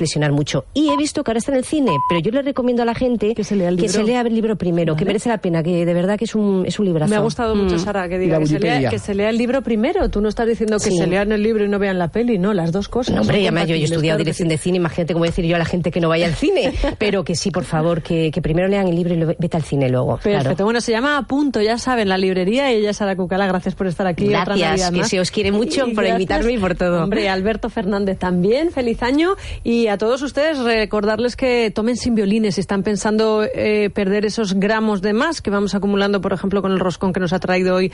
reflexionar 0.00 0.32
mucho. 0.32 0.64
Y 0.72 0.88
he 0.90 0.96
visto 0.96 1.22
que 1.22 1.30
ahora 1.30 1.38
está 1.38 1.52
en 1.52 1.58
el 1.58 1.64
cine, 1.64 1.92
pero 2.08 2.20
yo 2.20 2.30
le 2.30 2.40
recomiendo 2.42 2.82
a 2.82 2.86
la 2.86 2.94
gente 2.94 3.34
que 3.34 3.44
se 3.44 3.54
lea 3.54 3.68
el 3.68 3.76
libro, 3.76 3.86
que 3.92 3.98
se 3.98 4.02
lea 4.04 4.22
el 4.22 4.34
libro 4.34 4.56
primero, 4.56 4.96
que 4.96 5.04
merece 5.04 5.28
la 5.28 5.38
pena, 5.38 5.62
que 5.62 5.84
de 5.84 5.94
verdad 5.94 6.18
que 6.18 6.24
es 6.24 6.34
un, 6.34 6.64
es 6.66 6.78
un 6.78 6.86
librazo. 6.86 7.10
Me 7.10 7.16
ha 7.16 7.20
gustado 7.20 7.54
mucho, 7.54 7.76
Mm. 7.76 7.78
Sara, 7.78 8.08
que 8.08 8.18
diga 8.18 8.38
que 8.38 8.46
se, 8.46 8.58
lea, 8.58 8.88
que 8.90 8.98
se, 8.98 9.14
lea, 9.14 9.28
el 9.30 9.36
libro 9.38 9.62
primero. 9.62 10.08
Tú 10.08 10.20
no 10.22 10.28
estás 10.28 10.46
diciendo 10.48 10.78
que 10.78 10.90
Sí. 10.90 10.96
se 10.96 11.06
lean 11.06 11.30
el 11.32 11.42
libro 11.42 11.64
y 11.64 11.68
no 11.68 11.78
vean 11.78 11.98
la 11.98 12.08
peli, 12.08 12.38
no, 12.38 12.52
las 12.54 12.72
dos 12.72 12.88
cosas. 12.88 13.14
No, 13.14 13.20
hombre, 13.20 13.42
además 13.42 13.66
yo, 13.68 13.74
he 13.74 13.82
estudiado 13.82 14.00
claro 14.02 14.18
dirección 14.18 14.48
sí. 14.48 14.54
de 14.54 14.58
cine, 14.58 14.76
imagínate 14.78 15.12
cómo 15.12 15.24
decir 15.26 15.44
yo 15.44 15.56
a 15.56 15.58
la 15.58 15.64
gente 15.66 15.90
que 15.90 16.00
no 16.00 16.08
vaya 16.08 16.26
al 16.26 16.34
cine, 16.34 16.72
pero 16.98 17.22
que 17.24 17.34
sí, 17.36 17.50
por 17.50 17.64
favor, 17.64 18.02
que, 18.02 18.30
que 18.30 18.40
primero 18.42 18.68
lean 18.68 18.88
el 18.88 18.96
libro 18.96 19.14
y 19.14 19.18
lo- 19.18 19.26
vete 19.26 19.56
al 19.56 19.62
cine 19.62 19.88
luego. 19.90 20.14
Perfecto, 20.16 20.40
claro. 20.42 20.64
bueno, 20.64 20.80
se 20.80 20.92
llama 20.92 21.18
A 21.18 21.22
Punto, 21.22 21.60
ya 21.60 21.76
saben, 21.78 22.08
la 22.08 22.16
librería 22.18 22.72
y 22.72 22.76
ella 22.76 22.92
Sara 22.94 23.14
Cucala, 23.16 23.46
gracias 23.46 23.74
por 23.74 23.86
estar 23.86 24.06
aquí. 24.06 24.28
otra 24.28 24.44
Gracias, 24.44 24.68
Navidad 24.70 24.92
que 24.92 24.98
más. 25.00 25.08
se 25.08 25.20
os 25.20 25.30
quiere 25.30 25.52
mucho 25.52 25.86
Y 25.86 25.94
por 25.94 26.04
gracias, 26.04 26.14
invitarme 26.20 26.52
y 26.52 26.58
por 26.58 26.74
todo. 26.74 27.02
Hombre, 27.04 27.28
Alberto 27.28 27.68
Fernández 27.68 28.18
también, 28.18 28.70
feliz 28.72 29.02
año. 29.02 29.34
Y 29.64 29.86
a 29.90 29.98
todos 29.98 30.22
ustedes 30.22 30.58
recordarles 30.58 31.36
que 31.36 31.70
tomen 31.70 31.96
sin 31.96 32.14
violines 32.14 32.54
si 32.54 32.60
están 32.60 32.82
pensando 32.82 33.42
eh, 33.42 33.90
perder 33.90 34.24
esos 34.24 34.54
gramos 34.54 35.02
de 35.02 35.12
más 35.12 35.42
que 35.42 35.50
vamos 35.50 35.74
acumulando, 35.74 36.20
por 36.20 36.32
ejemplo, 36.32 36.62
con 36.62 36.72
el 36.72 36.78
roscón 36.78 37.12
que 37.12 37.20
nos 37.20 37.32
ha 37.32 37.40
traído 37.40 37.74
hoy 37.74 37.92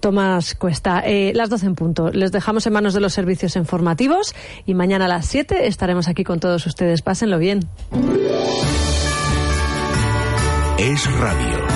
Tomás 0.00 0.54
Cuesta. 0.54 1.02
Eh, 1.04 1.32
las 1.34 1.48
12 1.48 1.66
en 1.66 1.74
punto. 1.74 2.10
Les 2.10 2.32
dejamos 2.32 2.66
en 2.66 2.74
manos 2.74 2.94
de 2.94 3.00
los 3.00 3.14
servicios 3.14 3.56
informativos 3.56 4.34
y 4.66 4.74
mañana 4.74 5.06
a 5.06 5.08
las 5.08 5.26
7 5.26 5.66
estaremos 5.66 6.08
aquí 6.08 6.22
con 6.22 6.38
todos 6.38 6.66
ustedes. 6.66 7.02
Pásenlo 7.02 7.38
bien. 7.38 7.60
Es 10.78 11.12
radio. 11.18 11.66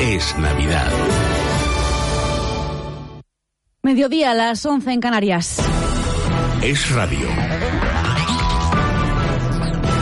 Es 0.00 0.38
Navidad. 0.38 0.92
Mediodía 3.82 4.32
a 4.32 4.34
las 4.34 4.66
11 4.66 4.92
en 4.92 5.00
Canarias. 5.00 5.62
Es 6.62 6.90
radio. 6.90 7.28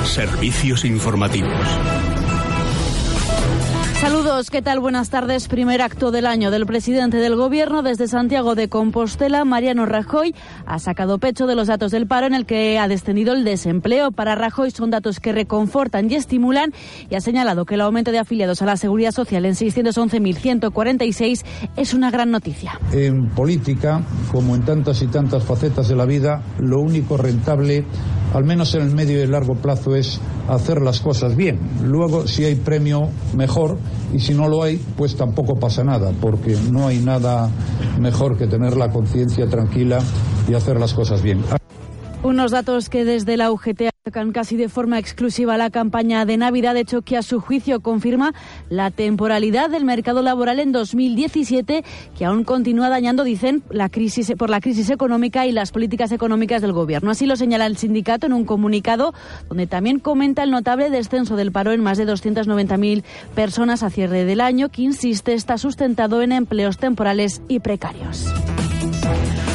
Servicios 0.05 0.85
informativos. 0.85 2.06
Saludos, 4.07 4.51
¿qué 4.51 4.63
tal? 4.63 4.79
Buenas 4.79 5.11
tardes. 5.11 5.49
Primer 5.49 5.83
acto 5.83 6.13
del 6.13 6.27
año 6.27 6.53
del 6.53 6.65
presidente 6.65 7.17
del 7.17 7.35
Gobierno 7.35 7.83
desde 7.83 8.07
Santiago 8.07 8.55
de 8.55 8.69
Compostela, 8.69 9.45
Mariano 9.45 9.85
Rajoy, 9.85 10.33
ha 10.65 10.79
sacado 10.79 11.19
pecho 11.19 11.49
de 11.49 11.57
los 11.57 11.67
datos 11.67 11.91
del 11.91 12.07
paro 12.07 12.29
en 12.29 12.35
el 12.35 12.47
que 12.47 12.79
ha 12.79 12.87
descendido 12.87 13.35
el 13.35 13.43
desempleo. 13.43 14.13
Para 14.13 14.37
Rajoy 14.37 14.71
son 14.71 14.93
datos 14.93 15.19
que 15.19 15.33
reconfortan 15.33 16.09
y 16.09 16.15
estimulan 16.15 16.73
y 17.11 17.17
ha 17.17 17.21
señalado 17.21 17.65
que 17.65 17.75
el 17.75 17.81
aumento 17.81 18.13
de 18.13 18.21
afiliados 18.21 18.63
a 18.63 18.67
la 18.67 18.77
Seguridad 18.77 19.11
Social 19.11 19.45
en 19.45 19.55
611.146 19.55 21.45
es 21.77 21.93
una 21.93 22.13
gran 22.13 22.31
noticia. 22.31 22.79
En 22.93 23.31
política, 23.31 24.03
como 24.31 24.55
en 24.55 24.65
tantas 24.65 25.03
y 25.03 25.09
tantas 25.09 25.43
facetas 25.43 25.89
de 25.89 25.97
la 25.97 26.05
vida, 26.05 26.45
lo 26.61 26.79
único 26.79 27.17
rentable, 27.17 27.85
al 28.33 28.45
menos 28.45 28.73
en 28.77 28.83
el 28.83 28.95
medio 28.95 29.21
y 29.21 29.27
largo 29.27 29.57
plazo, 29.57 29.97
es 29.97 30.21
hacer 30.49 30.81
las 30.81 31.01
cosas 31.01 31.35
bien. 31.35 31.59
Luego, 31.83 32.29
si 32.29 32.45
hay 32.45 32.55
premio, 32.55 33.09
mejor, 33.35 33.79
y 34.13 34.21
si 34.21 34.35
no 34.35 34.49
lo 34.49 34.63
hay, 34.63 34.77
pues 34.97 35.17
tampoco 35.17 35.57
pasa 35.57 35.85
nada, 35.85 36.13
porque 36.21 36.57
no 36.71 36.87
hay 36.87 36.99
nada 36.99 37.51
mejor 37.99 38.37
que 38.37 38.47
tener 38.47 38.77
la 38.77 38.91
conciencia 38.91 39.49
tranquila 39.49 39.99
y 40.49 40.55
hacer 40.55 40.79
las 40.79 40.95
cosas 40.95 41.23
bien. 41.23 41.43
Unos 42.27 42.51
datos 42.51 42.89
que 42.89 43.05
desde 43.05 43.37
la 43.37 43.53
UGT 43.53 43.83
atacan 44.03 44.33
casi 44.33 44.57
de 44.57 44.69
forma 44.69 44.99
exclusiva 44.99 45.57
la 45.57 45.71
campaña 45.71 46.25
de 46.25 46.37
Navidad, 46.37 46.77
hecho 46.77 47.03
que 47.03 47.17
a 47.17 47.23
su 47.23 47.41
juicio 47.41 47.79
confirma 47.79 48.35
la 48.69 48.91
temporalidad 48.91 49.71
del 49.71 49.85
mercado 49.85 50.23
laboral 50.23 50.59
en 50.59 50.73
2017, 50.73 51.85
que 52.19 52.25
aún 52.25 52.43
continúa 52.43 52.89
dañando, 52.89 53.23
dicen, 53.23 53.63
la 53.71 53.91
crisis 53.91 54.33
por 54.37 54.51
la 54.51 54.61
crisis 54.61 54.91
económica 54.91 55.47
y 55.47 55.53
las 55.53 55.71
políticas 55.71 56.11
económicas 56.11 56.63
del 56.63 56.73
gobierno. 56.73 57.13
Así 57.13 57.27
lo 57.27 57.37
señala 57.37 57.67
el 57.67 57.77
sindicato 57.77 58.27
en 58.27 58.33
un 58.33 58.45
comunicado 58.45 59.15
donde 59.49 59.69
también 59.69 60.01
comenta 60.01 60.43
el 60.43 60.51
notable 60.51 60.91
descenso 60.91 61.37
del 61.37 61.53
paro 61.53 61.71
en 61.71 61.81
más 61.81 61.97
de 61.97 62.09
290.000 62.09 63.05
personas 63.37 63.85
a 63.85 63.91
cierre 63.91 64.25
del 64.25 64.41
año, 64.41 64.69
que 64.69 64.83
insiste 64.83 65.33
está 65.33 65.59
sustentado 65.59 66.23
en 66.23 66.33
empleos 66.33 66.77
temporales 66.77 67.41
y 67.47 67.61
precarios. 67.61 68.27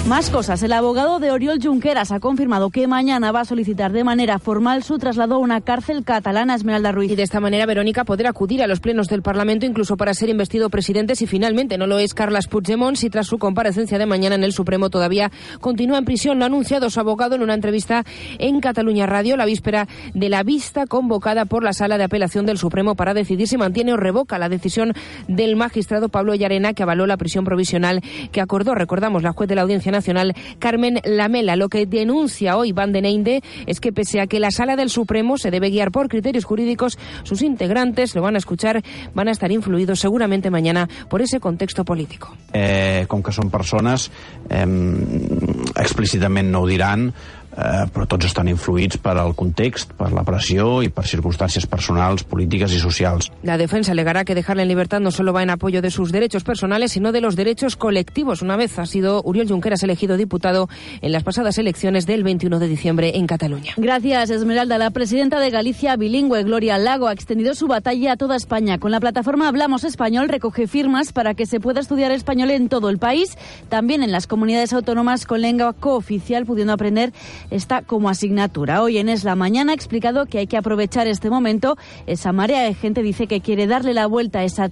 Más 0.07 0.31
cosas. 0.31 0.61
El 0.63 0.73
abogado 0.73 1.19
de 1.19 1.29
Oriol 1.29 1.59
Junqueras 1.61 2.11
ha 2.11 2.19
confirmado 2.19 2.71
que 2.71 2.87
mañana 2.87 3.31
va 3.31 3.41
a 3.41 3.45
solicitar 3.45 3.91
de 3.91 4.03
manera 4.03 4.39
formal 4.39 4.83
su 4.83 4.97
traslado 4.97 5.35
a 5.35 5.37
una 5.37 5.61
cárcel 5.61 6.03
catalana, 6.03 6.55
Esmeralda 6.55 6.91
Ruiz. 6.91 7.11
Y 7.11 7.15
de 7.15 7.21
esta 7.21 7.39
manera, 7.39 7.67
Verónica 7.67 8.03
podrá 8.03 8.31
acudir 8.31 8.63
a 8.63 8.67
los 8.67 8.79
plenos 8.79 9.07
del 9.07 9.21
Parlamento 9.21 9.67
incluso 9.67 9.97
para 9.97 10.15
ser 10.15 10.29
investido 10.29 10.71
presidente 10.71 11.15
si 11.15 11.27
finalmente 11.27 11.77
no 11.77 11.85
lo 11.85 11.99
es 11.99 12.15
Carles 12.15 12.47
Puigdemont, 12.47 12.97
si 12.97 13.11
tras 13.11 13.27
su 13.27 13.37
comparecencia 13.37 13.99
de 13.99 14.07
mañana 14.07 14.35
en 14.35 14.43
el 14.43 14.53
Supremo 14.53 14.89
todavía 14.89 15.31
continúa 15.61 15.99
en 15.99 16.05
prisión. 16.05 16.39
Lo 16.39 16.45
ha 16.45 16.47
anunciado 16.47 16.89
su 16.89 16.99
abogado 16.99 17.35
en 17.35 17.43
una 17.43 17.53
entrevista 17.53 18.03
en 18.39 18.59
Cataluña 18.59 19.05
Radio, 19.05 19.37
la 19.37 19.45
víspera 19.45 19.87
de 20.15 20.29
la 20.29 20.41
vista 20.41 20.87
convocada 20.87 21.45
por 21.45 21.63
la 21.63 21.73
Sala 21.73 21.99
de 21.99 22.05
Apelación 22.05 22.47
del 22.47 22.57
Supremo 22.57 22.95
para 22.95 23.13
decidir 23.13 23.47
si 23.47 23.55
mantiene 23.55 23.93
o 23.93 23.97
revoca 23.97 24.39
la 24.39 24.49
decisión 24.49 24.93
del 25.27 25.55
magistrado 25.55 26.09
Pablo 26.09 26.33
Llarena, 26.33 26.73
que 26.73 26.83
avaló 26.83 27.05
la 27.05 27.17
prisión 27.17 27.45
provisional 27.45 28.01
que 28.31 28.41
acordó, 28.41 28.73
recordamos, 28.73 29.21
la 29.21 29.31
juez 29.31 29.47
de 29.47 29.55
la 29.55 29.61
Audiencia 29.61 29.90
Nacional, 29.91 30.33
Carmen 30.59 30.99
Lamela. 31.03 31.55
Lo 31.55 31.69
que 31.69 31.85
denuncia 31.85 32.57
hoy 32.57 32.71
Van 32.71 32.91
den 32.91 33.05
Einde 33.05 33.41
es 33.65 33.79
que 33.79 33.91
pese 33.91 34.21
a 34.21 34.27
que 34.27 34.39
la 34.39 34.51
Sala 34.51 34.75
del 34.75 34.89
Supremo 34.89 35.37
se 35.37 35.51
debe 35.51 35.69
guiar 35.69 35.91
por 35.91 36.09
criterios 36.09 36.45
jurídicos, 36.45 36.97
sus 37.23 37.41
integrantes, 37.41 38.15
lo 38.15 38.21
van 38.21 38.35
a 38.35 38.39
escuchar, 38.39 38.81
van 39.13 39.27
a 39.27 39.31
estar 39.31 39.51
influidos 39.51 39.99
seguramente 39.99 40.49
mañana 40.49 40.89
por 41.09 41.21
ese 41.21 41.39
contexto 41.39 41.85
político. 41.85 42.35
Eh, 42.53 43.05
que 43.21 43.33
són 43.35 43.51
persones, 43.53 44.09
eh, 44.49 44.65
no 44.65 46.61
ho 46.61 46.67
diran, 46.67 47.13
eh, 47.57 47.85
però 47.91 48.07
tots 48.07 48.25
estan 48.25 48.47
influïts 48.51 48.97
per 49.01 49.17
al 49.19 49.35
context, 49.35 49.93
per 49.97 50.11
la 50.15 50.23
pressió 50.27 50.81
i 50.83 50.89
per 50.89 51.05
circumstàncies 51.07 51.67
personals, 51.67 52.23
polítiques 52.23 52.73
i 52.73 52.79
socials. 52.79 53.31
La 53.43 53.57
defensa 53.57 53.91
alegará 53.91 54.23
que 54.25 54.35
dejarla 54.35 54.63
en 54.63 54.69
libertad 54.69 54.99
no 54.99 55.11
solo 55.11 55.33
va 55.33 55.43
en 55.43 55.49
apoyo 55.49 55.81
de 55.81 55.91
sus 55.91 56.11
derechos 56.11 56.43
personales, 56.43 56.91
sino 56.91 57.11
de 57.11 57.21
los 57.21 57.35
derechos 57.35 57.75
colectivos. 57.75 58.41
Una 58.41 58.55
vez 58.55 58.79
ha 58.79 58.85
sido 58.85 59.21
Uriol 59.23 59.47
Junqueras 59.47 59.83
elegido 59.83 60.17
diputado 60.17 60.69
en 61.01 61.11
las 61.11 61.23
pasadas 61.23 61.57
elecciones 61.57 62.05
del 62.05 62.23
21 62.23 62.59
de 62.59 62.67
diciembre 62.67 63.11
en 63.15 63.27
Cataluña. 63.27 63.73
Gracias, 63.77 64.29
Esmeralda. 64.29 64.77
La 64.77 64.91
presidenta 64.91 65.39
de 65.39 65.49
Galicia, 65.49 65.95
bilingüe, 65.95 66.43
Gloria 66.43 66.77
Lago, 66.77 67.07
ha 67.07 67.13
extendido 67.13 67.53
su 67.55 67.67
batalla 67.67 68.13
a 68.13 68.17
toda 68.17 68.35
España. 68.35 68.77
Con 68.77 68.91
la 68.91 68.99
plataforma 68.99 69.47
Hablamos 69.47 69.83
Español 69.83 70.29
recoge 70.29 70.67
firmas 70.67 71.13
para 71.13 71.33
que 71.33 71.45
se 71.45 71.59
pueda 71.59 71.79
estudiar 71.79 72.11
español 72.11 72.51
en 72.51 72.69
todo 72.69 72.89
el 72.89 72.97
país, 72.97 73.37
también 73.69 74.03
en 74.03 74.11
las 74.11 74.27
comunidades 74.27 74.73
autónomas 74.73 75.25
con 75.25 75.41
lengua 75.41 75.73
cooficial, 75.73 76.45
pudiendo 76.45 76.73
aprender 76.73 77.11
esta 77.51 77.83
como 77.83 78.09
asignatura. 78.09 78.81
Hoy 78.81 78.97
en 78.97 79.09
Es 79.09 79.23
la 79.23 79.35
Mañana 79.35 79.73
ha 79.73 79.75
explicado 79.75 80.25
que 80.25 80.39
hay 80.39 80.47
que 80.47 80.57
aprovechar 80.57 81.05
este 81.07 81.29
momento. 81.29 81.75
Esa 82.07 82.31
marea 82.31 82.63
de 82.63 82.73
gente 82.73 83.03
dice 83.03 83.27
que 83.27 83.41
quiere 83.41 83.67
darle 83.67 83.93
la 83.93 84.07
vuelta 84.07 84.39
a 84.39 84.43
esa 84.43 84.69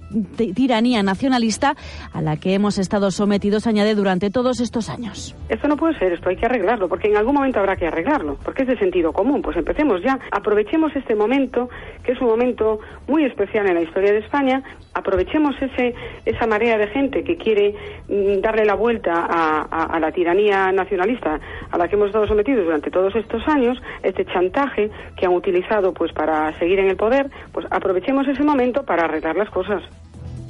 tiranía 0.54 1.02
nacionalista 1.02 1.76
a 2.12 2.22
la 2.22 2.36
que 2.36 2.54
hemos 2.54 2.78
estado 2.78 3.10
sometidos, 3.10 3.66
añade, 3.66 3.94
durante 3.94 4.30
todos 4.30 4.60
estos 4.60 4.88
años. 4.88 5.34
Esto 5.48 5.68
no 5.68 5.76
puede 5.76 5.98
ser, 5.98 6.12
esto 6.12 6.28
hay 6.28 6.36
que 6.36 6.46
arreglarlo, 6.46 6.88
porque 6.88 7.08
en 7.08 7.16
algún 7.16 7.34
momento 7.34 7.60
habrá 7.60 7.76
que 7.76 7.86
arreglarlo, 7.86 8.36
porque 8.44 8.62
es 8.62 8.68
de 8.68 8.78
sentido 8.78 9.12
común. 9.12 9.42
Pues 9.42 9.56
empecemos 9.56 10.02
ya, 10.02 10.18
aprovechemos 10.32 10.94
este 10.96 11.14
momento, 11.14 11.68
que 12.02 12.12
es 12.12 12.20
un 12.20 12.28
momento 12.28 12.80
muy 13.06 13.24
especial 13.24 13.66
en 13.68 13.74
la 13.74 13.82
historia 13.82 14.12
de 14.12 14.18
España, 14.18 14.62
aprovechemos 14.94 15.54
ese, 15.60 15.94
esa 16.24 16.46
marea 16.46 16.78
de 16.78 16.88
gente 16.88 17.22
que 17.24 17.36
quiere 17.36 17.74
mm, 18.08 18.40
darle 18.40 18.64
la 18.64 18.74
vuelta 18.74 19.26
a- 19.28 19.84
a 19.84 20.00
la 20.00 20.12
tiranía 20.12 20.72
nacionalista 20.72 21.38
a 21.70 21.78
la 21.78 21.88
que 21.88 21.96
hemos 21.96 22.06
estado 22.08 22.26
sometidos 22.26 22.69
durante 22.70 22.92
todos 22.92 23.16
estos 23.16 23.42
años, 23.48 23.82
este 24.04 24.24
chantaje 24.26 24.90
que 25.16 25.26
han 25.26 25.32
utilizado 25.32 25.92
pues 25.92 26.12
para 26.12 26.56
seguir 26.60 26.78
en 26.78 26.88
el 26.88 26.96
poder, 26.96 27.28
pues 27.52 27.66
aprovechemos 27.68 28.28
ese 28.28 28.44
momento 28.44 28.84
para 28.84 29.06
arreglar 29.06 29.34
las 29.34 29.50
cosas. 29.50 29.82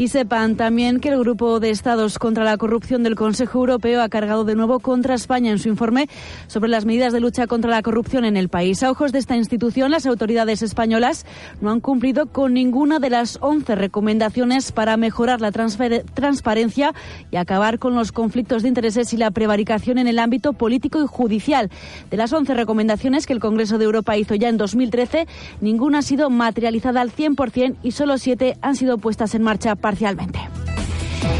Y 0.00 0.08
sepan 0.08 0.56
también 0.56 0.98
que 0.98 1.10
el 1.10 1.18
Grupo 1.18 1.60
de 1.60 1.68
Estados 1.68 2.18
contra 2.18 2.42
la 2.42 2.56
Corrupción 2.56 3.02
del 3.02 3.16
Consejo 3.16 3.58
Europeo 3.58 4.00
ha 4.00 4.08
cargado 4.08 4.44
de 4.44 4.54
nuevo 4.54 4.80
contra 4.80 5.14
España 5.14 5.50
en 5.50 5.58
su 5.58 5.68
informe 5.68 6.08
sobre 6.46 6.70
las 6.70 6.86
medidas 6.86 7.12
de 7.12 7.20
lucha 7.20 7.46
contra 7.46 7.68
la 7.70 7.82
corrupción 7.82 8.24
en 8.24 8.38
el 8.38 8.48
país. 8.48 8.82
A 8.82 8.90
ojos 8.90 9.12
de 9.12 9.18
esta 9.18 9.36
institución, 9.36 9.90
las 9.90 10.06
autoridades 10.06 10.62
españolas 10.62 11.26
no 11.60 11.70
han 11.70 11.80
cumplido 11.80 12.28
con 12.32 12.54
ninguna 12.54 12.98
de 12.98 13.10
las 13.10 13.36
11 13.42 13.74
recomendaciones 13.74 14.72
para 14.72 14.96
mejorar 14.96 15.42
la 15.42 15.52
transparencia 15.52 16.94
y 17.30 17.36
acabar 17.36 17.78
con 17.78 17.94
los 17.94 18.10
conflictos 18.10 18.62
de 18.62 18.68
intereses 18.68 19.12
y 19.12 19.18
la 19.18 19.30
prevaricación 19.30 19.98
en 19.98 20.08
el 20.08 20.18
ámbito 20.18 20.54
político 20.54 21.02
y 21.02 21.06
judicial. 21.06 21.68
De 22.10 22.16
las 22.16 22.32
11 22.32 22.54
recomendaciones 22.54 23.26
que 23.26 23.34
el 23.34 23.40
Congreso 23.40 23.76
de 23.76 23.84
Europa 23.84 24.16
hizo 24.16 24.34
ya 24.34 24.48
en 24.48 24.56
2013, 24.56 25.26
ninguna 25.60 25.98
ha 25.98 26.02
sido 26.02 26.30
materializada 26.30 27.02
al 27.02 27.12
100% 27.12 27.76
y 27.82 27.90
solo 27.90 28.16
siete 28.16 28.56
han 28.62 28.76
sido 28.76 28.96
puestas 28.96 29.34
en 29.34 29.42
marcha 29.42 29.76
parcialmente. 29.90 30.38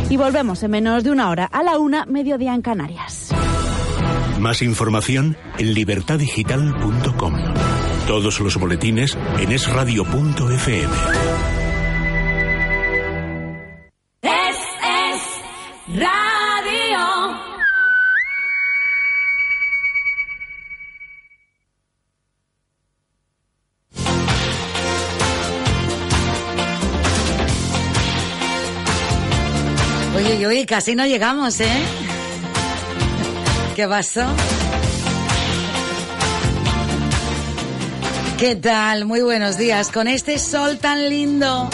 Y 0.09 0.17
volvemos 0.17 0.61
en 0.65 0.73
menos 0.73 1.05
de 1.05 1.13
una 1.13 1.31
hora 1.31 1.45
a 1.45 1.63
la 1.63 1.79
una, 1.79 2.05
mediodía 2.05 2.53
en 2.53 2.63
Canarias. 2.63 3.31
Más 4.41 4.61
información 4.63 5.37
en 5.59 5.73
libertadigital.com. 5.73 7.35
Todos 8.09 8.41
los 8.41 8.57
boletines 8.57 9.17
en 9.39 9.53
esradio.fm. 9.53 10.95
Es, 14.23 14.57
es 14.83 15.97
radio. 15.97 16.20
Casi 30.67 30.95
no 30.95 31.07
llegamos, 31.07 31.59
¿eh? 31.61 31.83
¿Qué 33.75 33.89
pasó? 33.89 34.27
¿Qué 38.39 38.57
tal? 38.57 39.05
Muy 39.07 39.23
buenos 39.23 39.57
días. 39.57 39.91
Con 39.91 40.07
este 40.07 40.39
sol 40.39 40.79
tan 40.79 41.09
lindo. 41.09 41.69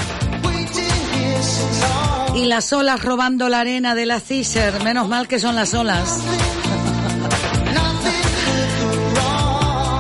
Y 2.35 2.45
las 2.47 2.73
olas 2.73 3.03
robando 3.03 3.49
la 3.49 3.61
arena 3.61 3.95
de 3.95 4.07
la 4.07 4.21
Ciser. 4.21 4.83
Menos 4.83 5.09
mal 5.09 5.27
que 5.27 5.39
son 5.39 5.57
las 5.57 5.75
olas. 5.75 6.19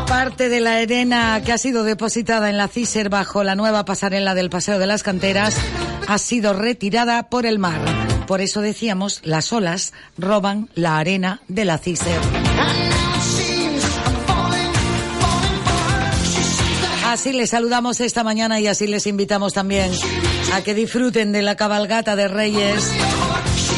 Parte 0.08 0.48
de 0.48 0.60
la 0.60 0.76
arena 0.76 1.42
que 1.44 1.52
ha 1.52 1.58
sido 1.58 1.82
depositada 1.82 2.50
en 2.50 2.56
la 2.56 2.68
Ciser 2.68 3.08
bajo 3.08 3.42
la 3.42 3.54
nueva 3.54 3.84
pasarela 3.84 4.34
del 4.34 4.50
Paseo 4.50 4.78
de 4.78 4.86
las 4.86 5.02
Canteras 5.02 5.56
ha 6.06 6.18
sido 6.18 6.52
retirada 6.52 7.28
por 7.28 7.46
el 7.46 7.58
mar. 7.58 7.80
Por 8.26 8.40
eso 8.40 8.61
decíamos, 8.61 9.20
las 9.23 9.52
olas 9.52 9.93
roban 10.19 10.69
la 10.75 10.99
arena 10.99 11.40
de 11.49 11.64
la 11.64 11.78
Ciser. 11.78 12.20
Así 17.06 17.32
les 17.32 17.50
saludamos 17.50 18.00
esta 18.00 18.25
mañana 18.25 18.61
y 18.61 18.67
así 18.67 18.87
les 18.87 19.06
invitamos 19.06 19.52
también 19.55 19.90
a 20.52 20.62
que 20.62 20.75
disfruten 20.75 21.32
de 21.32 21.43
la 21.43 21.55
cabalgata 21.55 22.17
de 22.17 22.28
Reyes 22.28 22.90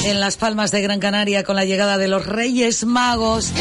en 0.06 0.18
las 0.18 0.36
Palmas 0.36 0.70
de 0.70 0.80
Gran 0.80 0.98
Canaria 0.98 1.44
con 1.44 1.54
la 1.54 1.64
llegada 1.64 1.98
de 1.98 2.08
los 2.08 2.26
Reyes 2.26 2.84
Magos 2.84 3.52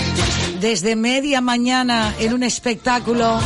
desde 0.62 0.95
media 0.95 1.42
mañana 1.42 2.16
en 2.19 2.33
un 2.33 2.44
espectáculo 2.44 3.40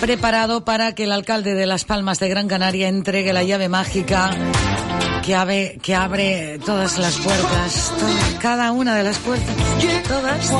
preparado 0.00 0.64
para 0.64 0.94
que 0.94 1.04
el 1.04 1.12
alcalde 1.12 1.54
de 1.54 1.66
las 1.66 1.84
Palmas 1.84 2.18
de 2.18 2.28
Gran 2.28 2.46
Canaria 2.46 2.88
entregue 2.88 3.32
la 3.32 3.42
llave 3.42 3.68
mágica 3.68 4.30
que 5.24 5.34
abre, 5.34 5.78
que 5.82 5.94
abre 5.94 6.58
todas 6.64 6.98
las 6.98 7.16
puertas, 7.16 7.92
cada 8.40 8.72
una 8.72 8.94
de 8.94 9.04
las 9.04 9.18
puertas, 9.18 9.56
todas. 10.06 10.52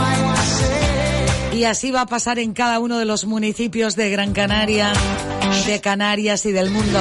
Y 1.53 1.65
así 1.65 1.91
va 1.91 2.03
a 2.03 2.07
pasar 2.07 2.39
en 2.39 2.55
cada 2.55 2.79
uno 2.79 2.99
de 2.99 3.05
los 3.05 3.27
municipios 3.27 3.95
de 3.95 4.11
Gran 4.11 4.33
Canaria, 4.33 4.93
de 5.67 5.81
Canarias 5.81 6.47
y 6.47 6.53
del 6.53 6.71
mundo. 6.71 6.99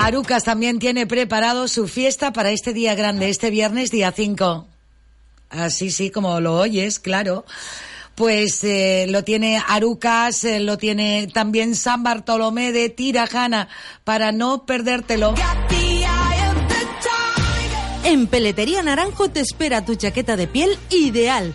Arucas 0.00 0.44
también 0.44 0.78
tiene 0.78 1.06
preparado 1.06 1.66
su 1.66 1.88
fiesta 1.88 2.32
para 2.32 2.50
este 2.50 2.72
día 2.72 2.94
grande, 2.94 3.28
este 3.28 3.50
viernes 3.50 3.90
día 3.90 4.12
5. 4.12 4.66
Así 5.50 5.90
sí, 5.90 6.10
como 6.10 6.40
lo 6.40 6.58
oyes, 6.58 6.98
claro. 6.98 7.44
Pues 8.14 8.62
eh, 8.62 9.06
lo 9.08 9.24
tiene 9.24 9.60
Arucas, 9.66 10.44
eh, 10.44 10.60
lo 10.60 10.78
tiene 10.78 11.28
también 11.32 11.74
San 11.74 12.02
Bartolomé 12.02 12.72
de 12.72 12.88
Tirajana, 12.88 13.68
para 14.04 14.30
no 14.30 14.66
perdértelo. 14.66 15.34
En 18.04 18.26
Peletería 18.26 18.82
Naranjo 18.82 19.30
te 19.30 19.40
espera 19.40 19.84
tu 19.84 19.94
chaqueta 19.94 20.36
de 20.36 20.46
piel 20.46 20.78
ideal. 20.90 21.54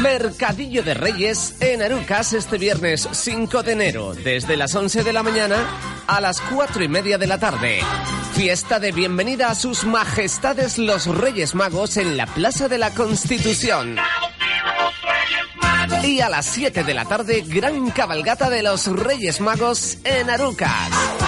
Mercadillo 0.00 0.82
de 0.82 0.94
Reyes 0.94 1.54
en 1.60 1.82
Arucas 1.82 2.32
este 2.32 2.58
viernes 2.58 3.08
5 3.10 3.62
de 3.62 3.72
enero, 3.72 4.14
desde 4.14 4.56
las 4.56 4.74
11 4.74 5.02
de 5.02 5.12
la 5.12 5.22
mañana 5.22 5.56
a 6.06 6.20
las 6.20 6.40
4 6.40 6.84
y 6.84 6.88
media 6.88 7.18
de 7.18 7.26
la 7.26 7.38
tarde. 7.38 7.80
Fiesta 8.34 8.78
de 8.78 8.92
bienvenida 8.92 9.50
a 9.50 9.54
sus 9.54 9.84
majestades 9.84 10.78
los 10.78 11.06
Reyes 11.06 11.54
Magos 11.54 11.96
en 11.96 12.16
la 12.16 12.26
Plaza 12.26 12.68
de 12.68 12.78
la 12.78 12.90
Constitución. 12.90 13.96
Y 16.02 16.20
a 16.20 16.28
las 16.28 16.46
7 16.46 16.84
de 16.84 16.94
la 16.94 17.04
tarde, 17.06 17.44
gran 17.46 17.90
cabalgata 17.90 18.50
de 18.50 18.62
los 18.62 18.86
Reyes 18.86 19.40
Magos 19.40 19.98
en 20.04 20.28
Arucas. 20.28 21.25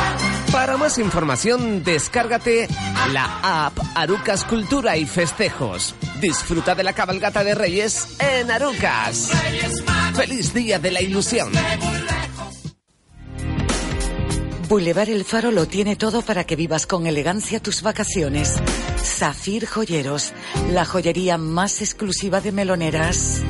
Para 0.52 0.78
más 0.78 0.98
información, 0.98 1.84
descárgate 1.84 2.68
la 3.12 3.66
app 3.66 3.78
Arucas 3.94 4.44
Cultura 4.44 4.96
y 4.96 5.04
Festejos. 5.04 5.94
Disfruta 6.20 6.74
de 6.74 6.84
la 6.84 6.94
cabalgata 6.94 7.44
de 7.44 7.54
Reyes 7.54 8.16
en 8.18 8.50
Arucas. 8.50 9.30
¡Feliz 10.14 10.54
Día 10.54 10.78
de 10.78 10.90
la 10.90 11.02
Ilusión! 11.02 11.52
Boulevard 14.68 15.08
El 15.08 15.24
Faro 15.24 15.50
lo 15.50 15.66
tiene 15.66 15.96
todo 15.96 16.22
para 16.22 16.44
que 16.44 16.56
vivas 16.56 16.86
con 16.86 17.06
elegancia 17.06 17.60
tus 17.60 17.82
vacaciones. 17.82 18.56
Zafir 18.98 19.66
Joyeros, 19.66 20.32
la 20.72 20.84
joyería 20.84 21.38
más 21.38 21.80
exclusiva 21.80 22.40
de 22.40 22.52
meloneras. 22.52 23.42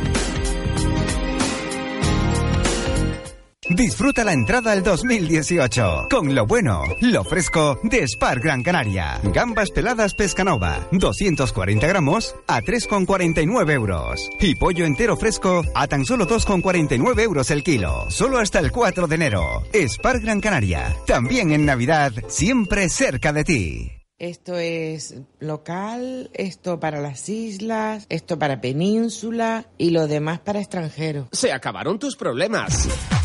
Disfruta 3.66 4.22
la 4.22 4.32
entrada 4.32 4.70
al 4.70 4.84
2018 4.84 6.06
con 6.08 6.32
lo 6.32 6.46
bueno, 6.46 6.84
lo 7.00 7.24
fresco 7.24 7.78
de 7.82 8.06
Spar 8.06 8.38
Gran 8.38 8.62
Canaria. 8.62 9.20
Gambas 9.24 9.70
peladas 9.70 10.14
Pescanova, 10.14 10.86
240 10.92 11.86
gramos 11.86 12.36
a 12.46 12.60
3,49 12.62 13.72
euros. 13.72 14.30
Y 14.40 14.54
pollo 14.54 14.86
entero 14.86 15.16
fresco 15.16 15.64
a 15.74 15.88
tan 15.88 16.04
solo 16.04 16.26
2,49 16.26 17.20
euros 17.20 17.50
el 17.50 17.64
kilo. 17.64 18.08
Solo 18.10 18.38
hasta 18.38 18.60
el 18.60 18.70
4 18.70 19.08
de 19.08 19.14
enero. 19.16 19.44
Spar 19.74 20.20
Gran 20.20 20.40
Canaria. 20.40 20.94
También 21.06 21.50
en 21.50 21.66
Navidad, 21.66 22.12
siempre 22.28 22.88
cerca 22.88 23.32
de 23.32 23.44
ti. 23.44 23.92
Esto 24.20 24.56
es 24.56 25.14
local, 25.40 26.30
esto 26.32 26.80
para 26.80 27.00
las 27.00 27.28
islas, 27.28 28.06
esto 28.08 28.38
para 28.38 28.60
península 28.60 29.66
y 29.78 29.90
lo 29.90 30.06
demás 30.06 30.40
para 30.40 30.60
extranjeros. 30.60 31.28
Se 31.32 31.52
acabaron 31.52 31.98
tus 31.98 32.16
problemas. 32.16 32.88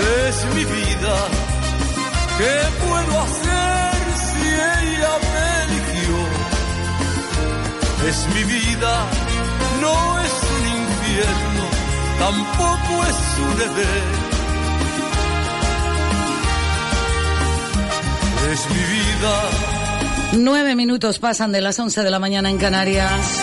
es 0.00 0.54
mi 0.54 0.64
vida. 0.64 1.14
¿Qué 2.38 2.86
puedo 2.86 3.20
hacer 3.20 3.98
si 4.28 4.46
ella 4.46 5.12
me 5.32 5.64
eligió? 5.64 6.16
Es 8.08 8.26
mi 8.34 8.44
vida, 8.44 9.06
no 9.80 10.20
es 10.20 10.34
un 10.56 10.64
infierno, 10.82 11.64
tampoco 12.18 13.06
es 13.06 13.18
un 13.44 13.58
deber. 13.58 14.28
Es 18.52 18.70
mi 18.70 18.82
vida. 18.94 19.34
Nueve 20.32 20.76
minutos 20.76 21.18
pasan 21.18 21.52
de 21.52 21.60
las 21.60 21.78
11 21.78 22.02
de 22.02 22.10
la 22.10 22.18
mañana 22.18 22.50
en 22.50 22.58
Canarias. 22.58 23.40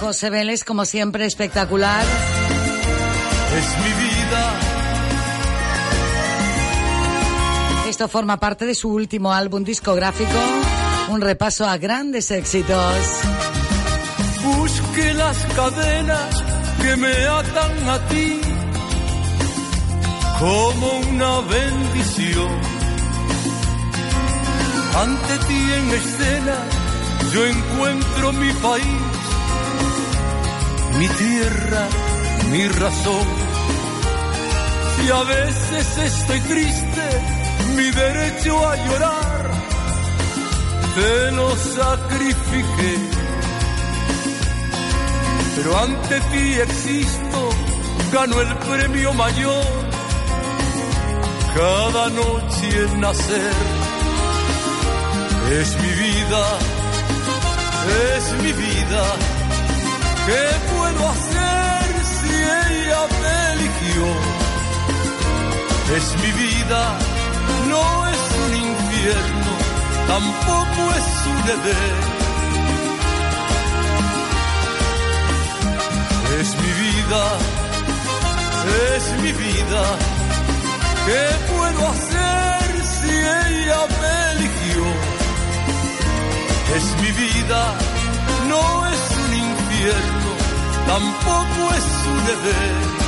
José 0.00 0.30
Vélez, 0.30 0.62
como 0.64 0.84
siempre, 0.84 1.24
espectacular. 1.26 2.04
Es 3.56 3.84
mi 3.84 4.02
vida. 4.04 4.17
Esto 7.98 8.06
forma 8.06 8.36
parte 8.36 8.64
de 8.64 8.76
su 8.76 8.90
último 8.90 9.32
álbum 9.32 9.64
discográfico, 9.64 10.38
un 11.08 11.20
repaso 11.20 11.66
a 11.66 11.76
grandes 11.78 12.30
éxitos. 12.30 12.94
Busque 14.44 15.14
las 15.14 15.36
cadenas 15.46 16.44
que 16.80 16.96
me 16.96 17.12
atan 17.26 17.88
a 17.88 17.98
ti 18.06 18.40
como 20.38 20.92
una 21.10 21.40
bendición. 21.40 22.60
Ante 24.96 25.38
ti 25.48 25.72
en 25.78 25.90
escena 25.90 26.56
yo 27.34 27.46
encuentro 27.46 28.32
mi 28.34 28.52
país, 28.52 29.02
mi 31.00 31.08
tierra, 31.08 31.88
mi 32.52 32.68
razón. 32.68 33.26
Si 34.94 35.10
a 35.10 35.22
veces 35.24 35.98
estoy 35.98 36.40
triste, 36.42 37.37
mi 37.76 37.90
derecho 37.90 38.68
a 38.68 38.76
llorar 38.76 39.38
te 40.98 41.30
lo 41.32 41.48
sacrifiqué. 41.56 42.94
Pero 45.54 45.78
ante 45.86 46.20
ti 46.30 46.44
existo, 46.66 47.40
gano 48.12 48.40
el 48.40 48.52
premio 48.68 49.12
mayor. 49.14 49.64
Cada 51.54 52.04
noche 52.10 52.68
en 52.84 53.00
nacer 53.00 53.56
es 55.60 55.68
mi 55.82 55.92
vida, 56.04 56.44
es 58.14 58.24
mi 58.42 58.52
vida. 58.64 59.04
¿Qué 60.26 60.44
puedo 60.72 61.08
hacer 61.14 61.86
si 62.16 62.34
ella 62.66 63.02
me 63.22 63.36
eligió? 63.54 64.06
Es 65.96 66.06
mi 66.22 66.30
vida, 66.42 66.98
no 67.72 68.08
es 68.08 68.22
un 68.44 68.52
infierno, 68.68 69.52
tampoco 70.06 70.80
es 71.00 71.08
un 71.32 71.40
edén. 71.56 72.18
Es 76.40 76.54
mi 76.62 76.72
vida, 76.84 77.22
es 78.94 79.04
mi 79.22 79.32
vida. 79.32 79.82
¿Qué 81.06 81.26
puedo 81.52 81.88
hacer 81.88 82.84
si 82.94 83.10
ella 83.10 83.80
me 84.00 84.14
eligió? 84.32 84.84
Es 86.76 86.86
mi 87.02 87.10
vida, 87.24 87.62
no 88.48 88.86
es 88.86 89.02
un 89.24 89.32
infierno, 89.48 90.30
tampoco 90.86 91.74
es 91.74 91.88
un 92.14 92.24
edén. 92.36 93.07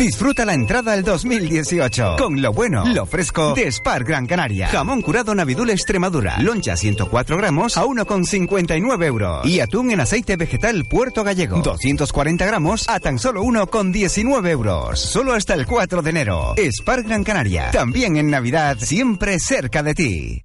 Disfruta 0.00 0.44
la 0.44 0.54
entrada 0.54 0.92
al 0.92 1.02
2018 1.02 2.14
con 2.16 2.40
lo 2.40 2.52
bueno, 2.52 2.84
lo 2.86 3.06
fresco 3.06 3.54
de 3.54 3.70
Spar 3.72 4.04
Gran 4.04 4.26
Canaria. 4.26 4.68
Jamón 4.68 5.02
curado 5.02 5.34
Navidul 5.34 5.68
Extremadura. 5.68 6.38
Loncha 6.40 6.76
104 6.76 7.36
gramos 7.36 7.76
a 7.76 7.84
1,59 7.84 9.04
euros. 9.04 9.44
Y 9.44 9.60
atún 9.60 9.90
en 9.90 10.00
aceite 10.00 10.36
vegetal 10.36 10.84
Puerto 10.84 11.24
Gallego. 11.24 11.60
240 11.60 12.46
gramos 12.46 12.88
a 12.88 13.00
tan 13.00 13.18
solo 13.18 13.42
1,19 13.42 14.48
euros. 14.48 15.00
Solo 15.00 15.34
hasta 15.34 15.54
el 15.54 15.66
4 15.66 16.02
de 16.02 16.10
enero. 16.10 16.54
Spar 16.56 17.02
Gran 17.02 17.24
Canaria. 17.24 17.70
También 17.72 18.16
en 18.16 18.30
Navidad, 18.30 18.78
siempre 18.78 19.38
cerca 19.38 19.82
de 19.82 19.94
ti. 19.94 20.44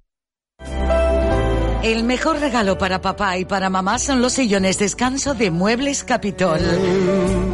El 1.86 2.02
mejor 2.02 2.40
regalo 2.40 2.76
para 2.76 3.00
papá 3.00 3.38
y 3.38 3.44
para 3.44 3.70
mamá 3.70 4.00
son 4.00 4.20
los 4.20 4.32
sillones 4.32 4.76
descanso 4.76 5.34
de 5.34 5.52
Muebles 5.52 6.02
Capitol. 6.02 6.58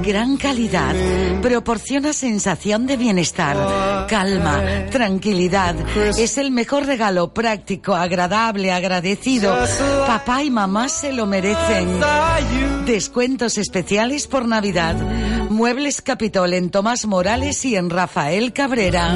Gran 0.03 0.39
calidad, 0.39 0.95
proporciona 1.43 2.15
sensación 2.15 2.87
de 2.87 2.97
bienestar, 2.97 4.07
calma, 4.09 4.87
tranquilidad. 4.91 5.77
Es 6.17 6.39
el 6.39 6.51
mejor 6.51 6.87
regalo 6.87 7.35
práctico, 7.35 7.95
agradable, 7.95 8.73
agradecido. 8.73 9.55
Papá 10.07 10.43
y 10.43 10.51
mamá 10.51 10.89
se 10.89 11.13
lo 11.13 11.27
merecen. 11.27 12.01
Descuentos 12.87 13.59
especiales 13.59 14.29
por 14.29 14.49
Navidad. 14.49 14.97
Muebles 15.51 16.01
Capitol 16.01 16.55
en 16.55 16.71
Tomás 16.71 17.05
Morales 17.05 17.63
y 17.67 17.77
en 17.77 17.91
Rafael 17.91 18.55
Cabrera. 18.55 19.15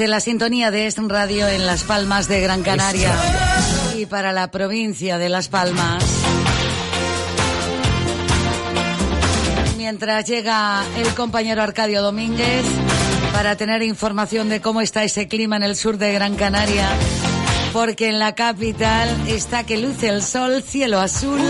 Desde 0.00 0.12
la 0.12 0.20
sintonía 0.20 0.70
de 0.70 0.86
este 0.86 1.02
radio 1.02 1.46
en 1.46 1.66
Las 1.66 1.82
Palmas 1.82 2.26
de 2.26 2.40
Gran 2.40 2.62
Canaria 2.62 3.14
y 3.98 4.06
para 4.06 4.32
la 4.32 4.50
provincia 4.50 5.18
de 5.18 5.28
Las 5.28 5.48
Palmas. 5.48 6.02
Mientras 9.76 10.24
llega 10.24 10.82
el 10.96 11.08
compañero 11.08 11.60
Arcadio 11.60 12.00
Domínguez 12.00 12.64
para 13.34 13.56
tener 13.56 13.82
información 13.82 14.48
de 14.48 14.62
cómo 14.62 14.80
está 14.80 15.04
ese 15.04 15.28
clima 15.28 15.58
en 15.58 15.64
el 15.64 15.76
sur 15.76 15.98
de 15.98 16.14
Gran 16.14 16.34
Canaria, 16.34 16.88
porque 17.74 18.08
en 18.08 18.18
la 18.18 18.34
capital 18.34 19.28
está 19.28 19.64
que 19.64 19.76
luce 19.76 20.08
el 20.08 20.22
sol, 20.22 20.62
cielo 20.62 20.98
azul 20.98 21.42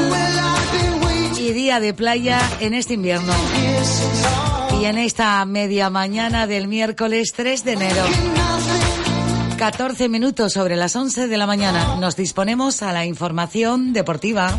y 1.39 1.53
día 1.53 1.79
de 1.79 1.95
playa 1.95 2.41
en 2.59 2.75
este 2.75 2.95
invierno. 2.95 3.33
Y 4.81 4.87
en 4.87 4.97
esta 4.97 5.45
media 5.45 5.91
mañana 5.91 6.47
del 6.47 6.67
miércoles 6.67 7.35
3 7.37 7.65
de 7.65 7.73
enero. 7.73 8.03
14 9.59 10.09
minutos 10.09 10.55
sobre 10.55 10.75
las 10.77 10.97
11 10.97 11.29
de 11.29 11.37
la 11.37 11.47
mañana. 11.47 11.97
Nos 12.01 12.17
disponemos 12.17 12.83
a 12.83 12.95
la 12.95 13.05
información 13.05 13.93
deportiva. 13.93 14.57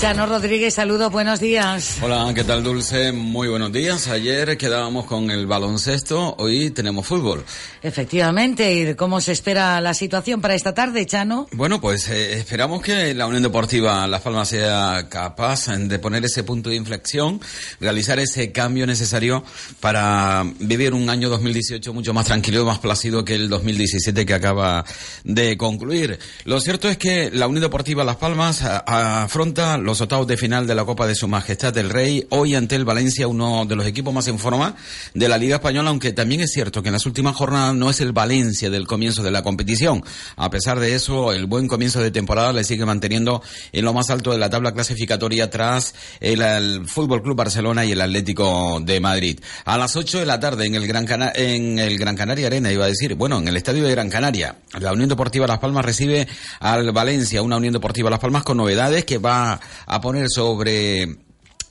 Chano 0.00 0.24
Rodríguez, 0.24 0.72
saludos, 0.72 1.12
buenos 1.12 1.40
días. 1.40 1.98
Hola, 2.00 2.32
¿qué 2.34 2.42
tal 2.42 2.62
Dulce? 2.62 3.12
Muy 3.12 3.48
buenos 3.48 3.70
días. 3.70 4.08
Ayer 4.08 4.56
quedábamos 4.56 5.04
con 5.04 5.30
el 5.30 5.46
baloncesto, 5.46 6.36
hoy 6.38 6.70
tenemos 6.70 7.06
fútbol. 7.06 7.44
Efectivamente, 7.82 8.72
¿y 8.72 8.94
cómo 8.94 9.20
se 9.20 9.32
espera 9.32 9.78
la 9.82 9.92
situación 9.92 10.40
para 10.40 10.54
esta 10.54 10.72
tarde, 10.72 11.04
Chano? 11.04 11.48
Bueno, 11.52 11.82
pues 11.82 12.08
eh, 12.08 12.32
esperamos 12.32 12.80
que 12.80 13.12
la 13.12 13.26
Unión 13.26 13.42
Deportiva 13.42 14.06
Las 14.06 14.22
Palmas 14.22 14.48
sea 14.48 15.06
capaz 15.10 15.66
de 15.66 15.98
poner 15.98 16.24
ese 16.24 16.44
punto 16.44 16.70
de 16.70 16.76
inflexión, 16.76 17.38
realizar 17.78 18.18
ese 18.18 18.52
cambio 18.52 18.86
necesario 18.86 19.44
para 19.80 20.46
vivir 20.60 20.94
un 20.94 21.10
año 21.10 21.28
2018 21.28 21.92
mucho 21.92 22.14
más 22.14 22.24
tranquilo 22.24 22.62
y 22.62 22.64
más 22.64 22.78
plácido 22.78 23.22
que 23.22 23.34
el 23.34 23.50
2017 23.50 24.24
que 24.24 24.32
acaba 24.32 24.82
de 25.24 25.58
concluir. 25.58 26.18
Lo 26.46 26.58
cierto 26.58 26.88
es 26.88 26.96
que 26.96 27.30
la 27.30 27.46
Unión 27.46 27.60
Deportiva 27.60 28.02
Las 28.02 28.16
Palmas 28.16 28.62
afronta 28.62 29.76
los 29.90 30.00
octavos 30.00 30.28
de 30.28 30.36
final 30.36 30.68
de 30.68 30.74
la 30.76 30.84
Copa 30.84 31.08
de 31.08 31.16
Su 31.16 31.26
Majestad 31.26 31.76
el 31.76 31.90
Rey, 31.90 32.24
hoy 32.30 32.54
ante 32.54 32.76
el 32.76 32.84
Valencia, 32.84 33.26
uno 33.26 33.64
de 33.66 33.74
los 33.74 33.84
equipos 33.86 34.14
más 34.14 34.28
en 34.28 34.38
forma 34.38 34.76
de 35.14 35.28
la 35.28 35.36
Liga 35.36 35.56
Española, 35.56 35.90
aunque 35.90 36.12
también 36.12 36.40
es 36.42 36.52
cierto 36.52 36.80
que 36.80 36.90
en 36.90 36.92
las 36.92 37.06
últimas 37.06 37.34
jornadas 37.34 37.74
no 37.74 37.90
es 37.90 38.00
el 38.00 38.12
Valencia 38.12 38.70
del 38.70 38.86
comienzo 38.86 39.24
de 39.24 39.32
la 39.32 39.42
competición. 39.42 40.04
A 40.36 40.48
pesar 40.48 40.78
de 40.78 40.94
eso, 40.94 41.32
el 41.32 41.46
buen 41.46 41.66
comienzo 41.66 42.00
de 42.00 42.12
temporada 42.12 42.52
le 42.52 42.62
sigue 42.62 42.86
manteniendo 42.86 43.42
en 43.72 43.84
lo 43.84 43.92
más 43.92 44.10
alto 44.10 44.30
de 44.30 44.38
la 44.38 44.48
tabla 44.48 44.72
clasificatoria 44.72 45.50
tras 45.50 45.92
el, 46.20 46.40
el 46.40 46.86
Fútbol 46.86 47.20
Club 47.20 47.36
Barcelona 47.36 47.84
y 47.84 47.90
el 47.90 48.00
Atlético 48.00 48.78
de 48.80 49.00
Madrid. 49.00 49.40
A 49.64 49.76
las 49.76 49.96
8 49.96 50.20
de 50.20 50.26
la 50.26 50.38
tarde 50.38 50.66
en 50.66 50.76
el 50.76 50.86
Gran 50.86 51.04
Cana- 51.04 51.32
en 51.34 51.80
el 51.80 51.98
Gran 51.98 52.14
Canaria 52.14 52.46
Arena, 52.46 52.70
iba 52.70 52.84
a 52.84 52.88
decir, 52.88 53.16
bueno, 53.16 53.38
en 53.38 53.48
el 53.48 53.56
Estadio 53.56 53.82
de 53.82 53.90
Gran 53.90 54.08
Canaria, 54.08 54.54
la 54.78 54.92
Unión 54.92 55.08
Deportiva 55.08 55.48
Las 55.48 55.58
Palmas 55.58 55.84
recibe 55.84 56.28
al 56.60 56.92
Valencia, 56.92 57.42
una 57.42 57.56
Unión 57.56 57.72
Deportiva 57.72 58.08
Las 58.08 58.20
Palmas 58.20 58.44
con 58.44 58.56
novedades 58.56 59.04
que 59.04 59.18
va 59.18 59.58
a 59.86 60.00
poner 60.00 60.26
sobre 60.28 61.29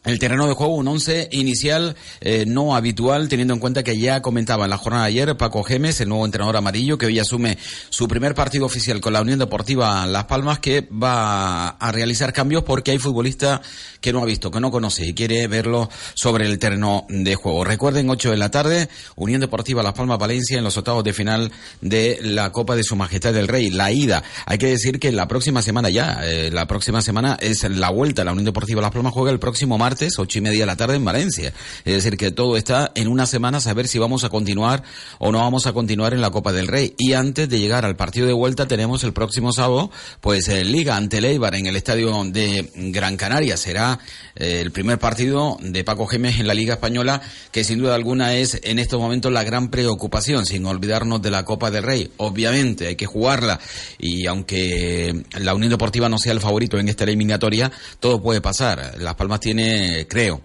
el 0.09 0.19
terreno 0.19 0.47
de 0.47 0.53
juego 0.53 0.75
un 0.75 0.87
once 0.87 1.29
inicial 1.31 1.95
eh, 2.21 2.45
no 2.47 2.75
habitual, 2.75 3.29
teniendo 3.29 3.53
en 3.53 3.59
cuenta 3.59 3.83
que 3.83 3.97
ya 3.97 4.21
comentaba 4.21 4.65
en 4.65 4.71
la 4.71 4.77
jornada 4.77 5.03
de 5.03 5.09
ayer 5.09 5.37
Paco 5.37 5.63
Gemes, 5.63 6.01
el 6.01 6.09
nuevo 6.09 6.25
entrenador 6.25 6.57
amarillo, 6.57 6.97
que 6.97 7.05
hoy 7.05 7.19
asume 7.19 7.57
su 7.89 8.07
primer 8.07 8.33
partido 8.33 8.65
oficial 8.65 9.01
con 9.01 9.13
la 9.13 9.21
Unión 9.21 9.39
Deportiva 9.39 10.05
Las 10.07 10.25
Palmas, 10.25 10.59
que 10.59 10.87
va 10.91 11.69
a 11.69 11.91
realizar 11.91 12.33
cambios 12.33 12.63
porque 12.63 12.91
hay 12.91 12.97
futbolista 12.97 13.61
que 14.01 14.13
no 14.13 14.21
ha 14.21 14.25
visto, 14.25 14.51
que 14.51 14.59
no 14.59 14.71
conoce 14.71 15.05
y 15.05 15.13
quiere 15.13 15.47
verlo 15.47 15.89
sobre 16.13 16.45
el 16.45 16.57
terreno 16.59 17.05
de 17.09 17.35
juego. 17.35 17.63
Recuerden, 17.63 18.09
8 18.09 18.31
de 18.31 18.37
la 18.37 18.49
tarde, 18.49 18.89
Unión 19.15 19.41
Deportiva 19.41 19.83
Las 19.83 19.93
Palmas 19.93 20.17
Valencia 20.17 20.57
en 20.57 20.63
los 20.63 20.77
octavos 20.77 21.03
de 21.03 21.13
final 21.13 21.51
de 21.81 22.19
la 22.21 22.51
Copa 22.51 22.75
de 22.75 22.83
Su 22.83 22.95
Majestad 22.95 23.33
del 23.33 23.47
Rey, 23.47 23.69
la 23.69 23.91
ida. 23.91 24.23
Hay 24.45 24.57
que 24.57 24.67
decir 24.67 24.99
que 24.99 25.11
la 25.11 25.27
próxima 25.27 25.61
semana 25.61 25.89
ya, 25.89 26.19
eh, 26.23 26.49
la 26.51 26.65
próxima 26.67 27.01
semana 27.01 27.37
es 27.39 27.63
la 27.69 27.89
vuelta. 27.89 28.23
La 28.23 28.31
Unión 28.31 28.45
Deportiva 28.45 28.81
Las 28.81 28.91
Palmas 28.91 29.13
juega 29.13 29.31
el 29.31 29.39
próximo 29.39 29.77
martes, 29.77 29.98
ocho 30.17 30.39
y 30.39 30.41
media 30.41 30.61
de 30.61 30.65
la 30.65 30.77
tarde 30.77 30.95
en 30.95 31.05
Valencia. 31.05 31.53
Es 31.85 31.93
decir, 31.93 32.17
que 32.17 32.31
todo 32.31 32.55
está 32.55 32.91
en 32.95 33.07
una 33.07 33.25
semana 33.25 33.59
saber 33.59 33.87
si 33.87 33.99
vamos 33.99 34.23
a 34.23 34.29
continuar 34.29 34.83
o 35.17 35.31
no 35.31 35.39
vamos 35.39 35.67
a 35.67 35.73
continuar 35.73 36.13
en 36.13 36.21
la 36.21 36.29
Copa 36.29 36.53
del 36.53 36.67
Rey. 36.67 36.95
Y 36.97 37.13
antes 37.13 37.49
de 37.49 37.59
llegar 37.59 37.85
al 37.85 37.95
partido 37.95 38.27
de 38.27 38.33
vuelta 38.33 38.67
tenemos 38.67 39.03
el 39.03 39.13
próximo 39.13 39.51
sábado, 39.51 39.91
pues 40.21 40.47
eh, 40.47 40.63
Liga 40.63 40.95
ante 40.95 41.17
el 41.17 41.25
Eibar 41.25 41.55
en 41.55 41.65
el 41.65 41.75
estadio 41.75 42.23
de 42.25 42.71
Gran 42.75 43.17
Canaria. 43.17 43.57
Será 43.57 43.99
eh, 44.35 44.61
el 44.61 44.71
primer 44.71 44.99
partido 44.99 45.57
de 45.61 45.83
Paco 45.83 46.07
Gémez 46.07 46.39
en 46.39 46.47
la 46.47 46.53
Liga 46.53 46.75
Española, 46.75 47.21
que 47.51 47.63
sin 47.63 47.79
duda 47.79 47.95
alguna 47.95 48.35
es 48.35 48.59
en 48.63 48.79
estos 48.79 48.99
momentos 48.99 49.31
la 49.31 49.43
gran 49.43 49.69
preocupación, 49.69 50.45
sin 50.45 50.65
olvidarnos 50.65 51.21
de 51.21 51.31
la 51.31 51.43
Copa 51.43 51.71
del 51.71 51.83
Rey. 51.83 52.11
Obviamente 52.17 52.87
hay 52.87 52.95
que 52.95 53.05
jugarla 53.05 53.59
y 53.97 54.27
aunque 54.27 55.23
la 55.39 55.53
Unión 55.53 55.71
Deportiva 55.71 56.09
no 56.09 56.17
sea 56.17 56.33
el 56.33 56.39
favorito 56.39 56.77
en 56.77 56.89
esta 56.89 57.03
eliminatoria, 57.03 57.71
todo 57.99 58.21
puede 58.21 58.41
pasar. 58.41 58.95
Las 58.99 59.15
Palmas 59.15 59.39
tiene, 59.39 59.78
creo, 60.07 60.41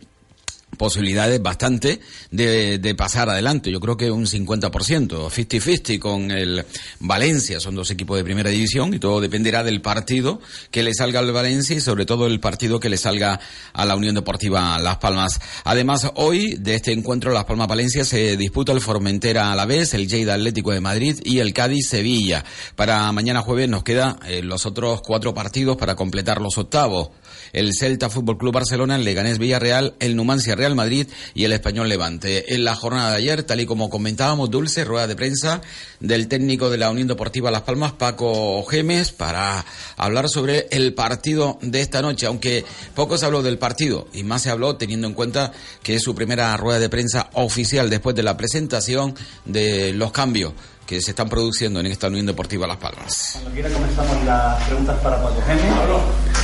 posibilidades 0.77 1.43
bastante 1.43 2.01
de, 2.31 2.79
de 2.79 2.95
pasar 2.95 3.29
adelante. 3.29 3.71
Yo 3.71 3.81
creo 3.81 3.97
que 3.97 4.11
un 4.11 4.27
50%, 4.27 4.71
50-50 4.71 5.99
con 5.99 6.31
el 6.31 6.65
Valencia. 7.01 7.61
Son 7.61 7.75
dos 7.75 7.91
equipos 7.91 8.17
de 8.17 8.25
primera 8.25 8.51
división 8.51 8.93
y 8.95 8.99
todo 8.99 9.21
dependerá 9.21 9.65
del 9.65 9.81
partido 9.81 10.41
que 10.71 10.83
le 10.83 10.95
salga 10.95 11.21
al 11.21 11.33
Valencia 11.33 11.77
y 11.77 11.81
sobre 11.81 12.07
todo 12.07 12.27
el 12.27 12.41
partido 12.41 12.81
que 12.81 12.89
le 12.89 12.97
salga 12.97 13.41
a 13.73 13.85
la 13.85 13.97
Unión 13.97 14.15
Deportiva 14.15 14.79
Las 14.79 14.99
Palmas. 14.99 15.41
Además, 15.65 16.11
hoy 16.15 16.57
de 16.59 16.75
este 16.75 16.93
encuentro 16.93 17.33
Las 17.33 17.45
Palmas 17.45 17.69
Valencia 17.69 18.05
se 18.05 18.37
disputa 18.37 18.73
el 18.73 18.81
Formentera 18.81 19.53
a 19.53 19.57
la 19.57 19.67
vez, 19.67 19.95
el 19.95 20.09
Lleida 20.09 20.35
Atlético 20.35 20.73
de 20.73 20.81
Madrid 20.81 21.19
y 21.25 21.39
el 21.39 21.53
Cádiz 21.53 21.89
Sevilla. 21.89 22.45
Para 22.77 23.11
mañana 23.13 23.41
jueves 23.41 23.69
nos 23.69 23.85
quedan 23.85 24.19
eh, 24.27 24.43
los 24.43 24.67
otros 24.67 25.03
cuatro 25.03 25.35
partidos 25.35 25.77
para 25.77 25.95
completar 25.95 26.41
los 26.41 26.59
octavos 26.59 27.11
el 27.53 27.73
Celta 27.75 28.11
Fútbol 28.11 28.39
Club 28.39 28.55
Barcelona, 28.55 28.97
el 28.97 29.05
Leganés 29.05 29.39
Villarreal, 29.39 29.95
el 30.01 30.17
Numancia 30.17 30.55
Real 30.55 30.75
Madrid 30.75 31.09
y 31.35 31.45
el 31.45 31.53
Español 31.53 31.89
Levante. 31.89 32.55
En 32.55 32.65
la 32.65 32.75
jornada 32.75 33.11
de 33.11 33.17
ayer, 33.17 33.43
tal 33.43 33.61
y 33.61 33.67
como 33.67 33.91
comentábamos, 33.91 34.51
Dulce, 34.51 34.85
rueda 34.85 35.07
de 35.07 35.17
prensa 35.17 35.63
del 36.01 36.29
técnico 36.29 36.71
de 36.71 36.79
la 36.79 36.91
Unión 36.91 37.09
Deportiva 37.09 37.51
Las 37.51 37.63
Palmas, 37.63 37.93
Paco 37.93 38.65
Gemes, 38.65 39.13
para 39.13 39.65
hablar 39.97 40.29
sobre 40.29 40.67
el 40.71 40.95
partido 40.95 41.59
de 41.63 41.81
esta 41.81 42.03
noche, 42.03 42.27
aunque 42.27 42.65
poco 42.95 43.19
se 43.19 43.27
habló 43.27 43.43
del 43.43 43.59
partido 43.59 44.09
y 44.13 44.23
más 44.23 44.43
se 44.43 44.51
habló 44.51 44.77
teniendo 44.77 45.07
en 45.07 45.15
cuenta 45.15 45.53
que 45.83 45.97
es 45.97 46.03
su 46.03 46.15
primera 46.15 46.57
rueda 46.57 46.79
de 46.79 46.89
prensa 46.89 47.31
oficial 47.35 47.91
después 47.91 48.15
de 48.17 48.23
la 48.23 48.37
presentación 48.37 49.15
de 49.45 49.93
los 49.93 50.13
cambios 50.13 50.53
que 50.87 51.01
se 51.01 51.11
están 51.11 51.29
produciendo 51.29 51.81
en 51.81 51.87
esta 51.87 52.09
Unión 52.09 52.27
Deportiva 52.27 52.67
Las 52.67 52.77
Palmas. 52.77 53.31
Cuando 53.33 53.51
quiera 53.51 53.71
comenzamos 53.71 54.25
las 54.25 54.63
preguntas 54.65 54.99
para 55.01 55.23
Paco. 55.23 55.43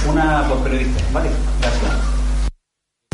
Una 0.09 0.49
por 0.49 0.59
periodista, 0.63 1.03
¿vale? 1.13 1.31
Gracias. 1.61 2.00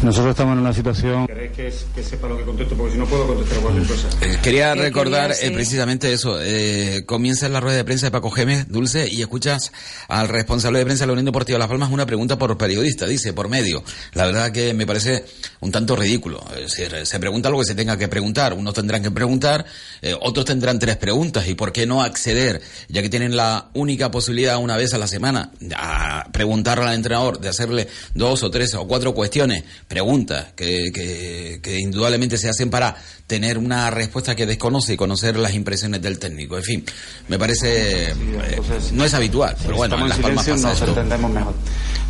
Nosotros 0.06 0.30
estamos 0.30 0.52
en 0.52 0.60
una 0.60 0.72
situación... 0.72 1.26
¿Queréis 1.26 1.50
que, 1.50 1.74
que 1.96 2.02
sepa 2.04 2.28
lo 2.28 2.38
que 2.38 2.44
contesto? 2.44 2.76
Porque 2.76 2.92
si 2.92 2.98
no 2.98 3.06
puedo 3.06 3.26
contestar 3.26 3.58
cualquier 3.58 3.88
cosa. 3.88 4.08
Eh, 4.20 4.38
Quería 4.40 4.72
¿Qué 4.74 4.82
recordar 4.82 5.32
eh, 5.32 5.36
eh? 5.42 5.50
precisamente 5.50 6.12
eso. 6.12 6.38
Eh, 6.40 7.02
comienza 7.06 7.48
la 7.48 7.58
rueda 7.58 7.78
de 7.78 7.82
prensa 7.82 8.06
de 8.06 8.12
Paco 8.12 8.30
Gémez, 8.30 8.68
Dulce, 8.68 9.08
y 9.08 9.20
escuchas 9.20 9.72
al 10.06 10.28
responsable 10.28 10.78
de 10.78 10.84
prensa 10.84 11.02
de 11.02 11.06
la 11.08 11.14
Unión 11.14 11.24
Deportiva 11.24 11.58
Las 11.58 11.66
Palmas 11.66 11.90
una 11.90 12.06
pregunta 12.06 12.38
por 12.38 12.56
periodista, 12.56 13.04
dice, 13.04 13.32
por 13.32 13.48
medio. 13.48 13.82
La 14.12 14.26
verdad 14.26 14.52
que 14.52 14.74
me 14.74 14.86
parece 14.86 15.24
un 15.58 15.72
tanto 15.72 15.96
ridículo. 15.96 16.40
Es 16.54 16.76
decir, 16.76 17.04
se 17.04 17.18
pregunta 17.18 17.50
lo 17.50 17.58
que 17.58 17.64
se 17.64 17.74
tenga 17.74 17.98
que 17.98 18.06
preguntar. 18.06 18.54
Unos 18.54 18.74
tendrán 18.74 19.02
que 19.02 19.10
preguntar, 19.10 19.66
eh, 20.02 20.14
otros 20.20 20.46
tendrán 20.46 20.78
tres 20.78 20.98
preguntas. 20.98 21.48
¿Y 21.48 21.56
por 21.56 21.72
qué 21.72 21.84
no 21.84 22.00
acceder, 22.02 22.62
ya 22.88 23.02
que 23.02 23.08
tienen 23.08 23.34
la 23.36 23.70
única 23.74 24.12
posibilidad 24.12 24.58
una 24.58 24.76
vez 24.76 24.94
a 24.94 24.98
la 24.98 25.08
semana, 25.08 25.50
a 25.76 26.28
preguntarle 26.30 26.84
al 26.84 26.94
entrenador, 26.94 27.40
de 27.40 27.48
hacerle 27.48 27.88
dos 28.14 28.44
o 28.44 28.52
tres 28.52 28.72
o 28.74 28.86
cuatro 28.86 29.12
cuestiones, 29.12 29.64
preguntas 29.96 30.48
que, 30.54 30.92
que, 30.92 31.58
que 31.62 31.80
indudablemente 31.80 32.36
se 32.36 32.50
hacen 32.50 32.68
para 32.68 32.94
tener 33.26 33.56
una 33.56 33.90
respuesta 33.90 34.36
que 34.36 34.44
desconoce 34.44 34.92
y 34.92 34.96
conocer 34.98 35.38
las 35.38 35.54
impresiones 35.54 36.02
del 36.02 36.18
técnico. 36.18 36.58
En 36.58 36.62
fin, 36.62 36.84
me 37.28 37.38
parece... 37.38 38.10
eh, 38.10 38.60
no 38.92 39.06
es 39.06 39.14
habitual, 39.14 39.56
pero 39.62 39.76
bueno, 39.76 39.96
en 39.98 40.10
Las 40.10 40.18
Palmas 40.18 40.46
pasa 40.46 40.68
nos 40.68 40.82
entendemos 40.82 41.30
mejor. 41.30 41.54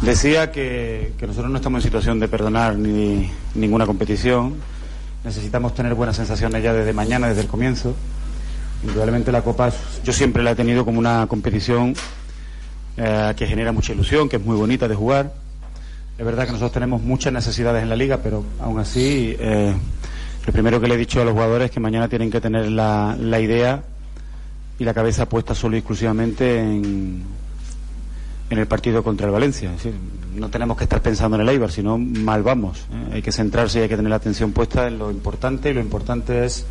Decía 0.03 0.51
que, 0.51 1.13
que 1.17 1.29
nosotros 1.29 1.49
no 1.49 1.59
estamos 1.59 1.79
en 1.79 1.83
situación 1.85 2.19
de 2.19 2.27
perdonar 2.27 2.75
ni 2.75 3.31
ninguna 3.55 3.87
competición. 3.87 4.57
Necesitamos 5.23 5.73
tener 5.77 5.95
buenas 5.95 6.17
sensaciones 6.17 6.65
ya 6.65 6.73
desde 6.73 6.93
mañana, 6.93 7.29
desde 7.29 7.43
el 7.43 7.47
comienzo. 7.47 7.95
Indudablemente 8.83 9.31
la 9.31 9.43
Copa 9.43 9.73
yo 10.03 10.13
siempre 10.13 10.43
la 10.43 10.51
he 10.51 10.57
tenido 10.57 10.85
como 10.85 10.99
una 10.99 11.29
competición 11.29 11.95
eh, 12.97 13.33
que 13.37 13.47
genera 13.47 13.71
mucha 13.71 13.93
ilusión, 13.93 14.29
que 14.29 14.39
es 14.39 14.45
muy 14.45 14.57
bonita 14.57 14.89
de 14.89 14.97
jugar. 14.97 15.46
Es 16.19 16.25
verdad 16.25 16.47
que 16.47 16.53
nosotros 16.53 16.73
tenemos 16.73 17.03
muchas 17.03 17.33
necesidades 17.33 17.83
en 17.83 17.91
la 17.91 17.97
liga, 17.97 18.21
pero 18.23 18.43
aún 18.61 18.79
así 18.79 19.37
eh, 19.39 19.75
lo 20.47 20.53
primero 20.53 20.81
que 20.81 20.89
le 20.89 20.95
he 20.95 20.99
dicho 20.99 21.21
a 21.21 21.25
los 21.25 21.35
jugadores 21.35 21.67
es 21.67 21.71
que 21.73 21.81
mañana 21.81 22.09
tienen 22.09 22.31
que 22.31 22.41
tener 22.41 22.71
la, 22.71 23.17
idea 23.39 23.83
y 24.79 24.85
la 24.85 24.95
cabeza 24.95 25.29
puesta 25.29 25.55
solo 25.55 25.77
y 25.77 25.81
exclusivamente 25.81 26.59
en, 26.59 27.23
en 28.49 28.59
el 28.59 28.67
partido 28.67 29.05
contra 29.05 29.27
el 29.27 29.33
Valencia. 29.33 29.69
Es 29.75 29.83
decir, 29.83 30.01
no 30.35 30.49
tenemos 30.49 30.79
que 30.79 30.85
estar 30.85 31.03
pensando 31.03 31.37
en 31.37 31.43
el 31.43 31.49
Eibar, 31.51 31.71
sino 31.71 31.99
mal 31.99 32.43
vamos. 32.43 32.87
¿eh? 32.93 33.15
Hay 33.17 33.23
que 33.23 33.33
centrarse 33.33 33.81
y 33.81 33.83
hay 33.83 33.89
que 33.89 33.97
tener 33.97 34.09
la 34.09 34.17
atención 34.17 34.53
puesta 34.53 34.87
en 34.87 34.99
lo 34.99 35.11
importante 35.11 35.69
y 35.69 35.75
lo 35.75 35.81
importante 35.81 36.47
es 36.47 36.65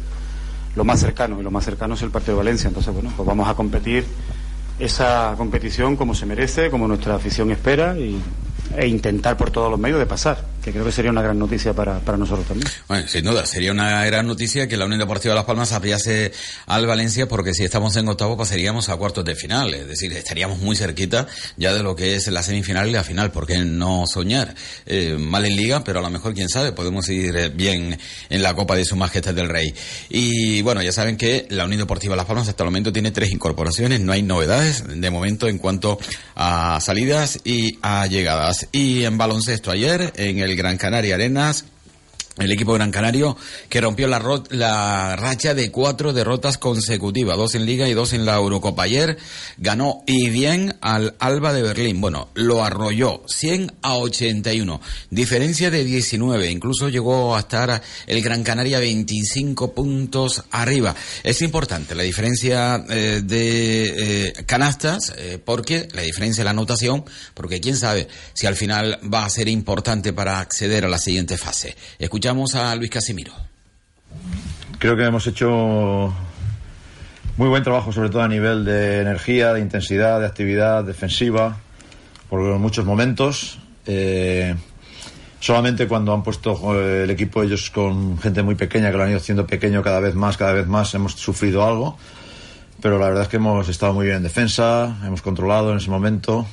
lo 0.76 0.84
más 0.84 1.00
cercano 1.00 1.40
y 1.40 1.44
lo 1.44 1.52
más 1.52 1.66
cercano 1.66 1.94
es 1.94 2.02
el 2.02 2.10
partido 2.10 2.34
de 2.34 2.38
Valencia. 2.40 2.68
Entonces, 2.68 2.92
bueno, 2.92 3.14
pues 3.16 3.28
vamos 3.28 3.48
a 3.48 3.54
competir 3.54 4.06
esa 4.80 5.36
competición 5.38 5.96
como 5.96 6.16
se 6.16 6.26
merece, 6.26 6.72
como 6.72 6.88
nuestra 6.88 7.14
afición 7.14 7.52
espera 7.52 7.96
y, 7.96 8.20
e 8.78 8.88
intentar 8.88 9.38
por 9.38 9.52
todos 9.52 9.70
los 9.70 9.80
medios 9.80 10.00
de 10.00 10.06
pasar, 10.06 10.38
creo 10.72 10.86
que 10.86 10.92
sería 10.92 11.12
una 11.12 11.22
gran 11.22 11.38
noticia 11.38 11.74
para, 11.74 12.00
para 12.00 12.18
nosotros 12.18 12.48
también. 12.48 12.70
Bueno, 12.88 13.08
sin 13.08 13.24
duda, 13.24 13.46
sería 13.46 13.72
una 13.72 14.06
gran 14.06 14.28
noticia 14.28 14.68
que 14.68 14.78
la 14.78 14.86
Unión 14.86 15.00
Deportiva 15.00 15.36
Las 15.36 15.46
Palmas 15.46 15.72
abriase 15.72 16.32
al 16.66 16.86
Valencia 16.86 17.28
porque 17.28 17.54
si 17.54 17.64
estamos 17.64 17.96
en 17.96 18.08
octavo 18.08 18.38
pasaríamos 18.38 18.90
a 18.90 18.96
cuartos 18.96 19.26
de 19.26 19.36
final, 19.36 19.74
es 19.74 19.88
decir, 19.88 20.12
estaríamos 20.14 20.60
muy 20.60 20.76
cerquita 20.76 21.28
ya 21.58 21.74
de 21.74 21.84
lo 21.84 21.96
que 21.96 22.16
es 22.16 22.28
la 22.28 22.44
semifinal 22.44 22.88
y 22.88 22.92
la 22.92 23.04
final, 23.04 23.32
¿por 23.32 23.46
qué 23.46 23.58
no 23.60 24.06
soñar? 24.08 24.56
Eh, 24.86 25.18
mal 25.20 25.46
en 25.46 25.56
liga, 25.56 25.84
pero 25.84 26.00
a 26.00 26.02
lo 26.02 26.10
mejor, 26.10 26.34
quién 26.34 26.50
sabe, 26.50 26.72
podemos 26.72 27.08
ir 27.10 27.36
eh, 27.36 27.50
bien 27.50 27.98
en 28.30 28.42
la 28.42 28.54
Copa 28.54 28.76
de 28.76 28.86
Su 28.86 28.96
Majestad 28.96 29.34
del 29.34 29.50
Rey. 29.50 29.74
Y 30.10 30.62
bueno, 30.62 30.82
ya 30.82 30.92
saben 30.92 31.18
que 31.18 31.48
la 31.50 31.66
Unión 31.66 31.80
Deportiva 31.80 32.16
Las 32.16 32.26
Palmas 32.26 32.48
hasta 32.48 32.64
el 32.64 32.68
momento 32.68 32.92
tiene 32.92 33.12
tres 33.12 33.32
incorporaciones, 33.32 34.00
no 34.00 34.12
hay 34.12 34.24
novedades 34.24 34.84
de 34.88 35.10
momento 35.10 35.48
en 35.48 35.58
cuanto 35.58 36.00
a 36.36 36.80
salidas 36.82 37.40
y 37.44 37.78
a 37.82 38.08
llegadas. 38.08 38.68
Y 38.72 39.04
en 39.04 39.18
baloncesto 39.18 39.72
ayer, 39.72 40.14
en 40.16 40.40
el 40.40 40.55
Gran 40.56 40.78
Canaria 40.78 41.16
Arenas, 41.16 41.66
El 42.38 42.52
equipo 42.52 42.74
gran 42.74 42.92
canario 42.92 43.38
que 43.70 43.80
rompió 43.80 44.08
la, 44.08 44.22
la 44.50 45.16
racha 45.16 45.54
de 45.54 45.72
cuatro 45.72 46.12
derrotas 46.12 46.58
consecutivas, 46.58 47.38
dos 47.38 47.56
en 47.56 47.66
Liga 47.66 47.88
y 47.88 47.94
dos 47.94 48.12
en 48.12 48.26
la 48.26 48.36
Eurocopa. 48.36 48.84
Ayer 48.84 49.18
ganó 49.58 50.04
y 50.06 50.30
bien 50.30 50.76
al 50.82 51.16
Alba 51.20 51.54
de 51.54 51.62
Berlín. 51.62 52.02
Bueno, 52.02 52.28
lo 52.34 52.64
arrolló 52.64 53.24
100 53.26 53.72
a 53.82 53.96
81, 53.96 54.82
diferencia 55.10 55.72
de 55.72 55.86
19. 55.86 56.52
Incluso 56.52 56.90
llegó 56.90 57.38
a 57.38 57.40
estar 57.40 57.82
el 58.06 58.22
Gran 58.22 58.44
Canaria 58.44 58.80
25 58.80 59.74
puntos 59.74 60.44
arriba. 60.52 60.94
Es 61.24 61.42
importante 61.42 61.96
la 61.96 62.04
diferencia 62.04 62.84
eh, 62.90 63.22
de 63.24 64.28
eh, 64.28 64.34
canastas, 64.46 65.14
eh, 65.18 65.40
porque 65.44 65.88
la 65.94 66.02
diferencia 66.02 66.42
de 66.42 66.46
la 66.46 66.52
anotación, 66.52 67.06
porque 67.34 67.62
quién 67.62 67.78
sabe 67.78 68.08
si 68.34 68.46
al 68.46 68.56
final 68.56 69.00
va 69.02 69.26
a 69.26 69.30
ser 69.30 69.48
importante 69.48 70.12
para 70.12 70.40
acceder 70.40 70.86
a 70.86 70.90
la 70.90 70.98
siguiente 70.98 71.38
fase. 71.38 71.76
Escuchamos 72.26 72.56
a 72.56 72.76
Luis 72.76 72.90
Casimiro. 72.90 73.34
Creo 74.80 74.98
que 74.98 75.04
hemos 75.04 75.28
hecho 75.28 76.12
muy 77.38 77.48
buen 77.50 77.62
trabajo, 77.62 77.92
sobre 77.92 78.10
todo 78.10 78.24
a 78.24 78.28
nivel 78.28 78.66
de 78.66 79.02
energía, 79.02 79.54
de 79.54 79.60
intensidad, 79.60 80.20
de 80.20 80.26
actividad 80.26 80.84
defensiva, 80.84 81.58
por 82.28 82.42
muchos 82.58 82.84
momentos. 82.84 83.60
Eh, 83.86 84.56
solamente 85.40 85.88
cuando 85.88 86.16
han 86.16 86.24
puesto 86.24 86.58
eh, 86.74 87.04
el 87.04 87.12
equipo 87.12 87.44
ellos 87.44 87.70
con 87.70 88.18
gente 88.18 88.42
muy 88.42 88.56
pequeña, 88.56 88.90
que 88.90 88.98
lo 88.98 89.04
han 89.04 89.10
ido 89.10 89.20
haciendo 89.20 89.46
pequeño 89.46 89.84
cada 89.84 90.00
vez 90.00 90.16
más, 90.16 90.36
cada 90.36 90.54
vez 90.54 90.66
más, 90.66 90.96
hemos 90.96 91.14
sufrido 91.14 91.64
algo. 91.64 91.96
Pero 92.82 92.98
la 92.98 93.06
verdad 93.06 93.22
es 93.22 93.30
que 93.30 93.38
hemos 93.38 93.70
estado 93.70 93.94
muy 93.94 94.08
bien 94.08 94.18
en 94.18 94.24
defensa, 94.24 94.98
hemos 95.06 95.22
controlado 95.22 95.74
en 95.74 95.78
ese 95.78 95.92
momento, 95.92 96.48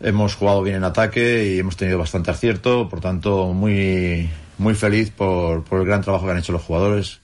hemos 0.00 0.34
jugado 0.34 0.62
bien 0.62 0.76
en 0.76 0.84
ataque 0.84 1.44
y 1.44 1.58
hemos 1.58 1.76
tenido 1.76 1.98
bastante 1.98 2.30
acierto. 2.30 2.88
Por 2.88 3.02
tanto, 3.02 3.52
muy, 3.52 4.30
muy 4.58 4.74
feliz 4.74 5.10
por, 5.10 5.64
por 5.64 5.80
el 5.80 5.86
gran 5.86 6.02
trabajo 6.02 6.26
que 6.26 6.32
han 6.32 6.38
hecho 6.38 6.52
los 6.52 6.62
jugadores. 6.62 7.20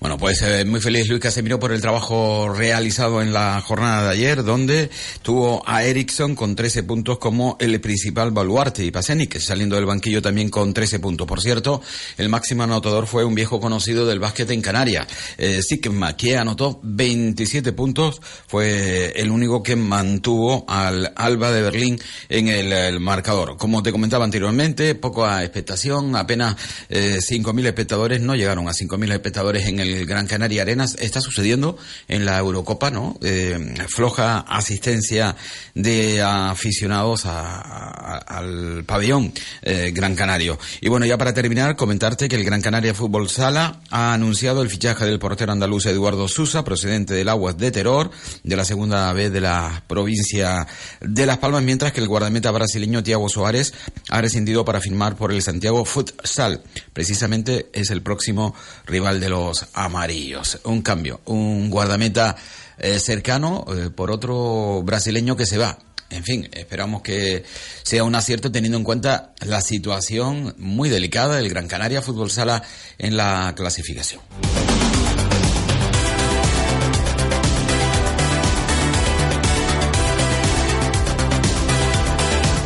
Bueno, 0.00 0.16
pues 0.16 0.42
eh, 0.42 0.64
muy 0.64 0.80
feliz 0.80 1.08
Luis 1.08 1.20
Casemiro 1.20 1.58
por 1.58 1.72
el 1.72 1.80
trabajo 1.80 2.52
realizado 2.52 3.20
en 3.22 3.32
la 3.32 3.60
jornada 3.60 4.04
de 4.04 4.10
ayer, 4.10 4.44
donde 4.44 4.90
tuvo 5.22 5.62
a 5.66 5.84
Ericsson 5.84 6.34
con 6.34 6.56
13 6.56 6.84
puntos 6.84 7.18
como 7.18 7.56
el 7.60 7.80
principal 7.80 8.30
baluarte 8.30 8.84
y 8.84 8.90
Pasenic 8.90 9.38
saliendo 9.38 9.76
del 9.76 9.86
banquillo 9.86 10.22
también 10.22 10.50
con 10.50 10.72
13 10.72 11.00
puntos. 11.00 11.26
Por 11.26 11.40
cierto, 11.40 11.82
el 12.16 12.28
máximo 12.28 12.62
anotador 12.62 13.06
fue 13.06 13.24
un 13.24 13.34
viejo 13.34 13.60
conocido 13.60 14.06
del 14.06 14.18
básquet 14.20 14.50
en 14.50 14.62
Canarias, 14.62 15.06
eh, 15.36 15.60
Sigma, 15.62 16.16
que 16.16 16.36
anotó 16.36 16.80
27 16.82 17.72
puntos, 17.72 18.20
fue 18.46 19.12
el 19.16 19.30
único 19.30 19.62
que 19.62 19.76
mantuvo 19.76 20.64
al 20.68 21.12
Alba 21.16 21.52
de 21.52 21.62
Berlín 21.62 22.00
en 22.28 22.48
el, 22.48 23.00
marcador. 23.00 23.56
Como 23.56 23.82
te 23.82 23.92
comentaba 23.92 24.24
anteriormente, 24.24 24.94
poca 24.94 25.42
expectación, 25.42 26.16
apenas 26.16 26.56
eh, 26.88 27.18
5.000 27.20 27.66
espectadores, 27.66 28.20
no 28.20 28.34
llegaron 28.34 28.68
a 28.68 28.72
5.000 28.72 29.12
espectadores 29.12 29.57
en 29.66 29.80
el 29.80 30.06
Gran 30.06 30.26
Canaria 30.26 30.62
Arenas. 30.62 30.96
Está 30.98 31.20
sucediendo 31.20 31.76
en 32.08 32.24
la 32.24 32.38
Eurocopa, 32.38 32.90
¿no? 32.90 33.18
Eh, 33.22 33.74
floja 33.88 34.40
asistencia 34.40 35.36
de 35.74 36.22
aficionados 36.22 37.24
al 37.26 38.84
pabellón 38.84 39.32
eh, 39.62 39.92
Gran 39.94 40.14
Canario. 40.14 40.58
Y 40.80 40.88
bueno, 40.88 41.06
ya 41.06 41.18
para 41.18 41.34
terminar, 41.34 41.76
comentarte 41.76 42.28
que 42.28 42.36
el 42.36 42.44
Gran 42.44 42.62
Canaria 42.62 42.94
Fútbol 42.94 43.28
Sala 43.28 43.80
ha 43.90 44.12
anunciado 44.12 44.62
el 44.62 44.70
fichaje 44.70 45.04
del 45.04 45.18
portero 45.18 45.52
andaluz 45.52 45.86
Eduardo 45.86 46.28
Susa, 46.28 46.64
procedente 46.64 47.14
del 47.14 47.28
Aguas 47.28 47.56
de 47.56 47.70
Terror, 47.70 48.10
de 48.42 48.56
la 48.56 48.64
segunda 48.64 49.12
vez 49.12 49.32
de 49.32 49.40
la 49.40 49.84
provincia 49.86 50.66
de 51.00 51.26
Las 51.26 51.38
Palmas, 51.38 51.62
mientras 51.62 51.92
que 51.92 52.00
el 52.00 52.08
guardameta 52.08 52.50
brasileño 52.50 53.02
Thiago 53.02 53.28
Soares 53.28 53.74
ha 54.08 54.20
rescindido 54.20 54.64
para 54.64 54.80
firmar 54.80 55.16
por 55.16 55.32
el 55.32 55.42
Santiago 55.42 55.84
Futsal. 55.84 56.62
Precisamente 56.92 57.68
es 57.72 57.90
el 57.90 58.02
próximo 58.02 58.54
rival 58.86 59.20
de 59.20 59.28
los 59.28 59.47
amarillos. 59.72 60.58
Un 60.64 60.82
cambio, 60.82 61.20
un 61.26 61.70
guardameta 61.70 62.36
eh, 62.78 62.98
cercano 62.98 63.64
eh, 63.68 63.90
por 63.90 64.10
otro 64.10 64.82
brasileño 64.82 65.36
que 65.36 65.46
se 65.46 65.58
va. 65.58 65.78
En 66.10 66.24
fin, 66.24 66.48
esperamos 66.52 67.02
que 67.02 67.44
sea 67.82 68.04
un 68.04 68.14
acierto 68.14 68.50
teniendo 68.50 68.78
en 68.78 68.84
cuenta 68.84 69.34
la 69.40 69.60
situación 69.60 70.54
muy 70.56 70.88
delicada 70.88 71.36
del 71.36 71.50
Gran 71.50 71.68
Canaria 71.68 72.00
Fútbol 72.00 72.30
Sala 72.30 72.62
en 72.96 73.16
la 73.16 73.52
clasificación. 73.54 74.22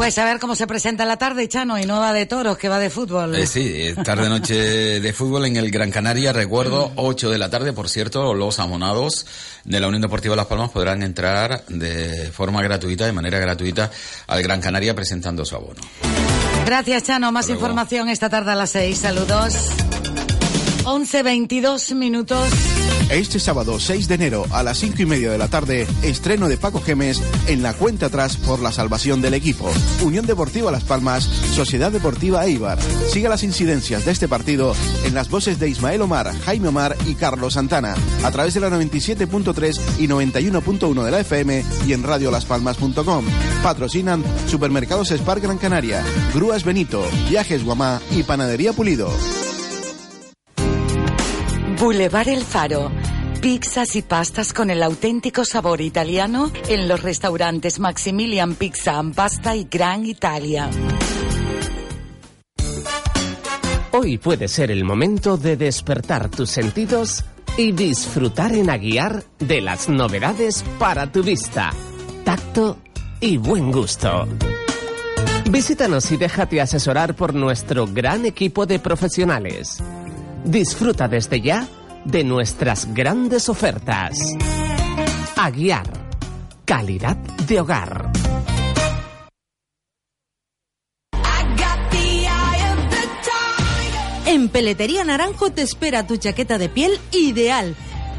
Pues 0.03 0.19
a 0.19 0.25
ver 0.25 0.41
cómo 0.41 0.57
se 0.57 0.67
presenta 0.67 1.05
la 1.05 1.17
tarde, 1.17 1.47
Chano, 1.47 1.79
y 1.79 1.87
no 1.87 2.01
va 2.01 2.13
de 2.13 2.27
toros, 2.27 2.59
que 2.59 2.69
va 2.69 2.81
de 2.81 2.91
fútbol. 2.91 3.37
Eh, 3.37 3.47
sí, 3.47 3.73
eh, 3.73 3.95
tarde 4.05 4.29
noche 4.29 4.99
de 4.99 5.13
fútbol 5.13 5.45
en 5.45 5.57
el 5.57 5.71
Gran 5.71 5.93
Canaria, 5.93 6.33
recuerdo, 6.33 6.91
8 6.97 7.31
de 7.31 7.39
la 7.39 7.49
tarde, 7.49 7.73
por 7.73 7.89
cierto, 7.89 8.35
los 8.35 8.59
amonados 8.59 9.25
de 9.63 9.79
la 9.79 9.87
Unión 9.87 10.03
Deportiva 10.03 10.35
Las 10.35 10.47
Palmas 10.47 10.71
podrán 10.71 11.05
entrar 11.05 11.65
de 11.69 12.33
forma 12.33 12.61
gratuita, 12.63 13.07
de 13.07 13.13
manera 13.13 13.39
gratuita, 13.39 13.93
al 14.27 14.43
Gran 14.43 14.61
Canaria 14.61 14.93
presentando 14.93 15.45
su 15.45 15.55
abono. 15.55 15.81
Gracias, 16.67 17.05
Chano. 17.05 17.31
Más 17.31 17.47
luego. 17.47 17.61
información 17.61 18.09
esta 18.09 18.29
tarde 18.29 18.51
a 18.51 18.57
las 18.57 18.71
seis. 18.71 18.99
Saludos. 18.99 19.55
11, 20.85 21.23
22 21.23 21.95
minutos. 21.95 22.49
Este 23.09 23.39
sábado 23.39 23.79
6 23.79 24.09
de 24.09 24.15
enero 24.15 24.47
a 24.51 24.63
las 24.63 24.79
5 24.79 25.03
y 25.03 25.07
media 25.07 25.31
de 25.31 25.39
la 25.39 25.49
tarde, 25.49 25.87
estreno 26.03 26.49
de 26.49 26.57
Paco 26.57 26.81
Gemes 26.81 27.23
en 27.47 27.63
la 27.63 27.75
cuenta 27.75 28.07
atrás 28.07 28.37
por 28.37 28.61
la 28.61 28.73
salvación 28.73 29.21
del 29.21 29.35
equipo. 29.35 29.71
Unión 30.03 30.27
Deportiva 30.27 30.73
Las 30.73 30.85
Palmas, 30.85 31.25
Sociedad 31.25 31.93
Deportiva 31.93 32.47
Eibar. 32.47 32.79
Siga 33.11 33.29
las 33.29 33.43
incidencias 33.43 34.05
de 34.05 34.13
este 34.13 34.29
partido 34.29 34.75
en 35.05 35.15
las 35.15 35.29
voces 35.29 35.59
de 35.59 35.69
Ismael 35.69 36.03
Omar, 36.03 36.33
Jaime 36.45 36.69
Omar 36.69 36.97
y 37.07 37.15
Carlos 37.15 37.55
Santana, 37.55 37.95
a 38.25 38.31
través 38.31 38.55
de 38.55 38.61
la 38.61 38.71
97.3 38.71 39.81
y 39.99 40.09
91.1 40.09 41.05
de 41.05 41.11
la 41.11 41.21
FM 41.21 41.65
y 41.87 41.93
en 41.93 42.03
radiolaspalmas.com. 42.03 43.25
Patrocinan 43.63 44.25
Supermercados 44.49 45.11
Spar 45.11 45.41
Gran 45.41 45.59
Canaria, 45.59 46.03
Grúas 46.35 46.65
Benito, 46.65 47.07
Viajes 47.29 47.65
Guamá 47.65 48.01
y 48.11 48.23
Panadería 48.23 48.73
Pulido. 48.73 49.11
Boulevard 51.83 52.29
El 52.29 52.45
Faro. 52.45 52.93
Pizzas 53.41 53.97
y 53.97 54.03
pastas 54.03 54.53
con 54.53 54.71
el 54.71 54.85
auténtico 54.85 55.45
sabor 55.45 55.81
italiano 55.81 56.53
en 56.69 56.87
los 56.87 57.03
restaurantes 57.03 57.81
Maximilian 57.81 58.55
Pizza 58.55 59.01
and 59.01 59.17
Pasta 59.17 59.57
y 59.57 59.65
Gran 59.65 60.07
Italia. 60.07 60.71
Hoy 63.91 64.17
puede 64.19 64.47
ser 64.47 64.71
el 64.71 64.85
momento 64.85 65.37
de 65.37 65.57
despertar 65.57 66.29
tus 66.29 66.51
sentidos 66.51 67.25
y 67.57 67.73
disfrutar 67.73 68.53
en 68.53 68.71
Aguiar 68.71 69.25
de 69.41 69.61
las 69.61 69.89
novedades 69.89 70.65
para 70.79 71.11
tu 71.11 71.25
vista, 71.25 71.73
tacto 72.25 72.79
y 73.19 73.39
buen 73.39 73.73
gusto. 73.73 74.29
Visítanos 75.51 76.13
y 76.13 76.17
déjate 76.17 76.61
asesorar 76.61 77.17
por 77.17 77.35
nuestro 77.35 77.89
gran 77.89 78.25
equipo 78.25 78.67
de 78.67 78.79
profesionales. 78.79 79.83
Disfruta 80.45 81.09
desde 81.09 81.41
ya 81.41 81.69
de 82.05 82.25
nuestras 82.25 82.93
grandes 82.93 83.49
ofertas. 83.49 84.19
Aguiar, 85.37 85.87
calidad 86.65 87.17
de 87.17 87.61
hogar. 87.61 88.11
En 94.27 94.49
Peletería 94.49 95.05
Naranjo 95.05 95.51
te 95.51 95.63
espera 95.63 96.07
tu 96.07 96.17
chaqueta 96.17 96.57
de 96.59 96.69
piel 96.69 96.99
ideal. 97.13 97.77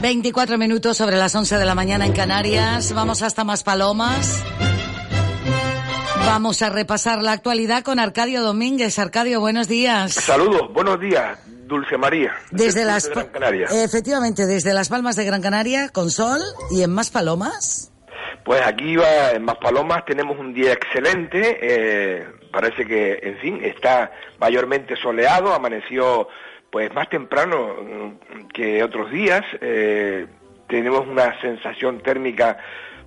24 0.00 0.56
minutos 0.56 0.96
sobre 0.96 1.16
las 1.16 1.34
11 1.34 1.58
de 1.58 1.64
la 1.66 1.74
mañana 1.74 2.06
en 2.06 2.12
Canarias. 2.12 2.92
Vamos 2.94 3.22
hasta 3.22 3.44
más 3.44 3.62
palomas. 3.62 4.42
Vamos 6.24 6.62
a 6.62 6.70
repasar 6.70 7.22
la 7.22 7.32
actualidad 7.32 7.82
con 7.82 7.98
Arcadio 7.98 8.42
Domínguez. 8.42 8.98
Arcadio, 8.98 9.40
buenos 9.40 9.68
días. 9.68 10.14
Saludos, 10.14 10.72
buenos 10.72 10.98
días, 11.00 11.38
Dulce 11.66 11.98
María. 11.98 12.32
Desde 12.50 12.84
las 12.84 13.04
de 13.08 13.14
Gran 13.14 13.26
Canaria. 13.28 13.66
Efectivamente, 13.70 14.46
desde 14.46 14.72
las 14.72 14.88
Palmas 14.88 15.16
de 15.16 15.24
Gran 15.24 15.42
Canaria, 15.42 15.90
con 15.90 16.10
sol 16.10 16.40
y 16.70 16.82
en 16.82 16.92
más 16.92 17.10
palomas. 17.10 17.92
Pues 18.44 18.62
aquí 18.66 18.96
va 18.96 19.32
en 19.32 19.44
Maspalomas 19.44 20.04
tenemos 20.06 20.38
un 20.38 20.54
día 20.54 20.72
excelente. 20.72 21.58
eh, 21.60 22.26
parece 22.50 22.86
que, 22.86 23.18
en 23.22 23.38
fin, 23.38 23.60
está 23.62 24.10
mayormente 24.38 24.96
soleado, 24.96 25.52
amaneció 25.52 26.26
pues 26.70 26.92
más 26.94 27.08
temprano 27.08 27.74
mm, 27.82 28.46
que 28.48 28.82
otros 28.82 29.10
días. 29.10 29.42
eh, 29.60 30.26
tenemos 30.68 31.06
una 31.06 31.40
sensación 31.40 32.00
térmica 32.00 32.56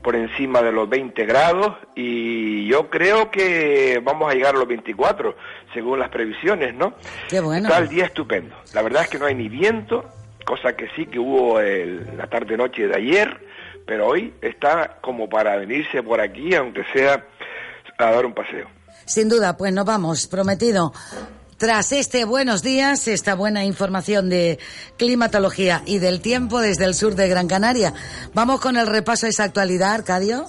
por 0.02 0.18
encima 0.18 0.62
de 0.62 0.74
los 0.74 0.90
20 0.90 1.26
grados 1.26 1.78
y 1.96 2.68
yo 2.68 2.90
creo 2.90 3.32
que 3.32 4.02
vamos 4.04 4.30
a 4.30 4.34
llegar 4.36 4.54
a 4.56 4.58
los 4.60 4.68
24, 4.68 5.34
según 5.74 5.98
las 6.00 6.10
previsiones, 6.10 6.76
¿no? 6.76 6.94
Qué 7.30 7.40
bueno. 7.40 7.70
Está 7.70 7.80
el 7.80 7.88
día 7.88 8.04
estupendo. 8.06 8.54
La 8.74 8.82
verdad 8.82 9.04
es 9.04 9.08
que 9.10 9.18
no 9.18 9.28
hay 9.28 9.36
ni 9.36 9.48
viento, 9.48 10.04
cosa 10.46 10.76
que 10.76 10.90
sí 10.94 11.06
que 11.06 11.20
hubo 11.20 11.62
el- 11.62 12.18
la 12.18 12.28
tarde-noche 12.28 12.86
de 12.86 12.98
ayer, 12.98 13.48
pero 13.86 14.08
hoy 14.08 14.34
está 14.42 14.98
como 15.00 15.30
para 15.30 15.56
venirse 15.56 16.04
por 16.04 16.20
aquí, 16.20 16.54
aunque 16.54 16.84
sea 16.92 17.26
a 17.98 18.12
dar 18.12 18.26
un 18.26 18.34
paseo. 18.34 18.68
Sin 19.06 19.30
duda, 19.30 19.56
pues 19.56 19.72
nos 19.72 19.86
vamos, 19.86 20.28
prometido. 20.28 20.92
Tras 21.58 21.92
este 21.92 22.26
buenos 22.26 22.64
días, 22.64 23.08
esta 23.08 23.36
buena 23.36 23.64
información 23.64 24.30
de 24.30 24.60
climatología 24.98 25.82
y 25.86 26.00
del 26.00 26.22
tiempo 26.22 26.60
desde 26.60 26.86
el 26.86 26.94
sur 26.94 27.16
de 27.16 27.28
Gran 27.28 27.48
Canaria, 27.48 27.94
vamos 28.34 28.60
con 28.60 28.76
el 28.76 28.88
repaso 28.88 29.26
a 29.26 29.30
esa 29.30 29.44
actualidad, 29.44 29.94
Arcadio. 29.94 30.46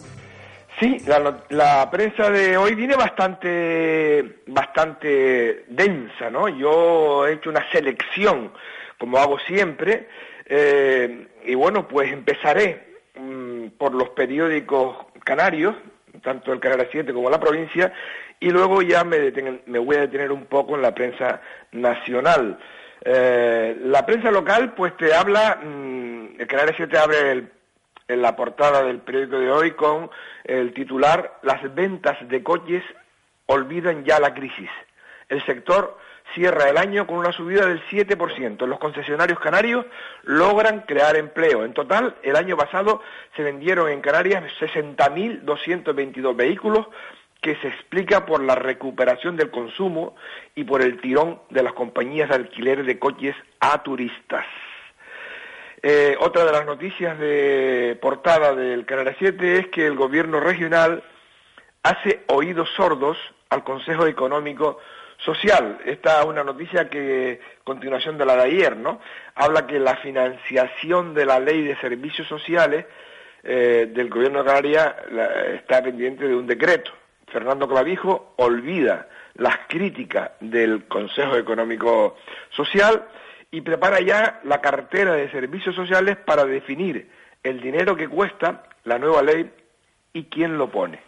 Sí, 0.80 0.98
la 1.06 1.88
prensa 1.90 2.30
de 2.30 2.56
hoy 2.56 2.74
viene 2.74 2.96
bastante, 2.96 4.40
bastante 4.46 5.64
densa, 5.68 6.30
¿no? 6.30 6.48
Yo 6.48 7.26
he 7.26 7.34
hecho 7.34 7.50
una 7.50 7.70
selección, 7.70 8.52
como 8.98 9.18
hago 9.18 9.38
siempre, 9.40 10.08
eh, 10.46 11.28
y 11.44 11.54
bueno, 11.54 11.86
pues 11.88 12.12
empezaré 12.12 12.98
mm, 13.14 13.68
por 13.78 13.94
los 13.94 14.10
periódicos 14.10 14.96
canarios, 15.24 15.74
tanto 16.22 16.52
el 16.52 16.60
Canal 16.60 16.88
7 16.90 17.12
como 17.12 17.30
la 17.30 17.40
provincia, 17.40 17.92
y 18.40 18.50
luego 18.50 18.82
ya 18.82 19.04
me, 19.04 19.30
voy 19.78 19.96
a 19.96 20.00
detener 20.00 20.32
un 20.32 20.46
poco 20.46 20.74
en 20.76 20.82
la 20.82 20.94
prensa 20.94 21.40
nacional. 21.72 22.58
Eh, 23.04 23.76
la 23.84 24.04
prensa 24.04 24.30
local, 24.30 24.74
pues 24.74 24.96
te 24.96 25.14
habla, 25.14 25.60
mm, 25.62 26.40
el 26.40 26.46
Canal 26.46 26.74
7 26.76 26.98
abre 26.98 27.48
en 28.08 28.22
la 28.22 28.36
portada 28.36 28.82
del 28.82 28.98
periódico 28.98 29.38
de 29.38 29.50
hoy 29.50 29.70
con 29.72 30.10
el 30.44 30.74
titular 30.74 31.38
Las 31.42 31.74
ventas 31.74 32.16
de 32.28 32.42
coches 32.42 32.82
olvidan 33.46 34.04
ya 34.04 34.20
la 34.20 34.34
crisis. 34.34 34.70
El 35.28 35.44
sector 35.46 35.98
cierra 36.34 36.68
el 36.68 36.76
año 36.76 37.06
con 37.06 37.18
una 37.18 37.32
subida 37.32 37.66
del 37.66 37.82
7%. 37.88 38.66
Los 38.66 38.78
concesionarios 38.78 39.38
canarios 39.38 39.86
logran 40.22 40.80
crear 40.80 41.16
empleo. 41.16 41.64
En 41.64 41.72
total, 41.72 42.16
el 42.22 42.36
año 42.36 42.56
pasado 42.56 43.02
se 43.36 43.42
vendieron 43.42 43.90
en 43.90 44.00
Canarias 44.00 44.44
60.222 44.60 46.36
vehículos 46.36 46.86
que 47.44 47.56
se 47.56 47.68
explica 47.68 48.24
por 48.24 48.42
la 48.42 48.54
recuperación 48.54 49.36
del 49.36 49.50
consumo 49.50 50.16
y 50.54 50.64
por 50.64 50.80
el 50.80 50.98
tirón 50.98 51.42
de 51.50 51.62
las 51.62 51.74
compañías 51.74 52.30
de 52.30 52.36
alquiler 52.36 52.84
de 52.84 52.98
coches 52.98 53.36
a 53.60 53.82
turistas. 53.82 54.46
Eh, 55.82 56.16
otra 56.20 56.46
de 56.46 56.52
las 56.52 56.64
noticias 56.64 57.18
de 57.18 57.98
portada 58.00 58.54
del 58.54 58.86
Canal 58.86 59.14
7 59.18 59.58
es 59.58 59.66
que 59.66 59.84
el 59.84 59.94
gobierno 59.94 60.40
regional 60.40 61.02
hace 61.82 62.22
oídos 62.28 62.70
sordos 62.74 63.18
al 63.50 63.62
Consejo 63.62 64.06
Económico 64.06 64.78
Social. 65.18 65.80
Esta 65.84 66.20
es 66.20 66.24
una 66.24 66.44
noticia 66.44 66.88
que, 66.88 67.42
continuación 67.62 68.16
de 68.16 68.24
la 68.24 68.36
de 68.36 68.42
ayer, 68.44 68.74
¿no? 68.74 69.02
Habla 69.34 69.66
que 69.66 69.78
la 69.78 69.96
financiación 69.96 71.12
de 71.12 71.26
la 71.26 71.38
ley 71.40 71.62
de 71.62 71.76
servicios 71.76 72.26
sociales 72.26 72.86
eh, 73.42 73.90
del 73.92 74.08
gobierno 74.08 74.38
de 74.38 74.46
Canarias 74.46 74.94
está 75.52 75.82
pendiente 75.82 76.26
de 76.26 76.34
un 76.34 76.46
decreto. 76.46 77.03
Fernando 77.34 77.66
Clavijo 77.66 78.32
olvida 78.36 79.08
las 79.34 79.58
críticas 79.66 80.30
del 80.38 80.86
Consejo 80.86 81.36
Económico 81.36 82.16
Social 82.50 83.08
y 83.50 83.60
prepara 83.60 84.00
ya 84.00 84.40
la 84.44 84.60
cartera 84.60 85.14
de 85.14 85.28
servicios 85.32 85.74
sociales 85.74 86.16
para 86.16 86.44
definir 86.44 87.10
el 87.42 87.60
dinero 87.60 87.96
que 87.96 88.06
cuesta 88.08 88.62
la 88.84 89.00
nueva 89.00 89.20
ley 89.22 89.50
y 90.12 90.26
quién 90.26 90.56
lo 90.56 90.70
pone. 90.70 91.00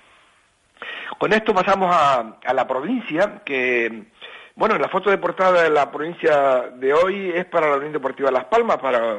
Con 1.17 1.33
esto 1.33 1.55
pasamos 1.55 1.95
a, 1.95 2.39
la 2.53 2.67
provincia, 2.67 3.43
que, 3.45 4.07
bueno, 4.57 4.77
la 4.79 4.89
foto 4.89 5.11
de 5.11 5.19
portada 5.19 5.63
de 5.63 5.71
la 5.71 5.93
provincia 5.93 6.71
de 6.75 6.93
hoy 6.93 7.31
es 7.37 7.45
para 7.45 7.71
la 7.71 7.77
Unión 7.77 7.93
Deportiva 7.93 8.33
Las 8.33 8.47
Palmas, 8.47 8.79
para 8.79 9.17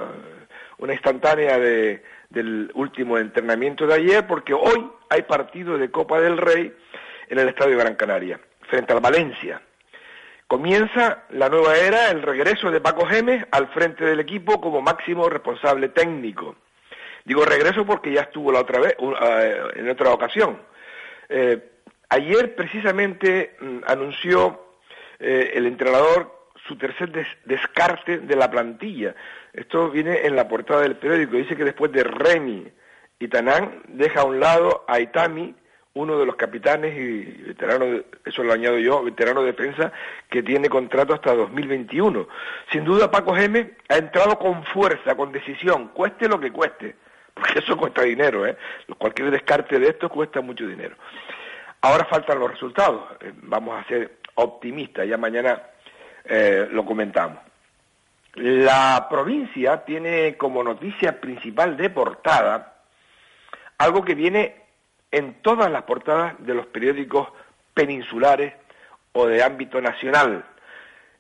una 0.80 0.92
instantánea 0.92 1.58
de- 1.58 2.04
del 2.30 2.72
último 2.74 3.18
entrenamiento 3.18 3.88
de 3.88 3.96
ayer, 3.96 4.28
porque 4.28 4.54
hoy 4.54 4.90
hay 5.10 5.22
partido 5.24 5.78
de 5.78 5.90
Copa 5.92 6.20
del 6.20 6.38
Rey 6.38 6.74
en 7.30 7.40
el 7.40 7.50
Estadio 7.50 7.78
Gran 7.78 7.96
Canaria, 7.96 8.40
frente 8.70 8.94
al 8.94 9.00
Valencia. 9.00 9.62
Comienza 10.48 11.24
la 11.32 11.50
nueva 11.50 11.76
era, 11.78 12.10
el 12.10 12.22
regreso 12.22 12.72
de 12.72 12.80
Paco 12.80 13.06
Gémez 13.06 13.46
al 13.52 13.68
frente 13.70 14.06
del 14.06 14.20
equipo 14.22 14.62
como 14.62 14.82
máximo 14.82 15.30
responsable 15.30 15.90
técnico. 15.90 16.56
Digo 17.26 17.44
regreso 17.44 17.86
porque 17.86 18.14
ya 18.14 18.22
estuvo 18.22 18.52
la 18.54 18.62
otra 18.62 18.80
vez, 18.80 18.96
u- 19.00 19.12
eh, 19.14 19.62
en 19.76 19.90
otra 19.90 20.12
ocasión. 20.14 20.58
Eh, 21.28 21.62
ayer 22.10 22.56
precisamente 22.56 23.58
mm, 23.60 23.80
anunció 23.88 24.64
eh, 25.20 25.52
el 25.56 25.66
entrenador 25.66 26.37
su 26.68 26.76
tercer 26.78 27.12
des- 27.12 27.28
descarte 27.46 28.20
de 28.20 28.36
la 28.36 28.50
plantilla. 28.52 29.16
Esto 29.54 29.90
viene 29.90 30.26
en 30.26 30.36
la 30.36 30.48
portada 30.48 30.82
del 30.82 30.96
periódico. 30.98 31.38
Dice 31.38 31.56
que 31.56 31.64
después 31.66 31.92
de 31.92 32.04
Remy 32.04 32.68
y 33.20 33.28
Tanán 33.28 33.82
deja 33.88 34.22
a 34.22 34.26
un 34.26 34.40
lado 34.40 34.84
a 34.88 35.00
Itami, 35.00 35.56
uno 35.94 36.20
de 36.20 36.28
los 36.28 36.36
capitanes 36.36 36.96
y 36.96 37.24
veterano, 37.48 37.86
de- 37.86 38.06
eso 38.26 38.44
lo 38.44 38.54
añado 38.54 38.78
yo, 38.78 39.04
veterano 39.04 39.42
de 39.42 39.54
defensa 39.54 39.92
que 40.30 40.44
tiene 40.44 40.70
contrato 40.70 41.14
hasta 41.16 41.34
2021. 41.34 42.28
Sin 42.72 42.84
duda 42.86 43.10
Paco 43.10 43.34
Gémez 43.34 43.72
ha 43.90 43.98
entrado 43.98 44.38
con 44.38 44.64
fuerza, 44.66 45.16
con 45.16 45.32
decisión, 45.32 45.88
cueste 45.90 46.28
lo 46.30 46.40
que 46.40 46.52
cueste, 46.52 46.96
porque 47.34 47.60
eso 47.60 47.76
cuesta 47.78 48.04
dinero, 48.04 48.46
¿eh? 48.46 48.56
Cualquier 49.00 49.32
descarte 49.32 49.80
de 49.80 49.88
esto 49.90 50.08
cuesta 50.10 50.42
mucho 50.42 50.68
dinero. 50.68 50.96
Ahora 51.82 52.06
faltan 52.06 52.38
los 52.40 52.52
resultados, 52.52 53.02
eh, 53.22 53.32
vamos 53.44 53.80
a 53.80 53.88
ser 53.88 54.18
optimistas, 54.36 55.08
ya 55.08 55.18
mañana 55.18 55.60
eh, 56.28 56.68
lo 56.72 56.86
comentamos. 56.86 57.40
La 58.36 59.08
provincia 59.10 59.84
tiene 59.84 60.38
como 60.38 60.64
noticia 60.64 61.20
principal 61.20 61.76
de 61.76 61.90
portada 61.90 62.76
algo 63.78 64.04
que 64.04 64.16
viene 64.16 64.56
en 65.12 65.42
todas 65.42 65.72
las 65.72 65.84
portadas 65.84 66.36
de 66.40 66.54
los 66.54 66.68
periódicos 66.68 67.30
peninsulares 67.74 68.54
o 69.14 69.26
de 69.28 69.44
ámbito 69.44 69.82
nacional. 69.82 70.44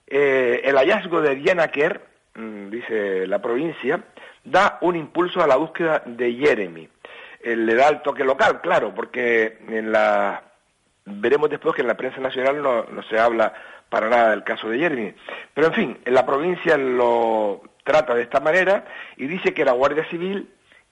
Eh, 0.06 0.62
el 0.64 0.76
hallazgo 0.76 1.22
de 1.22 1.36
Diana 1.36 1.70
Kerr, 1.70 2.02
mm, 2.36 2.70
dice 2.70 3.28
la 3.28 3.42
provincia, 3.42 4.04
da 4.44 4.78
un 4.82 4.96
impulso 4.96 5.42
a 5.42 5.48
la 5.48 5.56
búsqueda 5.56 6.04
de 6.06 6.34
Jeremy. 6.34 6.88
Eh, 7.42 7.56
le 7.56 7.76
da 7.76 7.90
el 7.90 8.02
toque 8.02 8.24
local, 8.24 8.62
claro, 8.62 8.94
porque 8.94 9.58
veremos 11.06 11.50
después 11.50 11.76
que 11.76 11.82
en 11.82 11.88
la 11.88 11.98
prensa 11.98 12.20
nacional 12.20 12.62
no, 12.62 12.84
no 12.84 13.04
se 13.04 13.20
habla 13.20 13.54
para 13.90 14.10
nada 14.10 14.32
del 14.32 14.44
caso 14.44 14.70
de 14.70 14.80
Jeremy. 14.80 15.14
Pero 15.54 15.68
en 15.68 15.74
fin, 15.74 15.98
la 16.06 16.26
provincia 16.26 16.78
lo 16.78 17.62
trata 17.84 18.14
de 18.14 18.24
esta 18.24 18.40
manera 18.40 18.86
y 19.16 19.28
dice 19.28 19.54
que 19.54 19.66
la 19.66 19.72
Guardia 19.72 20.06
Civil 20.10 20.50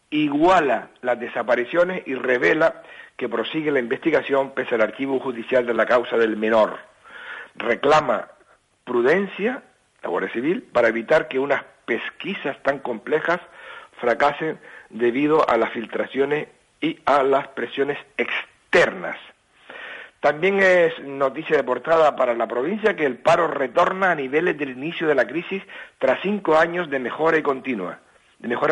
iguala 0.09 0.89
las 1.01 1.19
desapariciones 1.19 2.03
y 2.05 2.15
revela 2.15 2.83
que 3.17 3.29
prosigue 3.29 3.71
la 3.71 3.79
investigación 3.79 4.51
pese 4.51 4.75
al 4.75 4.81
archivo 4.81 5.19
judicial 5.19 5.65
de 5.65 5.73
la 5.73 5.85
causa 5.85 6.17
del 6.17 6.37
menor. 6.37 6.77
Reclama 7.55 8.29
prudencia, 8.83 9.63
la 10.03 10.09
Guardia 10.09 10.31
Civil, 10.31 10.63
para 10.63 10.87
evitar 10.87 11.27
que 11.27 11.39
unas 11.39 11.63
pesquisas 11.85 12.61
tan 12.63 12.79
complejas 12.79 13.39
fracasen 13.99 14.59
debido 14.89 15.49
a 15.49 15.57
las 15.57 15.71
filtraciones 15.71 16.47
y 16.81 16.99
a 17.05 17.23
las 17.23 17.47
presiones 17.49 17.97
externas. 18.17 19.17
También 20.19 20.59
es 20.59 20.99
noticia 21.03 21.57
de 21.57 21.63
portada 21.63 22.15
para 22.15 22.33
la 22.33 22.47
provincia 22.47 22.95
que 22.95 23.05
el 23.05 23.17
paro 23.17 23.47
retorna 23.47 24.11
a 24.11 24.15
niveles 24.15 24.57
del 24.57 24.71
inicio 24.71 25.07
de 25.07 25.15
la 25.15 25.27
crisis 25.27 25.61
tras 25.99 26.19
cinco 26.21 26.57
años 26.57 26.89
de 26.89 26.99
mejora 26.99 27.37
y 27.37 27.43
continua. 27.43 27.99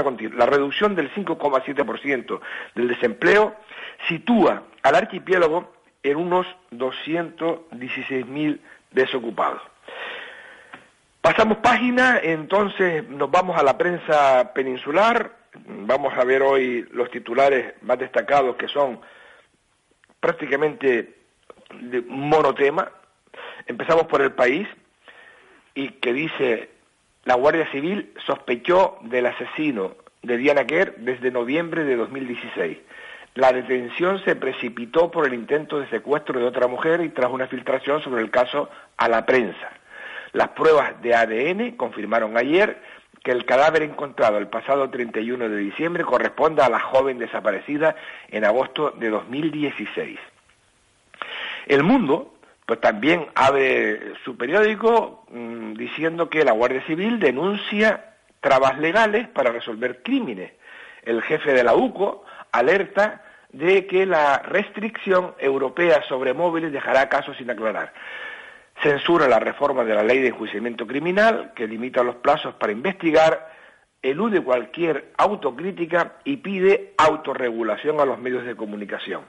Continua. 0.03 0.37
La 0.37 0.45
reducción 0.45 0.93
del 0.95 1.11
5,7% 1.13 2.39
del 2.75 2.87
desempleo 2.87 3.55
sitúa 4.07 4.63
al 4.83 4.95
archipiélago 4.95 5.73
en 6.03 6.17
unos 6.17 6.45
216.000 6.71 8.59
desocupados. 8.91 9.61
Pasamos 11.21 11.57
página, 11.59 12.19
entonces 12.21 13.07
nos 13.07 13.31
vamos 13.31 13.57
a 13.57 13.63
la 13.63 13.77
prensa 13.77 14.53
peninsular. 14.53 15.37
Vamos 15.65 16.13
a 16.17 16.23
ver 16.23 16.41
hoy 16.41 16.85
los 16.91 17.09
titulares 17.09 17.73
más 17.81 17.97
destacados 17.97 18.55
que 18.57 18.67
son 18.67 18.99
prácticamente 20.19 21.22
de 21.81 22.01
monotema. 22.01 22.91
Empezamos 23.65 24.07
por 24.07 24.21
el 24.21 24.31
país 24.31 24.67
y 25.75 25.89
que 25.89 26.13
dice 26.13 26.69
la 27.25 27.35
Guardia 27.35 27.69
Civil 27.71 28.13
sospechó 28.25 28.97
del 29.01 29.25
asesino 29.25 29.95
de 30.21 30.37
Diana 30.37 30.65
Kerr 30.65 30.95
desde 30.97 31.31
noviembre 31.31 31.83
de 31.83 31.95
2016. 31.95 32.77
La 33.35 33.51
detención 33.51 34.23
se 34.23 34.35
precipitó 34.35 35.09
por 35.09 35.25
el 35.25 35.33
intento 35.33 35.79
de 35.79 35.89
secuestro 35.89 36.39
de 36.39 36.45
otra 36.45 36.67
mujer 36.67 37.01
y 37.01 37.09
tras 37.09 37.31
una 37.31 37.47
filtración 37.47 38.01
sobre 38.03 38.21
el 38.21 38.29
caso 38.29 38.69
a 38.97 39.07
la 39.07 39.25
prensa. 39.25 39.71
Las 40.33 40.49
pruebas 40.49 41.01
de 41.01 41.15
ADN 41.15 41.71
confirmaron 41.77 42.37
ayer 42.37 42.77
que 43.23 43.31
el 43.31 43.45
cadáver 43.45 43.83
encontrado 43.83 44.37
el 44.37 44.47
pasado 44.47 44.89
31 44.89 45.47
de 45.47 45.57
diciembre 45.57 46.03
corresponde 46.03 46.61
a 46.61 46.69
la 46.69 46.79
joven 46.79 47.19
desaparecida 47.19 47.95
en 48.29 48.43
agosto 48.43 48.91
de 48.91 49.09
2016. 49.09 50.19
El 51.65 51.83
Mundo, 51.83 52.33
pues 52.65 52.79
también 52.81 53.27
abre 53.35 54.13
su 54.23 54.37
periódico 54.37 55.25
mm, 55.29 55.73
diciendo 55.73 56.29
que 56.29 56.43
la 56.43 56.51
Guardia 56.51 56.85
Civil 56.85 57.19
denuncia 57.19 58.15
trabas 58.41 58.77
legales 58.79 59.27
para 59.29 59.51
resolver 59.51 60.03
crímenes. 60.03 60.51
El 61.03 61.21
jefe 61.21 61.53
de 61.53 61.63
la 61.63 61.75
UCO 61.75 62.23
alerta 62.51 63.23
de 63.51 63.85
que 63.85 64.05
la 64.05 64.39
restricción 64.39 65.35
europea 65.39 66.03
sobre 66.07 66.33
móviles 66.33 66.71
dejará 66.71 67.07
casos 67.07 67.37
sin 67.37 67.49
aclarar. 67.49 67.93
Censura 68.81 69.27
la 69.27 69.39
reforma 69.39 69.83
de 69.83 69.93
la 69.93 70.03
ley 70.03 70.19
de 70.19 70.29
enjuiciamiento 70.29 70.87
criminal 70.87 71.53
que 71.55 71.67
limita 71.67 72.03
los 72.03 72.15
plazos 72.15 72.55
para 72.55 72.71
investigar, 72.71 73.53
elude 74.01 74.41
cualquier 74.41 75.11
autocrítica 75.17 76.15
y 76.23 76.37
pide 76.37 76.93
autorregulación 76.97 77.99
a 78.01 78.05
los 78.05 78.19
medios 78.19 78.43
de 78.45 78.55
comunicación. 78.55 79.21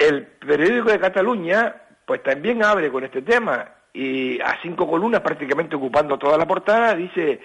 El 0.00 0.24
periódico 0.24 0.90
de 0.90 0.98
Cataluña 0.98 1.74
pues 2.06 2.22
también 2.22 2.64
abre 2.64 2.90
con 2.90 3.04
este 3.04 3.20
tema 3.20 3.68
y 3.92 4.40
a 4.40 4.58
cinco 4.62 4.88
columnas 4.88 5.20
prácticamente 5.20 5.76
ocupando 5.76 6.18
toda 6.18 6.38
la 6.38 6.46
portada 6.46 6.94
dice 6.94 7.38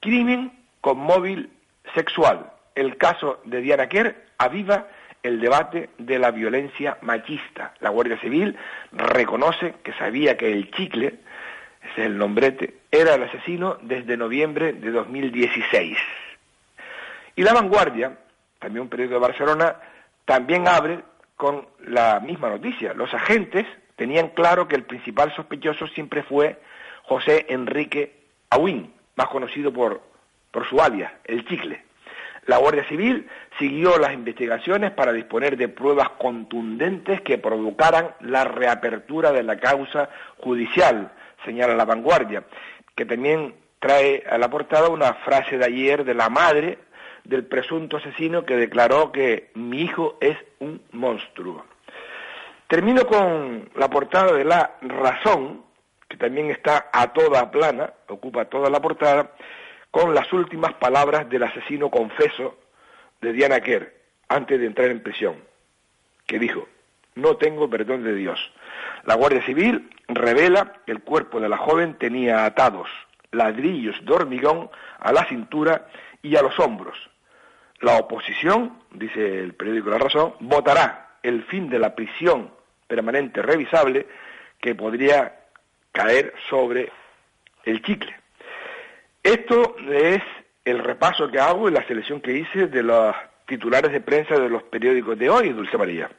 crimen 0.00 0.50
con 0.80 0.98
móvil 0.98 1.48
sexual. 1.94 2.50
El 2.74 2.96
caso 2.96 3.40
de 3.44 3.60
Diana 3.60 3.88
Kerr 3.88 4.16
aviva 4.38 4.88
el 5.22 5.40
debate 5.40 5.90
de 5.98 6.18
la 6.18 6.32
violencia 6.32 6.98
machista. 7.02 7.74
La 7.78 7.90
Guardia 7.90 8.18
Civil 8.18 8.56
reconoce 8.90 9.76
que 9.84 9.92
sabía 9.92 10.36
que 10.36 10.52
el 10.52 10.68
chicle, 10.72 11.14
ese 11.92 12.00
es 12.00 12.06
el 12.06 12.18
nombrete, 12.18 12.78
era 12.90 13.14
el 13.14 13.22
asesino 13.22 13.78
desde 13.82 14.16
noviembre 14.16 14.72
de 14.72 14.90
2016. 14.90 15.96
Y 17.36 17.42
La 17.44 17.52
Vanguardia, 17.52 18.18
también 18.58 18.82
un 18.82 18.88
periódico 18.88 19.14
de 19.14 19.28
Barcelona, 19.28 19.76
también 20.24 20.66
abre 20.66 21.04
con 21.40 21.66
la 21.86 22.20
misma 22.20 22.50
noticia. 22.50 22.92
Los 22.92 23.14
agentes 23.14 23.66
tenían 23.96 24.28
claro 24.28 24.68
que 24.68 24.76
el 24.76 24.84
principal 24.84 25.34
sospechoso 25.34 25.86
siempre 25.86 26.22
fue 26.22 26.60
José 27.04 27.46
Enrique 27.48 28.12
Aguín, 28.50 28.92
más 29.16 29.28
conocido 29.28 29.72
por, 29.72 30.02
por 30.50 30.68
su 30.68 30.82
alias, 30.82 31.10
el 31.24 31.46
chicle. 31.46 31.82
La 32.44 32.58
Guardia 32.58 32.86
Civil 32.88 33.26
siguió 33.58 33.96
las 33.96 34.12
investigaciones 34.12 34.90
para 34.90 35.14
disponer 35.14 35.56
de 35.56 35.68
pruebas 35.68 36.10
contundentes 36.18 37.22
que 37.22 37.38
provocaran 37.38 38.10
la 38.20 38.44
reapertura 38.44 39.32
de 39.32 39.42
la 39.42 39.56
causa 39.56 40.10
judicial, 40.36 41.10
señala 41.46 41.74
la 41.74 41.86
vanguardia, 41.86 42.44
que 42.94 43.06
también 43.06 43.54
trae 43.78 44.24
a 44.30 44.36
la 44.36 44.50
portada 44.50 44.90
una 44.90 45.14
frase 45.14 45.56
de 45.56 45.64
ayer 45.64 46.04
de 46.04 46.12
la 46.12 46.28
madre 46.28 46.78
del 47.24 47.44
presunto 47.44 47.98
asesino 47.98 48.44
que 48.44 48.56
declaró 48.56 49.12
que 49.12 49.50
mi 49.54 49.82
hijo 49.82 50.16
es 50.20 50.36
un 50.58 50.82
monstruo. 50.92 51.64
Termino 52.66 53.06
con 53.06 53.68
la 53.74 53.90
portada 53.90 54.32
de 54.32 54.44
La 54.44 54.76
Razón, 54.80 55.64
que 56.08 56.16
también 56.16 56.50
está 56.50 56.88
a 56.92 57.12
toda 57.12 57.50
plana, 57.50 57.92
ocupa 58.08 58.44
toda 58.44 58.70
la 58.70 58.80
portada, 58.80 59.32
con 59.90 60.14
las 60.14 60.32
últimas 60.32 60.74
palabras 60.74 61.28
del 61.28 61.42
asesino 61.42 61.90
confeso 61.90 62.56
de 63.20 63.32
Diana 63.32 63.60
Kerr 63.60 63.92
antes 64.28 64.60
de 64.60 64.66
entrar 64.66 64.88
en 64.88 65.02
prisión, 65.02 65.36
que 66.26 66.38
dijo, 66.38 66.68
no 67.16 67.36
tengo 67.36 67.68
perdón 67.68 68.04
de 68.04 68.14
Dios. 68.14 68.38
La 69.04 69.16
Guardia 69.16 69.44
Civil 69.44 69.90
revela 70.06 70.72
que 70.86 70.92
el 70.92 71.02
cuerpo 71.02 71.40
de 71.40 71.48
la 71.48 71.56
joven 71.56 71.94
tenía 71.94 72.44
atados 72.44 72.88
ladrillos 73.32 73.96
de 74.04 74.12
hormigón 74.12 74.70
a 74.98 75.12
la 75.12 75.24
cintura 75.24 75.88
y 76.22 76.36
a 76.36 76.42
los 76.42 76.58
hombros. 76.58 77.09
La 77.80 77.96
oposición, 77.96 78.78
dice 78.92 79.40
el 79.40 79.54
periódico 79.54 79.90
La 79.90 79.98
Razón, 79.98 80.34
votará 80.40 81.16
el 81.22 81.44
fin 81.44 81.68
de 81.70 81.78
la 81.78 81.94
prisión 81.94 82.50
permanente 82.86 83.42
revisable 83.42 84.06
que 84.60 84.74
podría 84.74 85.40
caer 85.92 86.34
sobre 86.48 86.90
el 87.64 87.82
chicle. 87.82 88.14
Esto 89.22 89.76
es 89.90 90.22
el 90.64 90.78
repaso 90.78 91.30
que 91.30 91.38
hago 91.38 91.68
y 91.68 91.72
la 91.72 91.86
selección 91.86 92.20
que 92.20 92.38
hice 92.38 92.66
de 92.66 92.82
los 92.82 93.14
titulares 93.46 93.92
de 93.92 94.00
prensa 94.00 94.38
de 94.38 94.48
los 94.48 94.62
periódicos 94.64 95.18
de 95.18 95.30
hoy, 95.30 95.50
Dulce 95.50 95.76
María. 95.76 96.10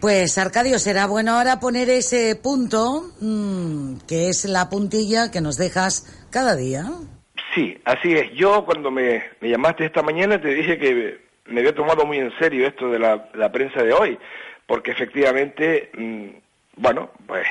Pues 0.00 0.36
Arcadio, 0.38 0.78
será 0.78 1.06
bueno 1.06 1.32
ahora 1.32 1.58
poner 1.58 1.88
ese 1.88 2.36
punto, 2.36 3.12
mm, 3.20 3.98
que 4.06 4.28
es 4.28 4.44
la 4.44 4.68
puntilla 4.68 5.30
que 5.30 5.40
nos 5.40 5.56
dejas 5.56 6.26
cada 6.30 6.54
día. 6.54 6.84
Sí, 7.56 7.80
así 7.86 8.12
es. 8.12 8.32
Yo 8.34 8.66
cuando 8.66 8.90
me, 8.90 9.30
llamaste 9.40 9.86
esta 9.86 10.02
mañana 10.02 10.38
te 10.38 10.48
dije 10.48 10.76
que 10.76 11.20
me 11.46 11.60
había 11.60 11.74
tomado 11.74 12.04
muy 12.04 12.18
en 12.18 12.30
serio 12.38 12.66
esto 12.66 12.90
de 12.90 12.98
la, 12.98 13.50
prensa 13.50 13.82
de 13.82 13.94
hoy, 13.94 14.18
porque 14.66 14.90
efectivamente, 14.90 15.90
mm, 15.96 16.26
bueno, 16.76 17.12
pues 17.26 17.46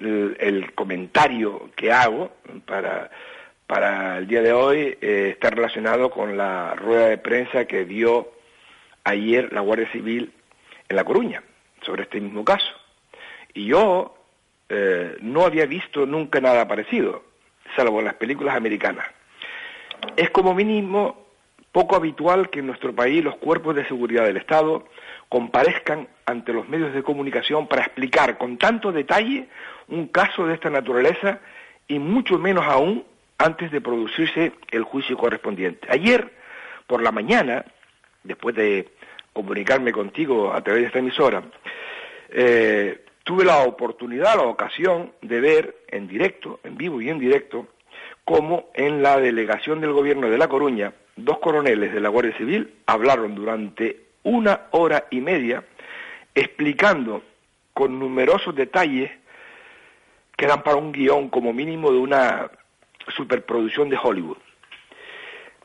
el, 0.00 0.38
el 0.40 0.72
comentario 0.72 1.70
que 1.76 1.92
hago 1.92 2.32
para, 2.64 3.10
para 3.66 4.16
el 4.16 4.26
día 4.26 4.40
de 4.40 4.54
hoy 4.54 4.96
eh, 5.02 5.32
está 5.34 5.50
relacionado 5.50 6.08
con 6.08 6.38
la 6.38 6.74
rueda 6.74 7.08
de 7.08 7.18
prensa 7.18 7.66
que 7.66 7.84
dio 7.84 8.32
ayer 9.04 9.52
la 9.52 9.60
Guardia 9.60 9.92
Civil 9.92 10.32
en 10.88 10.96
La 10.96 11.04
Coruña 11.04 11.42
sobre 11.82 12.04
este 12.04 12.22
mismo 12.22 12.42
caso. 12.42 12.72
Y 13.52 13.66
yo 13.66 14.16
eh, 14.70 15.18
no 15.20 15.44
había 15.44 15.66
visto 15.66 16.06
nunca 16.06 16.40
nada 16.40 16.66
parecido, 16.66 17.22
salvo 17.76 17.98
en 17.98 18.06
las 18.06 18.14
películas 18.14 18.56
americanas. 18.56 19.04
Es 20.16 20.30
como 20.30 20.54
mínimo 20.54 21.22
poco 21.72 21.96
habitual 21.96 22.50
que 22.50 22.60
en 22.60 22.66
nuestro 22.66 22.94
país 22.94 23.24
los 23.24 23.36
cuerpos 23.36 23.74
de 23.74 23.86
seguridad 23.86 24.24
del 24.24 24.36
Estado 24.36 24.84
comparezcan 25.28 26.06
ante 26.26 26.52
los 26.52 26.68
medios 26.68 26.92
de 26.92 27.02
comunicación 27.02 27.66
para 27.66 27.82
explicar 27.82 28.36
con 28.36 28.58
tanto 28.58 28.92
detalle 28.92 29.48
un 29.88 30.08
caso 30.08 30.46
de 30.46 30.54
esta 30.54 30.68
naturaleza 30.68 31.40
y 31.88 31.98
mucho 31.98 32.38
menos 32.38 32.64
aún 32.66 33.04
antes 33.38 33.70
de 33.70 33.80
producirse 33.80 34.52
el 34.70 34.84
juicio 34.84 35.16
correspondiente. 35.16 35.88
Ayer, 35.90 36.30
por 36.86 37.02
la 37.02 37.10
mañana, 37.10 37.64
después 38.22 38.54
de 38.54 38.88
comunicarme 39.32 39.92
contigo 39.92 40.52
a 40.52 40.62
través 40.62 40.82
de 40.82 40.86
esta 40.88 40.98
emisora, 40.98 41.42
eh, 42.28 43.04
tuve 43.24 43.44
la 43.44 43.62
oportunidad, 43.62 44.36
la 44.36 44.42
ocasión 44.42 45.12
de 45.22 45.40
ver 45.40 45.76
en 45.88 46.06
directo, 46.06 46.60
en 46.64 46.76
vivo 46.76 47.00
y 47.00 47.08
en 47.08 47.18
directo, 47.18 47.66
cómo 48.24 48.70
en 48.74 49.02
la 49.02 49.18
delegación 49.18 49.80
del 49.80 49.92
gobierno 49.92 50.28
de 50.28 50.38
La 50.38 50.48
Coruña, 50.48 50.92
dos 51.16 51.38
coroneles 51.38 51.92
de 51.92 52.00
la 52.00 52.08
Guardia 52.08 52.36
Civil 52.36 52.74
hablaron 52.86 53.34
durante 53.34 54.00
una 54.22 54.62
hora 54.70 55.06
y 55.10 55.20
media 55.20 55.64
explicando 56.34 57.22
con 57.74 57.98
numerosos 57.98 58.54
detalles 58.54 59.10
que 60.36 60.46
dan 60.46 60.62
para 60.62 60.76
un 60.76 60.92
guion 60.92 61.28
como 61.28 61.52
mínimo 61.52 61.90
de 61.90 61.98
una 61.98 62.50
superproducción 63.08 63.88
de 63.88 63.98
Hollywood. 64.02 64.38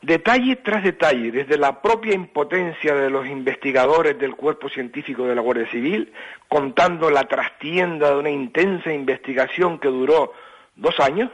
Detalle 0.00 0.56
tras 0.56 0.84
detalle, 0.84 1.32
desde 1.32 1.58
la 1.58 1.82
propia 1.82 2.14
impotencia 2.14 2.94
de 2.94 3.10
los 3.10 3.26
investigadores 3.26 4.16
del 4.18 4.36
cuerpo 4.36 4.68
científico 4.68 5.26
de 5.26 5.34
la 5.34 5.40
Guardia 5.40 5.68
Civil, 5.70 6.12
contando 6.46 7.10
la 7.10 7.24
trastienda 7.24 8.10
de 8.10 8.16
una 8.16 8.30
intensa 8.30 8.92
investigación 8.92 9.80
que 9.80 9.88
duró 9.88 10.32
dos 10.76 11.00
años, 11.00 11.30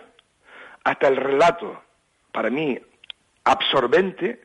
hasta 0.84 1.08
el 1.08 1.16
relato, 1.16 1.82
para 2.30 2.50
mí, 2.50 2.78
absorbente 3.42 4.42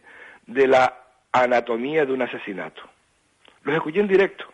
de 0.47 0.67
la 0.67 0.97
anatomía 1.32 2.06
de 2.06 2.13
un 2.13 2.21
asesinato. 2.21 2.82
Los 3.63 3.75
escuché 3.75 3.99
en 3.99 4.08
directo 4.08 4.45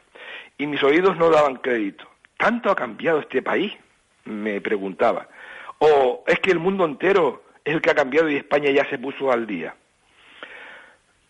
y 0.58 0.68
mis 0.68 0.84
oídos 0.84 1.16
no 1.18 1.30
daban 1.30 1.58
crédito. 1.58 2.06
¿Tanto 2.38 2.70
ha 2.70 2.76
cambiado 2.76 3.20
este 3.20 3.42
país? 3.42 3.74
Me 4.26 4.60
preguntaba. 4.60 5.28
¿O 5.78 6.24
es 6.28 6.40
que 6.40 6.52
el 6.52 6.60
mundo 6.60 6.86
entero 6.86 7.44
es 7.64 7.76
el 7.76 7.82
que 7.82 7.92
ha 7.92 7.96
cambiado 7.96 8.30
y 8.30 8.38
España 8.38 8.72
ya 8.72 8.90
se 8.90 8.98
puso 8.98 9.32
al 9.32 9.46
día? 9.46 9.76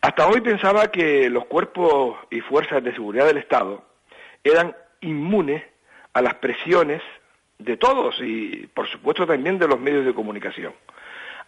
Hasta 0.02 0.28
hoy 0.28 0.42
pensaba 0.42 0.92
que 0.92 1.30
los 1.30 1.46
cuerpos 1.46 2.18
y 2.30 2.40
fuerzas 2.42 2.84
de 2.84 2.94
seguridad 2.94 3.26
del 3.26 3.38
Estado 3.38 3.84
eran 4.44 4.76
inmunes 5.02 5.64
a 6.14 6.22
las 6.22 6.36
presiones 6.36 7.02
de 7.58 7.78
todos 7.78 8.16
y 8.22 8.68
por 8.74 8.88
supuesto 8.88 9.26
también 9.26 9.58
de 9.60 9.68
los 9.68 9.80
medios 9.80 10.06
de 10.06 10.14
comunicación. 10.14 10.74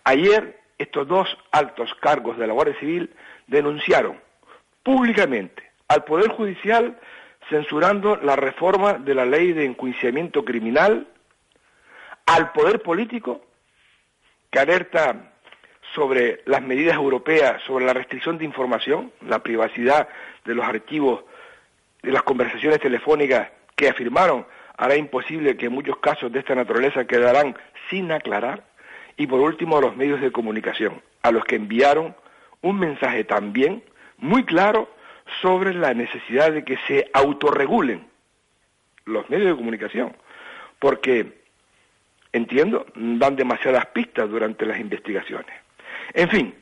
Ayer 0.04 0.60
estos 0.78 1.08
dos 1.08 1.38
altos 1.52 1.94
cargos 1.96 2.38
de 2.38 2.48
la 2.48 2.54
Guardia 2.54 2.80
Civil 2.80 3.10
denunciaron 3.48 4.20
públicamente 4.84 5.72
al 5.88 6.04
Poder 6.04 6.30
Judicial 6.30 6.98
censurando 7.50 8.18
la 8.18 8.36
reforma 8.36 8.94
de 8.94 9.16
la 9.16 9.26
ley 9.26 9.54
de 9.54 9.66
enjuiciamiento 9.66 10.44
criminal, 10.44 11.08
al 12.26 12.52
Poder 12.52 12.82
Político, 12.82 13.42
que 14.52 14.60
alerta 14.60 15.34
sobre 15.96 16.42
las 16.46 16.62
medidas 16.62 16.96
europeas 16.96 17.62
sobre 17.64 17.86
la 17.86 17.94
restricción 17.94 18.38
de 18.38 18.46
información, 18.46 19.12
la 19.26 19.40
privacidad 19.40 20.10
de 20.46 20.56
los 20.56 20.66
archivos 20.66 21.24
de 22.04 22.12
las 22.12 22.24
conversaciones 22.24 22.80
telefónicas 22.80 23.50
que 23.76 23.90
afirmaron 23.90 24.46
hará 24.78 24.96
imposible 24.96 25.58
que 25.58 25.70
muchos 25.70 25.98
casos 25.98 26.32
de 26.32 26.40
esta 26.40 26.56
naturaleza 26.56 27.06
quedarán 27.06 27.58
sin 27.90 28.12
aclarar. 28.12 28.64
Y 29.18 29.28
por 29.28 29.40
último, 29.40 29.78
a 29.78 29.82
los 29.82 29.98
medios 29.98 30.22
de 30.22 30.32
comunicación, 30.32 31.02
a 31.24 31.32
los 31.32 31.44
que 31.44 31.56
enviaron 31.56 32.16
un 32.62 32.80
mensaje 32.80 33.24
también 33.24 33.84
muy 34.18 34.46
claro 34.46 34.90
sobre 35.42 35.74
la 35.74 35.94
necesidad 35.94 36.52
de 36.52 36.64
que 36.64 36.78
se 36.88 37.10
autorregulen 37.14 38.08
los 39.06 39.30
medios 39.30 39.50
de 39.50 39.56
comunicación, 39.56 40.16
porque 40.80 41.42
entiendo, 42.34 42.86
dan 42.96 43.36
demasiadas 43.36 43.88
pistas 43.88 44.30
durante 44.30 44.66
las 44.66 44.80
investigaciones. 44.80 45.52
En 46.14 46.30
fin, 46.30 46.56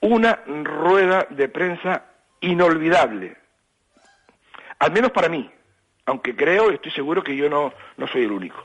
una 0.00 0.40
rueda 0.46 1.26
de 1.30 1.48
prensa 1.48 2.04
inolvidable, 2.40 3.36
al 4.78 4.92
menos 4.92 5.12
para 5.12 5.28
mí, 5.28 5.50
aunque 6.06 6.36
creo 6.36 6.70
y 6.70 6.74
estoy 6.74 6.92
seguro 6.92 7.22
que 7.22 7.36
yo 7.36 7.48
no, 7.48 7.72
no 7.96 8.06
soy 8.08 8.24
el 8.24 8.32
único. 8.32 8.56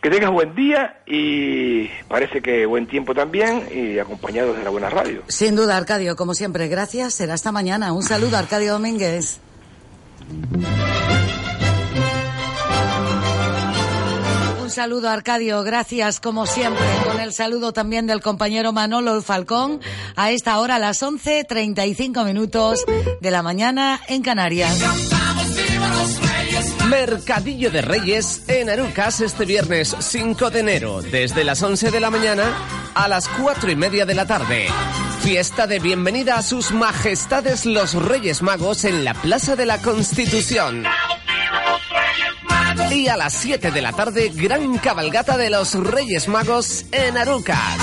Que 0.00 0.10
tengas 0.10 0.30
buen 0.30 0.54
día 0.54 1.02
y 1.06 1.88
parece 2.08 2.40
que 2.40 2.64
buen 2.66 2.86
tiempo 2.86 3.14
también 3.14 3.66
y 3.72 3.98
acompañados 3.98 4.56
de 4.56 4.62
la 4.62 4.70
buena 4.70 4.88
radio. 4.88 5.22
Sin 5.26 5.56
duda, 5.56 5.76
Arcadio, 5.76 6.14
como 6.16 6.34
siempre, 6.34 6.68
gracias. 6.68 7.14
Será 7.14 7.34
hasta 7.34 7.50
mañana. 7.50 7.92
Un 7.92 8.02
saludo, 8.02 8.36
Arcadio 8.36 8.74
Domínguez. 8.74 9.40
Un 14.62 14.70
saludo, 14.70 15.08
Arcadio. 15.08 15.62
Gracias, 15.64 16.20
como 16.20 16.46
siempre. 16.46 16.84
Con 17.04 17.20
el 17.20 17.32
saludo 17.32 17.72
también 17.72 18.06
del 18.06 18.20
compañero 18.20 18.72
Manolo 18.72 19.20
Falcón. 19.22 19.80
A 20.14 20.30
esta 20.30 20.60
hora, 20.60 20.76
a 20.76 20.78
las 20.78 21.02
11.35 21.02 22.24
minutos 22.24 22.84
de 23.20 23.30
la 23.30 23.42
mañana 23.42 24.00
en 24.08 24.22
Canarias. 24.22 25.15
Mercadillo 26.88 27.70
de 27.70 27.82
Reyes 27.82 28.42
en 28.46 28.70
Arucas 28.70 29.20
este 29.20 29.44
viernes 29.44 29.96
5 29.98 30.50
de 30.50 30.60
enero, 30.60 31.02
desde 31.02 31.42
las 31.42 31.62
11 31.62 31.90
de 31.90 32.00
la 32.00 32.10
mañana 32.10 32.44
a 32.94 33.08
las 33.08 33.28
4 33.28 33.70
y 33.70 33.76
media 33.76 34.06
de 34.06 34.14
la 34.14 34.26
tarde. 34.26 34.68
Fiesta 35.20 35.66
de 35.66 35.80
bienvenida 35.80 36.36
a 36.36 36.42
sus 36.42 36.70
majestades 36.70 37.66
los 37.66 37.94
Reyes 37.94 38.40
Magos 38.42 38.84
en 38.84 39.04
la 39.04 39.14
Plaza 39.14 39.56
de 39.56 39.66
la 39.66 39.78
Constitución. 39.78 40.84
Y 42.92 43.08
a 43.08 43.16
las 43.16 43.32
7 43.34 43.72
de 43.72 43.82
la 43.82 43.92
tarde, 43.92 44.30
gran 44.32 44.78
cabalgata 44.78 45.36
de 45.36 45.50
los 45.50 45.74
Reyes 45.74 46.28
Magos 46.28 46.86
en 46.92 47.16
Arucas. 47.18 47.78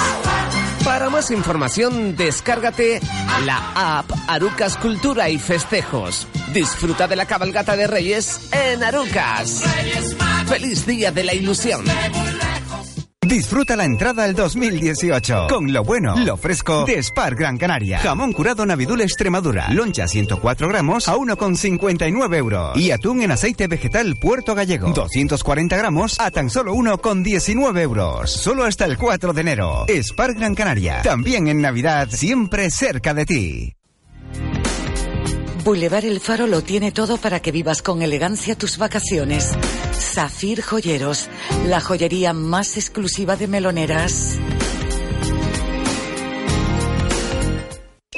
Para 0.84 1.10
más 1.10 1.32
información, 1.32 2.16
descárgate 2.18 3.00
la 3.46 4.00
app 4.00 4.12
Arucas 4.28 4.76
Cultura 4.76 5.30
y 5.30 5.40
Festejos. 5.40 6.28
Disfruta 6.52 7.08
de 7.08 7.16
la 7.16 7.26
cabalgata 7.26 7.78
de 7.78 7.88
Reyes 7.88 8.50
en 8.52 8.84
Arucas. 8.84 9.64
¡Feliz 10.48 10.86
Día 10.86 11.12
de 11.12 11.24
la 11.24 11.34
Ilusión! 11.34 11.86
Disfruta 13.26 13.76
la 13.76 13.86
entrada 13.86 14.24
al 14.24 14.36
2018 14.36 15.48
con 15.50 15.72
lo 15.72 15.84
bueno, 15.84 16.16
lo 16.18 16.38
fresco 16.38 16.86
de 16.86 17.02
Spar 17.02 17.36
Gran 17.36 17.58
Canaria. 17.58 18.00
Jamón 18.00 18.34
curado 18.34 18.66
Navidul 18.66 19.02
Extremadura. 19.02 19.70
Loncha 19.70 20.08
104 20.08 20.68
gramos 20.68 21.08
a 21.08 21.16
1,59 21.16 22.36
euros. 22.36 22.78
Y 22.78 22.92
atún 22.92 23.22
en 23.22 23.32
aceite 23.32 23.68
vegetal 23.68 24.16
Puerto 24.20 24.56
Gallego. 24.56 24.90
240 24.94 25.78
gramos 25.78 26.20
a 26.20 26.32
tan 26.32 26.50
solo 26.50 26.74
1,19 26.74 27.80
euros. 27.80 28.32
Solo 28.32 28.66
hasta 28.66 28.86
el 28.86 28.98
4 28.98 29.34
de 29.34 29.42
enero. 29.42 29.86
Spar 29.90 30.34
Gran 30.34 30.56
Canaria. 30.56 31.02
También 31.02 31.48
en 31.48 31.62
Navidad, 31.62 32.10
siempre 32.10 32.70
cerca 32.70 33.14
de 33.14 33.26
ti. 33.26 33.76
Boulevard 35.64 36.04
El 36.04 36.20
Faro 36.20 36.46
lo 36.46 36.62
tiene 36.62 36.92
todo 36.92 37.16
para 37.16 37.42
que 37.42 37.54
vivas 37.54 37.82
con 37.82 38.02
elegancia 38.02 38.58
tus 38.58 38.78
vacaciones. 38.78 39.52
Zafir 39.94 40.62
Joyeros, 40.62 41.30
la 41.68 41.80
joyería 41.80 42.34
más 42.34 42.76
exclusiva 42.76 43.38
de 43.38 43.48
meloneras. 43.48 44.38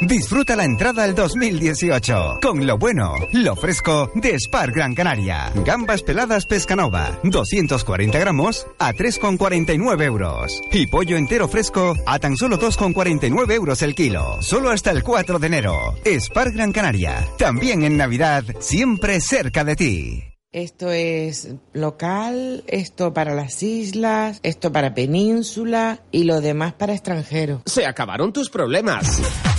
Disfruta 0.02 0.56
la 0.56 0.66
entrada 0.66 1.04
al 1.04 1.16
2018 1.16 2.40
con 2.42 2.68
lo 2.68 2.78
bueno, 2.78 3.16
lo 3.32 3.56
fresco 3.56 4.12
de 4.16 4.38
Spar 4.40 4.72
Gran 4.72 4.94
Canaria. 4.94 5.52
Gambas 5.66 6.04
peladas 6.04 6.46
Pescanova, 6.46 7.20
240 7.24 8.20
gramos 8.20 8.68
a 8.78 8.94
3,49 8.94 10.04
euros. 10.04 10.62
Y 10.72 10.88
pollo 10.88 11.18
entero 11.18 11.48
fresco 11.48 11.94
a 12.06 12.20
tan 12.20 12.36
solo 12.36 12.60
2,49 12.60 13.54
euros 13.54 13.82
el 13.82 13.96
kilo. 13.96 14.42
Solo 14.42 14.70
hasta 14.70 14.92
el 14.92 15.02
4 15.02 15.40
de 15.40 15.48
enero. 15.48 15.96
Spar 16.06 16.52
Gran 16.52 16.72
Canaria. 16.72 17.28
También 17.38 17.84
en 17.84 17.98
Navidad, 17.98 18.44
siempre 18.60 19.22
cerca 19.22 19.64
de 19.64 19.76
ti. 19.76 20.24
Esto 20.52 20.90
es 20.90 21.50
local, 21.74 22.64
esto 22.68 23.14
para 23.14 23.36
las 23.36 23.62
islas, 23.62 24.40
esto 24.42 24.72
para 24.72 24.94
península 24.94 26.00
y 26.12 26.24
lo 26.24 26.40
demás 26.40 26.74
para 26.74 26.94
extranjeros. 26.94 27.62
Se 27.66 27.86
acabaron 27.86 28.32
tus 28.32 28.50
problemas. 28.50 29.22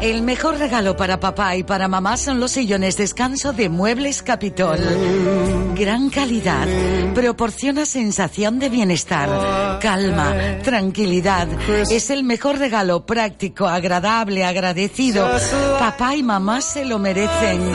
El 0.00 0.22
mejor 0.22 0.58
regalo 0.58 0.96
para 0.96 1.20
papá 1.20 1.56
y 1.56 1.62
para 1.62 1.86
mamá 1.86 2.16
son 2.16 2.40
los 2.40 2.52
sillones 2.52 2.96
descanso 2.96 3.52
de 3.52 3.68
Muebles 3.68 4.22
Capitol. 4.22 4.78
Gran 5.74 6.08
calidad, 6.08 6.66
proporciona 7.14 7.84
sensación 7.84 8.58
de 8.58 8.70
bienestar, 8.70 9.78
calma, 9.80 10.58
tranquilidad. 10.62 11.48
Es 11.90 12.08
el 12.08 12.24
mejor 12.24 12.58
regalo 12.58 13.04
práctico, 13.04 13.66
agradable, 13.66 14.44
agradecido. 14.44 15.28
Papá 15.78 16.16
y 16.16 16.22
mamá 16.22 16.62
se 16.62 16.86
lo 16.86 16.98
merecen. 16.98 17.72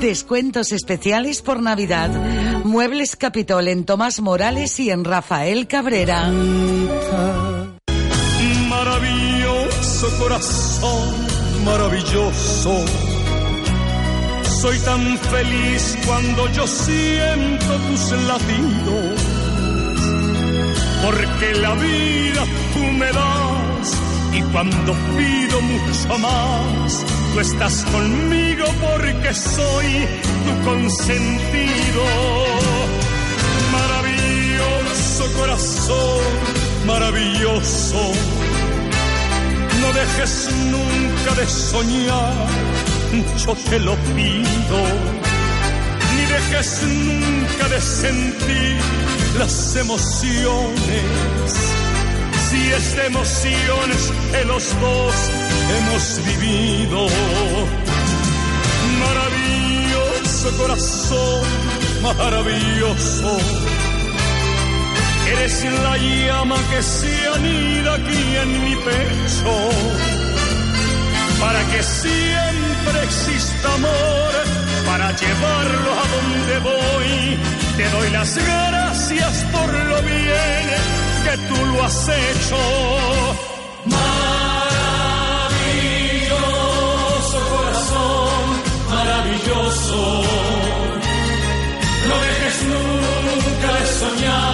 Descuentos 0.00 0.70
especiales 0.70 1.42
por 1.42 1.60
Navidad. 1.60 2.10
Muebles 2.64 3.16
Capitol 3.16 3.66
en 3.66 3.84
Tomás 3.84 4.20
Morales 4.20 4.78
y 4.78 4.90
en 4.90 5.04
Rafael 5.04 5.66
Cabrera. 5.66 6.30
Maravilloso 8.68 10.08
corazón, 10.18 11.31
maravilloso. 11.64 12.84
Soy 14.60 14.78
tan 14.80 15.18
feliz 15.18 15.98
cuando 16.06 16.48
yo 16.52 16.66
siento 16.66 17.72
tus 17.88 18.12
latidos. 18.30 19.20
Porque 21.04 21.54
la 21.60 21.74
vida 21.74 22.44
tú 22.74 22.84
me 23.00 23.06
das 23.06 24.02
y 24.32 24.42
cuando 24.52 24.92
pido 25.16 25.60
mucho 25.60 26.18
más, 26.18 27.04
tú 27.32 27.40
estás 27.40 27.84
conmigo 27.92 28.64
porque 28.80 29.34
soy 29.34 30.06
tu 30.44 30.64
consentido. 30.64 32.04
Maravilloso 33.72 35.38
corazón, 35.38 36.24
maravilloso. 36.86 38.41
No 39.82 39.92
dejes 39.92 40.48
nunca 40.70 41.34
de 41.40 41.46
soñar, 41.48 42.46
yo 43.44 43.54
te 43.68 43.78
lo 43.80 43.96
pido. 44.14 44.78
Ni 46.14 46.24
dejes 46.26 46.82
nunca 46.84 47.68
de 47.68 47.80
sentir 47.80 48.80
las 49.38 49.76
emociones. 49.76 51.52
Si 52.48 52.72
es 52.72 52.96
de 52.96 53.06
emociones 53.06 54.12
que 54.30 54.44
los 54.44 54.80
dos 54.80 55.14
hemos 55.76 56.20
vivido. 56.26 57.06
Maravilloso 59.00 60.56
corazón, 60.58 61.42
maravilloso. 62.02 63.71
Eres 65.32 65.64
la 65.64 65.96
llama 65.96 66.56
que 66.70 66.82
se 66.82 67.14
anida 67.34 67.94
aquí 67.94 68.22
en 68.42 68.50
mi 68.64 68.74
pecho. 68.76 69.54
Para 71.40 71.60
que 71.70 71.82
siempre 71.82 72.96
exista 73.04 73.74
amor, 73.74 74.32
para 74.86 75.06
llevarlo 75.16 75.90
a 76.02 76.04
donde 76.14 76.54
voy. 76.70 77.38
Te 77.76 77.84
doy 77.90 78.08
las 78.10 78.30
gracias 78.36 79.44
por 79.52 79.68
lo 79.72 80.02
bien 80.02 80.64
que 81.24 81.34
tú 81.48 81.56
lo 81.66 81.82
has 81.84 82.08
hecho. 82.08 82.58
Maravilloso 83.86 84.62
corazón, 87.54 88.44
maravilloso. 88.90 90.00
No 92.08 92.14
dejes 92.26 92.56
nunca 92.72 93.68
de 93.78 93.86
soñar, 94.00 94.51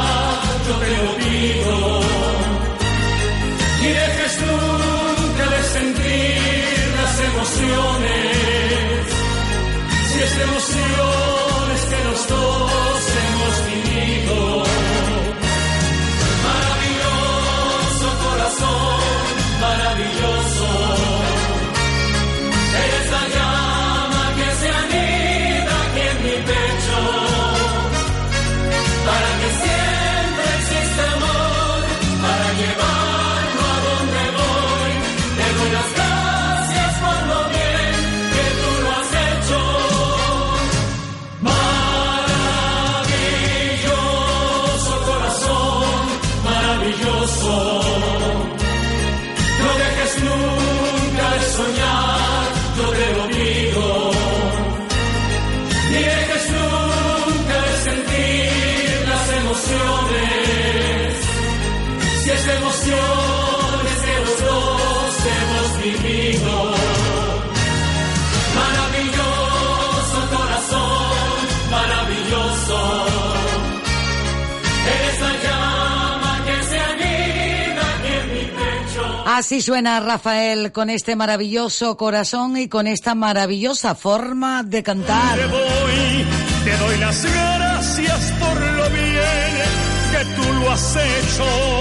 Así 79.38 79.62
suena 79.62 80.00
Rafael 80.00 80.72
con 80.72 80.90
este 80.90 81.14
maravilloso 81.14 81.96
corazón 81.96 82.56
y 82.56 82.66
con 82.66 82.88
esta 82.88 83.14
maravillosa 83.14 83.94
forma 83.94 84.64
de 84.64 84.82
cantar. 84.82 85.38
Te 85.38 85.46
voy, 85.46 86.26
te 86.64 86.76
doy 86.76 86.98
las 86.98 87.24
gracias 87.24 88.32
por 88.40 88.60
lo 88.60 88.90
bien 88.90 89.68
que 90.10 90.24
tú 90.34 90.52
lo 90.54 90.72
has 90.72 90.96
hecho. 90.96 91.77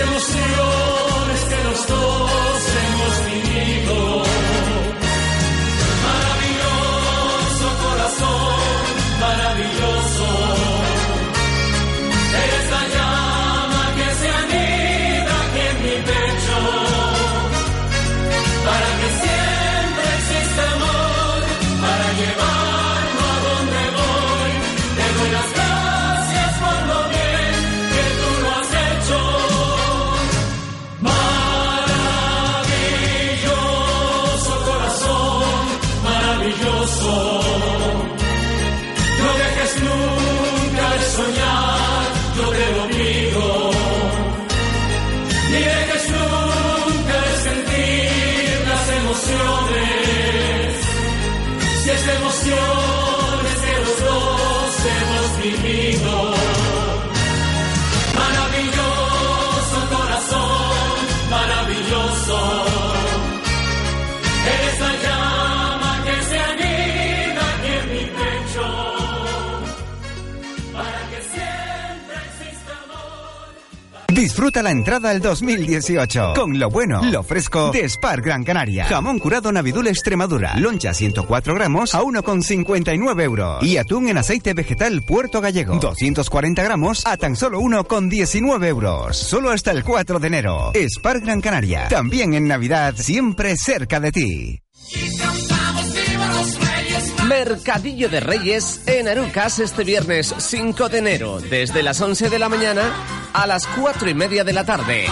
Emociones 0.00 1.44
que 1.48 1.64
los 1.64 1.86
dos 1.86 2.45
Disfruta 74.36 74.62
la 74.62 74.70
entrada 74.70 75.08
al 75.08 75.22
2018 75.22 76.34
con 76.36 76.58
lo 76.58 76.68
bueno, 76.68 77.00
lo 77.04 77.22
fresco 77.22 77.70
de 77.70 77.88
Spar 77.88 78.20
Gran 78.20 78.44
Canaria. 78.44 78.84
Jamón 78.84 79.18
curado 79.18 79.50
Navidul 79.50 79.86
Extremadura. 79.86 80.56
Loncha 80.58 80.92
104 80.92 81.54
gramos 81.54 81.94
a 81.94 82.02
1,59 82.02 83.22
euros. 83.22 83.62
Y 83.62 83.78
atún 83.78 84.10
en 84.10 84.18
aceite 84.18 84.52
vegetal 84.52 85.00
Puerto 85.00 85.40
Gallego. 85.40 85.78
240 85.78 86.62
gramos 86.62 87.06
a 87.06 87.16
tan 87.16 87.34
solo 87.34 87.62
1,19 87.62 88.66
euros. 88.66 89.16
Solo 89.16 89.52
hasta 89.52 89.70
el 89.70 89.82
4 89.82 90.18
de 90.18 90.26
enero. 90.26 90.72
Spar 90.86 91.20
Gran 91.20 91.40
Canaria. 91.40 91.88
También 91.88 92.34
en 92.34 92.46
Navidad, 92.46 92.94
siempre 92.94 93.56
cerca 93.56 94.00
de 94.00 94.12
ti. 94.12 94.60
Mercadillo 97.28 98.08
de 98.08 98.20
Reyes 98.20 98.82
en 98.86 99.08
Arucas 99.08 99.58
este 99.58 99.82
viernes 99.82 100.32
5 100.38 100.88
de 100.88 100.98
enero, 100.98 101.40
desde 101.40 101.82
las 101.82 102.00
11 102.00 102.30
de 102.30 102.38
la 102.38 102.48
mañana 102.48 102.82
a 103.32 103.46
las 103.48 103.66
4 103.66 104.08
y 104.10 104.14
media 104.14 104.44
de 104.44 104.52
la 104.52 104.64
tarde. 104.64 105.06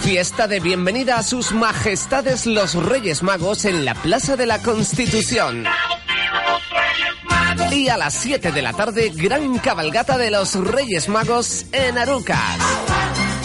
Fiesta 0.00 0.48
de 0.48 0.60
bienvenida 0.60 1.18
a 1.18 1.22
sus 1.22 1.52
majestades 1.52 2.46
los 2.46 2.74
Reyes 2.74 3.22
Magos 3.22 3.66
en 3.66 3.84
la 3.84 3.94
Plaza 3.94 4.36
de 4.36 4.46
la 4.46 4.62
Constitución. 4.62 5.64
Y 7.70 7.88
a 7.88 7.98
las 7.98 8.14
7 8.14 8.50
de 8.50 8.62
la 8.62 8.72
tarde, 8.72 9.12
gran 9.14 9.58
cabalgata 9.58 10.16
de 10.16 10.30
los 10.30 10.54
Reyes 10.54 11.08
Magos 11.10 11.66
en 11.72 11.98
Arucas. 11.98 12.56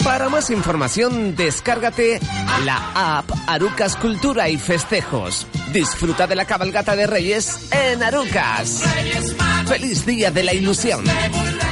Para 0.04 0.28
más 0.28 0.50
información, 0.50 1.34
descárgate 1.34 2.20
la 2.64 3.18
app 3.18 3.30
Arucas 3.46 3.96
Cultura 3.96 4.50
y 4.50 4.58
Festejos. 4.58 5.46
Disfruta 5.72 6.26
de 6.26 6.36
la 6.36 6.44
cabalgata 6.44 6.94
de 6.94 7.06
Reyes 7.06 7.72
en 7.72 8.02
Arucas. 8.02 8.82
Feliz 9.66 10.04
Día 10.04 10.30
de 10.30 10.42
la 10.42 10.52
Ilusión. 10.52 11.02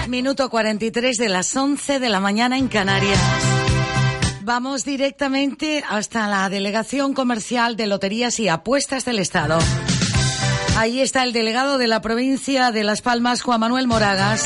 Minuto 0.08 0.48
43 0.48 1.18
de 1.18 1.28
las 1.28 1.54
11 1.54 2.00
de 2.00 2.08
la 2.08 2.20
mañana 2.20 2.56
en 2.56 2.68
Canarias. 2.68 3.18
Vamos 4.40 4.86
directamente 4.86 5.84
hasta 5.88 6.26
la 6.26 6.48
Delegación 6.48 7.12
Comercial 7.12 7.76
de 7.76 7.86
Loterías 7.86 8.40
y 8.40 8.48
Apuestas 8.48 9.04
del 9.04 9.18
Estado. 9.18 9.58
Ahí 10.78 11.00
está 11.00 11.22
el 11.22 11.34
delegado 11.34 11.76
de 11.76 11.86
la 11.86 12.00
provincia 12.00 12.72
de 12.72 12.82
Las 12.82 13.02
Palmas, 13.02 13.42
Juan 13.42 13.60
Manuel 13.60 13.86
Moragas. 13.86 14.42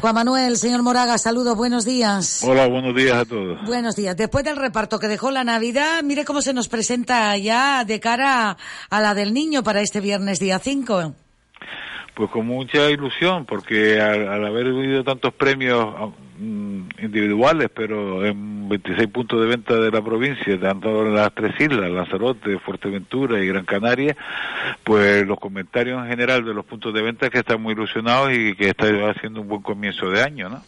Juan 0.00 0.14
Manuel, 0.14 0.56
señor 0.56 0.82
Moragas, 0.82 1.20
saludos, 1.20 1.54
buenos 1.58 1.84
días. 1.84 2.42
Hola, 2.42 2.66
buenos 2.68 2.94
días 2.94 3.18
a 3.18 3.24
todos. 3.26 3.62
Buenos 3.66 3.96
días. 3.96 4.16
Después 4.16 4.44
del 4.44 4.56
reparto 4.56 4.98
que 4.98 5.08
dejó 5.08 5.30
la 5.30 5.44
Navidad, 5.44 6.02
mire 6.02 6.24
cómo 6.24 6.40
se 6.40 6.54
nos 6.54 6.68
presenta 6.68 7.36
ya 7.36 7.84
de 7.84 8.00
cara 8.00 8.56
a 8.88 9.00
la 9.00 9.14
del 9.14 9.34
niño 9.34 9.62
para 9.62 9.82
este 9.82 10.00
viernes 10.00 10.40
día 10.40 10.58
5. 10.58 11.14
Pues 12.14 12.30
con 12.30 12.46
mucha 12.46 12.88
ilusión, 12.88 13.44
porque 13.44 14.00
al, 14.00 14.26
al 14.26 14.46
haber 14.46 14.68
habido 14.68 15.04
tantos 15.04 15.34
premios 15.34 15.84
individuales, 16.40 17.70
pero 17.74 18.24
en 18.24 18.68
26 18.68 19.08
puntos 19.08 19.40
de 19.40 19.46
venta 19.46 19.74
de 19.74 19.90
la 19.90 20.02
provincia, 20.02 20.58
tanto 20.58 21.06
en 21.06 21.14
las 21.14 21.34
tres 21.34 21.54
islas, 21.60 21.90
Lanzarote, 21.90 22.58
Fuerteventura 22.58 23.40
y 23.40 23.46
Gran 23.46 23.64
Canaria, 23.64 24.16
pues 24.82 25.26
los 25.26 25.38
comentarios 25.38 26.02
en 26.02 26.08
general 26.08 26.44
de 26.44 26.54
los 26.54 26.64
puntos 26.64 26.94
de 26.94 27.02
venta 27.02 27.26
es 27.26 27.32
que 27.32 27.40
están 27.40 27.60
muy 27.60 27.74
ilusionados 27.74 28.32
y 28.32 28.54
que 28.54 28.70
está 28.70 28.86
haciendo 29.10 29.42
un 29.42 29.48
buen 29.48 29.62
comienzo 29.62 30.10
de 30.10 30.22
año, 30.22 30.48
¿no? 30.48 30.62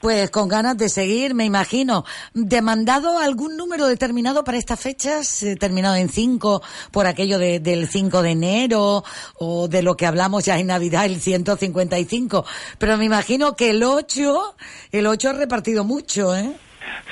Pues 0.00 0.30
con 0.30 0.46
ganas 0.48 0.76
de 0.76 0.88
seguir, 0.88 1.34
me 1.34 1.44
imagino. 1.44 2.04
¿Demandado 2.34 3.18
algún 3.18 3.56
número 3.56 3.86
determinado 3.86 4.44
para 4.44 4.58
estas 4.58 4.78
fechas? 4.78 5.42
Eh, 5.42 5.56
¿Terminado 5.56 5.96
en 5.96 6.08
5 6.10 6.62
por 6.90 7.06
aquello 7.06 7.38
de- 7.38 7.60
del 7.60 7.88
5 7.88 8.22
de 8.22 8.30
enero 8.30 9.02
o 9.38 9.68
de 9.68 9.82
lo 9.82 9.96
que 9.96 10.06
hablamos 10.06 10.44
ya 10.44 10.58
en 10.58 10.66
Navidad, 10.68 11.06
el 11.06 11.20
155? 11.20 12.44
Pero 12.78 12.96
me 12.98 13.06
imagino 13.06 13.56
que 13.56 13.70
el 13.70 13.82
8, 13.82 14.54
el 14.92 15.06
8 15.06 15.30
ha 15.30 15.32
repartido 15.32 15.82
mucho, 15.84 16.36
¿eh? 16.36 16.52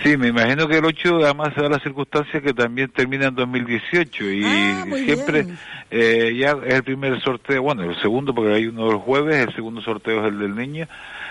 Sí, 0.02 0.16
me 0.16 0.28
imagino 0.28 0.68
que 0.68 0.78
el 0.78 0.84
8 0.84 1.18
además 1.24 1.52
se 1.54 1.62
da 1.62 1.68
la 1.68 1.78
circunstancia 1.78 2.40
que 2.40 2.52
también 2.52 2.90
termina 2.90 3.26
en 3.26 3.34
2018 3.34 4.30
y 4.30 4.44
Ah, 4.44 4.84
siempre 5.04 5.46
eh, 5.90 6.34
ya 6.36 6.56
es 6.66 6.74
el 6.74 6.82
primer 6.82 7.20
sorteo, 7.20 7.62
bueno, 7.62 7.82
el 7.82 8.00
segundo 8.00 8.34
porque 8.34 8.54
hay 8.54 8.66
uno 8.66 8.90
el 8.90 8.98
jueves, 8.98 9.36
el 9.36 9.54
segundo 9.54 9.80
sorteo 9.80 10.20
es 10.20 10.32
el 10.32 10.38
del 10.38 10.54
niño 10.54 10.86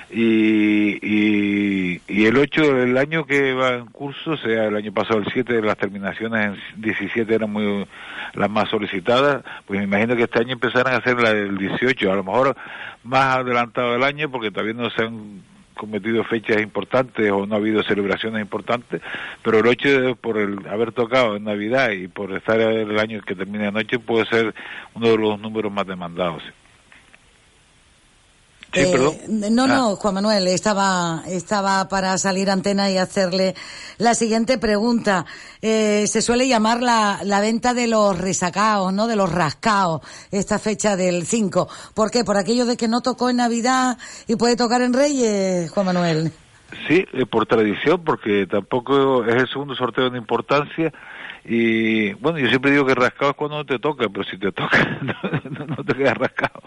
y, 0.09 0.97
y, 1.01 2.01
y 2.07 2.25
el 2.25 2.37
8 2.37 2.73
del 2.75 2.97
año 2.97 3.25
que 3.25 3.53
va 3.53 3.75
en 3.75 3.85
curso, 3.87 4.31
o 4.31 4.37
sea, 4.37 4.65
el 4.65 4.75
año 4.75 4.93
pasado 4.93 5.19
el 5.19 5.27
7, 5.31 5.61
las 5.61 5.77
terminaciones 5.77 6.57
en 6.75 6.81
17 6.81 7.33
eran 7.33 7.51
muy 7.51 7.85
las 8.33 8.49
más 8.49 8.69
solicitadas, 8.69 9.43
pues 9.65 9.79
me 9.79 9.85
imagino 9.85 10.15
que 10.15 10.23
este 10.23 10.39
año 10.39 10.53
empezarán 10.53 10.93
a 10.93 10.97
hacer 10.97 11.19
la 11.19 11.33
del 11.33 11.57
18, 11.57 12.11
a 12.11 12.15
lo 12.15 12.23
mejor 12.23 12.55
más 13.03 13.37
adelantado 13.37 13.93
del 13.93 14.03
año 14.03 14.29
porque 14.29 14.51
todavía 14.51 14.73
no 14.73 14.89
se 14.89 15.03
han 15.03 15.41
cometido 15.75 16.23
fechas 16.23 16.61
importantes 16.61 17.31
o 17.31 17.45
no 17.45 17.55
ha 17.55 17.57
habido 17.57 17.83
celebraciones 17.83 18.41
importantes, 18.41 19.01
pero 19.43 19.59
el 19.59 19.67
8 19.67 20.17
por 20.21 20.37
el 20.37 20.67
haber 20.67 20.91
tocado 20.91 21.35
en 21.35 21.43
Navidad 21.43 21.91
y 21.91 22.07
por 22.07 22.31
estar 22.33 22.59
el 22.59 22.99
año 22.99 23.21
que 23.21 23.35
termina 23.35 23.65
de 23.65 23.71
noche 23.71 23.99
puede 23.99 24.25
ser 24.25 24.53
uno 24.93 25.09
de 25.09 25.17
los 25.17 25.39
números 25.39 25.71
más 25.71 25.85
demandados. 25.85 26.43
Eh, 28.73 28.87
perdón. 28.91 29.15
No, 29.55 29.63
Ah. 29.65 29.67
no, 29.67 29.95
Juan 29.97 30.13
Manuel, 30.15 30.47
estaba, 30.47 31.23
estaba 31.27 31.87
para 31.87 32.17
salir 32.17 32.49
a 32.49 32.53
antena 32.53 32.89
y 32.89 32.97
hacerle 32.97 33.53
la 33.99 34.15
siguiente 34.15 34.57
pregunta. 34.57 35.25
Eh, 35.61 36.05
se 36.07 36.21
suele 36.21 36.47
llamar 36.47 36.81
la, 36.81 37.19
la 37.23 37.39
venta 37.39 37.73
de 37.73 37.87
los 37.87 38.17
resacaos, 38.17 38.91
¿no? 38.93 39.07
De 39.07 39.15
los 39.15 39.31
rascaos, 39.31 40.01
esta 40.31 40.57
fecha 40.59 40.95
del 40.95 41.25
5. 41.25 41.67
¿Por 41.93 42.09
qué? 42.09 42.23
Por 42.23 42.37
aquello 42.37 42.65
de 42.65 42.75
que 42.77 42.87
no 42.87 43.01
tocó 43.01 43.29
en 43.29 43.37
Navidad 43.37 43.97
y 44.27 44.35
puede 44.35 44.55
tocar 44.55 44.81
en 44.81 44.93
Reyes, 44.93 45.69
Juan 45.71 45.85
Manuel. 45.85 46.31
Sí, 46.87 47.05
eh, 47.13 47.25
por 47.27 47.45
tradición, 47.45 48.03
porque 48.03 48.47
tampoco 48.49 49.23
es 49.25 49.35
el 49.35 49.47
segundo 49.47 49.75
sorteo 49.75 50.09
de 50.09 50.17
importancia. 50.17 50.91
Y 51.45 52.13
bueno, 52.13 52.39
yo 52.39 52.47
siempre 52.47 52.71
digo 52.71 52.85
que 52.85 52.95
rascado 52.95 53.31
es 53.31 53.37
cuando 53.37 53.57
no 53.57 53.65
te 53.65 53.77
toca, 53.77 54.07
pero 54.07 54.23
si 54.23 54.37
te 54.37 54.51
toca, 54.51 54.99
no, 55.67 55.83
te 55.83 55.93
quedas 55.93 56.17
rascado. 56.17 56.61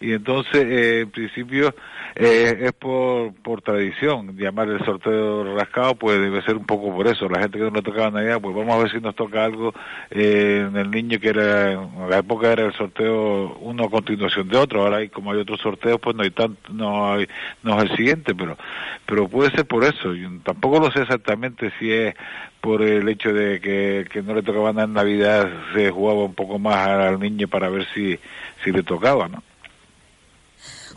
y 0.00 0.12
entonces 0.12 0.64
eh, 0.64 1.00
en 1.02 1.10
principio 1.10 1.72
eh, 2.16 2.58
es 2.62 2.72
por, 2.72 3.32
por 3.34 3.62
tradición. 3.62 4.36
Llamar 4.36 4.68
el 4.68 4.84
sorteo 4.84 5.54
rascado 5.56 5.94
pues 5.94 6.20
debe 6.20 6.42
ser 6.42 6.56
un 6.56 6.66
poco 6.66 6.92
por 6.92 7.06
eso. 7.06 7.28
La 7.28 7.40
gente 7.40 7.58
que 7.58 7.64
no 7.64 7.70
le 7.70 7.82
tocaba 7.82 8.10
Navidad 8.10 8.40
pues 8.40 8.56
vamos 8.56 8.74
a 8.74 8.78
ver 8.78 8.90
si 8.90 9.00
nos 9.00 9.14
toca 9.14 9.44
algo 9.44 9.72
eh, 10.10 10.66
en 10.68 10.76
el 10.76 10.90
niño 10.90 11.20
que 11.20 11.28
era 11.28 11.72
en 11.72 12.10
la 12.10 12.18
época 12.18 12.50
era 12.50 12.66
el 12.66 12.72
sorteo 12.72 13.56
uno 13.60 13.84
a 13.84 13.90
continuación 13.90 14.48
de 14.48 14.58
otro. 14.58 14.82
Ahora 14.82 14.96
hay 14.96 15.10
como 15.10 15.30
hay 15.30 15.38
otros 15.38 15.60
sorteos 15.60 16.00
pues 16.00 16.16
no 16.16 16.24
hay 16.24 16.30
tanto 16.30 16.72
no 16.72 17.12
hay 17.12 17.28
no 17.62 17.78
es 17.78 17.88
el 17.88 17.96
siguiente 17.96 18.34
pero 18.34 18.58
pero 19.06 19.28
puede 19.28 19.52
ser 19.52 19.64
por 19.64 19.84
eso. 19.84 20.12
Yo 20.12 20.28
tampoco 20.42 20.80
lo 20.80 20.90
sé 20.90 21.02
exactamente 21.02 21.72
si 21.78 21.92
es 21.92 22.16
por 22.60 22.82
el 22.82 23.08
hecho 23.08 23.32
de 23.32 23.60
que, 23.60 24.06
que 24.12 24.22
no 24.22 24.34
le 24.34 24.42
tocaba 24.42 24.72
nada 24.72 24.84
en 24.84 24.92
Navidad 24.92 25.48
se 25.74 25.90
jugaba 25.90 26.24
un 26.24 26.34
poco 26.34 26.58
más 26.58 26.88
al 26.88 27.20
niño 27.20 27.48
para 27.48 27.68
ver 27.68 27.86
si 27.94 28.18
si 28.64 28.72
le 28.72 28.82
tocaba 28.82 29.28
no 29.28 29.42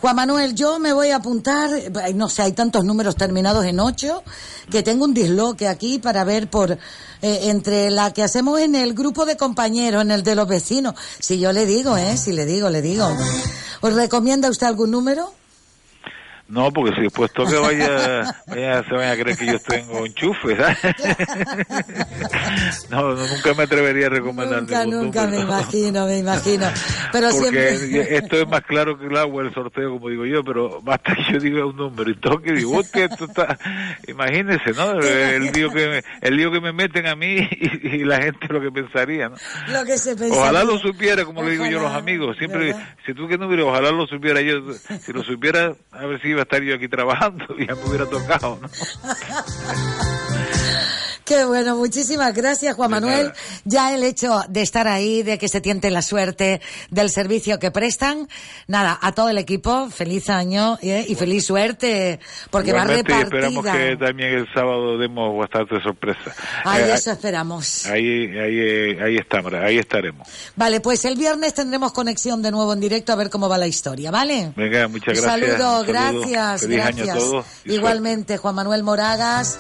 Juan 0.01 0.15
Manuel, 0.15 0.55
yo 0.55 0.79
me 0.79 0.93
voy 0.93 1.11
a 1.11 1.17
apuntar, 1.17 1.69
no 2.15 2.27
sé, 2.27 2.41
hay 2.41 2.53
tantos 2.53 2.83
números 2.83 3.15
terminados 3.15 3.65
en 3.65 3.79
ocho 3.79 4.23
que 4.71 4.81
tengo 4.81 5.05
un 5.05 5.13
disloque 5.13 5.67
aquí 5.67 5.99
para 5.99 6.23
ver 6.23 6.49
por 6.49 6.71
eh, 6.71 6.79
entre 7.21 7.91
la 7.91 8.11
que 8.11 8.23
hacemos 8.23 8.59
en 8.59 8.73
el 8.73 8.95
grupo 8.95 9.27
de 9.27 9.37
compañeros, 9.37 10.01
en 10.01 10.09
el 10.09 10.23
de 10.23 10.33
los 10.33 10.47
vecinos. 10.47 10.95
Si 11.19 11.39
yo 11.39 11.53
le 11.53 11.67
digo, 11.67 11.97
¿eh? 11.97 12.17
Si 12.17 12.33
le 12.33 12.47
digo, 12.47 12.71
le 12.71 12.81
digo. 12.81 13.07
¿Os 13.81 13.93
recomienda 13.93 14.49
usted 14.49 14.65
algún 14.65 14.89
número? 14.89 15.33
No, 16.51 16.69
porque 16.69 16.93
si 16.95 17.03
después 17.03 17.31
toca 17.31 17.61
vaya, 17.61 18.35
vaya, 18.45 18.83
se 18.83 18.93
vaya 18.93 19.13
a 19.13 19.17
creer 19.17 19.37
que 19.37 19.45
yo 19.45 19.57
tengo 19.59 20.05
enchufe, 20.05 20.57
¿sabes? 20.57 20.77
no, 22.89 23.15
no, 23.15 23.25
nunca 23.25 23.53
me 23.53 23.63
atrevería 23.63 24.07
a 24.07 24.09
recomendar 24.09 24.61
Nunca, 24.61 24.85
nunca, 24.85 25.27
me 25.27 25.39
imagino, 25.39 26.05
me 26.05 26.17
imagino. 26.17 26.67
Pero 27.13 27.29
porque 27.31 27.77
siempre... 27.77 28.17
esto 28.17 28.35
es 28.35 28.47
más 28.49 28.65
claro 28.65 28.99
que 28.99 29.05
el 29.05 29.15
agua 29.15 29.43
el 29.43 29.53
sorteo, 29.53 29.91
como 29.91 30.09
digo 30.09 30.25
yo, 30.25 30.43
pero 30.43 30.81
basta 30.81 31.15
que 31.15 31.23
yo 31.31 31.39
diga 31.39 31.65
un 31.65 31.77
número 31.77 32.11
y 32.11 32.15
toque 32.15 32.49
y 32.49 32.55
digo, 32.55 32.79
hostia, 32.79 33.05
esto 33.05 33.25
está... 33.25 33.57
Imagínense, 34.09 34.71
¿no? 34.71 34.99
El 34.99 35.53
lío 35.53 35.69
que 35.69 35.87
me, 35.87 36.03
el 36.19 36.35
lío 36.35 36.51
que 36.51 36.59
me 36.59 36.73
meten 36.73 37.07
a 37.07 37.15
mí 37.15 37.37
y, 37.49 37.87
y 37.87 38.03
la 38.03 38.21
gente 38.21 38.47
lo 38.49 38.59
que 38.59 38.71
pensaría, 38.71 39.29
¿no? 39.29 39.37
Lo 39.69 39.85
que 39.85 39.97
se 39.97 40.17
pensaba. 40.17 40.41
Ojalá 40.41 40.65
lo 40.65 40.77
supiera, 40.79 41.23
como 41.23 41.43
le 41.43 41.51
digo 41.51 41.65
yo 41.67 41.79
a 41.79 41.83
los 41.83 41.93
amigos. 41.93 42.35
Siempre, 42.37 42.73
¿verdad? 42.73 42.89
si 43.05 43.13
tú 43.13 43.29
que 43.29 43.37
número, 43.37 43.69
ojalá 43.69 43.91
lo 43.91 44.05
supiera 44.05 44.41
yo. 44.41 44.73
Si 44.73 45.13
lo 45.13 45.23
supiera, 45.23 45.73
a 45.91 46.05
ver 46.05 46.21
si 46.21 46.27
iba 46.27 46.40
estar 46.43 46.61
yo 46.61 46.75
aquí 46.75 46.87
trabajando 46.87 47.45
y 47.57 47.67
ya 47.67 47.75
me 47.75 47.83
hubiera 47.83 48.05
tocado, 48.05 48.59
¿no? 48.61 48.69
Qué 51.31 51.45
bueno, 51.45 51.77
muchísimas 51.77 52.33
gracias 52.33 52.75
Juan 52.75 52.91
Manuel. 52.91 53.31
Ya 53.63 53.93
el 53.95 54.03
hecho 54.03 54.41
de 54.49 54.61
estar 54.61 54.89
ahí, 54.89 55.23
de 55.23 55.37
que 55.37 55.47
se 55.47 55.61
tiente 55.61 55.89
la 55.89 56.01
suerte 56.01 56.59
del 56.89 57.09
servicio 57.09 57.57
que 57.57 57.71
prestan, 57.71 58.27
nada, 58.67 58.99
a 59.01 59.13
todo 59.13 59.29
el 59.29 59.37
equipo, 59.37 59.89
feliz 59.89 60.29
año 60.29 60.77
¿eh? 60.81 61.05
y 61.07 61.15
feliz 61.15 61.45
suerte, 61.45 62.19
porque 62.49 62.71
Igualmente, 62.71 63.13
va 63.13 63.19
y 63.19 63.21
esperamos 63.23 63.63
repartida. 63.63 63.89
que 63.89 63.95
también 64.05 64.29
el 64.33 64.53
sábado 64.53 64.97
demos 64.97 65.37
bastante 65.37 65.81
sorpresa. 65.81 66.35
Ay, 66.65 66.83
Eh, 66.83 66.93
eso 66.95 67.11
esperamos. 67.11 67.85
Ahí, 67.85 68.03
ahí, 68.37 68.59
eh, 68.59 68.97
ahí 69.01 69.15
estamos, 69.15 69.53
ahí 69.53 69.77
estaremos. 69.77 70.27
Vale, 70.57 70.81
pues 70.81 71.05
el 71.05 71.15
viernes 71.15 71.53
tendremos 71.53 71.93
conexión 71.93 72.41
de 72.41 72.51
nuevo 72.51 72.73
en 72.73 72.81
directo 72.81 73.13
a 73.13 73.15
ver 73.15 73.29
cómo 73.29 73.47
va 73.47 73.57
la 73.57 73.67
historia, 73.67 74.11
¿vale? 74.11 74.51
Venga, 74.57 74.89
muchas 74.89 75.17
Un 75.17 75.23
gracias. 75.23 75.49
saludo, 75.57 75.79
Un 75.79 75.85
saludo. 75.85 75.93
gracias, 76.27 76.61
Feliz 76.61 76.75
gracias. 76.77 77.01
año 77.09 77.11
a 77.13 77.15
todos. 77.17 77.45
Igualmente, 77.63 78.35
Juan 78.37 78.55
Manuel 78.55 78.83
Moragas, 78.83 79.57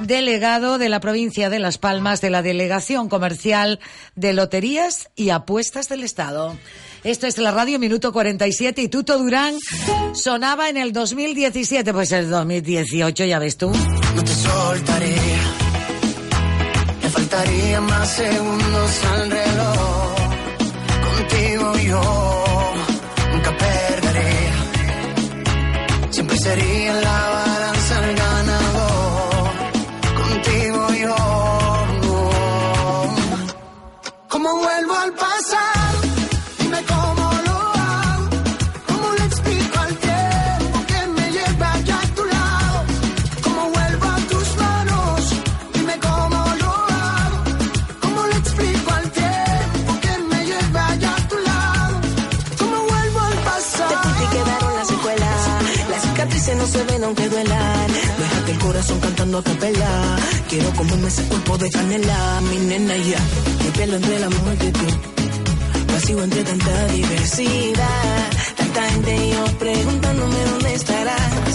delegado 0.00 0.78
de 0.78 0.88
la 0.88 0.98
provincia 1.10 1.50
de 1.50 1.58
Las 1.58 1.76
Palmas 1.76 2.20
de 2.20 2.30
la 2.30 2.40
Delegación 2.40 3.08
Comercial 3.08 3.80
de 4.14 4.32
Loterías 4.32 5.10
y 5.16 5.30
Apuestas 5.30 5.88
del 5.88 6.04
Estado. 6.04 6.56
Esto 7.02 7.26
es 7.26 7.36
la 7.38 7.50
radio 7.50 7.80
Minuto 7.80 8.12
47 8.12 8.80
y 8.80 8.88
Tuto 8.88 9.18
Durán 9.18 9.56
sonaba 10.12 10.68
en 10.68 10.76
el 10.76 10.92
2017, 10.92 11.92
pues 11.92 12.12
el 12.12 12.30
2018, 12.30 13.24
ya 13.24 13.40
ves 13.40 13.56
tú. 13.56 13.72
No 14.14 14.22
te 14.22 14.32
soltaré. 14.32 15.16
Me 17.02 17.08
faltaría 17.08 17.80
más 17.80 18.08
segundos 18.08 19.04
al 19.12 19.30
reloj. 19.32 20.14
Contigo 21.18 21.76
yo 21.78 22.39
aunque 57.10 57.28
duelan. 57.28 57.86
Déjate 58.18 58.52
el 58.52 58.58
corazón 58.58 59.00
cantando 59.00 59.38
a 59.38 59.42
capela. 59.42 60.16
Quiero 60.48 60.70
comerme 60.74 61.08
ese 61.08 61.22
cuerpo 61.24 61.58
de 61.58 61.70
canela. 61.70 62.40
Mi 62.48 62.56
nena 62.70 62.96
ya. 62.96 63.20
Me 63.64 63.70
pelo 63.78 63.96
entre 63.96 64.18
la 64.20 64.30
multitud. 64.30 64.94
Vacío 65.92 66.22
entre 66.22 66.44
tanta 66.44 66.86
diversidad. 66.86 68.30
Tanta 68.56 68.82
gente 68.90 69.16
y 69.16 69.30
yo 69.32 69.44
preguntándome 69.58 70.40
dónde 70.50 70.74
estarás. 70.74 71.54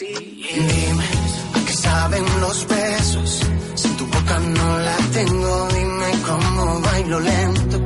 Dime, 0.00 1.08
¿a 1.54 1.66
qué 1.66 1.72
saben 1.72 2.24
los 2.40 2.66
besos? 2.66 3.40
Si 3.76 3.88
tu 3.98 4.06
boca 4.06 4.38
no 4.38 4.78
la 4.78 4.96
tengo, 5.12 5.68
dime 5.74 6.10
cómo 6.28 6.80
bailo 6.80 7.20
lento. 7.20 7.76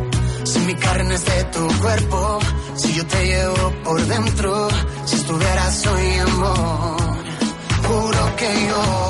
Si 0.44 0.58
mi 0.60 0.74
carne 0.74 1.14
es 1.14 1.24
de 1.26 1.44
tu 1.44 1.66
cuerpo, 1.82 2.38
si 2.76 2.94
yo 2.94 3.06
te 3.06 3.26
llevo 3.26 3.72
por 3.84 4.00
dentro, 4.06 4.68
si 5.04 5.16
estuvieras 5.16 5.47
yo. 8.56 9.07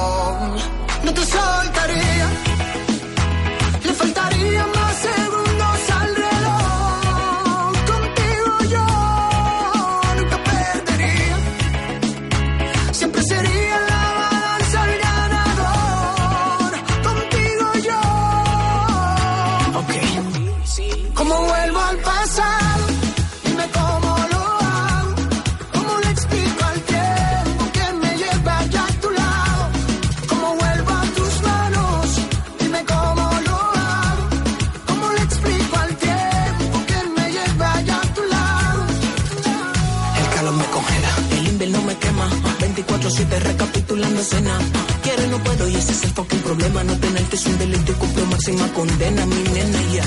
Problema. 46.48 46.82
No 46.84 46.96
tenerte 46.98 47.36
es 47.36 47.46
un 47.46 47.58
delito 47.58 47.92
y 47.92 47.94
cumplo 47.96 48.26
máxima 48.26 48.66
condena, 48.72 49.26
mi 49.26 49.42
nena 49.54 49.82
ya. 49.94 50.04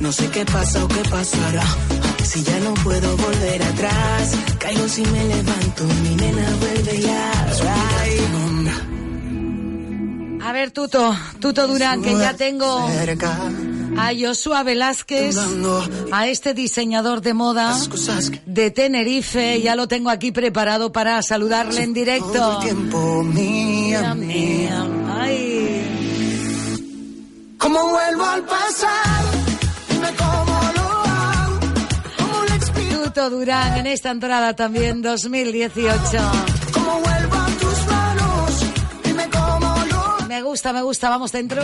No 0.00 0.10
sé 0.12 0.28
qué 0.30 0.44
pasa 0.44 0.84
o 0.84 0.88
qué 0.88 1.02
pasará. 1.08 1.64
Si 2.24 2.42
ya 2.42 2.58
no 2.60 2.74
puedo 2.74 3.16
volver 3.16 3.62
atrás, 3.62 4.36
caigo 4.58 4.88
si 4.88 5.02
me 5.02 5.24
levanto. 5.24 5.84
Mi 6.02 6.14
nena 6.16 6.46
vuelve 6.60 7.00
ya. 7.00 7.32
A 10.48 10.52
ver, 10.52 10.70
Tuto, 10.70 11.14
Tuto 11.40 11.68
Durán, 11.68 12.02
que 12.02 12.12
ya 12.12 12.34
tengo 12.34 12.88
a 13.98 14.10
Joshua 14.18 14.62
Velázquez, 14.62 15.36
a 16.10 16.26
este 16.26 16.54
diseñador 16.54 17.20
de 17.20 17.34
moda 17.34 17.76
de 18.46 18.70
Tenerife, 18.70 19.60
ya 19.60 19.76
lo 19.76 19.88
tengo 19.88 20.10
aquí 20.10 20.32
preparado 20.32 20.90
para 20.90 21.22
saludarle 21.22 21.82
en 21.82 21.92
directo. 21.92 22.60
mía, 23.24 24.14
mía. 24.14 24.97
¿Cómo 27.68 27.90
vuelvo 27.90 28.24
al 28.24 28.42
pasado? 28.44 29.28
Dime 29.90 30.08
cómo 30.16 30.60
lo 30.74 31.02
hago. 31.04 31.60
¿Cómo 32.16 32.44
explico? 32.44 33.02
Tuto 33.04 33.28
Durán 33.28 33.76
en 33.76 33.86
esta 33.88 34.10
entrada 34.10 34.56
también 34.56 35.02
2018. 35.02 36.00
¿Cómo 36.72 37.00
vuelvo 37.00 37.34
a 37.36 37.46
tus 37.60 37.86
manos? 37.86 38.60
Dime 39.04 39.28
cómo 39.28 39.84
lo 39.84 40.26
Me 40.28 40.40
gusta, 40.40 40.72
me 40.72 40.80
gusta, 40.80 41.10
vamos 41.10 41.30
dentro. 41.30 41.62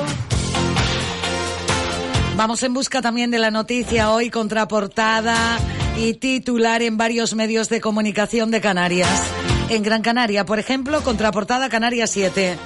Vamos 2.37 2.63
en 2.63 2.75
busca 2.75 3.01
también 3.01 3.31
de 3.31 3.39
la 3.39 3.51
noticia 3.51 4.11
hoy, 4.11 4.29
contraportada 4.29 5.59
y 5.97 6.13
titular 6.13 6.83
en 6.83 6.99
varios 6.99 7.35
medios 7.35 7.71
de 7.71 7.81
comunicación 7.81 8.51
de 8.51 8.61
Canarias. 8.61 9.23
En 9.71 9.83
Gran 9.83 10.03
Canaria, 10.03 10.45
por 10.45 10.59
ejemplo, 10.59 11.01
contraportada 11.01 11.71
Canarias 11.71 12.11
7. 12.11 12.59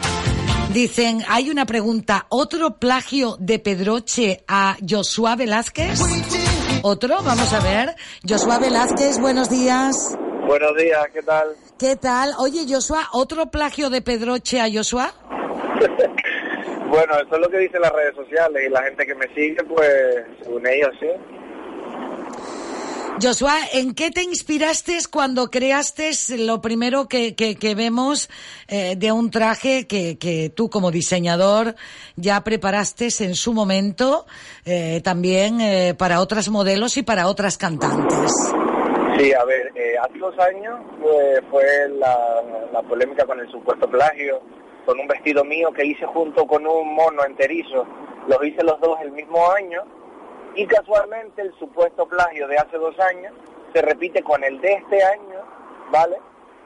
Dicen, 0.73 1.23
hay 1.29 1.49
una 1.49 1.64
pregunta, 1.64 2.27
¿otro 2.29 2.79
plagio 2.79 3.37
de 3.41 3.59
Pedroche 3.59 4.45
a 4.47 4.77
Josué 4.87 5.35
Velázquez? 5.37 5.99
¿Otro? 6.83 7.23
Vamos 7.23 7.53
a 7.55 7.61
ver. 7.61 7.95
Josué 8.29 8.59
Velázquez, 8.61 9.19
buenos 9.19 9.49
días. 9.49 10.14
Buenos 10.47 10.77
días, 10.77 11.07
¿qué 11.12 11.23
tal? 11.23 11.57
¿Qué 11.79 11.97
tal? 11.97 12.33
Oye, 12.39 12.66
Josué, 12.69 12.99
¿otro 13.12 13.47
plagio 13.47 13.89
de 13.89 14.03
Pedroche 14.03 14.61
a 14.61 14.71
Josué? 14.71 15.05
Bueno, 16.89 17.16
eso 17.16 17.35
es 17.35 17.41
lo 17.41 17.51
que 17.51 17.59
dicen 17.59 17.83
las 17.83 17.93
redes 17.93 18.14
sociales 18.16 18.62
y 18.66 18.71
la 18.71 18.83
gente 18.83 19.05
que 19.05 19.14
me 19.14 19.27
sigue, 19.35 19.62
pues, 19.64 20.25
según 20.43 20.66
ellos, 20.66 20.91
sí. 20.99 21.09
Josué, 23.21 23.51
¿en 23.73 23.95
qué 23.95 24.12
te 24.12 24.23
inspiraste 24.23 24.99
cuando 25.11 25.51
creaste 25.51 26.11
lo 26.39 26.61
primero 26.61 27.09
que, 27.09 27.35
que, 27.35 27.75
vemos 27.75 28.31
eh, 28.69 28.95
de 28.97 29.11
un 29.11 29.31
traje 29.33 29.89
que, 29.89 30.19
que 30.19 30.51
tú 30.51 30.71
como 30.71 30.93
diseñador 30.93 31.75
ya 32.14 32.45
preparaste 32.45 33.09
en 33.21 33.35
su 33.35 33.53
momento 33.53 34.25
eh, 34.64 35.01
también 35.03 35.61
eh, 35.61 35.95
para 35.99 36.21
otras 36.21 36.49
modelos 36.49 36.97
y 36.97 37.03
para 37.03 37.27
otras 37.27 37.59
cantantes? 37.59 38.31
Sí, 39.19 39.33
a 39.33 39.45
ver, 39.45 39.73
hace 40.01 40.19
dos 40.19 40.39
años 40.39 40.79
fue 41.51 41.89
la, 41.99 42.16
la 42.73 42.83
polémica 42.83 43.27
con 43.27 43.41
el 43.41 43.51
supuesto 43.51 43.91
plagio, 43.91 44.41
con 44.87 45.01
un 45.01 45.09
vestido 45.09 45.45
mío 45.45 45.73
que 45.73 45.85
hice 45.85 46.07
junto 46.07 46.47
con 46.47 46.64
un 46.64 46.95
mono 46.95 47.25
enterizo. 47.25 47.85
Los 48.29 48.45
hice 48.45 48.62
los 48.62 48.81
dos 48.81 48.97
el 49.03 49.11
mismo 49.11 49.51
año 49.51 49.97
y 50.59 50.67
casualmente 50.67 51.41
el 51.41 51.57
supuesto 51.57 52.05
plagio 52.09 52.49
de 52.49 52.59
hace 52.59 52.77
dos 52.79 52.99
años 52.99 53.33
se 53.73 53.81
repite 53.81 54.25
con 54.25 54.43
el 54.43 54.61
de 54.61 54.73
este 54.73 55.01
año, 55.05 55.39
¿vale? 55.93 56.17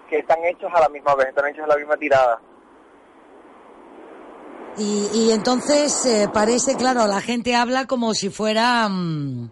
Que 0.09 0.21
están 0.21 0.43
hechos 0.45 0.71
a 0.75 0.81
la 0.81 0.89
misma 0.89 1.15
vez, 1.15 1.29
están 1.29 1.49
hechos 1.49 1.65
a 1.65 1.67
la 1.67 1.77
misma 1.77 1.99
tirada. 1.99 2.41
Y, 4.79 5.11
y 5.13 5.31
entonces 5.31 6.07
eh, 6.07 6.27
parece, 6.33 6.75
claro, 6.75 7.07
la 7.07 7.21
gente 7.21 7.55
habla 7.55 7.87
como 7.87 8.15
si 8.15 8.31
fuera 8.31 8.89
mm, 8.89 9.51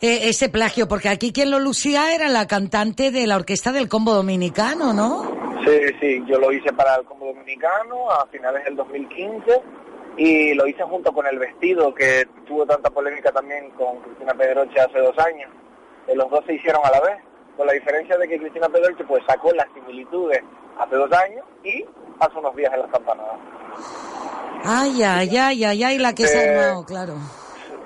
eh, 0.00 0.28
ese 0.28 0.48
plagio, 0.48 0.86
porque 0.86 1.08
aquí 1.08 1.32
quien 1.32 1.50
lo 1.50 1.58
lucía 1.58 2.14
era 2.14 2.28
la 2.28 2.46
cantante 2.46 3.10
de 3.10 3.26
la 3.26 3.34
orquesta 3.34 3.72
del 3.72 3.88
combo 3.88 4.14
dominicano, 4.14 4.92
¿no? 4.92 5.24
Sí, 5.66 5.80
sí, 6.00 6.22
yo 6.28 6.38
lo 6.38 6.52
hice 6.52 6.72
para 6.72 6.96
el 6.96 7.04
Combo 7.04 7.26
Dominicano 7.26 8.10
a 8.10 8.26
finales 8.26 8.64
del 8.64 8.74
2015 8.74 9.62
y 10.16 10.54
lo 10.54 10.66
hice 10.66 10.82
junto 10.82 11.12
con 11.12 11.26
el 11.26 11.38
vestido 11.38 11.94
que 11.94 12.26
tuvo 12.46 12.66
tanta 12.66 12.90
polémica 12.90 13.32
también 13.32 13.70
con 13.70 13.98
Cristina 14.00 14.34
Pedroche 14.34 14.80
hace 14.80 14.98
dos 14.98 15.18
años. 15.18 15.50
Eh, 16.06 16.14
los 16.14 16.30
dos 16.30 16.44
se 16.46 16.54
hicieron 16.54 16.82
a 16.84 16.90
la 16.90 17.00
vez, 17.00 17.16
con 17.56 17.66
la 17.66 17.72
diferencia 17.72 18.16
de 18.18 18.28
que 18.28 18.38
Cristina 18.38 18.68
Pedroche 18.68 19.04
pues 19.04 19.22
sacó 19.26 19.52
las 19.52 19.66
similitudes 19.74 20.40
hace 20.78 20.96
dos 20.96 21.12
años 21.12 21.44
y 21.64 21.84
hace 22.20 22.38
unos 22.38 22.54
días 22.56 22.72
en 22.74 22.80
las 22.80 22.90
campanadas. 22.90 23.36
Ay, 24.64 25.02
ay, 25.02 25.36
ay, 25.36 25.64
ay, 25.64 25.84
ay, 25.84 25.98
la 25.98 26.14
que 26.14 26.26
se 26.26 26.38
ha 26.38 26.44
Eh, 26.44 26.58
armado, 26.58 26.84
claro. 26.84 27.14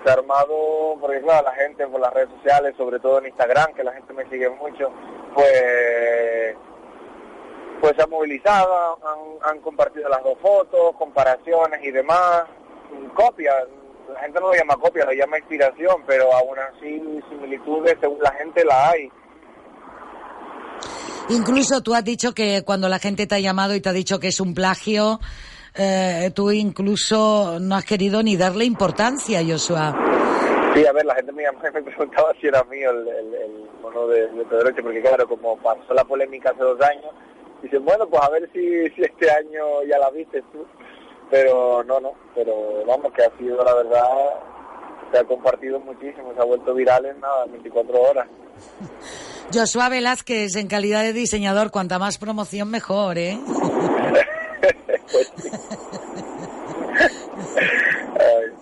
Se 0.05 0.11
ha 0.11 0.12
armado, 0.14 0.97
porque 1.01 1.20
claro, 1.20 1.45
la 1.47 1.55
gente 1.55 1.87
por 1.87 2.01
las 2.01 2.12
redes 2.12 2.29
sociales, 2.37 2.74
sobre 2.77 2.99
todo 3.01 3.18
en 3.18 3.27
Instagram, 3.27 3.72
que 3.74 3.83
la 3.83 3.93
gente 3.93 4.12
me 4.12 4.24
sigue 4.29 4.49
mucho, 4.51 4.91
pues 5.35 6.55
pues 7.81 7.95
se 7.97 8.03
ha 8.03 8.07
movilizado, 8.07 8.99
han, 9.05 9.51
han 9.51 9.61
compartido 9.61 10.09
las 10.09 10.22
dos 10.22 10.39
fotos, 10.41 10.97
comparaciones 10.97 11.81
y 11.83 11.91
demás, 11.91 12.45
copias, 13.14 13.55
la 14.12 14.20
gente 14.20 14.41
no 14.41 14.49
lo 14.49 14.55
llama 14.55 14.77
copia, 14.77 15.05
lo 15.05 15.12
llama 15.12 15.39
inspiración, 15.39 16.03
pero 16.07 16.33
aún 16.33 16.59
así 16.59 17.03
similitudes 17.29 17.97
según 18.01 18.18
la 18.22 18.33
gente 18.33 18.64
la 18.64 18.91
hay. 18.91 19.11
Incluso 21.29 21.83
tú 21.83 21.95
has 21.95 22.05
dicho 22.05 22.33
que 22.33 22.62
cuando 22.64 22.89
la 22.89 22.99
gente 22.99 23.27
te 23.27 23.35
ha 23.35 23.41
llamado 23.41 23.74
y 23.74 23.81
te 23.81 23.89
ha 23.89 23.93
dicho 23.93 24.20
que 24.20 24.29
es 24.29 24.41
un 24.41 24.55
plagio, 24.55 25.18
eh, 25.74 26.31
tú 26.35 26.53
incluso 26.53 27.59
no 27.61 27.74
has 27.74 27.85
querido 27.85 28.22
ni 28.22 28.37
darle 28.37 28.64
importancia, 28.64 29.41
Joshua. 29.47 29.95
Sí, 30.74 30.87
a 30.87 30.93
ver, 30.93 31.05
la 31.05 31.14
gente 31.16 31.33
me, 31.33 31.43
llamó 31.43 31.59
y 31.66 31.72
me 31.72 31.83
preguntaba 31.83 32.33
si 32.41 32.47
era 32.47 32.62
mío 32.64 32.91
el, 32.91 33.09
el, 33.09 33.35
el 33.35 33.70
mono 33.83 34.07
de, 34.07 34.29
de 34.29 34.45
Pedroche, 34.45 34.83
porque 34.83 35.01
claro, 35.01 35.27
como 35.27 35.57
pasó 35.57 35.95
la 35.95 36.05
polémica 36.05 36.51
hace 36.51 36.62
dos 36.62 36.81
años, 36.81 37.12
dicen, 37.62 37.84
bueno, 37.84 38.07
pues 38.09 38.22
a 38.22 38.30
ver 38.30 38.48
si, 38.52 38.88
si 38.94 39.02
este 39.02 39.30
año 39.30 39.82
ya 39.88 39.98
la 39.98 40.11
viste 40.11 40.42
tú. 40.52 40.66
Pero 41.30 41.82
no, 41.84 41.98
no, 41.98 42.12
pero 42.34 42.84
vamos, 42.86 43.12
que 43.12 43.24
ha 43.24 43.36
sido 43.36 43.64
la 43.64 43.74
verdad, 43.74 44.04
se 45.11 45.18
ha 45.18 45.24
compartido 45.24 45.80
muchísimo, 45.80 46.32
se 46.34 46.40
ha 46.40 46.44
vuelto 46.44 46.72
viral 46.72 47.04
en 47.07 47.18
nada, 47.20 47.44
en 47.46 47.52
24 47.52 48.00
horas. 48.00 48.28
Joshua 49.52 49.88
Velázquez, 49.88 50.54
en 50.57 50.68
calidad 50.68 51.02
de 51.02 51.12
diseñador, 51.12 51.70
cuanta 51.70 51.98
más 51.98 52.18
promoción 52.18 52.70
mejor, 52.70 53.18
¿eh? 53.18 53.38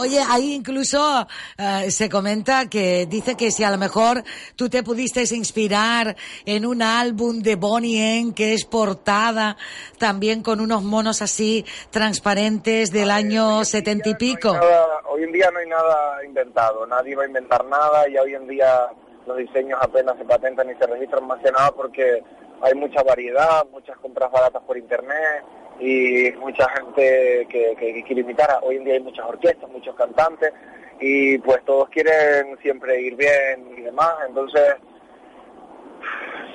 Oye, 0.00 0.18
ahí 0.30 0.54
incluso 0.54 1.26
eh, 1.58 1.90
se 1.90 2.08
comenta 2.08 2.70
que 2.70 3.04
dice 3.06 3.36
que 3.36 3.50
si 3.50 3.64
a 3.64 3.70
lo 3.70 3.76
mejor 3.76 4.24
tú 4.56 4.70
te 4.70 4.82
pudiste 4.82 5.20
inspirar 5.34 6.16
en 6.46 6.64
un 6.64 6.80
álbum 6.80 7.40
de 7.40 7.56
Bonnie 7.56 8.20
M 8.20 8.32
que 8.34 8.54
es 8.54 8.64
portada 8.64 9.58
también 9.98 10.42
con 10.42 10.60
unos 10.60 10.82
monos 10.82 11.20
así 11.20 11.66
transparentes 11.90 12.90
del 12.92 13.10
año 13.10 13.62
setenta 13.64 14.08
y 14.08 14.14
pico. 14.14 14.54
Nada- 14.54 15.02
hoy 15.10 15.24
en 15.24 15.32
día 15.32 15.50
no 15.50 15.58
hay 15.58 15.68
nada 15.68 16.24
inventado, 16.24 16.86
nadie 16.86 17.14
va 17.14 17.24
a 17.24 17.26
inventar 17.26 17.64
nada 17.66 18.08
y 18.08 18.16
hoy 18.16 18.34
en 18.34 18.48
día 18.48 18.86
los 19.26 19.36
diseños 19.36 19.78
apenas 19.82 20.16
se 20.16 20.24
patentan 20.24 20.68
y 20.70 20.74
se 20.76 20.86
registran 20.86 21.26
más 21.26 21.40
que 21.42 21.52
nada 21.52 21.70
porque 21.72 22.22
hay 22.62 22.74
mucha 22.74 23.02
variedad, 23.02 23.66
muchas 23.70 23.98
compras 23.98 24.32
baratas 24.32 24.62
por 24.66 24.78
internet 24.78 25.44
y 25.80 26.30
mucha 26.38 26.68
gente 26.70 27.46
que, 27.48 27.74
que- 27.78 28.04
quiere 28.04 28.20
imitar. 28.22 28.58
Hoy 28.62 28.76
en 28.76 28.84
día 28.84 28.94
hay 28.94 29.00
muchas 29.00 29.26
orquestas, 29.26 29.68
muchos 29.70 29.94
cantantes 29.96 30.52
y 31.00 31.38
pues 31.38 31.64
todos 31.64 31.88
quieren 31.88 32.58
siempre 32.62 33.00
ir 33.00 33.16
bien 33.16 33.74
y 33.76 33.80
demás, 33.80 34.12
entonces 34.28 34.76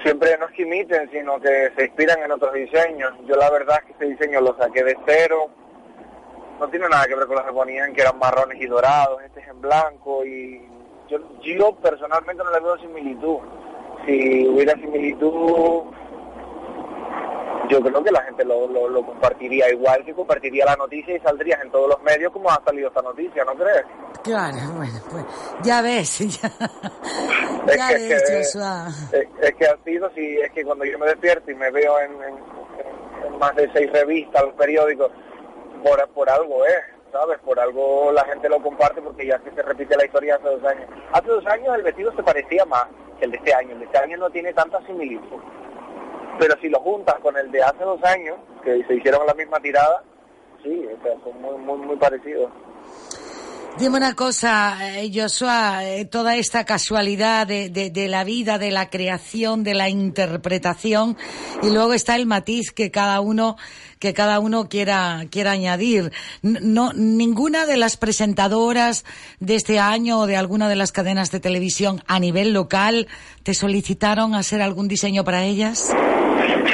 siempre 0.03 0.37
no 0.37 0.45
es 0.47 0.51
que 0.53 0.61
imiten, 0.63 1.09
sino 1.11 1.39
que 1.39 1.71
se 1.75 1.85
inspiran 1.85 2.21
en 2.21 2.31
otros 2.31 2.53
diseños. 2.53 3.11
Yo 3.27 3.35
la 3.35 3.49
verdad 3.49 3.77
es 3.79 3.85
que 3.85 3.91
este 3.93 4.05
diseño 4.09 4.41
lo 4.41 4.55
saqué 4.57 4.83
de 4.83 4.95
cero, 5.07 5.49
no 6.59 6.67
tiene 6.69 6.87
nada 6.87 7.05
que 7.07 7.15
ver 7.15 7.25
con 7.27 7.35
los 7.37 7.45
que 7.45 7.51
ponían 7.53 7.93
que 7.93 8.01
eran 8.01 8.19
marrones 8.19 8.61
y 8.61 8.65
dorados, 8.67 9.21
este 9.23 9.41
es 9.41 9.47
en 9.47 9.61
blanco 9.61 10.23
y 10.25 10.61
yo, 11.09 11.17
yo 11.41 11.75
personalmente 11.75 12.43
no 12.43 12.51
le 12.51 12.59
veo 12.59 12.77
similitud. 12.77 13.37
Si 14.05 14.47
hubiera 14.47 14.73
similitud, 14.73 15.83
yo 17.69 17.81
creo 17.81 18.03
que 18.03 18.11
la 18.11 18.21
gente 18.23 18.43
lo, 18.45 18.67
lo, 18.67 18.89
lo 18.89 19.05
compartiría 19.05 19.69
igual 19.71 20.03
que 20.05 20.13
compartiría 20.13 20.65
la 20.65 20.75
noticia 20.75 21.15
y 21.15 21.19
saldrías 21.19 21.61
en 21.63 21.71
todos 21.71 21.89
los 21.89 22.01
medios 22.03 22.31
como 22.31 22.49
ha 22.49 22.61
salido 22.65 22.87
esta 22.89 23.01
noticia, 23.01 23.43
¿no 23.45 23.53
crees? 23.55 23.83
Claro, 24.23 24.57
bueno, 24.75 24.99
pues 25.11 25.23
ya 25.63 25.81
ves, 25.81 26.19
ya, 26.41 26.47
Es 27.67 27.77
ya 27.77 27.87
que- 27.89 27.93
ves, 27.95 28.23
que- 28.23 28.43
Joshua. 28.43 28.87
Es, 29.11 29.27
es 29.41 29.55
que 29.55 29.65
ha 29.67 29.77
sido, 29.83 30.09
si 30.15 30.37
es 30.39 30.51
que 30.51 30.63
cuando 30.63 30.85
yo 30.85 30.97
me 30.99 31.07
despierto 31.07 31.51
y 31.51 31.55
me 31.55 31.71
veo 31.71 31.99
en, 31.99 32.11
en- 32.23 33.25
en 33.27 33.37
más 33.39 33.55
de 33.55 33.69
seis 33.73 33.91
revistas, 33.91 34.43
los 34.43 34.53
periódicos, 34.55 35.11
por, 35.83 36.07
por 36.09 36.29
algo 36.29 36.65
es, 36.65 36.81
¿sabes? 37.11 37.37
Por 37.39 37.59
algo 37.59 38.11
la 38.11 38.25
gente 38.25 38.49
lo 38.49 38.61
comparte 38.61 39.01
porque 39.01 39.25
ya 39.27 39.39
que 39.39 39.51
se 39.51 39.61
repite 39.61 39.95
la 39.97 40.05
historia 40.05 40.35
hace 40.35 40.45
dos 40.49 40.63
años. 40.63 40.89
Hace 41.13 41.27
dos 41.29 41.45
años 41.47 41.75
el 41.75 41.83
vestido 41.83 42.11
se 42.15 42.23
parecía 42.23 42.65
más 42.65 42.85
que 43.19 43.25
el 43.25 43.31
de 43.31 43.37
este 43.37 43.53
año, 43.53 43.71
el 43.71 43.79
de 43.79 43.85
este 43.85 43.97
año 43.97 44.17
no 44.17 44.29
tiene 44.29 44.51
tanta 44.53 44.79
similitud. 44.85 45.39
Pero 46.39 46.55
si 46.61 46.69
lo 46.69 46.79
juntas 46.81 47.15
con 47.21 47.35
el 47.37 47.51
de 47.51 47.63
hace 47.63 47.83
dos 47.83 48.03
años, 48.03 48.35
que 48.63 48.83
se 48.87 48.95
hicieron 48.95 49.25
la 49.25 49.33
misma 49.33 49.59
tirada, 49.59 50.03
sí, 50.63 50.85
o 50.85 51.23
son 51.31 51.41
muy, 51.41 51.57
muy, 51.63 51.87
muy 51.87 51.95
parecidos. 51.97 52.51
Dime 53.77 53.97
una 53.97 54.15
cosa, 54.15 54.77
eh, 55.01 55.11
Joshua, 55.13 55.83
eh, 55.83 56.05
toda 56.05 56.37
esta 56.37 56.63
casualidad 56.63 57.45
de, 57.45 57.69
de- 57.69 58.07
la 58.07 58.23
vida, 58.23 58.57
de 58.57 58.71
la 58.71 58.89
creación, 58.89 59.65
de 59.65 59.73
la 59.73 59.89
interpretación, 59.89 61.17
y 61.61 61.69
luego 61.71 61.93
está 61.93 62.15
el 62.15 62.25
matiz 62.25 62.71
que 62.71 62.89
cada 62.89 63.19
uno 63.19 63.57
que 63.99 64.13
cada 64.13 64.39
uno 64.39 64.69
quiera 64.69 65.25
quiera 65.29 65.51
añadir. 65.51 66.13
No, 66.41 66.93
ninguna 66.93 67.65
de 67.65 67.75
las 67.75 67.97
presentadoras 67.97 69.03
de 69.41 69.55
este 69.55 69.77
año 69.79 70.19
o 70.19 70.27
de 70.27 70.37
alguna 70.37 70.69
de 70.69 70.75
las 70.77 70.93
cadenas 70.93 71.31
de 71.31 71.41
televisión 71.41 72.01
a 72.07 72.19
nivel 72.19 72.53
local 72.53 73.07
te 73.43 73.53
solicitaron 73.53 74.35
hacer 74.35 74.61
algún 74.61 74.87
diseño 74.87 75.25
para 75.25 75.43
ellas. 75.43 75.93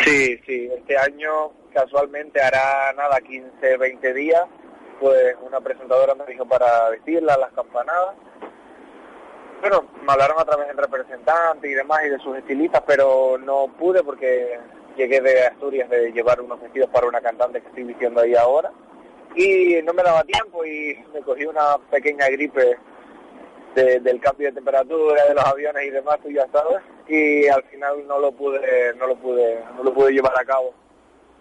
Sí, 0.05 0.39
sí, 0.45 0.69
este 0.75 0.97
año 0.97 1.51
casualmente 1.73 2.41
hará 2.41 2.93
nada, 2.93 3.19
15, 3.19 3.77
20 3.77 4.13
días, 4.13 4.43
pues 4.99 5.35
una 5.41 5.59
presentadora 5.59 6.15
me 6.15 6.25
dijo 6.25 6.45
para 6.45 6.89
vestirla, 6.89 7.37
las 7.37 7.51
campanadas. 7.53 8.15
Bueno, 9.61 9.87
me 10.03 10.11
hablaron 10.11 10.39
a 10.39 10.45
través 10.45 10.67
del 10.67 10.77
representante 10.77 11.69
y 11.69 11.73
demás 11.73 12.01
y 12.05 12.09
de 12.09 12.19
sus 12.19 12.37
estilistas, 12.37 12.81
pero 12.85 13.37
no 13.37 13.67
pude 13.77 14.03
porque 14.03 14.59
llegué 14.95 15.21
de 15.21 15.45
Asturias 15.45 15.89
de 15.89 16.11
llevar 16.11 16.41
unos 16.41 16.61
vestidos 16.61 16.89
para 16.89 17.07
una 17.07 17.21
cantante 17.21 17.61
que 17.61 17.67
estoy 17.67 17.83
vistiendo 17.83 18.21
ahí 18.21 18.35
ahora 18.35 18.71
y 19.35 19.81
no 19.83 19.93
me 19.93 20.03
daba 20.03 20.23
tiempo 20.23 20.65
y 20.65 20.97
me 21.13 21.21
cogí 21.21 21.45
una 21.45 21.77
pequeña 21.89 22.27
gripe 22.27 22.77
de- 23.75 23.99
del 23.99 24.19
cambio 24.19 24.47
de 24.49 24.53
temperatura, 24.55 25.25
de 25.25 25.33
los 25.35 25.45
aviones 25.45 25.85
y 25.85 25.89
demás, 25.89 26.17
tú 26.23 26.29
ya 26.29 26.45
sabes, 26.51 26.77
y 27.07 27.47
al 27.47 27.63
final 27.63 28.05
no 28.07 28.19
lo 28.19 28.31
pude, 28.31 28.59
no 28.97 29.07
lo 29.07 29.15
pude, 29.15 29.63
no 29.77 29.83
lo 29.83 29.93
pude 29.93 30.11
llevar 30.11 30.33
a 30.39 30.45
cabo. 30.45 30.73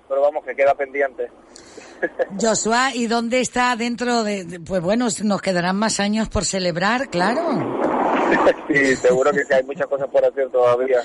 Pero 0.09 0.23
vamos, 0.23 0.45
que 0.45 0.57
queda 0.57 0.75
pendiente. 0.75 1.31
Joshua, 2.41 2.91
¿y 2.95 3.07
dónde 3.07 3.41
está 3.41 3.77
dentro 3.77 4.25
de, 4.25 4.61
Pues 4.67 4.81
bueno, 4.83 5.07
nos 5.25 5.43
quedarán 5.43 5.77
más 5.77 6.01
años 6.01 6.29
por 6.29 6.45
celebrar, 6.45 7.09
claro. 7.09 7.43
sí, 8.69 8.97
seguro 8.97 9.31
que 9.33 9.45
sí, 9.45 9.53
hay 9.53 9.63
muchas 9.65 9.87
cosas 9.87 10.09
por 10.09 10.25
hacer 10.25 10.49
todavía. 10.51 11.01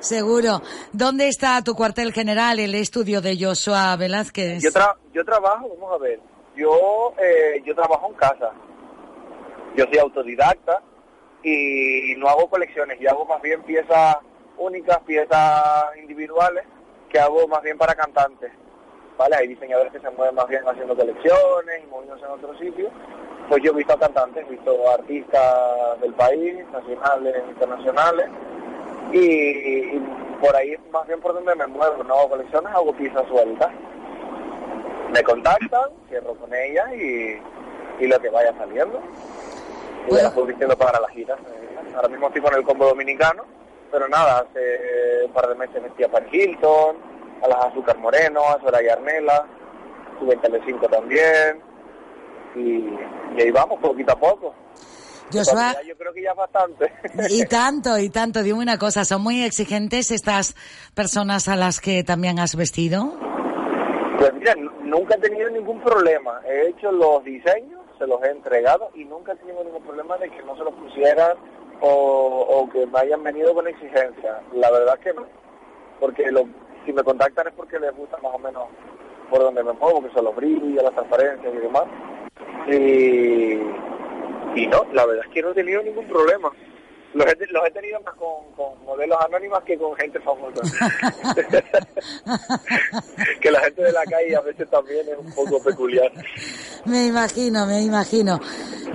Seguro. 0.00 0.62
¿Dónde 0.92 1.26
está 1.28 1.62
tu 1.62 1.74
cuartel 1.74 2.12
general, 2.12 2.58
el 2.60 2.74
estudio 2.74 3.20
de 3.20 3.36
Joshua 3.42 3.96
Velázquez? 3.96 4.62
Yo, 4.62 4.70
tra- 4.70 4.94
yo 5.12 5.24
trabajo, 5.24 5.68
vamos 5.80 5.94
a 5.94 6.02
ver, 6.02 6.20
yo, 6.56 7.12
eh, 7.20 7.62
yo 7.64 7.74
trabajo 7.74 8.08
en 8.10 8.14
casa. 8.14 8.52
Yo 9.76 9.84
soy 9.84 9.98
autodidacta 9.98 10.80
y 11.42 12.14
no 12.16 12.28
hago 12.28 12.48
colecciones, 12.48 12.98
yo 12.98 13.10
hago 13.10 13.24
más 13.26 13.40
bien 13.42 13.62
piezas 13.62 14.16
únicas, 14.58 14.98
piezas 15.00 15.96
individuales, 15.98 16.64
que 17.10 17.20
hago 17.20 17.46
más 17.46 17.62
bien 17.62 17.76
para 17.78 17.94
cantantes. 17.94 18.50
¿Vale? 19.18 19.36
Hay 19.36 19.48
diseñadores 19.48 19.92
que 19.92 20.00
se 20.00 20.10
mueven 20.10 20.34
más 20.34 20.46
bien 20.48 20.62
haciendo 20.66 20.94
colecciones 20.94 21.82
y 21.82 21.86
moviéndose 21.86 22.24
en 22.24 22.30
otros 22.32 22.58
sitios. 22.58 22.90
Pues 23.48 23.62
yo 23.62 23.72
he 23.72 23.76
visto 23.76 23.94
a 23.94 23.98
cantantes, 23.98 24.44
he 24.46 24.50
visto 24.50 24.90
artistas 24.90 26.00
del 26.00 26.12
país, 26.14 26.54
nacionales, 26.70 27.36
internacionales, 27.48 28.28
y, 29.12 29.98
por 30.40 30.54
ahí 30.54 30.72
es 30.72 30.80
más 30.90 31.06
bien 31.06 31.20
por 31.20 31.32
donde 31.32 31.54
me 31.54 31.66
muevo. 31.66 32.02
No 32.02 32.14
hago 32.14 32.30
colecciones, 32.30 32.72
hago 32.72 32.92
piezas 32.92 33.26
sueltas 33.28 33.70
me 35.12 35.22
contactan, 35.22 35.90
cierro 36.08 36.34
con 36.34 36.52
ellas 36.52 36.86
y, 36.94 37.38
y 38.04 38.06
lo 38.06 38.20
que 38.20 38.28
vaya 38.28 38.52
saliendo. 38.58 39.00
Y 40.08 40.14
las 40.14 40.34
voy 40.34 40.46
vistiendo 40.48 40.76
para 40.76 41.00
las 41.00 41.10
giras. 41.10 41.38
Eh, 41.40 41.92
Ahora 41.94 42.08
mismo 42.08 42.26
estoy 42.26 42.42
con 42.42 42.54
el 42.54 42.62
combo 42.62 42.86
dominicano, 42.86 43.44
pero 43.90 44.06
nada, 44.08 44.40
hace 44.40 45.24
un 45.24 45.32
par 45.32 45.48
de 45.48 45.54
meses 45.54 45.82
metí 45.82 46.04
a 46.04 46.08
Paris 46.10 46.28
Hilton, 46.32 46.96
a 47.42 47.48
las 47.48 47.64
Azúcar 47.66 47.96
Moreno, 47.98 48.40
a 48.48 48.60
Soraya 48.60 48.92
Arnela, 48.94 49.46
estuve 50.12 50.34
en 50.34 50.40
Telecinco 50.42 50.86
también, 50.88 51.62
y, 52.54 52.84
y 53.36 53.40
ahí 53.42 53.50
vamos, 53.50 53.80
poquito 53.80 54.12
a 54.12 54.16
poco. 54.18 54.54
Joshua, 55.32 55.72
Ya 55.72 55.82
Yo 55.88 55.96
creo 55.96 56.12
que 56.12 56.22
ya 56.22 56.34
bastante. 56.34 56.92
y 57.30 57.44
tanto, 57.46 57.98
y 57.98 58.10
tanto. 58.10 58.42
Dime 58.42 58.58
una 58.60 58.78
cosa, 58.78 59.04
¿son 59.04 59.22
muy 59.22 59.42
exigentes 59.42 60.10
estas 60.10 60.54
personas 60.94 61.48
a 61.48 61.56
las 61.56 61.80
que 61.80 62.04
también 62.04 62.38
has 62.38 62.54
vestido? 62.56 63.12
Pues 64.18 64.32
mira, 64.34 64.54
nunca 64.82 65.14
he 65.16 65.18
tenido 65.20 65.48
ningún 65.50 65.80
problema. 65.80 66.40
He 66.46 66.68
hecho 66.68 66.92
los 66.92 67.24
diseños, 67.24 67.80
se 67.98 68.06
los 68.06 68.22
he 68.22 68.30
entregado 68.30 68.90
y 68.94 69.04
nunca 69.04 69.32
he 69.32 69.36
tenido 69.36 69.64
ningún 69.64 69.82
problema 69.82 70.16
de 70.18 70.28
que 70.30 70.42
no 70.42 70.56
se 70.56 70.64
los 70.64 70.74
pusieran 70.74 71.36
o, 71.80 72.68
que 72.72 72.86
me 72.86 72.98
hayan 73.00 73.22
venido 73.22 73.54
con 73.54 73.66
exigencia. 73.68 74.40
La 74.54 74.70
verdad 74.70 74.98
que 74.98 75.12
no. 75.12 75.26
Porque 76.00 76.30
lo- 76.30 76.46
si 76.84 76.92
me 76.92 77.02
contactan 77.02 77.48
es 77.48 77.54
porque 77.54 77.78
les 77.80 77.94
gusta 77.96 78.16
más 78.18 78.34
o 78.34 78.38
menos 78.38 78.64
por 79.30 79.40
donde 79.40 79.62
me 79.62 79.72
muevo, 79.72 80.02
que 80.02 80.10
son 80.10 80.24
los 80.24 80.36
brillos, 80.36 80.82
las 80.82 80.92
transparencias 80.94 81.52
y 81.54 81.58
demás. 81.58 81.84
Y, 82.68 83.52
y 84.60 84.66
no, 84.68 84.84
la 84.92 85.04
verdad 85.06 85.24
es 85.26 85.32
que 85.32 85.42
no 85.42 85.50
he 85.50 85.54
tenido 85.54 85.82
ningún 85.82 86.06
problema. 86.06 86.50
Los 87.16 87.26
he, 87.32 87.36
te- 87.36 87.46
los 87.46 87.66
he 87.66 87.70
tenido 87.70 87.98
más 88.02 88.14
con, 88.16 88.52
con 88.54 88.84
modelos 88.84 89.16
anónimas 89.26 89.62
que 89.64 89.78
con 89.78 89.96
gente 89.96 90.20
famosa. 90.20 90.60
que 93.40 93.50
la 93.50 93.60
gente 93.60 93.82
de 93.82 93.92
la 93.92 94.04
calle 94.04 94.36
a 94.36 94.40
veces 94.42 94.68
también 94.70 95.06
es 95.08 95.18
un 95.18 95.32
poco 95.32 95.62
peculiar. 95.62 96.10
Me 96.84 97.06
imagino, 97.06 97.66
me 97.66 97.82
imagino. 97.82 98.40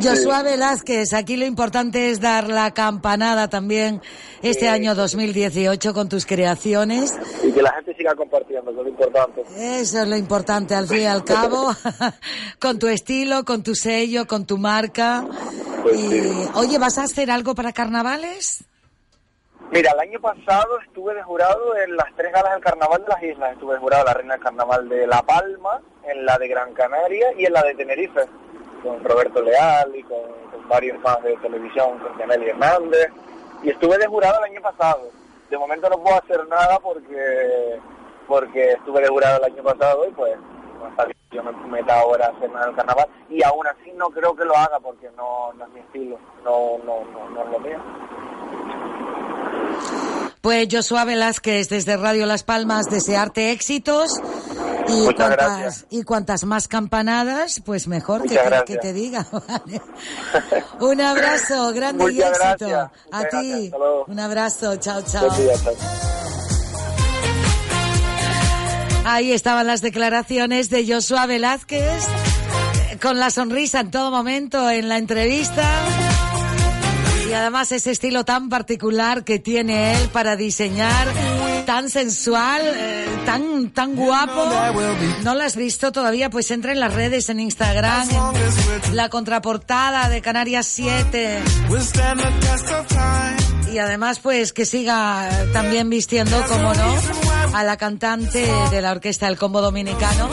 Joshua 0.02 0.42
Velázquez, 0.44 1.14
aquí 1.14 1.36
lo 1.36 1.46
importante 1.46 2.10
es 2.12 2.22
dar 2.22 2.48
la 2.48 2.72
campanada 2.72 3.50
también 3.50 4.02
este 4.42 4.70
año 4.70 4.96
2018 4.96 5.94
con 5.94 6.10
tus 6.10 6.26
creaciones. 6.26 7.14
Y 7.44 7.52
que 7.52 7.62
la 7.62 7.74
gente 7.74 7.94
siga 7.96 8.16
compartiendo, 8.16 8.72
que 8.72 8.78
es 8.80 8.84
lo 8.84 8.90
importante. 8.90 9.42
Eso 9.58 10.02
es 10.02 10.08
lo 10.08 10.16
importante 10.16 10.76
al 10.76 10.88
fin 10.88 11.02
y 11.02 11.06
al 11.06 11.24
cabo, 11.24 11.76
con 12.60 12.80
tu 12.80 12.88
estilo, 12.88 13.44
con 13.46 13.64
tu 13.64 13.76
sello, 13.76 14.26
con 14.28 14.46
tu 14.46 14.58
marca. 14.58 15.26
Pues 15.84 16.00
y, 16.00 16.22
oye, 16.56 16.78
¿vas 16.78 16.98
a 17.00 17.04
hacer 17.04 17.32
algo 17.32 17.56
para 17.56 17.74
Mira, 19.72 19.91
el 19.93 19.99
año 20.01 20.20
pasado 20.20 20.80
estuve 20.82 21.16
de 21.16 21.24
jurado 21.24 21.78
en 21.78 21.95
las 21.95 22.14
tres 22.18 22.34
galas 22.34 22.51
del 22.51 22.62
Carnaval 22.62 23.03
de 23.03 23.07
las 23.07 23.24
Islas. 23.24 23.53
Estuve 23.53 23.76
de 23.76 23.80
jurado 23.80 24.01
en 24.01 24.07
la 24.07 24.14
Reina 24.14 24.34
del 24.34 24.43
Carnaval 24.43 24.89
de 24.89 25.07
La 25.07 25.22
Palma, 25.22 25.82
en 26.03 26.26
la 26.26 26.38
de 26.38 26.47
Gran 26.49 26.74
Canaria 26.74 27.28
y 27.38 27.45
en 27.45 27.53
la 27.53 27.64
de 27.64 27.76
Tenerife, 27.76 28.26
con 28.84 29.01
Roberto 29.01 29.41
Leal 29.41 29.95
y 29.95 30.03
con, 30.03 30.20
varios 30.68 30.99
más 30.99 31.24
de 31.24 31.38
televisión, 31.38 31.99
con 31.99 32.18
Yaneli 32.18 32.49
Hernández. 32.49 33.12
Y 33.64 33.70
estuve 33.70 33.97
de 33.97 34.07
jurado 34.07 34.39
el 34.39 34.51
año 34.51 34.62
pasado. 34.62 35.09
De 35.49 35.57
momento 35.57 35.89
no 35.89 36.03
puedo 36.03 36.18
hacer 36.18 36.45
nada 36.49 36.80
porque 36.80 37.80
porque 38.28 38.72
estuve 38.74 39.01
de 39.01 39.07
jurado 39.07 39.38
el 39.38 39.53
año 39.53 39.64
pasado 39.64 40.07
y 40.07 40.12
pues 40.12 40.34
hasta 40.86 41.06
que 41.08 41.16
yo 41.32 41.44
me 41.44 41.52
meta 41.68 42.00
ahora 42.00 42.28
a 42.28 42.30
hacer 42.38 42.52
nada 42.52 42.66
del 42.68 42.76
carnaval 42.76 43.08
y 43.30 43.44
aún 43.44 43.66
así 43.68 43.92
no 43.96 44.10
creo 44.10 44.36
que 44.36 44.46
lo 44.46 44.56
haga 44.56 44.80
porque 44.80 45.10
no, 45.16 45.54
no 45.54 45.66
es 45.66 45.72
mi 45.72 45.80
estilo, 45.82 46.18
no, 46.44 46.78
no, 46.86 47.04
no, 47.12 47.30
no 47.30 47.44
es 47.44 47.50
lo 47.52 47.60
mío. 47.60 47.78
Pues 50.42 50.68
Joshua 50.72 51.06
Velázquez 51.06 51.70
desde 51.70 51.98
Radio 51.98 52.26
Las 52.26 52.44
Palmas, 52.44 52.88
desearte 52.90 53.52
éxitos 53.52 54.20
y 54.88 55.02
Muchas 55.02 55.14
cuantas, 55.16 55.38
gracias. 55.38 55.86
y 55.92 56.04
cuantas 56.04 56.44
más 56.46 56.68
campanadas, 56.68 57.62
pues 57.64 57.88
mejor 57.88 58.24
que, 58.24 58.40
que- 58.66 58.78
te 58.78 58.92
diga. 58.92 59.24
¿vale? 59.32 59.82
Un 60.80 61.00
abrazo 61.00 61.72
grande 61.74 62.06
y 62.12 62.16
Muchas 62.16 62.40
éxito. 62.40 62.68
gracias. 62.70 62.92
A 63.12 63.28
ti. 63.30 63.72
Un 64.08 64.20
abrazo. 64.20 64.76
Chao, 64.78 65.02
chao. 65.04 65.30
Ahí 69.12 69.34
estaban 69.34 69.68
las 69.68 69.82
declaraciones 69.82 70.70
de 70.70 70.88
Joshua 70.88 71.26
Velázquez, 71.26 71.82
eh, 71.82 72.97
con 73.01 73.20
la 73.20 73.30
sonrisa 73.30 73.82
en 73.82 73.91
todo 73.91 74.09
momento 74.09 74.70
en 74.70 74.88
la 74.88 74.97
entrevista. 74.97 75.70
Y 77.30 77.34
además 77.34 77.74
ese 77.74 77.91
estilo 77.91 78.24
tan 78.24 78.47
particular 78.47 79.26
que 79.26 79.38
tiene 79.38 79.95
él 79.97 80.07
para 80.14 80.38
diseñar, 80.38 81.09
tan 81.66 81.89
sensual, 81.89 82.62
eh, 82.64 83.05
tan, 83.26 83.72
tan 83.72 83.97
guapo. 83.97 84.49
¿No 85.24 85.36
lo 85.36 85.43
has 85.43 85.57
visto 85.57 85.91
todavía? 85.91 86.30
Pues 86.30 86.49
entra 86.49 86.72
en 86.72 86.80
las 86.80 86.93
redes, 86.93 87.28
en 87.28 87.41
Instagram, 87.41 88.07
la 88.93 89.09
contraportada 89.09 90.07
de 90.07 90.22
Canarias 90.22 90.68
7. 90.68 91.39
Y 93.74 93.78
además, 93.78 94.20
pues 94.20 94.53
que 94.53 94.66
siga 94.66 95.30
también 95.51 95.89
vistiendo, 95.89 96.41
como 96.47 96.74
no, 96.74 96.95
a 97.54 97.64
la 97.64 97.78
cantante 97.78 98.47
de 98.72 98.82
la 98.82 98.91
orquesta 98.91 99.28
El 99.28 99.38
Combo 99.38 99.62
Dominicano, 99.62 100.30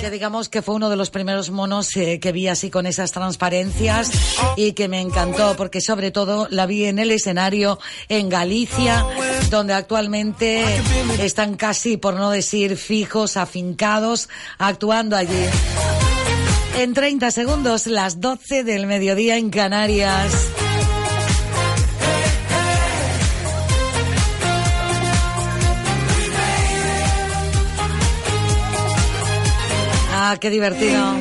que 0.00 0.10
digamos 0.10 0.48
que 0.48 0.62
fue 0.62 0.74
uno 0.74 0.90
de 0.90 0.96
los 0.96 1.10
primeros 1.10 1.50
monos 1.50 1.96
eh, 1.96 2.18
que 2.20 2.32
vi 2.32 2.48
así 2.48 2.70
con 2.70 2.86
esas 2.86 3.12
transparencias 3.12 4.10
y 4.56 4.72
que 4.72 4.88
me 4.88 5.00
encantó, 5.00 5.56
porque 5.56 5.80
sobre 5.80 6.10
todo 6.10 6.48
la 6.50 6.66
vi 6.66 6.86
en 6.86 6.98
el 6.98 7.10
escenario 7.10 7.78
en 8.08 8.28
Galicia, 8.28 9.04
donde 9.50 9.74
actualmente 9.74 10.64
están 11.20 11.56
casi, 11.56 11.96
por 11.96 12.14
no 12.14 12.30
decir 12.30 12.76
fijos, 12.76 13.36
afincados, 13.36 14.28
actuando 14.58 15.16
allí. 15.16 15.44
En 16.78 16.92
30 16.92 17.30
segundos, 17.30 17.86
las 17.86 18.20
12 18.20 18.64
del 18.64 18.86
mediodía 18.86 19.38
en 19.38 19.50
Canarias. 19.50 20.50
Ah, 30.28 30.38
qué 30.40 30.50
divertido. 30.50 31.14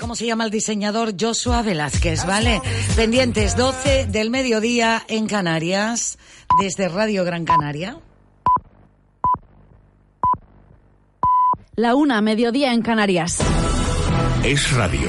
¿Cómo 0.00 0.16
se 0.16 0.26
llama 0.26 0.46
el 0.46 0.50
diseñador? 0.50 1.14
Joshua 1.16 1.62
Velázquez, 1.62 2.26
¿vale? 2.26 2.60
Pendientes 2.96 3.56
12 3.56 4.06
del 4.06 4.30
mediodía 4.30 5.04
en 5.06 5.28
Canarias, 5.28 6.18
desde 6.60 6.88
Radio 6.88 7.24
Gran 7.24 7.44
Canaria. 7.44 8.00
La 11.76 11.94
una, 11.94 12.20
mediodía 12.20 12.72
en 12.72 12.82
Canarias. 12.82 13.38
Es 14.42 14.72
radio. 14.72 15.08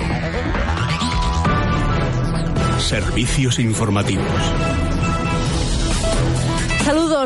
Servicios 2.78 3.58
informativos. 3.58 4.85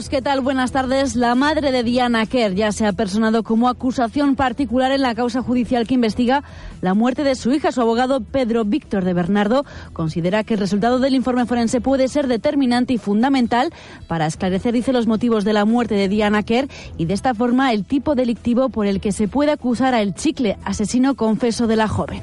¿Qué 0.07 0.21
tal? 0.21 0.39
Buenas 0.39 0.71
tardes. 0.71 1.17
La 1.17 1.35
madre 1.35 1.73
de 1.73 1.83
Diana 1.83 2.25
Kerr 2.25 2.53
ya 2.53 2.71
se 2.71 2.85
ha 2.85 2.93
personado 2.93 3.43
como 3.43 3.67
acusación 3.67 4.37
particular 4.37 4.93
en 4.93 5.01
la 5.01 5.13
causa 5.13 5.41
judicial 5.41 5.85
que 5.87 5.95
investiga 5.95 6.43
la 6.79 6.93
muerte 6.93 7.25
de 7.25 7.35
su 7.35 7.51
hija. 7.51 7.73
Su 7.73 7.81
abogado 7.81 8.21
Pedro 8.21 8.63
Víctor 8.63 9.03
de 9.03 9.13
Bernardo 9.13 9.65
considera 9.91 10.45
que 10.45 10.53
el 10.53 10.59
resultado 10.61 10.99
del 10.99 11.15
informe 11.15 11.45
forense 11.45 11.81
puede 11.81 12.07
ser 12.07 12.27
determinante 12.27 12.93
y 12.93 12.97
fundamental 12.97 13.73
para 14.07 14.27
esclarecer, 14.27 14.73
dice, 14.73 14.93
los 14.93 15.07
motivos 15.07 15.43
de 15.43 15.53
la 15.53 15.65
muerte 15.65 15.95
de 15.95 16.07
Diana 16.07 16.43
Kerr 16.43 16.69
y 16.97 17.05
de 17.05 17.13
esta 17.13 17.33
forma 17.33 17.73
el 17.73 17.83
tipo 17.83 18.15
delictivo 18.15 18.69
por 18.69 18.85
el 18.85 19.01
que 19.01 19.11
se 19.11 19.27
puede 19.27 19.51
acusar 19.51 19.95
al 19.95 20.13
chicle 20.13 20.57
asesino 20.63 21.15
confeso 21.15 21.67
de 21.67 21.75
la 21.75 21.89
joven. 21.89 22.21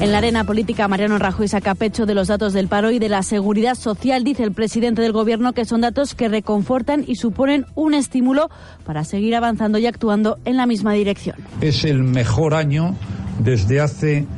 En 0.00 0.12
la 0.12 0.18
arena 0.18 0.44
política, 0.44 0.86
Mariano 0.86 1.18
Rajoy 1.18 1.48
saca 1.48 1.74
pecho 1.74 2.06
de 2.06 2.14
los 2.14 2.28
datos 2.28 2.52
del 2.52 2.68
paro 2.68 2.92
y 2.92 3.00
de 3.00 3.08
la 3.08 3.24
seguridad 3.24 3.74
social. 3.74 4.22
Dice 4.22 4.44
el 4.44 4.52
presidente 4.52 5.02
del 5.02 5.10
Gobierno 5.10 5.54
que 5.54 5.64
son 5.64 5.80
datos 5.80 6.14
que 6.14 6.28
reconfortan 6.28 7.02
y 7.04 7.16
suponen 7.16 7.66
un 7.74 7.94
estímulo 7.94 8.48
para 8.86 9.02
seguir 9.02 9.34
avanzando 9.34 9.76
y 9.76 9.86
actuando 9.86 10.38
en 10.44 10.56
la 10.56 10.66
misma 10.66 10.92
dirección. 10.92 11.34
Es 11.60 11.84
el 11.84 12.04
mejor 12.04 12.54
año 12.54 12.94
desde 13.40 13.80
hace 13.80 14.28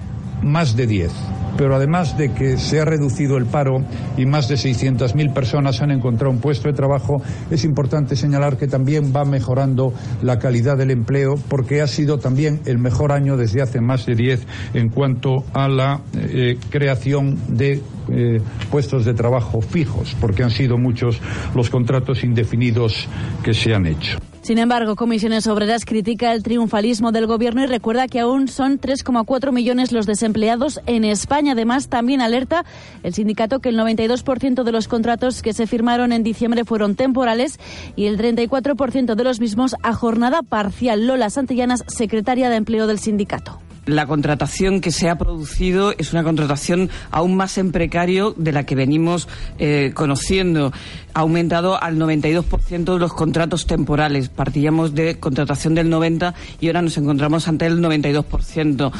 más 0.43 0.77
de 0.77 0.87
10 0.87 1.13
pero 1.61 1.77
además 1.77 2.17
de 2.17 2.33
que 2.33 2.57
se 2.57 2.81
ha 2.81 2.87
reducido 2.87 3.37
el 3.37 3.45
paro 3.45 3.85
y 4.17 4.25
más 4.25 4.49
de 4.49 4.55
600.000 4.55 5.35
personas 5.35 5.83
han 5.83 5.91
encontrado 5.91 6.33
un 6.33 6.41
puesto 6.41 6.69
de 6.69 6.75
trabajo, 6.75 7.21
es 7.51 7.65
importante 7.65 8.17
señalar 8.17 8.57
que 8.57 8.67
también 8.67 9.13
va 9.15 9.27
mejorando 9.27 9.93
la 10.23 10.39
calidad 10.39 10.79
del 10.79 10.91
empleo 10.91 11.35
porque 11.49 11.83
ha 11.83 11.87
sido 11.87 12.19
también 12.19 12.61
el 12.65 12.79
mejor 12.79 13.13
año 13.13 13.37
desde 13.37 13.61
hace 13.61 13.83
más 13.83 14.07
de 14.07 14.15
10 14.15 14.47
en 14.73 14.89
cuanto 14.89 15.45
a 15.53 15.69
la 15.69 16.01
eh, 16.15 16.57
creación 16.71 17.39
de 17.49 17.83
eh, 18.09 18.41
puestos 18.71 19.05
de 19.05 19.13
trabajo 19.13 19.61
fijos, 19.61 20.17
porque 20.21 20.43
han 20.43 20.51
sido 20.51 20.79
muchos 20.79 21.21
los 21.55 21.69
contratos 21.71 22.25
indefinidos 22.25 23.07
que 23.45 23.53
se 23.53 23.75
han 23.75 23.87
hecho. 23.87 24.19
Sin 24.51 24.59
embargo, 24.59 24.97
Comisiones 24.97 25.47
Obreras 25.47 25.85
critica 25.85 26.33
el 26.33 26.43
triunfalismo 26.43 27.13
del 27.13 27.29
gobierno 27.29 27.63
y 27.63 27.67
recuerda 27.67 28.09
que 28.09 28.19
aún 28.19 28.49
son 28.49 28.81
3,4 28.81 29.53
millones 29.53 29.93
los 29.93 30.07
desempleados 30.07 30.81
en 30.87 31.05
España. 31.05 31.53
Además, 31.53 31.87
también 31.87 32.21
alerta 32.21 32.65
el 33.05 33.15
sindicato 33.15 33.61
que 33.61 33.69
el 33.69 33.79
92% 33.79 34.65
de 34.65 34.73
los 34.73 34.89
contratos 34.89 35.43
que 35.43 35.53
se 35.53 35.69
firmaron 35.69 36.11
en 36.11 36.25
diciembre 36.25 36.65
fueron 36.65 36.97
temporales 36.97 37.61
y 37.95 38.07
el 38.07 38.19
34% 38.19 39.15
de 39.15 39.23
los 39.23 39.39
mismos 39.39 39.77
a 39.85 39.93
jornada 39.93 40.43
parcial. 40.43 41.07
Lola 41.07 41.31
Santillanas, 41.31 41.85
secretaria 41.87 42.51
de 42.51 42.57
Empleo 42.57 42.89
del 42.89 42.99
sindicato 42.99 43.61
la 43.87 44.07
contratación 44.07 44.81
que 44.81 44.93
se 44.93 45.09
ha 45.09 45.17
producido 45.17 45.93
es 45.97 46.13
una 46.13 46.23
contratación 46.23 46.91
aún 47.11 47.37
más 47.37 47.59
en 47.59 47.73
precario 47.73 48.35
de 48.37 48.53
la 48.53 48.65
que 48.65 48.75
venimos 48.75 49.29
eh, 49.59 49.93
conociendo. 49.95 50.73
Ha 51.13 51.21
aumentado 51.21 51.83
al 51.83 51.97
92% 51.97 52.93
de 52.93 52.99
los 52.99 53.13
contratos 53.13 53.67
temporales. 53.67 54.29
Partíamos 54.29 54.95
de 54.95 55.19
contratación 55.19 55.75
del 55.75 55.91
90% 55.91 56.35
y 56.61 56.67
ahora 56.69 56.83
nos 56.83 56.97
encontramos 56.99 57.49
ante 57.49 57.67
el 57.67 57.81
92%. 57.81 58.93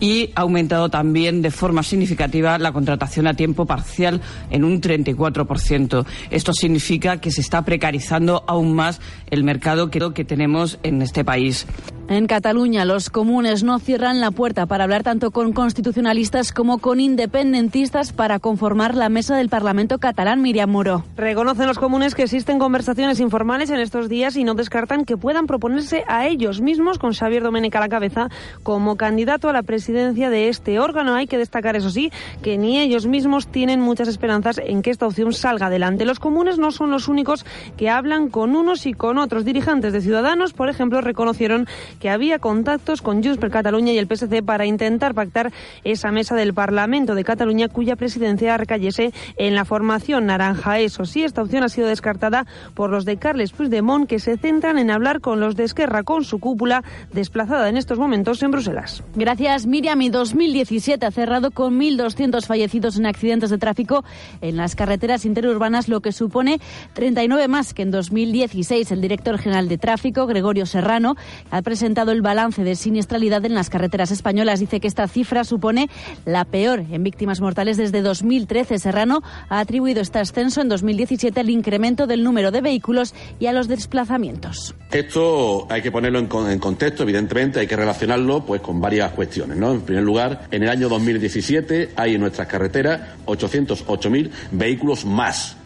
Y 0.00 0.30
ha 0.34 0.42
aumentado 0.42 0.88
también 0.88 1.42
de 1.42 1.50
forma 1.50 1.82
significativa 1.82 2.58
la 2.58 2.72
contratación 2.72 3.26
a 3.26 3.34
tiempo 3.34 3.66
parcial 3.66 4.20
en 4.50 4.64
un 4.64 4.80
34%. 4.80 6.06
Esto 6.30 6.52
significa 6.52 7.18
que 7.18 7.30
se 7.30 7.40
está 7.40 7.62
precarizando 7.64 8.44
aún 8.46 8.74
más 8.74 9.00
el 9.30 9.44
mercado 9.44 9.90
que 9.90 10.24
tenemos 10.24 10.78
en 10.82 11.02
este 11.02 11.24
país. 11.24 11.66
En 12.10 12.26
Cataluña, 12.26 12.86
los 12.86 13.10
comunes 13.10 13.64
no 13.64 13.78
cierran 13.78 14.18
la 14.18 14.30
puerta 14.30 14.64
para 14.64 14.84
hablar 14.84 15.02
tanto 15.02 15.30
con 15.30 15.52
constitucionalistas 15.52 16.52
como 16.52 16.78
con 16.78 17.00
independentistas 17.00 18.14
para 18.14 18.38
conformar 18.38 18.94
la 18.94 19.10
mesa 19.10 19.36
del 19.36 19.50
Parlamento 19.50 19.98
catalán. 19.98 20.40
Miriam 20.40 20.70
Muro. 20.70 21.04
Reconocen 21.18 21.66
los 21.66 21.78
comunes 21.78 22.14
que 22.14 22.22
existen 22.22 22.58
conversaciones 22.58 23.20
informales 23.20 23.68
en 23.68 23.78
estos 23.80 24.08
días 24.08 24.36
y 24.36 24.44
no 24.44 24.54
descartan 24.54 25.04
que 25.04 25.18
puedan 25.18 25.46
proponerse 25.46 26.02
a 26.08 26.26
ellos 26.26 26.62
mismos, 26.62 26.98
con 26.98 27.12
Xavier 27.12 27.42
Domènech 27.42 27.76
a 27.76 27.80
la 27.80 27.90
cabeza, 27.90 28.30
como 28.62 28.96
candidato 28.96 29.50
a 29.50 29.52
la 29.52 29.62
presidencia 29.62 30.30
de 30.30 30.48
este 30.48 30.78
órgano. 30.80 31.14
Hay 31.14 31.26
que 31.26 31.36
destacar, 31.36 31.76
eso 31.76 31.90
sí, 31.90 32.10
que 32.42 32.56
ni 32.56 32.78
ellos 32.78 33.06
mismos 33.06 33.48
tienen 33.48 33.82
muchas 33.82 34.08
esperanzas 34.08 34.58
en 34.64 34.80
que 34.80 34.90
esta 34.90 35.06
opción 35.06 35.34
salga 35.34 35.66
adelante. 35.66 36.06
Los 36.06 36.20
comunes 36.20 36.58
no 36.58 36.70
son 36.70 36.90
los 36.90 37.06
únicos 37.06 37.44
que 37.76 37.90
hablan 37.90 38.30
con 38.30 38.56
unos 38.56 38.86
y 38.86 38.94
con 38.94 39.18
otros. 39.18 39.44
Dirigentes 39.44 39.92
de 39.92 40.00
Ciudadanos, 40.00 40.54
por 40.54 40.70
ejemplo, 40.70 41.02
reconocieron 41.02 41.66
que 41.98 42.10
había 42.10 42.38
contactos 42.38 43.02
con 43.02 43.22
Junts 43.22 43.38
per 43.38 43.50
Cataluña 43.50 43.92
y 43.92 43.98
el 43.98 44.06
PSC 44.06 44.42
para 44.42 44.66
intentar 44.66 45.14
pactar 45.14 45.52
esa 45.84 46.10
mesa 46.10 46.34
del 46.34 46.54
Parlamento 46.54 47.14
de 47.14 47.24
Cataluña 47.24 47.68
cuya 47.68 47.96
presidencia 47.96 48.56
recayese 48.56 49.12
en 49.36 49.54
la 49.54 49.64
formación 49.64 50.26
naranja. 50.26 50.78
Eso 50.78 51.04
sí, 51.04 51.24
esta 51.24 51.42
opción 51.42 51.64
ha 51.64 51.68
sido 51.68 51.88
descartada 51.88 52.46
por 52.74 52.90
los 52.90 53.04
de 53.04 53.16
Carles 53.16 53.52
Puigdemont 53.52 54.08
que 54.08 54.18
se 54.18 54.36
centran 54.36 54.78
en 54.78 54.90
hablar 54.90 55.20
con 55.20 55.40
los 55.40 55.56
de 55.56 55.64
Esquerra 55.64 56.02
con 56.02 56.24
su 56.24 56.38
cúpula 56.38 56.84
desplazada 57.12 57.68
en 57.68 57.76
estos 57.76 57.98
momentos 57.98 58.42
en 58.42 58.50
Bruselas. 58.50 59.02
Gracias 59.14 59.66
Miriam. 59.66 60.00
Y 60.02 60.10
2017 60.10 61.04
ha 61.04 61.10
cerrado 61.10 61.50
con 61.50 61.78
1.200 61.78 62.46
fallecidos 62.46 62.96
en 62.96 63.06
accidentes 63.06 63.50
de 63.50 63.58
tráfico 63.58 64.04
en 64.40 64.56
las 64.56 64.76
carreteras 64.76 65.24
interurbanas, 65.24 65.88
lo 65.88 66.00
que 66.00 66.12
supone 66.12 66.60
39 66.94 67.48
más 67.48 67.74
que 67.74 67.82
en 67.82 67.90
2016. 67.90 68.92
El 68.92 69.00
director 69.00 69.38
general 69.38 69.68
de 69.68 69.78
tráfico, 69.78 70.26
Gregorio 70.26 70.66
Serrano, 70.66 71.16
ha 71.50 71.62
presentado 71.62 71.87
el 71.88 72.22
balance 72.22 72.64
de 72.64 72.76
siniestralidad 72.76 73.44
en 73.44 73.54
las 73.54 73.70
carreteras 73.70 74.10
españolas. 74.10 74.60
Dice 74.60 74.78
que 74.78 74.86
esta 74.86 75.08
cifra 75.08 75.42
supone 75.42 75.88
la 76.26 76.44
peor 76.44 76.84
en 76.90 77.02
víctimas 77.02 77.40
mortales 77.40 77.76
desde 77.76 78.02
2013. 78.02 78.78
Serrano 78.78 79.22
ha 79.48 79.58
atribuido 79.58 80.00
este 80.00 80.18
ascenso 80.18 80.60
en 80.60 80.68
2017 80.68 81.40
al 81.40 81.50
incremento 81.50 82.06
del 82.06 82.24
número 82.24 82.50
de 82.50 82.60
vehículos 82.60 83.14
y 83.40 83.46
a 83.46 83.52
los 83.52 83.68
desplazamientos. 83.68 84.74
Esto 84.90 85.66
hay 85.70 85.82
que 85.82 85.90
ponerlo 85.90 86.18
en, 86.18 86.58
contexto, 86.58 87.02
evidentemente, 87.02 87.60
hay 87.60 87.66
que 87.66 87.76
relacionarlo 87.76 88.44
pues 88.44 88.60
con 88.60 88.80
varias 88.80 89.12
cuestiones. 89.12 89.58
En 89.58 89.80
primer 89.80 90.04
lugar, 90.04 90.46
en 90.50 90.62
el 90.62 90.68
año 90.68 90.88
2017 90.88 91.90
hay 91.96 92.14
en 92.14 92.20
nuestras 92.20 92.48
carreteras 92.48 93.00
808.000 93.26 94.30
vehículos 94.52 95.04
más 95.04 95.57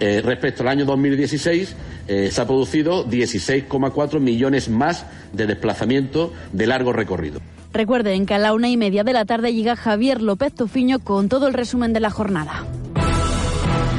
eh, 0.00 0.20
respecto 0.24 0.62
al 0.62 0.68
año 0.68 0.84
2016, 0.84 1.76
eh, 2.06 2.28
se 2.30 2.40
ha 2.40 2.46
producido 2.46 3.08
16,4 3.08 4.20
millones 4.20 4.68
más 4.68 5.06
de 5.32 5.46
desplazamientos 5.46 6.30
de 6.52 6.66
largo 6.66 6.92
recorrido. 6.92 7.40
Recuerden 7.72 8.24
que 8.24 8.34
a 8.34 8.38
la 8.38 8.54
una 8.54 8.68
y 8.68 8.76
media 8.76 9.02
de 9.02 9.12
la 9.12 9.24
tarde 9.24 9.52
llega 9.52 9.74
Javier 9.74 10.22
López 10.22 10.54
Tufiño 10.54 11.00
con 11.00 11.28
todo 11.28 11.48
el 11.48 11.54
resumen 11.54 11.92
de 11.92 12.00
la 12.00 12.10
jornada. 12.10 12.64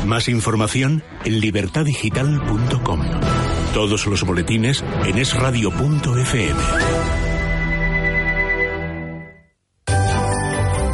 Más 0.05 0.29
información 0.29 1.03
en 1.25 1.41
libertadigital.com. 1.41 3.01
Todos 3.73 4.05
los 4.07 4.23
boletines 4.23 4.83
en 5.05 5.17
esradio.fm. 5.17 6.59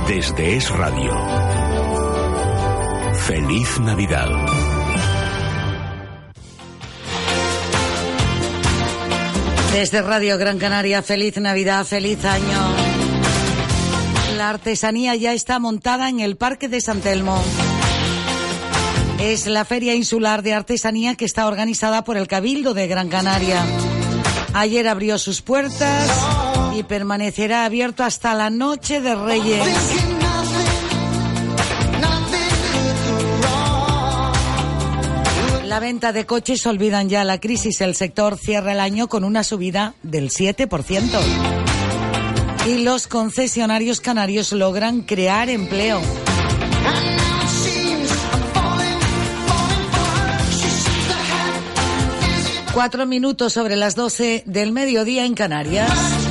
Desde 0.07 0.55
Es 0.57 0.69
Radio. 0.71 1.11
Feliz 3.13 3.79
Navidad. 3.79 4.29
Desde 9.73 10.01
Radio 10.01 10.37
Gran 10.37 10.57
Canaria, 10.57 11.01
feliz 11.01 11.37
Navidad, 11.37 11.85
feliz 11.85 12.23
año. 12.25 12.75
La 14.35 14.49
artesanía 14.49 15.15
ya 15.15 15.33
está 15.33 15.59
montada 15.59 16.09
en 16.09 16.19
el 16.19 16.35
Parque 16.35 16.67
de 16.67 16.81
San 16.81 16.99
Telmo. 16.99 17.41
Es 19.19 19.47
la 19.47 19.63
Feria 19.63 19.95
Insular 19.95 20.43
de 20.43 20.53
Artesanía 20.53 21.15
que 21.15 21.25
está 21.25 21.47
organizada 21.47 22.03
por 22.03 22.17
el 22.17 22.27
Cabildo 22.27 22.73
de 22.73 22.87
Gran 22.87 23.07
Canaria. 23.07 23.63
Ayer 24.53 24.87
abrió 24.87 25.17
sus 25.17 25.41
puertas 25.41 26.09
y 26.75 26.83
permanecerá 26.83 27.63
abierto 27.63 28.03
hasta 28.03 28.33
la 28.33 28.49
noche 28.49 28.99
de 28.99 29.15
Reyes. 29.15 29.67
Venta 35.91 36.13
de 36.13 36.25
coches 36.25 36.65
olvidan 36.67 37.09
ya 37.09 37.25
la 37.25 37.41
crisis. 37.41 37.81
El 37.81 37.95
sector 37.95 38.37
cierra 38.37 38.71
el 38.71 38.79
año 38.79 39.09
con 39.09 39.25
una 39.25 39.43
subida 39.43 39.93
del 40.03 40.29
7%. 40.29 41.19
Y 42.65 42.83
los 42.85 43.07
concesionarios 43.07 43.99
canarios 43.99 44.53
logran 44.53 45.01
crear 45.01 45.49
empleo. 45.49 45.99
Cuatro 52.73 53.05
minutos 53.05 53.51
sobre 53.51 53.75
las 53.75 53.93
doce 53.95 54.43
del 54.45 54.71
mediodía 54.71 55.25
en 55.25 55.33
Canarias. 55.33 56.30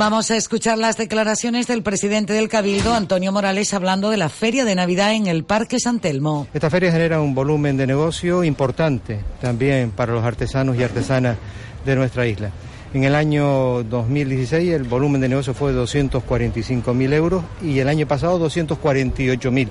Vamos 0.00 0.30
a 0.30 0.36
escuchar 0.38 0.78
las 0.78 0.96
declaraciones 0.96 1.66
del 1.66 1.82
presidente 1.82 2.32
del 2.32 2.48
Cabildo, 2.48 2.94
Antonio 2.94 3.32
Morales, 3.32 3.74
hablando 3.74 4.08
de 4.08 4.16
la 4.16 4.30
Feria 4.30 4.64
de 4.64 4.74
Navidad 4.74 5.12
en 5.12 5.26
el 5.26 5.44
Parque 5.44 5.78
San 5.78 6.00
Telmo. 6.00 6.46
Esta 6.54 6.70
feria 6.70 6.90
genera 6.90 7.20
un 7.20 7.34
volumen 7.34 7.76
de 7.76 7.86
negocio 7.86 8.42
importante 8.42 9.20
también 9.42 9.90
para 9.90 10.14
los 10.14 10.24
artesanos 10.24 10.78
y 10.78 10.82
artesanas 10.84 11.36
de 11.84 11.96
nuestra 11.96 12.26
isla. 12.26 12.50
En 12.94 13.04
el 13.04 13.14
año 13.14 13.82
2016 13.82 14.72
el 14.72 14.84
volumen 14.84 15.20
de 15.20 15.28
negocio 15.28 15.52
fue 15.52 15.72
de 15.72 15.76
245 15.76 16.94
mil 16.94 17.12
euros 17.12 17.44
y 17.62 17.78
el 17.80 17.88
año 17.90 18.06
pasado 18.06 18.38
248 18.38 19.50
mil. 19.50 19.68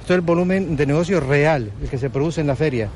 Esto 0.00 0.12
es 0.12 0.18
el 0.18 0.20
volumen 0.20 0.76
de 0.76 0.84
negocio 0.84 1.18
real, 1.18 1.72
el 1.82 1.88
que 1.88 1.96
se 1.96 2.10
produce 2.10 2.42
en 2.42 2.48
la 2.48 2.56
feria 2.56 2.90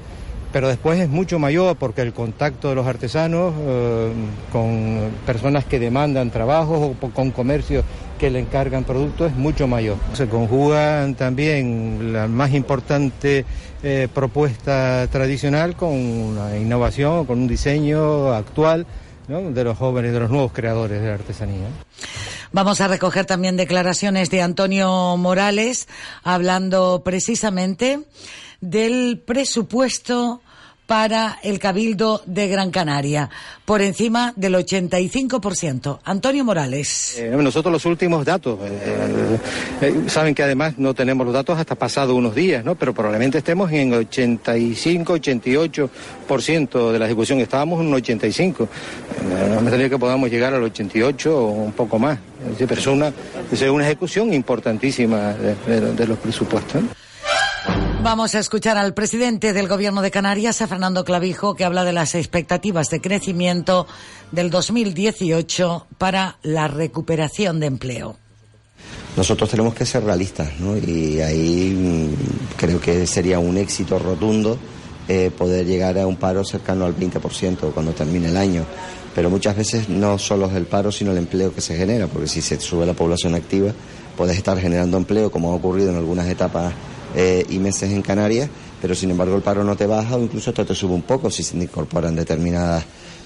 pero 0.52 0.68
después 0.68 0.98
es 1.00 1.08
mucho 1.08 1.38
mayor 1.38 1.76
porque 1.76 2.02
el 2.02 2.12
contacto 2.12 2.68
de 2.68 2.74
los 2.74 2.86
artesanos 2.86 3.54
eh, 3.58 4.12
con 4.52 5.10
personas 5.26 5.64
que 5.64 5.78
demandan 5.78 6.30
trabajos 6.30 6.96
o 7.00 7.10
con 7.10 7.30
comercios 7.30 7.84
que 8.18 8.30
le 8.30 8.40
encargan 8.40 8.84
productos 8.84 9.32
es 9.32 9.36
mucho 9.36 9.66
mayor. 9.66 9.96
Se 10.12 10.28
conjugan 10.28 11.14
también 11.14 12.12
la 12.12 12.26
más 12.28 12.52
importante 12.52 13.44
eh, 13.82 14.08
propuesta 14.12 15.06
tradicional 15.10 15.74
con 15.76 15.90
una 15.90 16.56
innovación, 16.56 17.24
con 17.24 17.38
un 17.38 17.48
diseño 17.48 18.32
actual 18.32 18.86
de 19.26 19.64
los 19.64 19.78
jóvenes, 19.78 20.12
de 20.12 20.20
los 20.20 20.30
nuevos 20.30 20.52
creadores 20.52 21.00
de 21.00 21.06
la 21.06 21.14
artesanía. 21.14 21.68
Vamos 22.52 22.80
a 22.80 22.88
recoger 22.88 23.26
también 23.26 23.56
declaraciones 23.56 24.28
de 24.28 24.42
Antonio 24.42 25.16
Morales 25.16 25.86
hablando 26.24 27.02
precisamente 27.04 28.00
del 28.60 29.22
presupuesto 29.24 30.40
para 30.90 31.38
el 31.44 31.60
Cabildo 31.60 32.20
de 32.26 32.48
Gran 32.48 32.72
Canaria, 32.72 33.30
por 33.64 33.80
encima 33.80 34.32
del 34.34 34.56
85%. 34.56 36.00
Antonio 36.02 36.44
Morales. 36.44 37.14
Eh, 37.16 37.30
nosotros 37.30 37.70
los 37.70 37.86
últimos 37.86 38.24
datos, 38.26 38.58
eh, 38.64 39.38
eh, 39.82 39.94
saben 40.08 40.34
que 40.34 40.42
además 40.42 40.78
no 40.78 40.92
tenemos 40.92 41.24
los 41.24 41.32
datos 41.32 41.56
hasta 41.60 41.76
pasado 41.76 42.16
unos 42.16 42.34
días, 42.34 42.64
¿no? 42.64 42.74
pero 42.74 42.92
probablemente 42.92 43.38
estemos 43.38 43.70
en 43.70 43.94
85, 43.94 45.14
88% 45.14 46.90
de 46.90 46.98
la 46.98 47.06
ejecución. 47.06 47.38
Estábamos 47.38 47.80
en 47.82 47.86
un 47.86 47.94
85. 47.94 48.68
no 49.54 49.60
me 49.60 49.88
que 49.88 49.96
podamos 49.96 50.28
llegar 50.28 50.54
al 50.54 50.64
88 50.64 51.38
o 51.38 51.50
un 51.52 51.72
poco 51.72 52.00
más. 52.00 52.18
Es 52.52 52.58
es 53.62 53.70
una 53.70 53.84
ejecución 53.84 54.34
importantísima 54.34 55.34
de, 55.34 56.06
los 56.08 56.18
presupuestos. 56.18 56.82
Vamos 58.02 58.34
a 58.34 58.38
escuchar 58.38 58.78
al 58.78 58.94
presidente 58.94 59.52
del 59.52 59.68
Gobierno 59.68 60.00
de 60.00 60.10
Canarias, 60.10 60.62
a 60.62 60.66
Fernando 60.66 61.04
Clavijo, 61.04 61.54
que 61.54 61.66
habla 61.66 61.84
de 61.84 61.92
las 61.92 62.14
expectativas 62.14 62.88
de 62.88 63.02
crecimiento 63.02 63.86
del 64.32 64.48
2018 64.48 65.86
para 65.98 66.38
la 66.42 66.66
recuperación 66.66 67.60
de 67.60 67.66
empleo. 67.66 68.16
Nosotros 69.18 69.50
tenemos 69.50 69.74
que 69.74 69.84
ser 69.84 70.02
realistas, 70.02 70.58
¿no? 70.60 70.78
Y 70.78 71.20
ahí 71.20 71.76
mm, 71.76 72.56
creo 72.56 72.80
que 72.80 73.06
sería 73.06 73.38
un 73.38 73.58
éxito 73.58 73.98
rotundo 73.98 74.56
eh, 75.06 75.30
poder 75.36 75.66
llegar 75.66 75.98
a 75.98 76.06
un 76.06 76.16
paro 76.16 76.42
cercano 76.42 76.86
al 76.86 76.96
20% 76.96 77.70
cuando 77.72 77.92
termine 77.92 78.28
el 78.28 78.36
año. 78.38 78.64
Pero 79.14 79.28
muchas 79.28 79.54
veces 79.56 79.90
no 79.90 80.16
solo 80.16 80.46
es 80.46 80.54
el 80.54 80.64
paro, 80.64 80.90
sino 80.90 81.10
el 81.10 81.18
empleo 81.18 81.54
que 81.54 81.60
se 81.60 81.76
genera, 81.76 82.06
porque 82.06 82.28
si 82.28 82.40
se 82.40 82.58
sube 82.60 82.86
la 82.86 82.94
población 82.94 83.34
activa, 83.34 83.72
puedes 84.16 84.38
estar 84.38 84.58
generando 84.58 84.96
empleo, 84.96 85.30
como 85.30 85.52
ha 85.52 85.56
ocurrido 85.56 85.90
en 85.90 85.96
algunas 85.96 86.26
etapas 86.28 86.72
eh, 87.14 87.44
y 87.48 87.58
meses 87.58 87.90
en 87.90 88.02
Canarias, 88.02 88.48
pero 88.80 88.94
sin 88.94 89.10
embargo 89.10 89.36
el 89.36 89.42
paro 89.42 89.64
no 89.64 89.76
te 89.76 89.86
baja 89.86 90.16
o 90.16 90.22
incluso 90.22 90.50
esto 90.50 90.64
te 90.64 90.74
sube 90.74 90.94
un 90.94 91.02
poco 91.02 91.30
si 91.30 91.42
se 91.42 91.56
incorporan 91.56 92.14
determinadas 92.14 92.84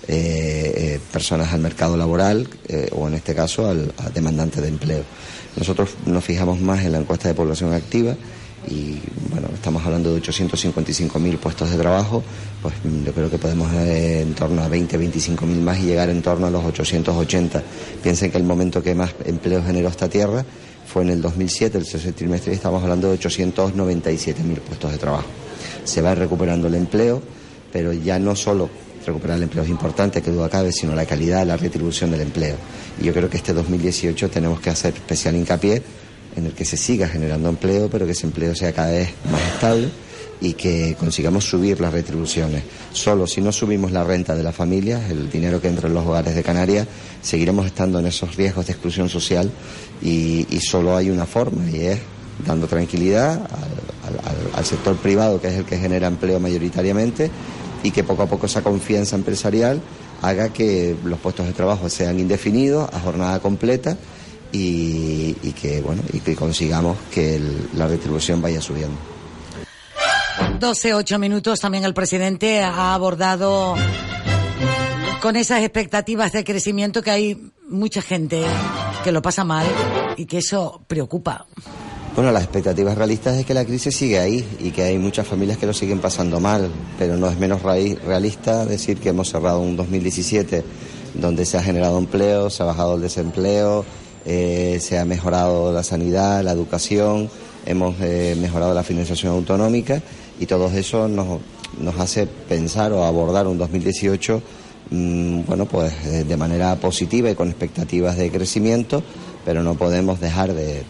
eh, 0.09 0.73
eh, 0.77 1.01
personas 1.13 1.53
al 1.53 1.61
mercado 1.61 1.97
laboral 1.97 2.49
o 2.93 3.09
en 3.09 3.15
este 3.15 3.35
caso 3.35 3.69
al, 3.69 3.93
demandante 4.15 4.61
de 4.61 4.69
empleo. 4.69 5.03
Nosotros 5.57 5.91
nos 6.07 6.25
fijamos 6.25 6.61
más 6.61 6.85
en 6.85 6.93
la 6.93 6.99
encuesta 6.99 7.29
de 7.29 7.35
población 7.35 7.73
activa 7.75 8.17
y 8.69 8.99
bueno, 9.31 9.49
estamos 9.53 9.85
hablando 9.85 10.15
de 10.15 10.23
855.000 10.23 11.39
puestos 11.39 11.71
de 11.71 11.77
trabajo, 11.77 12.23
pues 12.63 12.75
yo 13.05 13.13
creo 13.13 13.31
que 13.31 13.37
podemos 13.37 13.71
en 13.75 14.35
torno 14.35 14.63
a 14.63 14.69
20, 14.69 14.99
25.000 14.99 15.45
más 15.61 15.79
y 15.79 15.83
llegar 15.83 16.09
en 16.09 16.23
torno 16.23 16.47
a 16.47 16.51
los 16.51 16.65
880. 16.65 17.63
Piensen 18.03 18.31
que 18.31 18.39
el 18.39 18.45
momento 18.45 18.83
que 18.83 18.95
más 18.95 19.15
empleo 19.27 19.63
generó 19.63 19.89
esta 19.89 20.09
tierra 20.09 20.45
fue 20.95 21.03
en 21.03 21.11
el 21.11 21.21
2007, 21.21 21.77
el 21.77 21.89
tercer 21.89 22.13
trimestre, 22.13 22.53
y 22.53 22.55
estamos 22.55 22.81
hablando 22.81 23.11
de 23.11 23.19
897.000 23.19 24.61
puestos 24.61 24.93
de 24.93 24.97
trabajo. 24.97 25.27
Se 25.83 26.01
va 26.01 26.15
recuperando 26.15 26.69
el 26.69 26.77
empleo, 26.77 27.21
pero 27.73 27.93
ya 27.93 28.21
no 28.21 28.37
solo 28.37 28.71
recuperar 29.05 29.39
el 29.39 29.43
empleo 29.43 29.65
es 29.65 29.71
importante, 29.71 30.23
que 30.23 30.31
duda 30.31 30.49
cabe, 30.49 30.71
sino 30.71 30.95
la 30.95 31.05
calidad, 31.05 31.45
la 31.45 31.57
retribución 31.57 32.13
del 32.13 32.21
empleo. 32.21 32.55
Y 33.01 33.07
yo 33.07 33.13
creo 33.13 33.29
que 33.29 33.39
este 33.39 33.53
2018 33.53 34.31
tenemos 34.31 34.61
que 34.61 34.71
hacer 34.71 34.95
especial 34.95 35.35
hincapié 35.35 35.83
en 36.37 36.47
el 36.47 36.53
que 36.53 36.65
se 36.65 36.77
siga 36.77 37.09
generando 37.09 37.49
empleo, 37.49 37.91
pero 37.91 38.07
que 38.07 38.13
ese 38.13 38.29
empleo 38.29 38.55
sea 38.55 38.73
cada 38.73 38.93
vez 38.93 39.09
más 39.33 39.43
estable 39.53 39.89
y 40.41 40.55
que 40.55 40.97
consigamos 40.99 41.45
subir 41.45 41.81
las 41.81 41.93
retribuciones. 41.93 42.63
Solo 42.93 43.27
si 43.27 43.41
no 43.41 43.53
subimos 43.53 43.93
la 43.93 44.05
renta 44.05 44.35
de 44.35 44.43
las 44.43 44.55
familias, 44.55 45.11
el 45.11 45.31
dinero 45.31 45.61
que 45.61 45.69
entra 45.69 45.89
en 45.89 45.95
los 45.95 46.07
hogares 46.07 46.35
de 46.35 46.43
Canarias, 46.43 46.87
seguiremos 47.23 47.67
estando 47.67 47.99
en 47.99 48.07
esos 48.07 48.37
riesgos 48.37 48.67
de 48.67 48.73
exclusión 48.73 49.09
social 49.09 49.51
y, 50.03 50.47
solo 50.61 50.97
hay 50.97 51.11
una 51.11 51.27
forma 51.27 51.69
y 51.71 51.81
es 51.81 52.01
dando 52.47 52.67
tranquilidad 52.67 53.49
al, 54.55 54.65
sector 54.65 54.97
privado, 54.97 55.41
que 55.41 55.49
es 55.49 55.55
el 55.55 55.65
que 55.65 55.79
genera 55.79 56.09
empleo 56.09 56.41
mayoritariamente, 56.41 57.31
y 57.83 57.91
que 57.91 58.03
poco 58.03 58.23
a 58.23 58.27
poco 58.27 58.47
esa 58.47 58.63
confianza 58.63 59.15
empresarial 59.15 59.81
haga 60.23 60.49
que 60.49 60.97
los 61.05 61.19
puestos 61.19 61.47
de 61.47 61.53
trabajo 61.53 61.91
sean 61.91 62.19
indefinidos, 62.19 62.89
a 62.93 63.01
jornada 63.01 63.41
completa, 63.41 63.97
y, 64.53 65.35
que 65.61 65.81
bueno 65.81 66.03
y 66.13 66.21
que 66.21 66.35
consigamos 66.37 66.97
que 67.13 67.41
la 67.75 67.89
retribución 67.89 68.41
vaya 68.41 68.61
subiendo. 68.61 69.14
12, 70.59 70.95
8 70.95 71.19
minutos. 71.19 71.61
También 71.61 71.85
el 71.85 71.95
presidente 71.95 72.63
ha 72.63 72.95
abordado 72.95 73.75
con 75.21 75.37
esas 75.37 75.63
expectativas 75.63 76.33
de 76.33 76.45
crecimiento 76.45 77.03
que 77.03 77.11
hay 77.11 77.51
mucha 77.69 78.03
gente 78.03 78.43
que 79.03 79.13
lo 79.13 79.23
pasa 79.23 79.45
mal 79.45 79.67
y 80.17 80.27
que 80.27 80.39
eso 80.39 80.83
preocupa. 80.87 81.47
Bueno, 82.15 82.31
las 82.31 82.45
expectativas 82.45 82.97
realistas 82.97 83.37
es 83.39 83.45
que 83.45 83.55
la 83.55 83.65
crisis 83.65 83.97
sigue 83.97 84.19
ahí 84.19 84.47
y 84.61 84.71
que 84.71 84.83
hay 84.85 84.99
muchas 84.99 85.27
familias 85.27 85.59
que 85.59 85.67
lo 85.67 85.73
siguen 85.73 85.99
pasando 85.99 86.39
mal, 86.39 86.71
pero 86.99 87.17
no 87.17 87.29
es 87.29 87.39
menos 87.39 87.63
realista 87.63 88.65
decir 88.65 88.99
que 88.99 89.09
hemos 89.09 89.31
cerrado 89.31 89.61
un 89.61 89.77
2017 89.77 90.63
donde 91.15 91.45
se 91.45 91.59
ha 91.59 91.63
generado 91.63 91.99
empleo, 91.99 92.51
se 92.51 92.63
ha 92.63 92.67
bajado 92.67 92.95
el 92.95 93.03
desempleo, 93.03 93.85
eh, 94.27 94.79
se 94.81 94.99
ha 94.99 95.05
mejorado 95.05 95.73
la 95.73 95.83
sanidad, 95.83 96.43
la 96.43 96.53
educación, 96.53 97.29
hemos 97.67 97.97
eh, 98.01 98.37
mejorado 98.41 98.75
la 98.75 98.83
financiación 98.83 99.33
autonómica 99.33 100.03
y 100.39 100.47
todo 100.47 100.69
eso 100.69 101.09
nos, 101.09 101.41
hace 101.99 102.27
pensar 102.27 102.93
o 102.93 103.05
abordar 103.05 103.47
un 103.47 103.59
2018 103.59 104.43
mm, 104.91 105.41
bueno 105.47 105.67
pues 105.67 105.93
eh, 106.07 106.25
de 106.25 106.37
manera 106.37 106.77
positiva 106.77 107.31
y 107.31 107.35
con 107.35 107.49
expectativas 107.49 108.17
de 108.17 108.31
crecimiento 108.31 109.03
pero 109.45 109.63
no 109.63 109.75
podemos 109.75 110.21
dejar 110.21 110.53
de, 110.55 110.83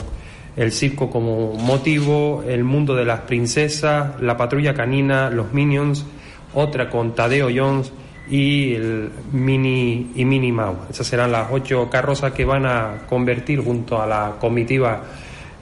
el 0.56 0.72
circo 0.72 1.10
como 1.10 1.54
motivo, 1.54 2.44
El 2.46 2.64
Mundo 2.64 2.94
de 2.94 3.04
las 3.04 3.20
Princesas, 3.20 4.20
La 4.20 4.36
Patrulla 4.36 4.74
Canina, 4.74 5.30
Los 5.30 5.52
Minions, 5.52 6.04
otra 6.54 6.90
con 6.90 7.14
Tadeo 7.14 7.48
Jones 7.54 7.92
y 8.28 8.74
el 8.74 9.10
Mini 9.32 10.12
y 10.14 10.24
Mini 10.24 10.52
Mouse. 10.52 10.90
Esas 10.90 11.06
serán 11.06 11.32
las 11.32 11.48
ocho 11.50 11.88
carrozas 11.90 12.32
que 12.32 12.44
van 12.44 12.66
a 12.66 13.02
convertir 13.08 13.62
junto 13.62 14.00
a 14.00 14.06
la 14.06 14.36
comitiva 14.40 15.02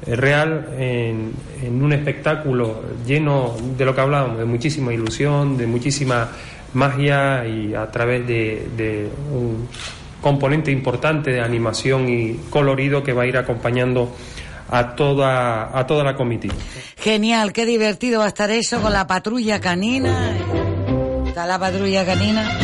eh, 0.06 0.16
real 0.16 0.68
en, 0.78 1.32
en 1.62 1.82
un 1.82 1.92
espectáculo 1.92 2.82
lleno 3.06 3.54
de 3.76 3.84
lo 3.84 3.94
que 3.94 4.00
hablábamos, 4.00 4.38
de 4.38 4.44
muchísima 4.44 4.92
ilusión, 4.92 5.56
de 5.56 5.66
muchísima 5.66 6.28
magia 6.74 7.46
y 7.46 7.74
a 7.74 7.90
través 7.90 8.26
de, 8.26 8.68
de 8.76 9.08
un 9.32 9.66
componente 10.20 10.70
importante 10.70 11.30
de 11.30 11.40
animación 11.40 12.08
y 12.08 12.34
colorido 12.50 13.02
que 13.02 13.12
va 13.12 13.22
a 13.22 13.26
ir 13.26 13.36
acompañando 13.36 14.12
a 14.70 14.94
toda, 14.94 15.78
a 15.78 15.86
toda 15.86 16.04
la 16.04 16.14
comitiva. 16.14 16.54
Genial, 16.98 17.52
qué 17.52 17.66
divertido 17.66 18.20
va 18.20 18.26
a 18.26 18.28
estar 18.28 18.50
eso 18.50 18.80
con 18.80 18.92
la 18.92 19.06
patrulla 19.06 19.60
canina. 19.60 20.36
Está 21.26 21.46
la 21.46 21.58
patrulla 21.58 22.04
canina. 22.04 22.58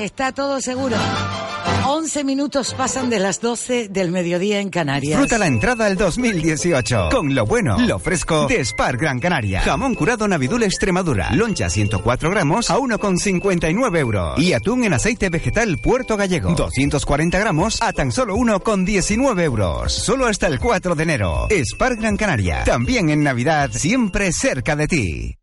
Está 0.00 0.32
todo 0.32 0.60
seguro. 0.60 0.96
11 1.88 2.24
minutos 2.24 2.74
pasan 2.74 3.10
de 3.10 3.20
las 3.20 3.40
12 3.40 3.88
del 3.88 4.10
mediodía 4.10 4.60
en 4.60 4.70
Canarias. 4.70 5.20
Disfruta 5.20 5.38
la 5.38 5.46
entrada 5.46 5.86
al 5.86 5.96
2018 5.96 7.10
con 7.12 7.32
lo 7.32 7.46
bueno, 7.46 7.78
lo 7.78 8.00
fresco 8.00 8.46
de 8.48 8.64
Spar 8.64 8.96
Gran 8.96 9.20
Canaria. 9.20 9.60
Jamón 9.60 9.94
curado 9.94 10.26
Navidul 10.26 10.64
Extremadura. 10.64 11.30
Loncha 11.32 11.70
104 11.70 12.28
gramos 12.30 12.70
a 12.70 12.78
1,59 12.78 13.98
euros. 13.98 14.38
Y 14.38 14.52
atún 14.52 14.82
en 14.82 14.94
aceite 14.94 15.30
vegetal 15.30 15.78
Puerto 15.80 16.16
Gallego. 16.16 16.54
240 16.54 17.38
gramos 17.38 17.80
a 17.80 17.92
tan 17.92 18.10
solo 18.10 18.36
1,19 18.36 19.40
euros. 19.42 19.92
Solo 19.92 20.26
hasta 20.26 20.48
el 20.48 20.58
4 20.58 20.96
de 20.96 21.02
enero. 21.04 21.46
Spar 21.50 21.94
Gran 21.94 22.16
Canaria. 22.16 22.64
También 22.64 23.10
en 23.10 23.22
Navidad, 23.22 23.70
siempre 23.72 24.32
cerca 24.32 24.74
de 24.74 24.88
ti. 24.88 25.36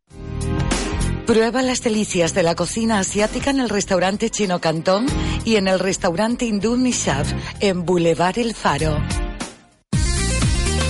Prueba 1.25 1.61
las 1.61 1.81
delicias 1.81 2.33
de 2.33 2.43
la 2.43 2.53
cocina 2.53 2.99
asiática 2.99 3.49
en 3.49 3.61
el 3.61 3.69
restaurante 3.69 4.29
Chino 4.29 4.59
Cantón 4.59 5.05
y 5.45 5.55
en 5.55 5.69
el 5.69 5.79
restaurante 5.79 6.43
hindú 6.45 6.75
Nishab 6.75 7.25
en 7.61 7.85
Boulevard 7.85 8.39
El 8.39 8.53
Faro. 8.53 8.97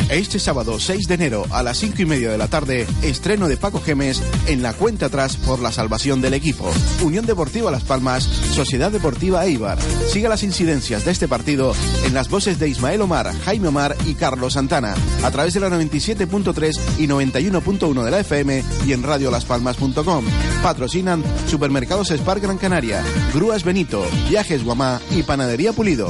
Este 0.09 0.37
sábado 0.37 0.79
6 0.79 1.07
de 1.07 1.13
enero 1.15 1.45
a 1.49 1.63
las 1.63 1.77
5 1.79 2.01
y 2.01 2.05
media 2.05 2.29
de 2.31 2.37
la 2.37 2.47
tarde, 2.47 2.85
estreno 3.01 3.47
de 3.47 3.57
Paco 3.57 3.81
Gemes 3.81 4.21
en 4.47 4.61
la 4.61 4.73
cuenta 4.73 5.07
atrás 5.07 5.37
por 5.37 5.59
la 5.59 5.71
salvación 5.71 6.21
del 6.21 6.33
equipo. 6.33 6.71
Unión 7.01 7.25
Deportiva 7.25 7.71
Las 7.71 7.83
Palmas, 7.83 8.23
Sociedad 8.23 8.91
Deportiva 8.91 9.45
Eibar. 9.45 9.79
Siga 10.09 10.29
las 10.29 10.43
incidencias 10.43 11.05
de 11.05 11.11
este 11.11 11.27
partido 11.27 11.73
en 12.05 12.13
las 12.13 12.29
voces 12.29 12.59
de 12.59 12.69
Ismael 12.69 13.01
Omar, 13.01 13.31
Jaime 13.45 13.69
Omar 13.69 13.95
y 14.05 14.13
Carlos 14.13 14.53
Santana, 14.53 14.93
a 15.23 15.31
través 15.31 15.53
de 15.53 15.61
la 15.61 15.69
97.3 15.69 16.79
y 16.99 17.07
91.1 17.07 18.03
de 18.03 18.11
la 18.11 18.19
FM 18.19 18.63
y 18.85 18.93
en 18.93 19.03
radiolaspalmas.com. 19.03 20.25
Patrocinan 20.61 21.23
Supermercados 21.47 22.11
Spar 22.11 22.39
Gran 22.39 22.57
Canaria, 22.57 23.03
Grúas 23.33 23.63
Benito, 23.63 24.05
Viajes 24.29 24.63
Guamá 24.63 25.01
y 25.11 25.23
Panadería 25.23 25.73
Pulido. 25.73 26.09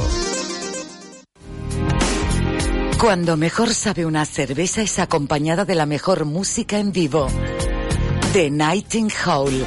Cuando 3.04 3.36
mejor 3.36 3.74
sabe 3.74 4.06
una 4.06 4.24
cerveza 4.24 4.80
es 4.80 4.98
acompañada 4.98 5.66
de 5.66 5.74
la 5.74 5.84
mejor 5.84 6.24
música 6.24 6.78
en 6.78 6.90
vivo. 6.90 7.26
The 8.32 8.50
Nightingale, 8.50 9.66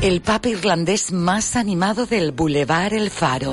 el 0.00 0.22
pub 0.22 0.46
irlandés 0.46 1.12
más 1.12 1.54
animado 1.54 2.06
del 2.06 2.32
Boulevard 2.32 2.94
El 2.94 3.10
Faro. 3.10 3.52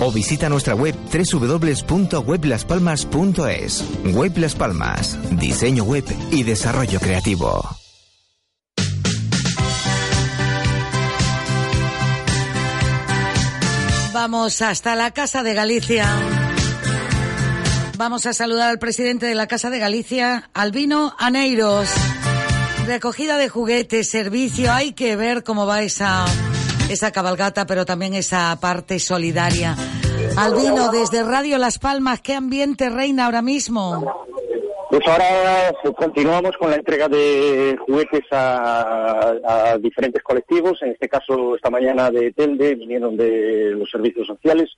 o 0.00 0.12
visita 0.12 0.48
nuestra 0.48 0.74
web 0.74 0.94
www.weblaspalmas.es. 0.94 3.84
Web 4.14 4.38
Las 4.38 4.54
Palmas, 4.54 5.18
diseño 5.38 5.84
web 5.84 6.04
y 6.30 6.42
desarrollo 6.42 6.98
creativo. 7.00 7.68
Vamos 14.12 14.62
hasta 14.62 14.96
la 14.96 15.12
Casa 15.12 15.44
de 15.44 15.54
Galicia. 15.54 16.06
Vamos 17.96 18.26
a 18.26 18.32
saludar 18.32 18.70
al 18.70 18.78
presidente 18.78 19.26
de 19.26 19.34
la 19.34 19.46
Casa 19.46 19.70
de 19.70 19.78
Galicia, 19.78 20.50
Albino 20.54 21.14
Aneiros. 21.18 21.88
Recogida 22.86 23.36
de 23.36 23.48
juguetes, 23.48 24.10
servicio, 24.10 24.72
hay 24.72 24.92
que 24.92 25.14
ver 25.14 25.44
cómo 25.44 25.66
va 25.66 25.82
esa, 25.82 26.24
esa 26.90 27.12
cabalgata, 27.12 27.66
pero 27.66 27.84
también 27.84 28.14
esa 28.14 28.56
parte 28.60 28.98
solidaria. 28.98 29.76
Albino, 30.36 30.90
desde 30.90 31.22
Radio 31.22 31.58
Las 31.58 31.78
Palmas, 31.78 32.20
¿qué 32.20 32.34
ambiente 32.34 32.90
reina 32.90 33.26
ahora 33.26 33.42
mismo? 33.42 34.26
Pues 34.90 35.06
ahora 35.06 35.72
continuamos 35.96 36.56
con 36.56 36.70
la 36.70 36.76
entrega 36.76 37.08
de 37.08 37.76
juguetes 37.86 38.24
a, 38.32 39.34
a 39.44 39.78
diferentes 39.78 40.22
colectivos. 40.22 40.82
En 40.82 40.92
este 40.92 41.08
caso, 41.08 41.56
esta 41.56 41.68
mañana 41.68 42.10
de 42.10 42.32
Telde 42.32 42.74
vinieron 42.74 43.16
de 43.16 43.72
los 43.72 43.90
servicios 43.90 44.26
sociales 44.26 44.70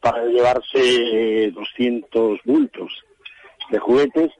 para 0.00 0.24
llevarse 0.26 1.50
200 1.52 2.38
bultos 2.44 2.92
de 3.70 3.78
juguetes. 3.78 4.30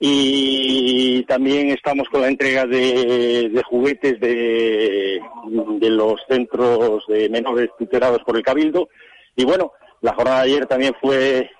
Y 0.00 1.24
también 1.24 1.70
estamos 1.70 2.08
con 2.08 2.20
la 2.20 2.28
entrega 2.28 2.66
de, 2.66 3.62
juguetes 3.66 4.20
de, 4.20 5.20
los 5.80 6.20
centros 6.28 7.04
de 7.08 7.28
menores 7.28 7.70
tutelados 7.78 8.22
por 8.24 8.36
el 8.36 8.44
Cabildo. 8.44 8.88
Y 9.34 9.44
bueno, 9.44 9.72
la 10.00 10.14
jornada 10.14 10.44
de 10.44 10.52
ayer 10.52 10.66
también 10.66 10.94
fue, 11.00 11.50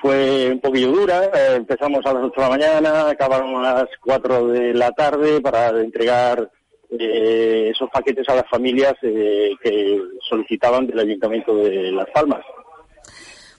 fue 0.00 0.50
un 0.50 0.60
poquillo 0.60 0.92
dura. 0.92 1.30
empezamos 1.54 2.04
a 2.06 2.14
las 2.14 2.24
8 2.24 2.32
de 2.34 2.42
la 2.42 2.48
mañana, 2.48 3.08
acabaron 3.10 3.56
a 3.64 3.74
las 3.74 3.88
4 4.02 4.46
de 4.48 4.74
la 4.74 4.90
tarde 4.92 5.40
para 5.40 5.68
entregar 5.80 6.50
eh, 6.98 7.70
esos 7.72 7.88
paquetes 7.90 8.28
a 8.28 8.34
las 8.34 8.48
familias 8.48 8.94
eh, 9.02 9.52
que 9.62 10.00
solicitaban 10.28 10.86
del 10.86 10.98
Ayuntamiento 10.98 11.54
de 11.56 11.92
Las 11.92 12.08
Palmas. 12.10 12.44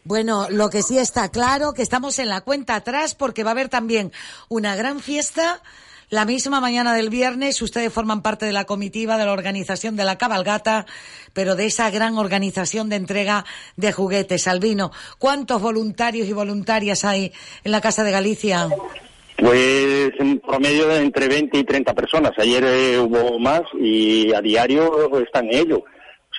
Bueno, 0.04 0.48
lo 0.50 0.70
que 0.70 0.82
sí 0.82 0.98
está 0.98 1.30
claro 1.30 1.74
que 1.74 1.84
estamos 1.84 2.18
en 2.20 2.30
la 2.30 2.42
cuenta 2.42 2.76
atrás 2.76 3.14
porque 3.14 3.44
va 3.44 3.52
a 3.52 3.54
haber 3.54 3.70
también 3.70 4.12
una 4.50 4.76
gran 4.76 5.00
fiesta 5.00 5.62
la 6.10 6.26
misma 6.26 6.60
mañana 6.60 6.94
del 6.94 7.10
viernes. 7.10 7.62
Ustedes 7.62 7.92
forman 7.94 8.22
parte 8.22 8.46
de 8.46 8.52
la 8.52 8.66
comitiva 8.66 9.18
de 9.18 9.26
la 9.26 9.32
organización 9.32 9.96
de 9.96 10.04
la 10.04 10.18
cabalgata, 10.18 10.86
pero 11.34 11.56
de 11.56 11.68
esa 11.68 11.90
gran 11.90 12.18
organización 12.18 12.90
de 12.90 12.98
entrega 12.98 13.46
de 13.78 13.92
juguetes. 13.92 14.48
Albino, 14.48 14.92
¿cuántos 15.20 15.62
voluntarios 15.62 16.28
y 16.28 16.34
voluntarias 16.34 17.06
hay 17.06 17.32
en 17.64 17.72
la 17.72 17.80
Casa 17.80 18.04
de 18.04 18.12
Galicia? 18.12 18.68
Pues 19.38 20.12
en 20.20 20.40
promedio 20.40 20.88
de 20.88 21.00
entre 21.02 21.28
20 21.28 21.58
y 21.58 21.64
30 21.64 21.94
personas. 21.94 22.32
Ayer 22.38 22.64
eh, 22.64 23.00
hubo 23.00 23.40
más 23.40 23.62
y 23.80 24.34
a 24.34 24.42
diario 24.42 25.18
están 25.20 25.46
en 25.46 25.60
ello. 25.60 25.78
O 25.78 25.84
sea, 25.84 25.91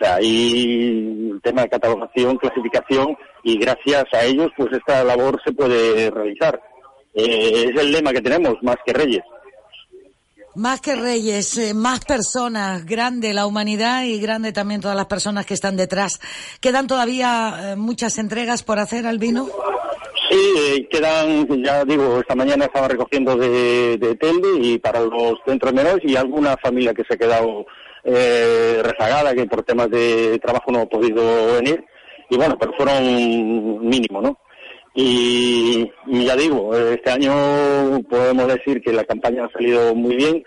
hay 0.04 1.30
un 1.32 1.40
tema 1.40 1.62
de 1.62 1.70
catalogación, 1.70 2.36
clasificación 2.36 3.16
y 3.42 3.58
gracias 3.58 4.04
a 4.12 4.24
ellos 4.24 4.50
pues 4.56 4.72
esta 4.72 5.04
labor 5.04 5.40
se 5.44 5.52
puede 5.52 6.10
realizar. 6.10 6.60
Eh, 7.14 7.70
es 7.70 7.80
el 7.80 7.92
lema 7.92 8.12
que 8.12 8.20
tenemos, 8.20 8.54
más 8.62 8.76
que 8.84 8.92
reyes. 8.92 9.22
Más 10.54 10.82
que 10.82 10.94
reyes, 10.94 11.56
eh, 11.56 11.72
más 11.72 12.04
personas, 12.04 12.84
grande 12.84 13.32
la 13.32 13.46
humanidad 13.46 14.04
y 14.04 14.20
grande 14.20 14.52
también 14.52 14.82
todas 14.82 14.96
las 14.96 15.06
personas 15.06 15.46
que 15.46 15.54
están 15.54 15.78
detrás. 15.78 16.20
¿Quedan 16.60 16.86
todavía 16.86 17.72
eh, 17.72 17.76
muchas 17.76 18.18
entregas 18.18 18.62
por 18.62 18.78
hacer, 18.78 19.06
Albino? 19.06 19.46
Sí, 20.28 20.38
eh, 20.58 20.88
quedan, 20.90 21.46
ya 21.64 21.84
digo, 21.86 22.20
esta 22.20 22.34
mañana 22.34 22.66
estaba 22.66 22.86
recogiendo 22.86 23.34
de, 23.34 23.96
de 23.96 24.14
Telde 24.16 24.58
y 24.60 24.78
para 24.78 25.00
los 25.00 25.38
centros 25.46 25.72
menores 25.72 26.00
y 26.04 26.16
alguna 26.16 26.54
familia 26.58 26.92
que 26.92 27.04
se 27.04 27.14
ha 27.14 27.18
quedado 27.18 27.64
eh, 28.04 28.80
rezagada, 28.82 29.34
que 29.34 29.46
por 29.46 29.62
temas 29.62 29.90
de 29.90 30.38
trabajo 30.40 30.72
no 30.72 30.80
ha 30.80 30.86
podido 30.86 31.54
venir. 31.54 31.84
Y 32.30 32.36
bueno, 32.36 32.56
pero 32.58 32.72
fueron 32.74 33.86
mínimo, 33.88 34.20
¿no? 34.20 34.38
Y, 34.94 35.90
ya 36.06 36.36
digo, 36.36 36.76
este 36.76 37.10
año 37.10 37.32
podemos 38.08 38.46
decir 38.48 38.82
que 38.82 38.92
la 38.92 39.04
campaña 39.04 39.46
ha 39.46 39.52
salido 39.52 39.94
muy 39.94 40.16
bien, 40.16 40.44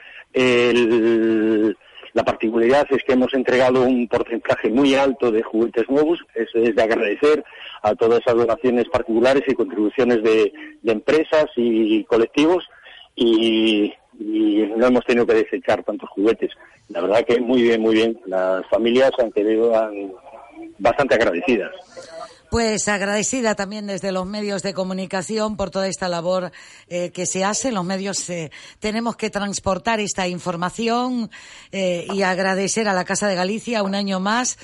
la 2.16 2.24
particularidad 2.24 2.88
es 2.92 3.04
que 3.04 3.14
hemos 3.14 3.34
entregado 3.34 3.82
un 3.82 4.08
porcentaje 4.08 4.70
muy 4.70 4.96
alto 4.96 5.32
de 5.32 5.44
juguetes 5.44 5.90
nuevos. 5.90 6.20
Eso 6.34 6.60
es 6.60 6.74
de 6.74 6.82
agradecer 6.82 7.44
a 7.82 7.94
todas 7.94 8.22
esas 8.22 8.36
donaciones 8.36 8.86
particulares 8.88 9.44
y 9.48 9.54
contribuciones 9.54 10.24
de, 10.24 10.54
de 10.82 10.92
empresas 10.94 11.48
y 11.58 12.06
colectivos. 12.06 12.64
Y, 13.16 13.94
y 14.20 14.64
no 14.76 14.88
hemos 14.88 15.06
tenido 15.06 15.26
que 15.26 15.34
desechar 15.36 15.84
tantos 15.84 16.10
juguetes. 16.10 16.52
La 16.90 17.02
verdad 17.02 17.26
que 17.26 17.40
muy 17.40 17.62
bien, 17.62 17.82
muy 17.82 17.96
bien. 17.96 18.20
Las 18.26 18.68
familias 18.68 19.12
han 19.18 19.32
quedado 19.32 19.72
bastante 20.80 21.16
agradecidas. 21.16 21.72
Pues 22.50 22.88
agradecida 22.88 23.56
también 23.56 23.88
desde 23.88 24.12
los 24.12 24.26
medios 24.26 24.64
de 24.64 24.74
comunicación 24.74 25.58
por 25.58 25.72
toda 25.72 25.88
esta 25.88 26.08
labor 26.08 26.52
eh, 26.88 27.12
que 27.12 27.26
se 27.26 27.44
hace. 27.44 27.72
Los 27.72 27.86
medios 27.86 28.30
eh, 28.30 28.52
tenemos 28.80 29.16
que 29.16 29.30
transportar 29.30 30.00
esta 30.00 30.28
información 30.28 31.30
eh, 31.72 32.08
y 32.14 32.22
agradecer 32.22 32.88
a 32.88 32.94
la 32.94 33.06
Casa 33.06 33.28
de 33.28 33.36
Galicia 33.36 33.84
un 33.84 33.96
año 33.96 34.20
más 34.20 34.58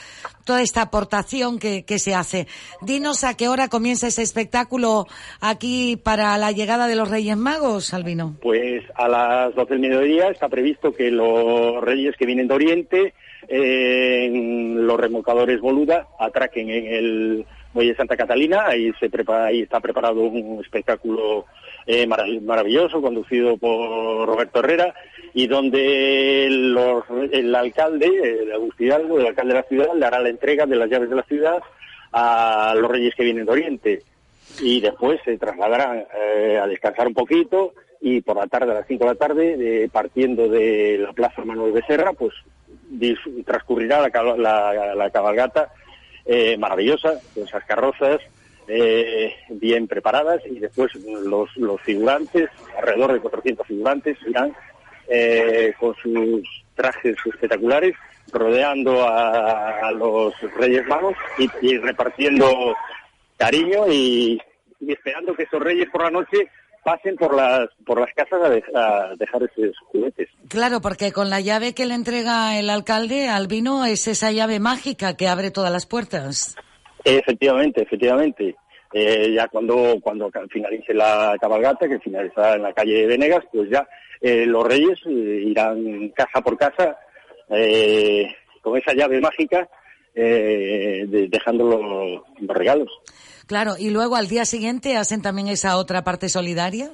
toda 0.46 0.62
esta 0.62 0.82
aportación 0.82 1.60
que, 1.60 1.84
se 2.00 2.16
hace. 2.16 2.48
Dinos 2.82 3.24
a 3.24 3.36
qué 3.36 3.48
hora 3.48 3.68
comienza 3.68 4.08
ese 4.08 4.24
espectáculo 4.24 5.06
aquí 5.40 5.98
para 5.98 6.38
la 6.38 6.52
llegada 6.52 6.88
de 6.88 6.96
los 6.96 7.10
Reyes 7.10 7.38
Magos, 7.38 7.94
Albino. 7.94 8.36
Pues 8.42 8.84
a 8.96 9.08
las 9.08 9.54
12 9.56 9.74
del 9.74 9.80
mediodía 9.82 10.30
está 10.30 10.50
previsto 10.50 10.94
que 10.94 11.12
los 11.12 11.82
reyes 11.84 12.16
que 12.18 12.26
vienen 12.26 12.48
de 12.48 12.54
Oriente, 12.54 13.14
eh, 13.48 14.30
los 14.32 15.00
remolcadores 15.00 15.60
Boluda, 15.62 16.08
atraquen 16.20 16.70
en 16.70 16.86
el 16.88 17.46
muelle 17.74 17.96
Santa 17.96 18.18
Catalina. 18.18 18.66
Ahí, 18.68 18.92
se 19.00 19.10
prepara, 19.10 19.46
ahí 19.46 19.62
está 19.62 19.80
preparado 19.80 20.22
un 20.22 20.60
espectáculo 20.64 21.46
eh, 21.86 22.06
marav- 22.08 22.42
maravilloso 22.42 23.02
conducido 23.02 23.58
por 23.58 24.28
Roberto 24.28 24.60
Herrera 24.60 24.94
y 25.34 25.48
donde 25.48 26.46
el 26.46 27.56
alcalde, 27.56 28.42
el 28.44 28.52
Agustín 28.54 28.88
Hidalgo, 28.88 29.20
el 29.20 29.28
alcalde 29.28 29.54
de 29.54 29.60
la 29.62 29.68
ciudad, 29.68 29.94
le 29.96 30.06
hará 30.06 30.20
la 30.20 30.30
entrega 30.30 30.66
de 30.66 30.76
las 30.76 30.90
llaves 30.90 31.10
de 31.10 31.16
la 31.16 31.24
ciudad 31.24 31.62
a 32.12 32.74
los 32.78 32.92
reyes 32.92 33.16
que 33.16 33.24
vienen 33.24 33.46
de 33.46 33.52
Oriente 33.52 34.04
y 34.62 34.82
después 34.82 35.20
se 35.24 35.38
trasladarán 35.38 36.04
eh, 36.20 36.60
a 36.62 36.68
descansar 36.68 37.08
un 37.08 37.14
poquito 37.14 37.74
y 38.02 38.20
por 38.22 38.36
la 38.36 38.48
tarde, 38.48 38.72
a 38.72 38.76
las 38.76 38.88
5 38.88 39.04
de 39.06 39.10
la 39.10 39.16
tarde, 39.16 39.90
partiendo 39.94 40.50
de 40.50 40.98
la 41.00 41.14
Plaza 41.14 41.46
Manuel 41.46 41.72
Becerra, 41.72 42.12
pues 42.14 42.34
transcurrirá 43.46 44.02
la- 44.38 44.96
la 44.96 45.10
cabalgata 45.12 45.70
eh, 46.26 46.58
maravillosa, 46.58 47.20
con 47.34 47.44
esas 47.44 47.64
carrozas 47.66 48.22
eh, 48.68 49.36
bien 49.50 49.88
preparadas 49.88 50.42
y 50.46 50.60
después 50.60 50.94
los, 50.96 51.56
los 51.58 51.82
figurantes, 51.82 52.50
alrededor 52.78 53.14
de 53.14 53.20
400 53.20 53.68
figurantes, 53.68 54.18
irán 54.28 54.56
eh, 55.08 55.74
con 55.80 55.96
sus 55.96 56.44
trajes 56.76 57.16
espectaculares 57.26 57.96
rodeando 58.32 59.08
a, 59.08 59.92
los 59.92 60.34
Reyes 60.58 60.86
Magos 60.88 61.16
y, 61.38 61.50
y 61.62 61.78
repartiendo 61.78 62.76
cariño 63.38 63.88
y, 63.92 64.40
y 64.80 64.92
esperando 64.94 65.34
que 65.34 65.44
esos 65.44 65.62
reyes 65.62 65.90
por 65.90 66.04
la 66.04 66.12
noche 66.12 66.50
pasen 66.84 67.16
por 67.16 67.36
las 67.36 67.68
por 67.86 68.00
las 68.00 68.10
casas 68.16 68.42
a, 68.44 68.50
de- 68.50 68.64
a 68.76 69.14
dejar 69.18 69.44
esos 69.44 69.76
juguetes. 69.92 70.30
Claro, 70.48 70.82
porque 70.82 71.12
con 71.12 71.30
la 71.30 71.40
llave 71.42 71.74
que 71.74 71.86
le 71.86 71.94
entrega 71.96 72.58
el 72.60 72.70
alcalde 72.70 73.28
al 73.30 73.48
vino 73.48 73.86
es 73.86 74.08
esa 74.08 74.32
llave 74.32 74.60
mágica 74.60 75.16
que 75.16 75.28
abre 75.28 75.52
todas 75.52 75.72
las 75.72 75.86
puertas. 75.86 76.56
Efectivamente, 77.04 77.82
efectivamente. 77.84 78.56
Eh, 78.94 79.32
ya 79.34 79.48
cuando 79.48 79.98
cuando 80.02 80.30
finalice 80.50 80.94
la 80.94 81.36
cabalgata, 81.40 81.88
que 81.88 82.00
finalizará 82.00 82.56
en 82.56 82.64
la 82.64 82.74
calle 82.74 82.94
de 83.02 83.08
Venegas, 83.08 83.44
pues 83.52 83.70
ya 83.72 83.88
eh, 84.20 84.46
los 84.46 84.66
reyes 84.68 85.00
eh, 85.06 85.44
irán 85.46 86.10
casa 86.10 86.42
por 86.42 86.58
casa 86.58 86.98
eh, 87.50 88.28
con 88.62 88.78
esa 88.78 88.94
llave 88.94 89.22
mágica 89.22 89.68
eh, 90.14 91.06
de- 91.08 91.28
dejando 91.30 91.66
los, 91.70 92.22
los 92.42 92.58
regalos. 92.58 92.90
Claro, 93.48 93.74
y 93.78 93.90
luego 93.90 94.16
al 94.16 94.28
día 94.28 94.46
siguiente 94.46 94.96
hacen 94.98 95.22
también 95.22 95.48
esa 95.48 95.78
otra 95.78 96.04
parte 96.04 96.30
solidaria. 96.30 96.92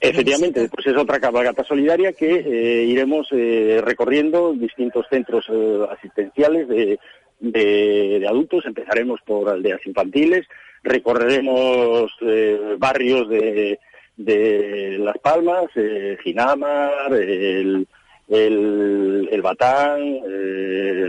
Efectivamente, 0.00 0.68
pues 0.68 0.86
es 0.88 0.96
otra 0.96 1.20
cabalgata 1.20 1.62
solidaria 1.62 2.12
que 2.12 2.26
eh, 2.34 2.84
iremos 2.84 3.28
eh, 3.30 3.80
recorriendo 3.84 4.52
distintos 4.52 5.06
centros 5.08 5.44
eh, 5.48 5.78
asistenciales 5.92 6.66
de, 6.66 6.98
de- 7.38 8.18
de 8.20 8.26
adultos. 8.26 8.66
Empezaremos 8.66 9.20
por 9.24 9.48
aldeas 9.48 9.78
infantiles, 9.86 10.46
recorreremos 10.82 12.10
eh, 12.22 12.74
barrios 12.78 13.28
de, 13.28 13.78
de 14.16 14.96
Las 14.98 15.18
Palmas, 15.18 15.66
eh, 15.76 16.16
Ginamar, 16.24 17.12
el, 17.12 17.86
el, 18.28 19.28
el 19.30 19.42
Batán, 19.42 20.00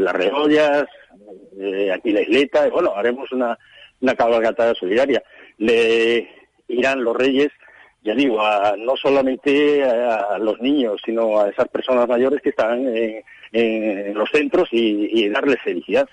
Las 0.03 0.13
Reollas, 0.13 0.85
aquí 1.95 2.11
la 2.11 2.21
Isleta. 2.21 2.69
Bueno, 2.69 2.93
haremos 2.95 3.31
una, 3.31 3.57
una 4.03 4.15
cabalgata 4.15 4.75
solidaria. 4.75 5.23
Le 5.57 6.29
irán 6.67 7.03
los 7.03 7.15
reyes 7.15 7.49
ya 8.03 8.13
digo, 8.13 8.41
a- 8.41 8.75
no 8.77 8.97
solamente 8.97 9.81
a, 9.83 10.37
los 10.37 10.59
niños, 10.59 11.01
sino 11.05 11.39
a 11.39 11.49
esas 11.49 11.69
personas 11.69 12.07
mayores 12.07 12.41
que 12.41 12.49
están 12.49 12.85
en, 12.85 13.23
en 13.53 14.13
los 14.13 14.29
centros 14.29 14.67
y, 14.71 15.07
y 15.23 15.29
darles 15.29 15.61
felicidad. 15.63 16.07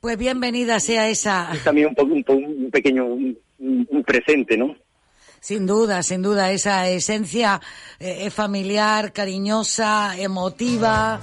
Pues 0.00 0.16
bienvenida 0.18 0.80
sea 0.80 1.08
esa, 1.08 1.50
Es 1.54 1.62
también 1.62 1.94
un, 1.96 2.24
un, 2.26 2.70
pequeño 2.72 3.04
un, 3.04 3.38
un 3.58 4.02
presente, 4.04 4.56
¿no? 4.56 4.74
sin 5.38 5.66
duda, 5.66 6.02
sin 6.02 6.22
duda, 6.22 6.50
esa 6.50 6.88
esencia 6.88 7.60
eh, 7.98 8.28
familiar, 8.30 9.12
cariñosa, 9.12 10.14
emotiva. 10.18 11.20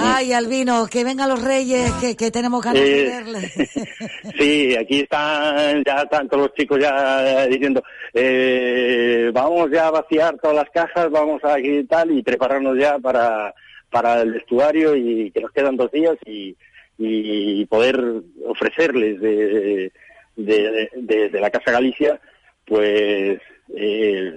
Ay, 0.00 0.32
Albino, 0.32 0.86
que 0.86 1.04
vengan 1.04 1.28
los 1.28 1.42
reyes, 1.42 1.90
que, 2.00 2.16
que 2.16 2.30
tenemos 2.30 2.62
ganas 2.64 2.82
de 2.82 3.02
Eh, 3.02 3.10
verles. 3.10 3.54
Sí, 4.38 4.76
aquí 4.76 5.00
están 5.00 5.82
ya 5.84 6.04
tanto 6.06 6.36
los 6.36 6.52
chicos 6.54 6.78
ya 6.80 7.46
diciendo, 7.46 7.82
eh, 8.14 9.30
vamos 9.32 9.70
ya 9.70 9.88
a 9.88 9.90
vaciar 9.90 10.36
todas 10.38 10.56
las 10.56 10.70
cajas, 10.70 11.10
vamos 11.10 11.42
a 11.44 11.58
y 11.58 11.84
tal, 11.84 12.10
y 12.10 12.22
prepararnos 12.22 12.78
ya 12.78 12.98
para, 12.98 13.54
para 13.90 14.20
el 14.22 14.32
vestuario 14.32 14.94
y 14.96 15.30
que 15.30 15.40
nos 15.40 15.52
quedan 15.52 15.76
dos 15.76 15.90
días 15.90 16.16
y, 16.26 16.56
y 16.98 17.64
poder 17.66 17.98
ofrecerles 18.46 19.20
de, 19.20 19.92
de, 20.36 20.88
de- 20.96 21.28
de 21.28 21.40
la 21.40 21.50
Casa 21.50 21.72
Galicia, 21.72 22.20
pues 22.66 23.38
eh, 23.76 24.32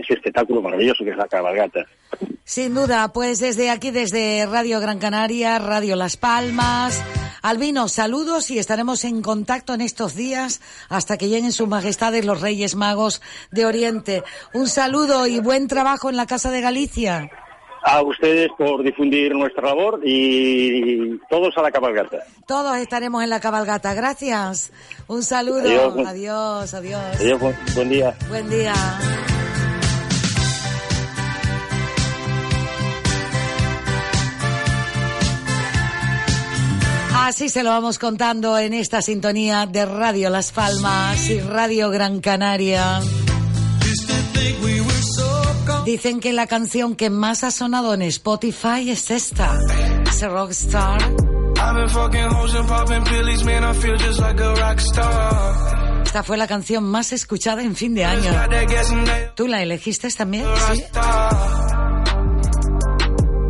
ese 0.00 0.14
espectáculo 0.14 0.62
maravilloso 0.62 1.04
que 1.04 1.10
es 1.10 1.16
la 1.16 1.28
cabalgata. 1.28 1.86
Sin 2.44 2.74
duda, 2.74 3.12
pues 3.12 3.40
desde 3.40 3.70
aquí, 3.70 3.90
desde 3.90 4.46
Radio 4.46 4.80
Gran 4.80 4.98
Canaria, 4.98 5.58
Radio 5.58 5.96
Las 5.96 6.16
Palmas. 6.16 7.02
Albino, 7.42 7.88
saludos 7.88 8.50
y 8.50 8.58
estaremos 8.58 9.04
en 9.04 9.22
contacto 9.22 9.74
en 9.74 9.80
estos 9.80 10.14
días 10.14 10.60
hasta 10.88 11.16
que 11.16 11.28
lleguen 11.28 11.52
sus 11.52 11.68
majestades 11.68 12.24
los 12.24 12.40
Reyes 12.40 12.74
Magos 12.74 13.22
de 13.52 13.66
Oriente. 13.66 14.22
Un 14.54 14.68
saludo 14.68 15.26
y 15.26 15.40
buen 15.40 15.68
trabajo 15.68 16.10
en 16.10 16.16
la 16.16 16.26
Casa 16.26 16.50
de 16.50 16.60
Galicia. 16.60 17.30
A 17.82 18.02
ustedes 18.02 18.50
por 18.58 18.82
difundir 18.82 19.32
nuestra 19.34 19.62
labor 19.68 20.00
y 20.04 21.18
todos 21.30 21.56
a 21.56 21.62
la 21.62 21.70
cabalgata. 21.70 22.18
Todos 22.46 22.76
estaremos 22.78 23.22
en 23.22 23.30
la 23.30 23.40
cabalgata. 23.40 23.94
Gracias. 23.94 24.72
Un 25.06 25.22
saludo. 25.22 25.60
Adiós. 25.60 26.06
Adiós, 26.06 26.74
adiós. 26.74 27.02
Adiós, 27.20 27.40
buen- 27.40 27.56
buen 27.74 27.88
día. 27.88 28.14
Buen 28.28 28.50
día. 28.50 28.74
Así 37.14 37.48
se 37.48 37.62
lo 37.62 37.70
vamos 37.70 37.98
contando 37.98 38.56
en 38.58 38.72
esta 38.72 39.02
sintonía 39.02 39.66
de 39.66 39.84
Radio 39.84 40.30
Las 40.30 40.52
Palmas 40.52 41.28
y 41.28 41.40
Radio 41.40 41.90
Gran 41.90 42.20
Canaria. 42.20 43.00
Dicen 45.88 46.20
que 46.20 46.34
la 46.34 46.46
canción 46.46 46.96
que 46.96 47.08
más 47.08 47.44
ha 47.44 47.50
sonado 47.50 47.94
en 47.94 48.02
Spotify 48.02 48.90
es 48.90 49.10
esta. 49.10 49.58
Es 50.06 50.20
Rockstar. 50.20 51.00
Esta 56.04 56.22
fue 56.24 56.36
la 56.36 56.46
canción 56.46 56.84
más 56.84 57.14
escuchada 57.14 57.62
en 57.62 57.74
fin 57.74 57.94
de 57.94 58.04
año. 58.04 58.30
¿Tú 59.34 59.48
la 59.48 59.62
elegiste 59.62 60.10
también? 60.10 60.44
Sí. 60.74 60.84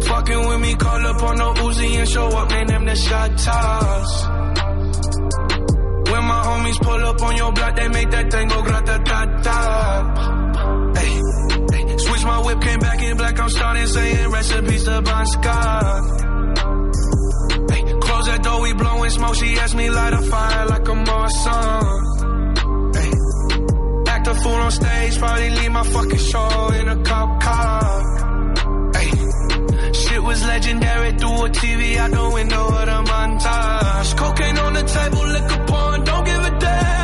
Fucking 0.02 0.48
with 0.48 0.59
me, 0.60 0.77
call 0.77 1.06
up 1.06 1.20
on 1.20 1.39
no 1.39 1.55
Uzi 1.55 1.97
and 1.98 2.09
show 2.09 2.28
up, 2.28 2.48
man. 2.52 2.66
Them 2.69 2.86
the 2.86 2.94
shot 2.94 3.36
toss. 3.36 4.28
When 6.09 6.24
my 6.24 6.43
homies 6.44 6.78
pull 6.82 7.05
up 7.05 7.20
on 7.20 7.36
your 7.36 7.52
block, 7.52 7.74
they 7.74 7.89
make 7.89 8.10
that 8.10 8.31
thing 8.31 8.47
go 8.47 8.62
grata 8.62 9.02
ta 9.05 9.27
ta. 9.43 10.39
Hey, 10.94 11.20
my 12.29 12.39
whip, 12.45 12.61
came 12.61 12.79
back 12.79 13.03
in 13.03 13.17
black. 13.17 13.41
I'm 13.41 13.49
starting 13.49 13.87
saying 13.87 14.31
recipes 14.31 14.85
to 14.85 15.03
Bon 15.03 15.27
Scott. 15.35 16.03
Hey, 17.73 17.83
close 18.05 18.27
that 18.31 18.41
door, 18.43 18.61
we 18.61 18.73
blowing 18.75 19.11
smoke. 19.11 19.35
She 19.35 19.49
asked 19.59 19.75
me 19.75 19.91
light 19.91 20.13
a 20.13 20.23
fire 20.33 20.67
like 20.67 20.87
a 20.95 20.97
Marsan. 21.09 21.83
Hey, 22.99 23.11
act 24.15 24.27
a 24.27 24.35
fool 24.43 24.61
on 24.67 24.71
stage, 24.71 25.19
probably 25.19 25.51
leave 25.59 25.73
my 25.73 25.85
fucking 25.95 26.25
show 26.31 26.69
in 26.79 26.89
a 26.89 26.99
cop 27.09 27.31
car. 27.43 27.83
Hey, 28.97 29.11
shit 30.01 30.23
was 30.23 30.41
legendary 30.53 31.11
through 31.21 31.45
a 31.47 31.51
TV 31.61 31.97
out 31.97 32.11
the 32.11 32.31
window 32.39 32.65
of 32.81 32.87
the 32.93 33.01
montage. 33.11 34.17
Cocaine 34.21 34.59
on 34.59 34.73
the 34.75 34.85
table, 34.97 35.25
liquor 35.35 35.65
porn, 35.67 36.05
don't 36.05 36.25
give 36.25 36.45
a 36.45 36.59
damn. 36.61 36.98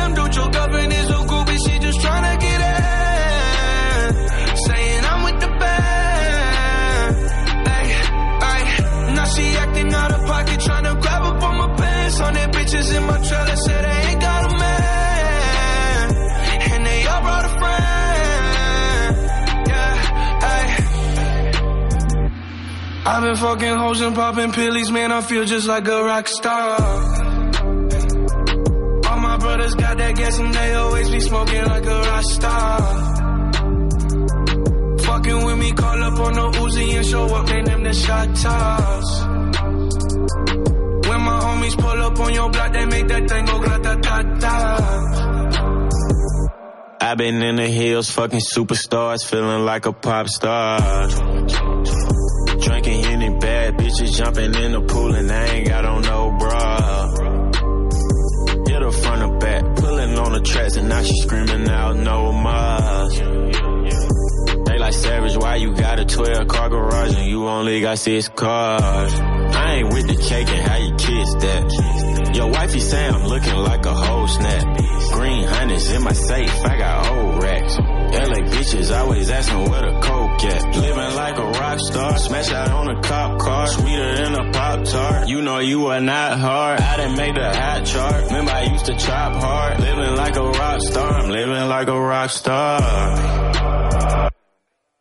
Bitches 12.85 12.97
in 12.97 13.03
my 13.05 13.17
trailer, 13.17 13.55
say 13.55 13.81
they 13.81 14.09
ain't 14.09 14.21
got 14.21 14.51
a 14.51 14.57
man. 14.57 16.15
And 16.71 16.85
they 16.85 17.05
all 17.05 17.21
brought 17.21 17.45
a 17.45 17.49
friend. 17.59 19.15
Yeah. 19.67 20.11
I've 23.05 23.23
been 23.23 23.35
fucking 23.35 23.77
hoes 23.77 24.01
and 24.01 24.15
popping 24.15 24.51
pillies, 24.51 24.91
man. 24.91 25.11
I 25.11 25.21
feel 25.21 25.45
just 25.45 25.67
like 25.67 25.87
a 25.87 26.03
rock 26.03 26.27
star. 26.27 26.79
All 29.09 29.19
my 29.19 29.37
brothers 29.37 29.75
got 29.75 29.97
that 29.97 30.15
gas 30.15 30.39
and 30.39 30.53
they 30.53 30.73
always 30.73 31.09
be 31.09 31.19
smoking 31.19 31.65
like 31.65 31.85
a 31.85 31.99
rock 32.01 32.23
star. 32.23 32.81
Fucking 34.99 35.45
with 35.45 35.57
me, 35.57 35.71
call 35.71 36.03
up 36.03 36.19
on 36.19 36.33
the 36.33 36.51
Uzi 36.59 36.95
and 36.95 37.05
show 37.05 37.25
up, 37.25 37.47
name 37.47 37.65
them 37.65 37.83
the 37.83 37.93
shot 37.93 38.35
toss. 38.35 39.25
Homies 41.39 41.77
pull 41.77 42.01
up 42.01 42.19
on 42.19 42.33
your 42.33 42.49
block, 42.49 42.73
they 42.73 42.85
make 42.85 43.07
that 43.07 43.29
thing 43.29 43.45
go 43.45 43.59
grata 43.59 43.99
ta 44.01 44.23
ta. 44.39 45.05
I've 47.01 47.17
been 47.17 47.41
in 47.41 47.57
the 47.57 47.67
hills, 47.67 48.09
fucking 48.09 48.39
superstars, 48.39 49.25
feeling 49.25 49.63
like 49.63 49.85
a 49.85 49.93
pop 49.93 50.27
star. 50.27 50.79
Drinking 52.59 53.05
any 53.05 53.29
bad 53.37 53.77
bitches, 53.77 54.17
jumping 54.17 54.55
in 54.55 54.71
the 54.71 54.81
pool, 54.81 55.13
and 55.13 55.31
I 55.31 55.45
ain't 55.45 55.67
got 55.67 55.85
on 55.85 56.01
no 56.01 56.31
bra. 56.39 56.77
Hit 58.67 58.81
her 58.81 58.91
front 58.91 59.21
or 59.21 59.37
back, 59.37 59.75
pulling 59.75 60.17
on 60.17 60.31
the 60.33 60.41
tracks, 60.41 60.77
and 60.77 60.89
now 60.89 61.03
she 61.03 61.15
screaming 61.17 61.69
out 61.69 61.95
no 61.95 62.31
more. 62.31 63.09
They 64.65 64.79
like 64.79 64.93
savage, 64.93 65.37
why 65.37 65.57
you 65.57 65.75
got 65.75 65.99
a 65.99 66.05
12 66.05 66.47
car 66.47 66.69
garage 66.69 67.15
and 67.15 67.27
you 67.29 67.47
only 67.47 67.81
got 67.81 67.99
six 67.99 68.29
cars? 68.29 69.13
I 69.55 69.75
ain't 69.75 69.93
with 69.93 70.07
the 70.07 70.15
cake 70.15 70.49
and 70.49 70.67
how 70.67 70.77
you 70.77 70.95
kiss 70.95 71.33
that. 71.35 72.35
Your 72.35 72.51
wifey 72.51 72.79
say 72.79 73.07
I'm 73.07 73.25
looking 73.27 73.55
like 73.55 73.85
a 73.85 73.93
whole 73.93 74.27
snap. 74.27 74.77
Green 75.13 75.47
hundreds 75.47 75.89
in 75.89 76.03
my 76.03 76.11
safe, 76.11 76.65
I 76.65 76.77
got 76.77 77.07
old 77.07 77.43
racks. 77.43 77.77
LA 77.77 78.41
bitches 78.51 78.95
always 78.95 79.29
asking 79.29 79.69
where 79.69 79.81
the 79.81 79.99
coke 80.01 80.43
at. 80.43 80.75
Living 80.75 81.15
like 81.15 81.37
a 81.37 81.45
rock 81.45 81.79
star, 81.79 82.17
smash 82.17 82.51
out 82.51 82.69
on 82.71 82.89
a 82.89 83.01
cop 83.01 83.39
car, 83.39 83.67
sweeter 83.67 84.15
than 84.17 84.35
a 84.35 84.51
pop 84.51 84.83
tart. 84.85 85.27
You 85.27 85.41
know 85.41 85.59
you 85.59 85.87
are 85.87 86.01
not 86.01 86.39
hard. 86.39 86.79
I 86.81 86.97
didn't 86.97 87.17
make 87.17 87.35
the 87.35 87.53
hot 87.53 87.85
chart. 87.85 88.25
Remember 88.25 88.51
I 88.51 88.63
used 88.63 88.85
to 88.85 88.97
chop 88.97 89.35
hard. 89.35 89.79
Living 89.79 90.15
like 90.15 90.35
a 90.35 90.43
rock 90.43 90.81
star, 90.81 91.13
I'm 91.13 91.29
living 91.29 91.67
like 91.69 91.87
a 91.87 91.99
rock 91.99 92.29
star. 92.29 92.81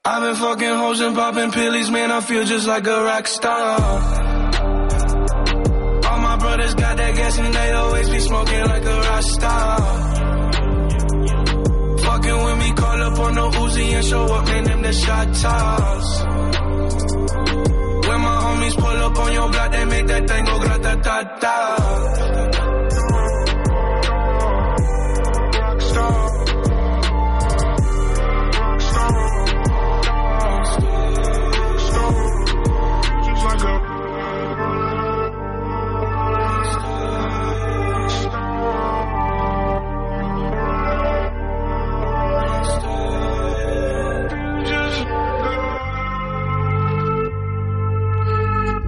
I've 0.07 0.23
been 0.23 0.35
fucking 0.37 0.75
hoes 0.75 1.01
and 1.01 1.17
popping 1.17 1.51
pillies, 1.51 1.91
man. 1.91 2.13
I 2.13 2.21
feel 2.21 2.45
just 2.45 2.67
like 2.67 2.87
a 2.87 3.05
rock 3.05 3.27
star. 3.27 4.34
Brothers 6.55 6.75
got 6.75 6.97
that 6.99 7.17
gas 7.17 7.37
and 7.39 7.53
they 7.53 7.73
always 7.73 8.11
be 8.11 8.21
smoking 8.21 8.61
like 8.61 8.85
a 8.85 8.97
rock 8.97 9.23
star. 9.25 9.77
Fucking 11.99 12.45
with 12.45 12.59
me, 12.59 12.73
call 12.75 13.03
up 13.03 13.19
on 13.19 13.35
the 13.35 13.51
Uzi 13.59 13.93
and 13.93 14.05
show 14.05 14.23
up, 14.23 14.47
man. 14.47 14.63
Them 14.63 14.83
the 14.83 14.93
shot 14.93 15.35
toss. 15.35 16.74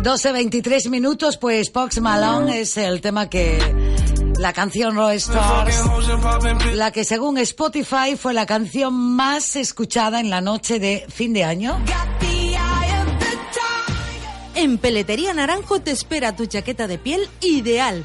12.23 0.07 0.89
minutos, 0.89 1.37
pues 1.37 1.69
Pox 1.71 2.01
Malone 2.01 2.61
es 2.61 2.77
el 2.77 3.01
tema 3.01 3.29
que... 3.29 3.59
La 4.39 4.53
canción 4.53 4.95
Roy 4.95 5.17
Stars, 5.17 5.81
la 6.75 6.93
que 6.93 7.05
según 7.05 7.39
Spotify 7.39 8.17
fue 8.17 8.35
la 8.35 8.47
canción 8.47 8.95
más 8.95 9.57
escuchada 9.57 10.21
en 10.21 10.31
la 10.31 10.41
noche 10.41 10.79
de 10.79 11.07
fin 11.09 11.33
de 11.33 11.43
año. 11.43 11.83
En 14.55 14.79
Peletería 14.79 15.33
Naranjo 15.33 15.81
te 15.81 15.91
espera 15.91 16.37
tu 16.37 16.47
chaqueta 16.47 16.87
de 16.87 16.99
piel 16.99 17.29
ideal 17.41 18.05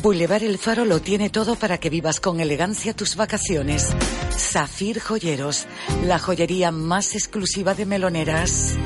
Boulevard 0.00 0.44
El 0.44 0.58
Faro 0.58 0.84
lo 0.84 1.00
tiene 1.00 1.28
todo 1.28 1.56
para 1.56 1.78
que 1.78 1.90
vivas 1.90 2.20
con 2.20 2.40
elegancia 2.40 2.94
tus 2.94 3.16
vacaciones. 3.16 3.88
Zafir 4.30 5.00
Joyeros, 5.00 5.66
la 6.04 6.18
joyería 6.18 6.70
más 6.70 7.14
exclusiva 7.14 7.74
de 7.74 7.86
meloneras. 7.86 8.76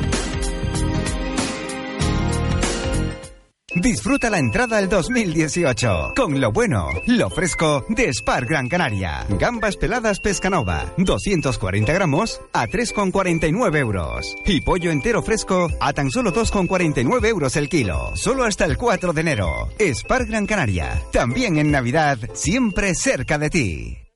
Disfruta 3.75 4.29
la 4.29 4.39
entrada 4.39 4.77
al 4.77 4.89
2018 4.89 6.13
con 6.15 6.41
lo 6.41 6.53
bueno, 6.53 6.89
lo 7.07 7.31
fresco 7.31 7.85
de 7.89 8.13
Spar 8.13 8.45
Gran 8.45 8.69
Canaria. 8.69 9.27
Gambas 9.31 9.77
peladas 9.77 10.21
Pescanova, 10.21 10.93
240 10.99 11.93
gramos 11.93 12.41
a 12.53 12.67
3,49 12.67 13.77
euros. 13.79 14.37
Y 14.45 14.61
pollo 14.61 14.91
entero 14.91 15.23
fresco 15.23 15.71
a 15.81 15.93
tan 15.95 16.11
solo 16.11 16.33
2,49 16.33 17.27
euros 17.27 17.57
el 17.57 17.69
kilo. 17.69 18.13
Solo 18.15 18.45
hasta 18.45 18.67
el 18.67 18.77
4 18.77 19.13
de 19.15 19.21
enero. 19.21 19.69
Spar 19.79 20.27
Gran 20.27 20.47
Canaria. 20.47 21.01
También 21.11 21.59
en 21.59 21.71
Navidad, 21.71 22.19
siempre 22.35 22.95
cerca 22.95 23.39
de 23.39 23.51
ti. 23.51 24.02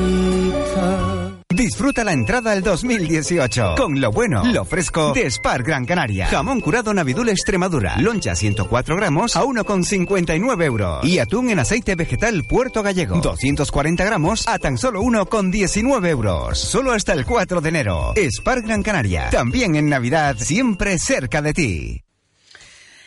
Disfruta 1.53 2.03
la 2.03 2.13
entrada 2.13 2.51
al 2.51 2.63
2018 2.63 3.75
con 3.77 4.01
lo 4.01 4.11
bueno, 4.11 4.43
lo 4.45 4.65
fresco 4.65 5.13
de 5.13 5.29
Spar 5.29 5.61
Gran 5.61 5.85
Canaria. 5.85 6.25
Jamón 6.25 6.59
curado 6.59 6.91
Navidul 6.95 7.29
Extremadura. 7.29 7.95
Loncha 7.99 8.35
104 8.35 8.95
gramos 8.95 9.35
a 9.35 9.43
1,59 9.43 10.63
euros. 10.63 11.05
Y 11.05 11.19
atún 11.19 11.51
en 11.51 11.59
aceite 11.59 11.93
vegetal 11.95 12.43
Puerto 12.49 12.81
Gallego. 12.81 13.21
240 13.21 14.03
gramos 14.03 14.47
a 14.47 14.57
tan 14.57 14.79
solo 14.79 15.03
1,19 15.03 16.07
euros. 16.07 16.57
Solo 16.57 16.91
hasta 16.91 17.13
el 17.13 17.23
4 17.23 17.61
de 17.61 17.69
enero. 17.69 18.13
Spar 18.15 18.63
Gran 18.63 18.81
Canaria. 18.81 19.29
También 19.29 19.75
en 19.75 19.89
Navidad, 19.89 20.35
siempre 20.39 20.97
cerca 20.97 21.43
de 21.43 21.53
ti. 21.53 22.03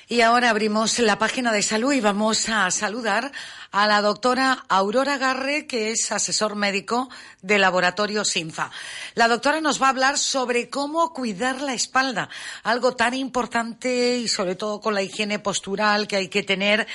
Y 0.09 0.21
ahora 0.21 0.51
abrimos 0.51 1.01
la 1.01 1.19
página 1.19 1.51
de 1.51 1.65
salud 1.65 1.93
y 1.93 2.01
vamos 2.01 2.49
a 2.49 2.71
saludar 2.71 3.33
a 3.73 3.89
la 3.89 4.01
doctora 4.01 4.65
Aurora 4.69 5.19
Garre, 5.19 5.67
que 5.67 5.91
es 5.91 6.13
asesor 6.13 6.55
médico 6.55 7.09
de 7.43 7.59
Laboratorio 7.59 8.25
Sinfa. 8.25 8.71
La 9.17 9.27
doctora 9.27 9.61
nos 9.61 9.83
va 9.83 9.87
a 9.87 9.91
hablar 9.91 10.17
sobre 10.17 10.71
cómo 10.71 11.13
cuidar 11.13 11.61
la 11.61 11.75
espalda, 11.75 12.29
algo 12.63 12.95
tan 12.95 13.15
importante 13.15 14.19
y 14.19 14.29
sobre 14.29 14.55
todo 14.55 14.81
con 14.81 14.95
la 14.95 15.03
higiene 15.03 15.41
postural 15.41 16.07
que 16.07 16.15
hay 16.15 16.29
que 16.29 16.45
tener. 16.45 16.87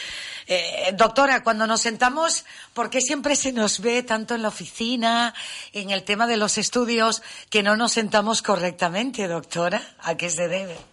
Eh, 0.48 0.94
doctora, 0.94 1.44
cuando 1.44 1.68
nos 1.68 1.82
sentamos, 1.82 2.46
¿por 2.74 2.90
qué 2.90 3.02
siempre 3.02 3.36
se 3.36 3.52
nos 3.52 3.82
ve 3.82 4.04
tanto 4.04 4.36
en 4.36 4.42
la 4.42 4.48
oficina, 4.48 5.34
en 5.74 5.90
el 5.90 6.04
tema 6.04 6.28
de 6.28 6.38
los 6.38 6.58
estudios, 6.58 7.24
que 7.50 7.62
no 7.62 7.76
nos 7.76 7.92
sentamos 7.92 8.42
correctamente, 8.42 9.28
doctora? 9.28 9.82
¿A 10.00 10.16
qué 10.16 10.30
se 10.30 10.48
debe? 10.48 10.91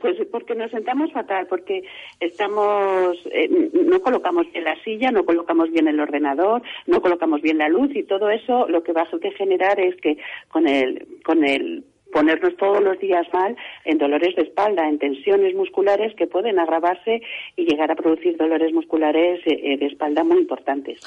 Pues 0.00 0.16
porque 0.30 0.54
nos 0.54 0.70
sentamos 0.70 1.12
fatal, 1.12 1.46
porque 1.46 1.82
estamos, 2.20 3.16
eh, 3.32 3.48
no 3.72 4.00
colocamos 4.00 4.50
bien 4.52 4.64
la 4.64 4.76
silla, 4.84 5.10
no 5.10 5.24
colocamos 5.24 5.70
bien 5.70 5.88
el 5.88 5.98
ordenador, 5.98 6.62
no 6.86 7.00
colocamos 7.00 7.40
bien 7.40 7.58
la 7.58 7.68
luz 7.68 7.90
y 7.94 8.02
todo 8.02 8.30
eso 8.30 8.68
lo 8.68 8.82
que 8.82 8.92
va 8.92 9.02
a 9.02 9.30
generar 9.36 9.80
es 9.80 9.96
que 9.96 10.18
con 10.50 10.68
el, 10.68 11.06
con 11.24 11.44
el 11.44 11.84
ponernos 12.12 12.56
todos 12.56 12.82
los 12.82 12.98
días 12.98 13.26
mal 13.32 13.56
en 13.84 13.98
dolores 13.98 14.34
de 14.36 14.42
espalda, 14.42 14.88
en 14.88 14.98
tensiones 14.98 15.54
musculares 15.54 16.14
que 16.14 16.26
pueden 16.26 16.58
agravarse 16.58 17.20
y 17.56 17.64
llegar 17.64 17.90
a 17.90 17.94
producir 17.94 18.36
dolores 18.36 18.72
musculares 18.72 19.40
eh, 19.46 19.60
eh, 19.62 19.76
de 19.76 19.86
espalda 19.86 20.24
muy 20.24 20.38
importantes. 20.38 21.00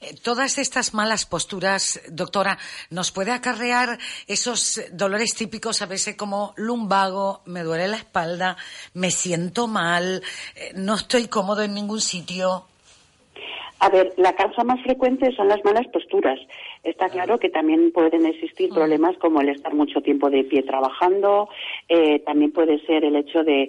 Eh, 0.00 0.14
todas 0.22 0.58
estas 0.58 0.94
malas 0.94 1.26
posturas, 1.26 2.00
doctora, 2.08 2.58
nos 2.90 3.10
puede 3.12 3.32
acarrear 3.32 3.98
esos 4.26 4.82
dolores 4.92 5.34
típicos 5.34 5.82
a 5.82 5.86
veces 5.86 6.16
como 6.16 6.54
lumbago, 6.56 7.42
me 7.46 7.62
duele 7.62 7.88
la 7.88 7.96
espalda, 7.96 8.56
me 8.94 9.10
siento 9.10 9.66
mal, 9.66 10.22
no 10.74 10.94
estoy 10.94 11.28
cómodo 11.28 11.62
en 11.62 11.74
ningún 11.74 12.00
sitio. 12.00 12.66
A 13.78 13.90
ver, 13.90 14.14
la 14.16 14.34
causa 14.34 14.64
más 14.64 14.82
frecuente 14.82 15.30
son 15.36 15.48
las 15.48 15.62
malas 15.64 15.86
posturas. 15.92 16.38
Está 16.86 17.08
claro 17.08 17.40
que 17.40 17.50
también 17.50 17.90
pueden 17.90 18.26
existir 18.26 18.70
problemas 18.70 19.16
como 19.18 19.40
el 19.40 19.48
estar 19.48 19.74
mucho 19.74 20.00
tiempo 20.02 20.30
de 20.30 20.44
pie 20.44 20.62
trabajando, 20.62 21.48
eh, 21.88 22.20
también 22.20 22.52
puede 22.52 22.78
ser 22.86 23.04
el 23.04 23.16
hecho 23.16 23.42
de, 23.42 23.68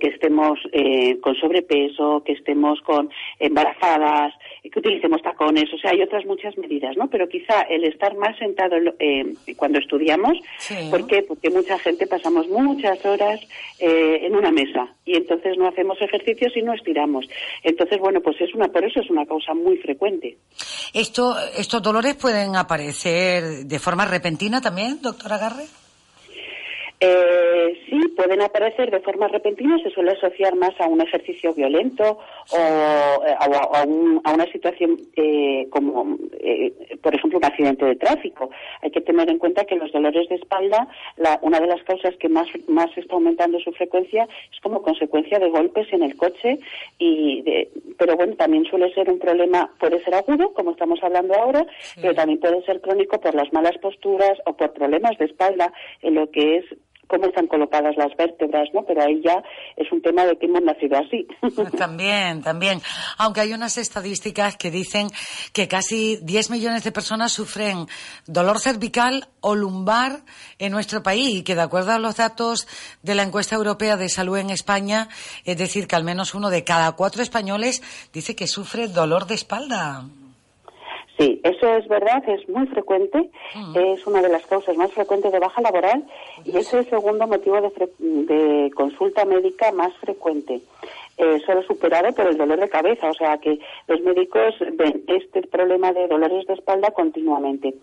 que 0.00 0.08
estemos 0.08 0.58
eh, 0.72 1.20
con 1.20 1.36
sobrepeso, 1.36 2.24
que 2.24 2.32
estemos 2.32 2.80
con 2.80 3.08
embarazadas, 3.38 4.34
que 4.64 4.80
utilicemos 4.80 5.22
tacones, 5.22 5.72
o 5.72 5.78
sea, 5.78 5.92
hay 5.92 6.02
otras 6.02 6.26
muchas 6.26 6.58
medidas, 6.58 6.96
¿no? 6.96 7.08
Pero 7.08 7.28
quizá 7.28 7.60
el 7.70 7.84
estar 7.84 8.16
más 8.16 8.36
sentado 8.36 8.74
eh, 8.98 9.32
cuando 9.56 9.78
estudiamos, 9.78 10.36
¿por 10.90 11.06
qué? 11.06 11.22
Porque 11.22 11.50
mucha 11.50 11.78
gente 11.78 12.08
pasamos 12.08 12.48
muchas 12.48 13.04
horas 13.06 13.40
en 13.78 14.34
una 14.34 14.50
mesa 14.50 14.88
y 15.04 15.16
entonces 15.16 15.56
no 15.56 15.68
hacemos 15.68 16.00
ejercicios 16.00 16.52
y 16.56 16.62
no 16.62 16.72
estiramos. 16.74 17.26
Entonces, 17.62 18.00
bueno, 18.00 18.20
pues 18.20 18.40
es 18.40 18.52
una, 18.54 18.66
por 18.68 18.84
eso 18.84 19.00
es 19.00 19.08
una 19.08 19.24
causa 19.24 19.54
muy 19.54 19.76
frecuente. 19.76 20.36
Esto, 20.92 21.36
¿Estos 21.56 21.82
dolores 21.82 22.16
pueden 22.16 22.55
aparecer 22.56 23.66
de 23.66 23.78
forma 23.78 24.04
repentina 24.04 24.60
también, 24.60 25.00
doctora 25.02 25.38
Garre? 25.38 25.66
Eh, 26.98 27.78
sí, 27.90 28.08
pueden 28.16 28.40
aparecer 28.40 28.90
de 28.90 29.00
forma 29.00 29.28
repentina, 29.28 29.78
se 29.82 29.90
suele 29.90 30.12
asociar 30.12 30.54
más 30.56 30.72
a 30.80 30.86
un 30.86 31.02
ejercicio 31.02 31.52
violento 31.52 32.18
o, 32.50 32.56
eh, 32.56 33.34
a, 33.38 33.84
una 34.32 34.46
situación 34.50 34.98
eh, 35.14 35.68
como, 35.70 36.16
eh, 36.40 36.72
por 37.02 37.14
ejemplo, 37.14 37.38
un 37.38 37.44
accidente 37.44 37.84
de 37.84 37.96
tráfico. 37.96 38.48
Hay 38.80 38.90
que 38.90 39.02
tener 39.02 39.28
en 39.28 39.38
cuenta 39.38 39.66
que 39.66 39.76
los 39.76 39.92
dolores 39.92 40.26
de 40.30 40.36
espalda, 40.36 40.88
una 41.42 41.60
de 41.60 41.66
las 41.66 41.82
causas 41.82 42.16
que 42.16 42.30
más, 42.30 42.48
más 42.66 42.88
está 42.96 43.14
aumentando 43.14 43.60
su 43.60 43.72
frecuencia 43.72 44.26
es 44.50 44.60
como 44.60 44.80
consecuencia 44.80 45.38
de 45.38 45.50
golpes 45.50 45.92
en 45.92 46.02
el 46.02 46.16
coche, 46.16 46.58
y 46.98 47.44
pero 47.98 48.16
bueno, 48.16 48.36
también 48.36 48.64
suele 48.64 48.92
ser 48.94 49.10
un 49.10 49.18
problema, 49.18 49.70
puede 49.78 50.02
ser 50.02 50.14
agudo, 50.14 50.52
como 50.54 50.70
estamos 50.70 50.98
hablando 51.02 51.34
ahora, 51.34 51.66
pero 52.00 52.14
también 52.14 52.40
puede 52.40 52.62
ser 52.64 52.80
crónico 52.80 53.20
por 53.20 53.34
las 53.34 53.52
malas 53.52 53.76
posturas 53.78 54.38
o 54.46 54.54
por 54.54 54.72
problemas 54.72 55.18
de 55.18 55.26
espalda 55.26 55.72
en 56.02 56.14
lo 56.14 56.30
que 56.30 56.58
es 56.58 56.64
cómo 57.06 57.26
están 57.26 57.46
colocadas 57.46 57.96
las 57.96 58.14
vértebras, 58.16 58.68
¿no? 58.74 58.84
Pero 58.84 59.02
ahí 59.02 59.20
ya 59.24 59.42
es 59.76 59.90
un 59.92 60.02
tema 60.02 60.24
de 60.24 60.36
que 60.36 60.46
hemos 60.46 60.62
nacido 60.62 60.98
así. 60.98 61.26
También, 61.76 62.42
también. 62.42 62.80
Aunque 63.18 63.40
hay 63.40 63.52
unas 63.52 63.78
estadísticas 63.78 64.56
que 64.56 64.70
dicen 64.70 65.08
que 65.52 65.68
casi 65.68 66.16
10 66.22 66.50
millones 66.50 66.84
de 66.84 66.92
personas 66.92 67.32
sufren 67.32 67.86
dolor 68.26 68.58
cervical 68.58 69.28
o 69.40 69.54
lumbar 69.54 70.20
en 70.58 70.72
nuestro 70.72 71.02
país 71.02 71.36
y 71.36 71.42
que 71.42 71.54
de 71.54 71.62
acuerdo 71.62 71.92
a 71.92 71.98
los 71.98 72.16
datos 72.16 72.66
de 73.02 73.14
la 73.14 73.22
encuesta 73.22 73.54
europea 73.54 73.96
de 73.96 74.08
salud 74.08 74.38
en 74.38 74.50
España, 74.50 75.08
es 75.44 75.56
decir, 75.56 75.86
que 75.86 75.96
al 75.96 76.04
menos 76.04 76.34
uno 76.34 76.50
de 76.50 76.64
cada 76.64 76.92
cuatro 76.92 77.22
españoles 77.22 77.82
dice 78.12 78.34
que 78.34 78.46
sufre 78.46 78.88
dolor 78.88 79.26
de 79.26 79.34
espalda. 79.34 80.04
Sí, 81.18 81.40
eso 81.44 81.74
es 81.76 81.88
verdad, 81.88 82.22
es 82.28 82.46
muy 82.48 82.66
frecuente, 82.66 83.30
es 83.74 84.06
una 84.06 84.20
de 84.20 84.28
las 84.28 84.44
causas 84.46 84.76
más 84.76 84.92
frecuentes 84.92 85.32
de 85.32 85.38
baja 85.38 85.62
laboral 85.62 86.04
y 86.44 86.54
es 86.54 86.72
el 86.74 86.84
segundo 86.90 87.26
motivo 87.26 87.56
de, 87.98 88.70
consulta 88.74 89.24
médica 89.24 89.72
más 89.72 89.94
frecuente. 89.94 90.60
Eh, 91.18 91.40
solo 91.46 91.62
superado 91.62 92.12
por 92.12 92.26
el 92.26 92.36
dolor 92.36 92.60
de 92.60 92.68
cabeza, 92.68 93.08
o 93.08 93.14
sea 93.14 93.38
que 93.38 93.58
los 93.86 94.02
médicos 94.02 94.54
ven 94.74 95.02
este 95.08 95.40
problema 95.46 95.90
de 95.94 96.06
dolores 96.08 96.46
de 96.46 96.52
espalda 96.52 96.90
continuamente. 96.90 97.74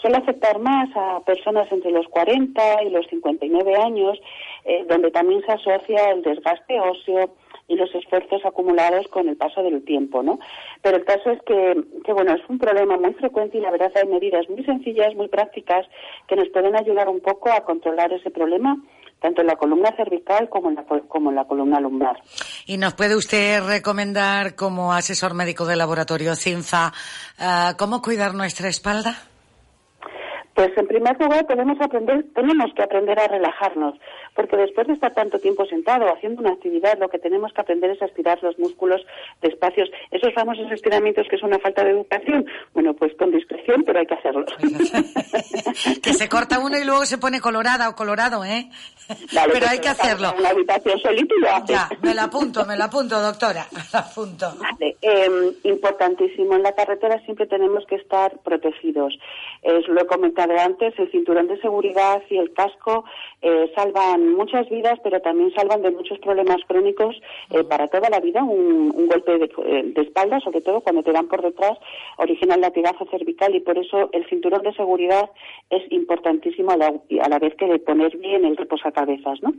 Suele 0.00 0.16
afectar 0.16 0.58
más 0.58 0.88
a 0.96 1.20
personas 1.20 1.70
entre 1.70 1.92
los 1.92 2.08
40 2.08 2.82
y 2.82 2.90
los 2.90 3.06
59 3.06 3.76
años, 3.76 4.20
eh, 4.64 4.84
donde 4.88 5.12
también 5.12 5.40
se 5.42 5.52
asocia 5.52 6.10
el 6.10 6.22
desgaste 6.22 6.80
óseo, 6.80 7.30
y 7.70 7.76
los 7.76 7.94
esfuerzos 7.94 8.44
acumulados 8.44 9.06
con 9.08 9.28
el 9.28 9.36
paso 9.36 9.62
del 9.62 9.84
tiempo, 9.84 10.24
¿no? 10.24 10.40
Pero 10.82 10.96
el 10.96 11.04
caso 11.04 11.30
es 11.30 11.40
que, 11.46 11.80
que, 12.04 12.12
bueno, 12.12 12.34
es 12.34 12.42
un 12.48 12.58
problema 12.58 12.98
muy 12.98 13.14
frecuente 13.14 13.58
y 13.58 13.60
la 13.60 13.70
verdad 13.70 13.92
hay 13.94 14.08
medidas 14.08 14.48
muy 14.50 14.64
sencillas, 14.64 15.14
muy 15.14 15.28
prácticas, 15.28 15.86
que 16.26 16.34
nos 16.34 16.48
pueden 16.48 16.76
ayudar 16.76 17.08
un 17.08 17.20
poco 17.20 17.48
a 17.50 17.64
controlar 17.64 18.12
ese 18.12 18.30
problema 18.30 18.76
tanto 19.20 19.42
en 19.42 19.48
la 19.48 19.56
columna 19.56 19.94
cervical 19.96 20.48
como 20.48 20.70
en 20.70 20.76
la, 20.76 20.84
como 21.06 21.28
en 21.28 21.36
la 21.36 21.44
columna 21.44 21.78
lumbar. 21.78 22.16
¿Y 22.66 22.78
nos 22.78 22.94
puede 22.94 23.14
usted 23.14 23.62
recomendar, 23.62 24.56
como 24.56 24.94
asesor 24.94 25.34
médico 25.34 25.66
del 25.66 25.78
laboratorio 25.78 26.34
CINFA, 26.34 26.92
eh, 27.38 27.74
cómo 27.76 28.00
cuidar 28.00 28.34
nuestra 28.34 28.68
espalda? 28.68 29.14
Pues 30.54 30.70
en 30.76 30.86
primer 30.86 31.18
lugar 31.20 31.46
tenemos 31.46 31.78
que 32.74 32.82
aprender 32.82 33.18
a 33.18 33.28
relajarnos, 33.28 33.94
porque 34.34 34.56
después 34.56 34.86
de 34.88 34.94
estar 34.94 35.14
tanto 35.14 35.38
tiempo 35.38 35.64
sentado 35.66 36.12
haciendo 36.12 36.42
una 36.42 36.52
actividad, 36.52 36.98
lo 36.98 37.08
que 37.08 37.18
tenemos 37.18 37.52
que 37.52 37.60
aprender 37.60 37.90
es 37.90 38.02
a 38.02 38.06
estirar 38.06 38.42
los 38.42 38.58
músculos 38.58 39.00
despacios. 39.40 39.90
Esos 40.10 40.34
famosos 40.34 40.70
estiramientos 40.72 41.26
que 41.28 41.36
es 41.36 41.42
una 41.42 41.58
falta 41.58 41.84
de 41.84 41.90
educación, 41.90 42.46
bueno, 42.74 42.94
pues 42.94 43.14
con 43.16 43.30
discreción, 43.30 43.84
pero 43.84 44.00
hay 44.00 44.06
que 44.06 44.14
hacerlos. 44.14 44.50
que 46.02 46.12
se 46.12 46.28
corta 46.28 46.58
uno 46.58 46.78
y 46.78 46.84
luego 46.84 47.06
se 47.06 47.18
pone 47.18 47.40
colorada 47.40 47.88
o 47.88 47.94
colorado, 47.94 48.44
¿eh? 48.44 48.68
pero 49.34 49.52
pues 49.52 49.68
hay 49.68 49.78
que 49.78 49.88
hacerlo. 49.88 50.32
En 50.36 50.42
la 50.42 50.50
habitación 50.50 50.98
solito 51.00 51.34
y 51.36 51.40
lo 51.40 51.50
hace. 51.50 51.72
Ya, 51.72 51.88
me 52.02 52.14
la 52.14 52.24
apunto, 52.24 52.64
me 52.66 52.76
la 52.76 52.84
apunto, 52.84 53.20
doctora, 53.20 53.66
me 53.72 53.80
la 53.92 53.98
apunto. 54.00 54.54
Vale, 54.58 54.96
eh, 55.02 55.52
importantísimo, 55.64 56.54
en 56.54 56.62
la 56.62 56.72
carretera 56.72 57.20
siempre 57.24 57.46
tenemos 57.46 57.84
que 57.86 57.96
estar 57.96 58.38
protegidos. 58.38 59.18
Lo 59.62 60.00
he 60.00 60.06
comentado 60.06 60.58
antes, 60.58 60.98
el 60.98 61.10
cinturón 61.10 61.48
de 61.48 61.60
seguridad 61.60 62.22
y 62.30 62.38
el 62.38 62.52
casco 62.54 63.04
eh, 63.42 63.70
salvan 63.74 64.34
muchas 64.34 64.68
vidas, 64.70 64.98
pero 65.02 65.20
también 65.20 65.52
salvan 65.54 65.82
de 65.82 65.90
muchos 65.90 66.18
problemas 66.18 66.58
crónicos 66.66 67.20
eh, 67.50 67.64
para 67.64 67.88
toda 67.88 68.08
la 68.08 68.20
vida. 68.20 68.42
Un, 68.42 68.90
golpe 69.10 69.34
eh, 69.34 69.82
de, 69.84 70.02
espalda, 70.02 70.38
sobre 70.40 70.60
todo 70.60 70.80
cuando 70.80 71.02
te 71.02 71.12
dan 71.12 71.26
por 71.26 71.42
detrás, 71.42 71.76
origina 72.16 72.54
el 72.54 72.60
latigazo 72.60 73.06
cervical 73.10 73.54
y 73.54 73.60
por 73.60 73.76
eso 73.76 74.08
el 74.12 74.26
cinturón 74.28 74.62
de 74.62 74.72
seguridad 74.74 75.30
es 75.68 75.82
importantísimo 75.90 76.70
a 76.70 76.76
la, 76.76 76.94
a 77.22 77.28
la 77.28 77.38
vez 77.38 77.54
que 77.56 77.66
de 77.66 77.78
poner 77.80 78.16
bien 78.18 78.44
el 78.44 78.56
reposacabezas 78.56 78.99
cabezas, 79.00 79.42
¿no? 79.42 79.52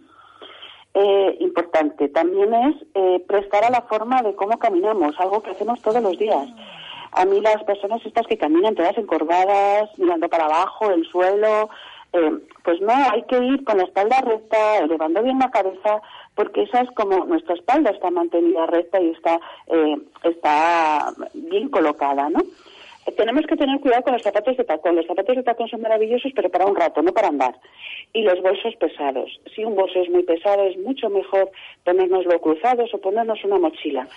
Eh, 0.93 1.38
importante 1.39 2.09
también 2.09 2.53
es 2.53 2.76
eh, 2.93 3.23
prestar 3.26 3.63
a 3.63 3.69
la 3.69 3.81
forma 3.84 4.22
de 4.22 4.35
cómo 4.35 4.59
caminamos, 4.59 5.18
algo 5.19 5.41
que 5.41 5.51
hacemos 5.51 5.81
todos 5.81 6.03
los 6.03 6.18
días. 6.18 6.47
A 7.13 7.26
mí 7.26 7.39
las 7.41 7.63
personas 7.63 8.05
estas 8.05 8.27
que 8.27 8.38
caminan 8.38 8.76
todas 8.76 8.97
encorvadas, 8.97 9.89
mirando 9.97 10.27
para 10.30 10.45
abajo, 10.45 10.91
el 10.91 11.05
suelo, 11.07 11.69
eh, 12.13 12.31
pues 12.63 12.81
no, 12.81 12.93
hay 12.93 13.23
que 13.23 13.38
ir 13.38 13.63
con 13.63 13.77
la 13.77 13.85
espalda 13.85 14.19
recta, 14.22 14.80
elevando 14.80 15.23
bien 15.23 15.39
la 15.39 15.49
cabeza, 15.49 16.01
porque 16.35 16.63
esa 16.63 16.81
es 16.81 16.91
como 16.91 17.26
nuestra 17.26 17.55
espalda 17.55 17.91
está 17.91 18.11
mantenida 18.11 18.65
recta 18.65 18.99
y 18.99 19.11
está, 19.11 19.39
eh, 19.68 19.97
está 20.23 21.13
bien 21.34 21.69
colocada, 21.69 22.30
¿no? 22.30 22.39
Tenemos 23.18 23.45
que 23.48 23.56
tener 23.56 23.80
cuidado 23.80 24.03
con 24.03 24.14
los 24.14 24.22
zapatos 24.22 24.56
de 24.57 24.64
tacón. 24.64 24.95
Los 24.95 25.07
zapatos 25.07 25.36
de 25.36 25.44
tacón 25.44 25.68
son 25.68 25.82
maravillosos, 25.82 26.32
pero 26.36 26.49
para 26.49 26.65
un 26.65 26.76
rato, 26.76 27.02
no 27.02 27.11
para 27.11 27.30
andar. 27.30 27.56
Y 28.14 28.22
los 28.22 28.41
bolsos 28.41 28.76
pesados. 28.76 29.40
Si 29.56 29.64
un 29.64 29.76
bolso 29.76 29.99
es 30.02 30.10
muy 30.10 30.23
pesado, 30.23 30.64
es 30.65 30.78
mucho 30.78 31.10
mejor 31.10 31.52
ponérnoslo 31.84 32.40
cruzados 32.40 32.94
o 32.94 32.98
ponernos 32.99 33.44
una 33.44 33.57
mochila. 33.57 34.07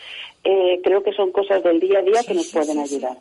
Eh, 0.45 0.81
creo 0.85 1.03
que 1.03 1.13
son 1.13 1.33
cosas 1.33 1.63
del 1.63 1.81
día 1.81 2.01
a 2.01 2.03
día 2.03 2.21
que 2.27 2.35
nos 2.35 2.53
pueden 2.53 2.79
ayudar. 2.79 3.17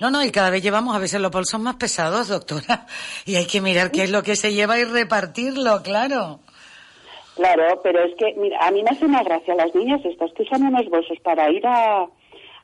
No, 0.00 0.10
no, 0.10 0.24
y 0.24 0.32
cada 0.32 0.50
vez 0.50 0.62
llevamos 0.62 0.96
a 0.96 0.98
veces 0.98 1.20
los 1.20 1.30
bolsos 1.30 1.60
más 1.60 1.76
pesados, 1.76 2.28
doctora. 2.28 2.86
Y 3.26 3.36
hay 3.36 3.46
que 3.46 3.60
mirar 3.60 3.90
qué 3.90 4.02
es 4.02 4.10
lo 4.10 4.22
que 4.22 4.36
se 4.36 4.52
lleva 4.52 4.78
y 4.78 4.84
repartirlo, 4.84 5.82
claro. 5.82 6.40
Claro, 7.36 7.80
pero 7.82 8.04
es 8.04 8.14
que, 8.16 8.34
mira, 8.36 8.58
a 8.60 8.70
mí 8.70 8.82
me 8.82 8.90
hace 8.90 9.06
una 9.06 9.22
gracia 9.22 9.54
las 9.54 9.74
niñas 9.74 10.04
estas 10.04 10.32
que 10.34 10.42
usan 10.42 10.66
unos 10.66 10.88
bolsos 10.88 11.18
para 11.22 11.50
ir 11.50 11.66
a, 11.66 12.06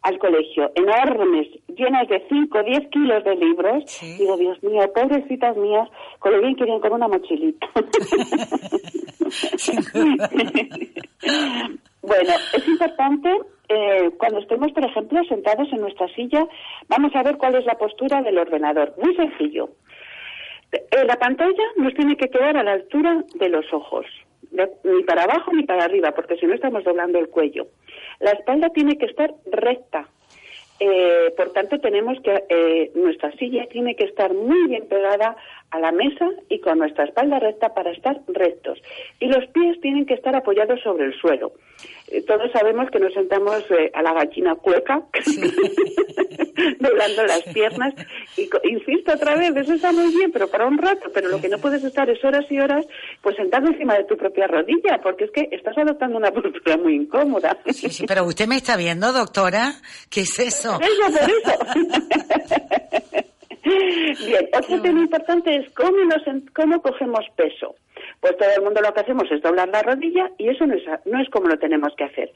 al 0.02 0.18
colegio, 0.18 0.72
enormes, 0.74 1.48
llenas 1.68 2.08
de 2.08 2.24
5 2.28 2.58
o 2.58 2.62
10 2.62 2.88
kilos 2.88 3.24
de 3.24 3.36
libros. 3.36 3.84
Digo, 4.18 4.36
Dios 4.36 4.62
mío, 4.62 4.90
pobrecitas 4.94 5.56
mías, 5.56 5.88
con 6.18 6.32
lo 6.32 6.40
bien 6.40 6.56
que 6.56 6.66
con 6.66 6.92
una 6.92 7.08
mochilita. 7.08 7.66
bueno, 12.02 12.32
es 12.54 12.68
importante 12.68 13.30
eh, 13.68 14.10
cuando 14.18 14.40
estemos, 14.40 14.72
por 14.72 14.84
ejemplo, 14.84 15.22
sentados 15.28 15.72
en 15.72 15.80
nuestra 15.80 16.08
silla, 16.14 16.46
vamos 16.88 17.14
a 17.14 17.22
ver 17.22 17.36
cuál 17.36 17.54
es 17.54 17.64
la 17.66 17.78
postura 17.78 18.22
del 18.22 18.38
ordenador. 18.38 18.94
Muy 19.02 19.14
sencillo. 19.14 19.68
Eh, 20.72 21.04
la 21.04 21.16
pantalla 21.16 21.64
nos 21.76 21.94
tiene 21.94 22.16
que 22.16 22.28
quedar 22.28 22.56
a 22.56 22.62
la 22.62 22.72
altura 22.72 23.24
de 23.34 23.48
los 23.48 23.72
ojos, 23.72 24.06
ni 24.50 25.02
para 25.04 25.24
abajo 25.24 25.52
ni 25.52 25.64
para 25.64 25.84
arriba, 25.84 26.12
porque 26.12 26.36
si 26.36 26.46
no 26.46 26.54
estamos 26.54 26.84
doblando 26.84 27.18
el 27.18 27.28
cuello. 27.28 27.66
La 28.18 28.32
espalda 28.32 28.70
tiene 28.70 28.98
que 28.98 29.06
estar 29.06 29.32
recta. 29.50 30.08
Eh, 30.82 31.34
por 31.36 31.52
tanto, 31.52 31.78
tenemos 31.78 32.18
que 32.22 32.42
eh, 32.48 32.90
nuestra 32.94 33.30
silla 33.32 33.66
tiene 33.66 33.94
que 33.94 34.04
estar 34.04 34.32
muy 34.32 34.66
bien 34.66 34.88
pegada 34.88 35.36
a 35.70 35.78
la 35.78 35.92
mesa 35.92 36.26
y 36.48 36.58
con 36.60 36.78
nuestra 36.78 37.04
espalda 37.04 37.38
recta 37.38 37.74
para 37.74 37.90
estar 37.90 38.18
rectos. 38.28 38.80
Y 39.20 39.26
los 39.26 39.46
pies 39.48 39.78
tienen 39.82 40.06
que 40.06 40.14
estar 40.14 40.34
apoyados 40.34 40.80
sobre 40.80 41.04
el 41.04 41.14
suelo. 41.20 41.52
Eh, 42.10 42.22
todos 42.26 42.50
sabemos 42.52 42.90
que 42.90 42.98
nos 42.98 43.14
sentamos 43.14 43.62
eh, 43.70 43.90
a 43.94 44.02
la 44.02 44.12
gallina 44.12 44.56
cueca, 44.56 45.02
doblando 46.80 47.24
las 47.24 47.42
piernas. 47.54 47.94
Y 48.36 48.48
insisto 48.68 49.12
otra 49.12 49.36
vez, 49.36 49.54
eso 49.56 49.74
está 49.74 49.92
muy 49.92 50.12
bien, 50.14 50.32
pero 50.32 50.48
para 50.48 50.66
un 50.66 50.78
rato. 50.78 51.10
Pero 51.14 51.28
lo 51.28 51.40
que 51.40 51.48
no 51.48 51.58
puedes 51.58 51.84
estar 51.84 52.10
es 52.10 52.22
horas 52.24 52.44
y 52.50 52.58
horas, 52.58 52.84
pues 53.22 53.36
sentado 53.36 53.68
encima 53.68 53.94
de 53.94 54.04
tu 54.04 54.16
propia 54.16 54.46
rodilla, 54.48 55.00
porque 55.02 55.24
es 55.24 55.30
que 55.30 55.48
estás 55.52 55.78
adoptando 55.78 56.18
una 56.18 56.30
postura 56.32 56.76
muy 56.76 56.96
incómoda. 56.96 57.56
Sí, 57.66 57.88
sí, 57.90 58.04
pero 58.06 58.24
usted 58.24 58.48
me 58.48 58.56
está 58.56 58.76
viendo, 58.76 59.12
doctora. 59.12 59.74
¿Qué 60.10 60.22
es 60.22 60.38
eso? 60.38 60.80
Eso, 60.80 61.18
por 61.18 61.30
eso. 61.30 63.24
Bien, 63.64 64.48
otro 64.56 64.80
tema 64.80 65.00
importante 65.00 65.56
es 65.56 65.70
cómo, 65.70 65.98
nos, 66.04 66.22
cómo 66.54 66.80
cogemos 66.82 67.24
peso. 67.36 67.74
Pues 68.20 68.36
todo 68.36 68.48
el 68.56 68.62
mundo 68.62 68.80
lo 68.80 68.92
que 68.94 69.00
hacemos 69.00 69.30
es 69.30 69.42
doblar 69.42 69.68
la 69.68 69.82
rodilla 69.82 70.30
y 70.38 70.48
eso 70.48 70.66
no 70.66 70.74
es, 70.74 70.84
no 71.04 71.20
es 71.20 71.28
como 71.30 71.48
lo 71.48 71.58
tenemos 71.58 71.94
que 71.96 72.04
hacer. 72.04 72.32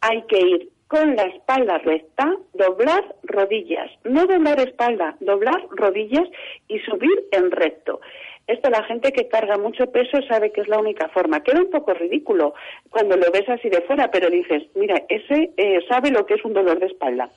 Hay 0.00 0.22
que 0.22 0.38
ir 0.38 0.68
con 0.88 1.16
la 1.16 1.24
espalda 1.24 1.78
recta, 1.78 2.34
doblar 2.54 3.04
rodillas, 3.22 3.90
no 4.04 4.26
doblar 4.26 4.58
espalda, 4.60 5.16
doblar 5.20 5.66
rodillas 5.70 6.26
y 6.66 6.78
subir 6.80 7.26
en 7.32 7.50
recto. 7.50 8.00
Esto 8.46 8.70
la 8.70 8.82
gente 8.84 9.12
que 9.12 9.28
carga 9.28 9.58
mucho 9.58 9.90
peso 9.92 10.22
sabe 10.26 10.50
que 10.52 10.62
es 10.62 10.68
la 10.68 10.78
única 10.78 11.08
forma. 11.08 11.42
Queda 11.42 11.60
un 11.60 11.70
poco 11.70 11.92
ridículo 11.92 12.54
cuando 12.88 13.16
lo 13.16 13.30
ves 13.30 13.46
así 13.48 13.68
de 13.68 13.82
fuera, 13.82 14.10
pero 14.10 14.30
dices, 14.30 14.62
mira, 14.74 15.02
ese 15.10 15.50
eh, 15.58 15.80
sabe 15.86 16.10
lo 16.10 16.24
que 16.24 16.34
es 16.34 16.44
un 16.44 16.54
dolor 16.54 16.80
de 16.80 16.86
espalda. 16.86 17.28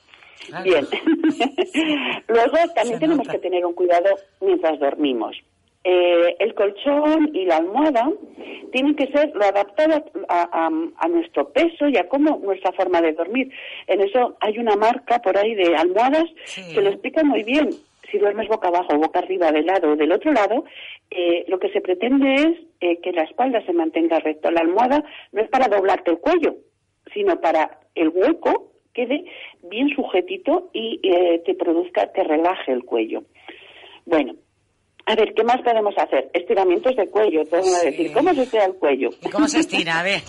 Bien. 0.64 0.86
Luego 2.28 2.56
también 2.74 2.98
tenemos 2.98 3.28
que 3.28 3.38
tener 3.38 3.64
un 3.64 3.74
cuidado 3.74 4.16
mientras 4.40 4.78
dormimos. 4.78 5.36
Eh, 5.84 6.36
el 6.38 6.54
colchón 6.54 7.30
y 7.34 7.44
la 7.44 7.56
almohada 7.56 8.08
tienen 8.70 8.94
que 8.94 9.08
ser 9.08 9.32
lo 9.34 9.44
adaptado 9.44 10.04
a, 10.28 11.08
nuestro 11.08 11.48
peso 11.50 11.88
y 11.88 11.96
a 11.96 12.08
cómo 12.08 12.40
nuestra 12.42 12.72
forma 12.72 13.00
de 13.00 13.12
dormir. 13.12 13.50
En 13.88 14.00
eso 14.00 14.36
hay 14.40 14.58
una 14.58 14.76
marca 14.76 15.18
por 15.18 15.36
ahí 15.36 15.54
de 15.54 15.74
almohadas 15.76 16.24
que 16.72 16.80
lo 16.80 16.88
explica 16.88 17.24
muy 17.24 17.42
bien. 17.42 17.70
Si 18.10 18.18
duermes 18.18 18.48
boca 18.48 18.68
abajo, 18.68 18.96
boca 18.96 19.18
arriba, 19.18 19.50
de 19.50 19.62
lado 19.62 19.92
o 19.92 19.96
del 19.96 20.12
otro 20.12 20.32
lado, 20.32 20.64
eh, 21.10 21.44
lo 21.48 21.58
que 21.58 21.70
se 21.70 21.80
pretende 21.80 22.34
es 22.34 22.58
eh, 22.80 23.00
que 23.00 23.12
la 23.12 23.22
espalda 23.22 23.64
se 23.66 23.72
mantenga 23.72 24.20
recta. 24.20 24.50
La 24.50 24.60
almohada 24.60 25.02
no 25.32 25.42
es 25.42 25.48
para 25.48 25.68
doblarte 25.68 26.12
el 26.12 26.18
cuello, 26.18 26.56
sino 27.12 27.40
para 27.40 27.80
el 27.94 28.10
hueco 28.10 28.71
quede 28.92 29.24
bien 29.62 29.88
sujetito 29.94 30.70
y 30.72 31.00
eh, 31.02 31.42
te 31.44 31.54
produzca, 31.54 32.12
te 32.12 32.24
relaje 32.24 32.72
el 32.72 32.84
cuello. 32.84 33.22
Bueno, 34.04 34.34
a 35.04 35.16
ver, 35.16 35.34
¿qué 35.34 35.42
más 35.42 35.60
podemos 35.62 35.94
hacer? 35.98 36.30
Estiramientos 36.32 36.94
de 36.94 37.08
cuello, 37.08 37.44
todo 37.46 37.60
a 37.60 37.84
decir, 37.84 38.12
¿cómo 38.12 38.32
se 38.34 38.42
estira 38.42 38.66
el 38.66 38.74
cuello? 38.74 39.10
cómo 39.32 39.48
se 39.48 39.58
estira? 39.58 39.98
A 39.98 40.02
ver, 40.04 40.22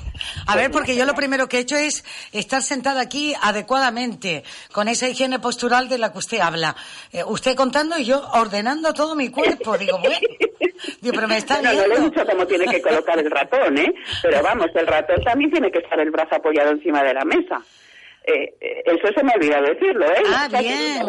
a 0.48 0.56
ver, 0.56 0.72
porque 0.72 0.96
yo 0.96 1.06
lo 1.06 1.14
primero 1.14 1.48
que 1.48 1.58
he 1.58 1.60
hecho 1.62 1.76
es 1.76 2.04
estar 2.32 2.64
sentada 2.64 3.02
aquí 3.02 3.36
adecuadamente, 3.40 4.44
con 4.72 4.88
esa 4.88 5.08
higiene 5.08 5.38
postural 5.38 5.90
de 5.90 6.00
la 6.00 6.12
que 6.12 6.18
usted 6.18 6.40
habla. 6.40 6.76
Eh, 7.12 7.24
usted 7.24 7.56
contando 7.56 8.00
y 8.00 8.06
yo 8.06 8.24
ordenando 8.34 8.94
todo 8.94 9.16
mi 9.16 9.30
cuerpo. 9.30 9.78
Digo, 9.78 10.00
bueno, 10.00 10.18
digo, 11.02 11.16
pero 11.16 11.28
me 11.28 11.38
está 11.38 11.62
no, 11.62 11.72
no 11.72 11.88
le 11.88 11.96
he 11.96 12.02
dicho 12.02 12.26
cómo 12.26 12.48
tiene 12.48 12.66
que 12.66 12.82
colocar 12.82 13.20
el 13.20 13.30
ratón, 13.30 13.78
¿eh? 13.78 13.94
Pero 14.24 14.42
vamos, 14.42 14.68
el 14.74 14.88
ratón 14.88 15.24
también 15.24 15.52
tiene 15.52 15.72
que 15.72 15.80
estar 15.80 16.00
el 16.00 16.10
brazo 16.10 16.36
apoyado 16.36 16.72
encima 16.72 17.04
de 17.04 17.14
la 17.14 17.24
mesa. 17.24 17.62
Eh, 18.26 18.56
eh, 18.62 18.84
eso 18.86 19.08
se 19.14 19.24
me 19.24 19.34
olvidó 19.34 19.62
decirlo, 19.62 20.06
¿eh? 20.06 20.24
Ah, 20.34 20.48
bien. 20.48 21.04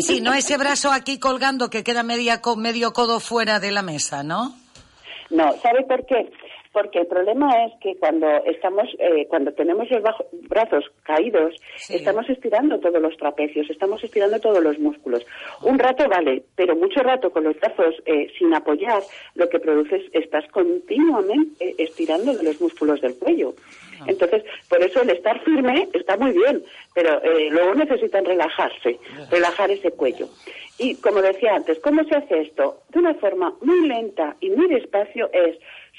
Sí, 0.00 0.20
no 0.20 0.34
ese 0.34 0.58
brazo 0.58 0.92
aquí 0.92 1.18
colgando 1.18 1.70
que 1.70 1.82
queda 1.82 2.02
media, 2.02 2.40
medio 2.58 2.92
codo 2.92 3.20
fuera 3.20 3.58
de 3.58 3.70
la 3.70 3.82
mesa, 3.82 4.22
¿no? 4.22 4.54
No, 5.30 5.52
¿sabe 5.62 5.82
por 5.84 6.04
qué? 6.04 6.30
Porque 6.72 7.00
el 7.00 7.06
problema 7.06 7.48
es 7.64 7.72
que 7.80 7.96
cuando 7.96 8.28
estamos, 8.44 8.86
eh, 8.98 9.26
cuando 9.28 9.52
tenemos 9.52 9.90
los 9.90 10.02
brazos 10.48 10.84
caídos, 11.02 11.54
estamos 11.88 12.28
estirando 12.28 12.78
todos 12.78 13.02
los 13.02 13.16
trapecios, 13.16 13.68
estamos 13.70 14.04
estirando 14.04 14.38
todos 14.38 14.62
los 14.62 14.78
músculos. 14.78 15.26
Un 15.62 15.78
rato 15.78 16.08
vale, 16.08 16.44
pero 16.54 16.76
mucho 16.76 17.00
rato 17.00 17.30
con 17.30 17.44
los 17.44 17.58
brazos 17.58 17.96
eh, 18.06 18.28
sin 18.38 18.54
apoyar, 18.54 19.02
lo 19.34 19.48
que 19.48 19.58
produces 19.58 20.02
estás 20.12 20.46
continuamente 20.52 21.74
estirando 21.78 22.34
los 22.34 22.60
músculos 22.60 23.00
del 23.00 23.18
cuello. 23.18 23.54
Entonces, 24.06 24.44
por 24.68 24.82
eso 24.82 25.02
el 25.02 25.10
estar 25.10 25.42
firme 25.44 25.88
está 25.92 26.16
muy 26.16 26.32
bien, 26.32 26.62
pero 26.94 27.22
eh, 27.22 27.48
luego 27.50 27.74
necesitan 27.74 28.24
relajarse, 28.24 28.98
relajar 29.30 29.70
ese 29.70 29.90
cuello. 29.92 30.28
Y 30.78 30.96
como 30.96 31.20
decía 31.20 31.54
antes, 31.54 31.78
¿cómo 31.80 32.04
se 32.04 32.16
hace 32.16 32.40
esto? 32.40 32.82
De 32.88 33.00
una 33.00 33.14
forma 33.14 33.52
muy 33.60 33.86
lenta 33.86 34.36
y 34.40 34.50
muy 34.50 34.68
despacio 34.68 35.30
es 35.32 35.58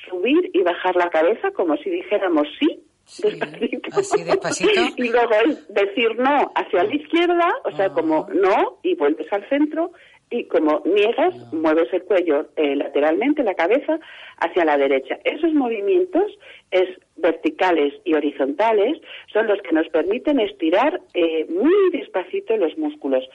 subir 0.10 0.50
y 0.54 0.62
bajar 0.64 0.96
la 0.96 1.10
cabeza 1.10 1.52
como 1.52 1.78
si 1.78 1.90
dijéramos 1.90 2.48
sí, 2.60 2.84
despacito. 3.22 3.90
y 4.98 5.10
luego 5.10 5.32
es 5.46 5.68
decir 5.74 6.18
no 6.18 6.52
hacia 6.56 6.84
la 6.84 6.96
izquierda, 6.96 7.50
o 7.66 7.76
sea, 7.76 7.90
como 7.90 8.28
no, 8.34 8.80
y 8.84 8.96
vuelves 8.96 9.32
al 9.32 9.48
centro, 9.50 9.92
y 10.32 10.46
como 10.46 10.82
niegas, 10.86 11.36
mueves 11.54 11.94
el 11.94 12.04
cuello 12.04 12.48
eh, 12.56 12.76
lateralmente, 12.76 13.44
la 13.44 13.54
cabeza, 13.54 14.00
hacia 14.38 14.64
la 14.64 14.78
derecha. 14.78 15.20
Esos 15.26 15.54
movimientos 15.54 16.24
es 16.72 16.88
verticales 17.18 17.94
y 18.06 18.14
horizontales 18.14 19.00
son 19.32 19.48
los 19.48 19.62
que 19.62 19.74
nos 19.74 19.88
permiten 19.90 20.40
estirar 20.40 21.02
eh, 21.14 21.46
muy 21.50 21.92
despacito 21.92 22.56
los 22.56 22.78
músculos. 22.78 23.28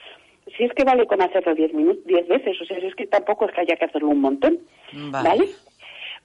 Si 0.57 0.63
es 0.63 0.73
que 0.73 0.83
vale 0.83 1.05
con 1.05 1.21
hacerlo 1.21 1.53
diez, 1.53 1.71
diez 2.05 2.27
veces, 2.27 2.59
o 2.59 2.65
sea, 2.65 2.79
si 2.79 2.87
es 2.87 2.95
que 2.95 3.05
tampoco 3.05 3.45
es 3.45 3.53
que 3.53 3.61
haya 3.61 3.75
que 3.75 3.85
hacerlo 3.85 4.09
un 4.09 4.21
montón. 4.21 4.57
¿Vale? 5.11 5.49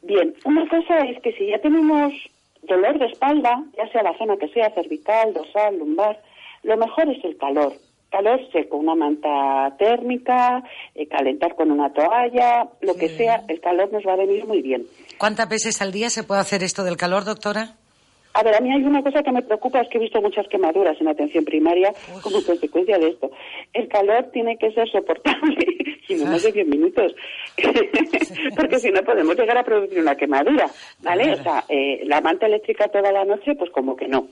Bien, 0.00 0.34
una 0.46 0.66
cosa 0.68 1.00
es 1.00 1.20
que 1.20 1.32
si 1.32 1.48
ya 1.48 1.58
tenemos 1.58 2.14
dolor 2.62 2.98
de 2.98 3.06
espalda, 3.06 3.62
ya 3.76 3.88
sea 3.88 4.02
la 4.02 4.16
zona 4.16 4.38
que 4.38 4.48
sea, 4.48 4.70
cervical, 4.70 5.34
dorsal, 5.34 5.78
lumbar, 5.78 6.18
lo 6.62 6.76
mejor 6.78 7.10
es 7.10 7.22
el 7.24 7.36
calor. 7.36 7.72
Calor 8.12 8.40
seco, 8.52 8.76
una 8.76 8.94
manta 8.94 9.74
térmica, 9.78 10.62
eh, 10.94 11.08
calentar 11.08 11.54
con 11.54 11.70
una 11.70 11.90
toalla, 11.94 12.68
lo 12.82 12.94
que 12.94 13.08
sea, 13.08 13.42
el 13.48 13.58
calor 13.58 13.90
nos 13.90 14.04
va 14.06 14.12
a 14.12 14.16
venir 14.16 14.46
muy 14.46 14.60
bien. 14.60 14.84
¿Cuántas 15.16 15.48
veces 15.48 15.80
al 15.80 15.92
día 15.92 16.10
se 16.10 16.22
puede 16.22 16.42
hacer 16.42 16.62
esto 16.62 16.84
del 16.84 16.98
calor, 16.98 17.24
doctora? 17.24 17.76
A 18.34 18.42
ver, 18.42 18.54
a 18.54 18.60
mí 18.60 18.70
hay 18.70 18.82
una 18.82 19.02
cosa 19.02 19.22
que 19.22 19.32
me 19.32 19.40
preocupa, 19.40 19.80
es 19.80 19.88
que 19.88 19.96
he 19.96 20.00
visto 20.02 20.20
muchas 20.20 20.46
quemaduras 20.48 21.00
en 21.00 21.08
atención 21.08 21.44
primaria 21.44 21.92
como 22.22 22.42
consecuencia 22.42 22.98
de 22.98 23.08
esto. 23.08 23.30
El 23.72 23.88
calor 23.88 24.30
tiene 24.30 24.58
que 24.58 24.72
ser 24.72 24.90
soportable 24.90 25.66
y 26.08 26.14
no 26.14 26.26
más 26.26 26.42
de 26.42 26.52
10 26.52 26.66
minutos, 26.66 27.14
porque 28.56 28.78
si 28.78 28.90
no 28.90 29.02
podemos 29.02 29.36
llegar 29.36 29.56
a 29.56 29.64
producir 29.64 30.00
una 30.00 30.16
quemadura, 30.16 30.66
¿vale? 31.02 31.32
O 31.32 31.42
sea, 31.42 31.64
eh, 31.70 32.02
la 32.04 32.20
manta 32.20 32.46
eléctrica 32.46 32.88
toda 32.88 33.10
la 33.10 33.24
noche, 33.24 33.54
pues 33.54 33.70
como 33.70 33.96
que 33.96 34.08
no. 34.08 34.28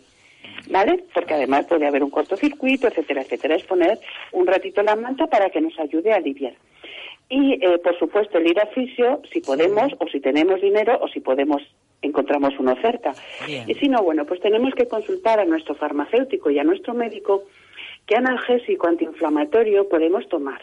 ¿Vale? 0.70 1.04
Porque 1.12 1.34
además 1.34 1.66
puede 1.66 1.86
haber 1.86 2.04
un 2.04 2.10
cortocircuito, 2.10 2.86
etcétera, 2.86 3.22
etcétera. 3.22 3.56
Es 3.56 3.64
poner 3.64 3.98
un 4.32 4.46
ratito 4.46 4.82
la 4.82 4.94
manta 4.94 5.26
para 5.26 5.50
que 5.50 5.60
nos 5.60 5.78
ayude 5.78 6.12
a 6.12 6.16
aliviar. 6.16 6.54
Y, 7.28 7.64
eh, 7.64 7.78
por 7.78 7.96
supuesto, 7.98 8.38
el 8.38 8.48
ir 8.48 8.58
a 8.58 8.66
fisio, 8.66 9.22
si 9.32 9.40
podemos, 9.40 9.92
o 9.98 10.08
si 10.08 10.20
tenemos 10.20 10.60
dinero, 10.60 10.98
o 11.00 11.08
si 11.08 11.20
podemos, 11.20 11.62
encontramos 12.02 12.58
una 12.58 12.72
oferta. 12.72 13.12
Y 13.66 13.74
si 13.74 13.88
no, 13.88 14.02
bueno, 14.02 14.26
pues 14.26 14.40
tenemos 14.40 14.74
que 14.74 14.88
consultar 14.88 15.38
a 15.38 15.44
nuestro 15.44 15.76
farmacéutico 15.76 16.50
y 16.50 16.58
a 16.58 16.64
nuestro 16.64 16.92
médico 16.92 17.44
qué 18.06 18.16
analgésico 18.16 18.88
antiinflamatorio 18.88 19.88
podemos 19.88 20.28
tomar. 20.28 20.60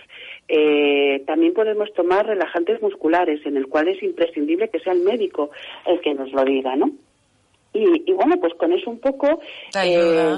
Eh, 0.49 1.23
también 1.25 1.53
podemos 1.53 1.93
tomar 1.93 2.25
relajantes 2.25 2.81
musculares, 2.81 3.45
en 3.45 3.55
el 3.55 3.67
cual 3.67 3.87
es 3.87 4.03
imprescindible 4.03 4.69
que 4.69 4.79
sea 4.79 4.91
el 4.91 5.03
médico 5.03 5.51
el 5.85 6.01
que 6.01 6.13
nos 6.13 6.33
lo 6.33 6.43
diga, 6.43 6.75
¿no? 6.75 6.91
Y, 7.77 8.09
y 8.09 8.13
bueno, 8.13 8.37
pues 8.39 8.53
con 8.55 8.71
eso 8.73 8.89
un 8.89 8.99
poco... 8.99 9.39
Eh, 9.75 10.37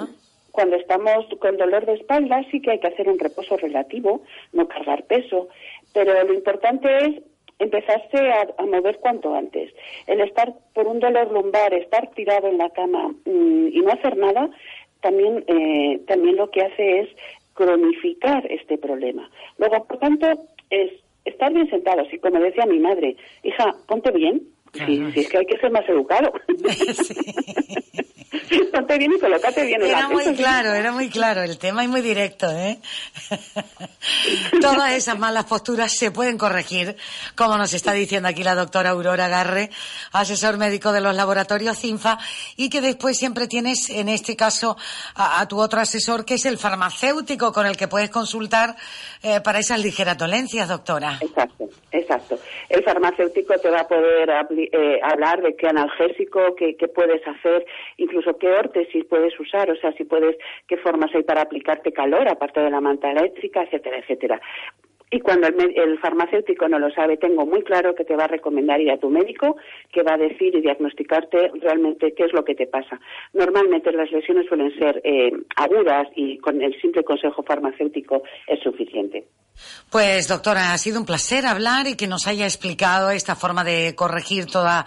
cuando 0.52 0.76
estamos 0.76 1.26
con 1.40 1.58
dolor 1.58 1.86
de 1.86 1.94
espalda 1.94 2.44
sí 2.52 2.60
que 2.62 2.72
hay 2.72 2.80
que 2.80 2.88
hacer 2.88 3.08
un 3.08 3.20
reposo 3.20 3.56
relativo, 3.56 4.24
no 4.52 4.68
cargar 4.68 5.04
peso, 5.04 5.48
pero 5.94 6.22
lo 6.24 6.34
importante 6.34 6.90
es 6.98 7.24
empezarse 7.60 8.18
a, 8.18 8.66
mover 8.66 8.98
cuanto 9.00 9.36
antes. 9.36 9.72
El 10.08 10.22
estar 10.22 10.54
por 10.74 10.88
un 10.88 11.00
dolor 11.00 11.32
lumbar, 11.32 11.74
estar 11.74 12.10
tirado 12.12 12.48
en 12.48 12.58
la 12.58 12.70
cama 12.72 13.10
mm, 13.26 13.68
y 13.72 13.82
no 13.82 13.92
hacer 13.92 14.18
nada, 14.18 14.50
también, 15.02 15.44
eh, 15.48 16.00
también 16.08 16.38
lo 16.38 16.50
que 16.50 16.62
hace 16.62 17.02
es 17.02 17.10
cronificar 17.54 18.50
este 18.52 18.78
problema. 18.78 19.30
Luego, 19.58 19.86
por 19.86 20.00
tanto, 20.00 20.28
es 20.70 20.92
estar 21.26 21.54
bien 21.54 21.70
sentados. 21.70 22.12
Y 22.14 22.20
como 22.20 22.40
decía 22.40 22.66
mi 22.66 22.80
madre, 22.80 23.16
hija, 23.44 23.76
ponte 23.88 24.12
bien, 24.12 24.42
si, 24.74 25.20
es 25.20 25.30
que 25.30 25.38
hay 25.38 25.46
que 25.46 25.58
ser 25.58 25.72
más 25.72 25.88
educado. 25.88 26.32
Ponte 28.72 28.98
bien 28.98 29.14
y 29.14 29.20
colócate 29.20 29.66
bien. 29.66 29.82
Era 29.82 30.08
muy 30.10 30.36
claro, 30.36 30.74
era 30.74 30.92
muy 30.92 31.10
claro 31.10 31.42
el 31.42 31.58
tema 31.58 31.84
y 31.84 31.88
muy 31.88 32.02
directo, 32.02 32.50
¿eh? 32.50 32.80
Todas 34.62 34.94
esas 34.94 35.18
malas 35.18 35.46
posturas 35.46 35.94
se 35.94 36.12
pueden 36.12 36.38
corregir, 36.38 36.96
como 37.36 37.58
nos 37.58 37.74
está 37.74 37.94
diciendo 37.94 38.30
aquí 38.30 38.44
la 38.44 38.56
doctora 38.56 38.92
Aurora 38.92 39.28
Garre, 39.28 39.70
asesor 40.12 40.58
médico 40.58 40.92
de 40.92 41.02
los 41.02 41.16
laboratorios 41.16 41.80
CINFA, 41.80 42.20
y 42.56 42.70
que 42.70 42.82
después 42.82 43.18
siempre 43.18 43.48
tienes, 43.48 43.90
en 43.90 44.10
este 44.10 44.36
caso, 44.36 44.78
a, 45.16 45.48
tu 45.48 45.60
otro 45.60 45.82
asesor, 45.82 46.26
que 46.26 46.36
es 46.36 46.46
el 46.46 46.58
farmacéutico 46.58 47.52
con 47.52 47.66
el 47.66 47.78
que 47.78 47.88
puedes 47.88 48.10
consultar 48.10 48.76
eh, 49.24 49.42
para 49.44 49.60
esas 49.60 49.84
ligeras 49.84 50.18
dolencias, 50.18 50.70
doctora. 50.70 51.18
Exacto, 51.22 51.66
exacto. 51.92 52.40
El 52.70 52.84
farmacéutico 52.84 53.56
te 53.56 53.70
va 53.70 53.82
a 53.82 53.88
poder 53.88 54.30
eh, 54.30 55.00
hablar 55.04 55.42
de 55.42 55.56
qué 55.56 55.68
analgésico, 55.68 56.56
qué, 56.56 56.76
qué 56.78 56.88
puedes 56.88 57.22
hacer, 57.28 57.66
incluso 57.98 58.38
qué 58.38 58.48
órtesis 58.48 59.06
puedes 59.10 59.38
usar, 59.40 59.70
o 59.70 59.76
sea, 59.76 59.92
si 59.94 60.04
puedes, 60.04 60.38
qué 60.68 60.78
formas 60.78 61.14
hay 61.14 61.24
para 61.24 61.42
aplicarte 61.42 61.92
calor, 61.92 62.28
aparte 62.30 62.62
de 62.62 62.70
la 62.70 62.82
manta 62.82 63.12
eléctrica, 63.12 63.64
etcétera, 63.64 64.00
etcétera. 64.00 64.40
Y 65.12 65.22
cuando 65.22 65.48
el, 65.48 66.00
farmacéutico 66.00 66.68
no 66.68 66.78
lo 66.78 66.92
sabe, 66.92 67.18
tengo 67.18 67.46
muy 67.46 67.64
claro 67.64 67.96
que 67.96 68.06
te 68.06 68.16
va 68.16 68.26
a 68.26 68.28
recomendar 68.28 68.80
ir 68.80 68.92
a 68.92 69.00
tu 69.00 69.10
médico, 69.10 69.58
que 69.92 70.04
va 70.04 70.14
a 70.14 70.18
decir 70.18 70.56
y 70.56 70.62
diagnosticarte 70.62 71.52
realmente 71.62 72.14
qué 72.14 72.26
es 72.26 72.34
lo 72.34 72.46
que 72.46 72.54
te 72.54 72.68
pasa. 72.68 73.00
Normalmente 73.34 73.92
las 73.92 74.12
lesiones 74.12 74.46
suelen 74.48 74.72
ser 74.78 75.02
eh, 75.04 75.32
agudas 75.56 76.08
y 76.16 76.38
con 76.38 76.62
el 76.62 76.80
simple 76.80 77.04
consejo 77.04 77.42
farmacéutico 77.42 78.22
es 78.48 78.60
suficiente. 78.60 79.26
Pues 79.90 80.28
doctora, 80.28 80.74
ha 80.74 80.78
sido 80.78 81.00
un 81.00 81.06
placer 81.06 81.46
hablar 81.46 81.88
y 81.88 81.96
que 81.96 82.08
nos 82.08 82.28
haya 82.28 82.46
explicado 82.46 83.10
esta 83.10 83.36
forma 83.36 83.64
de 83.64 83.96
corregir 83.96 84.46
toda, 84.46 84.86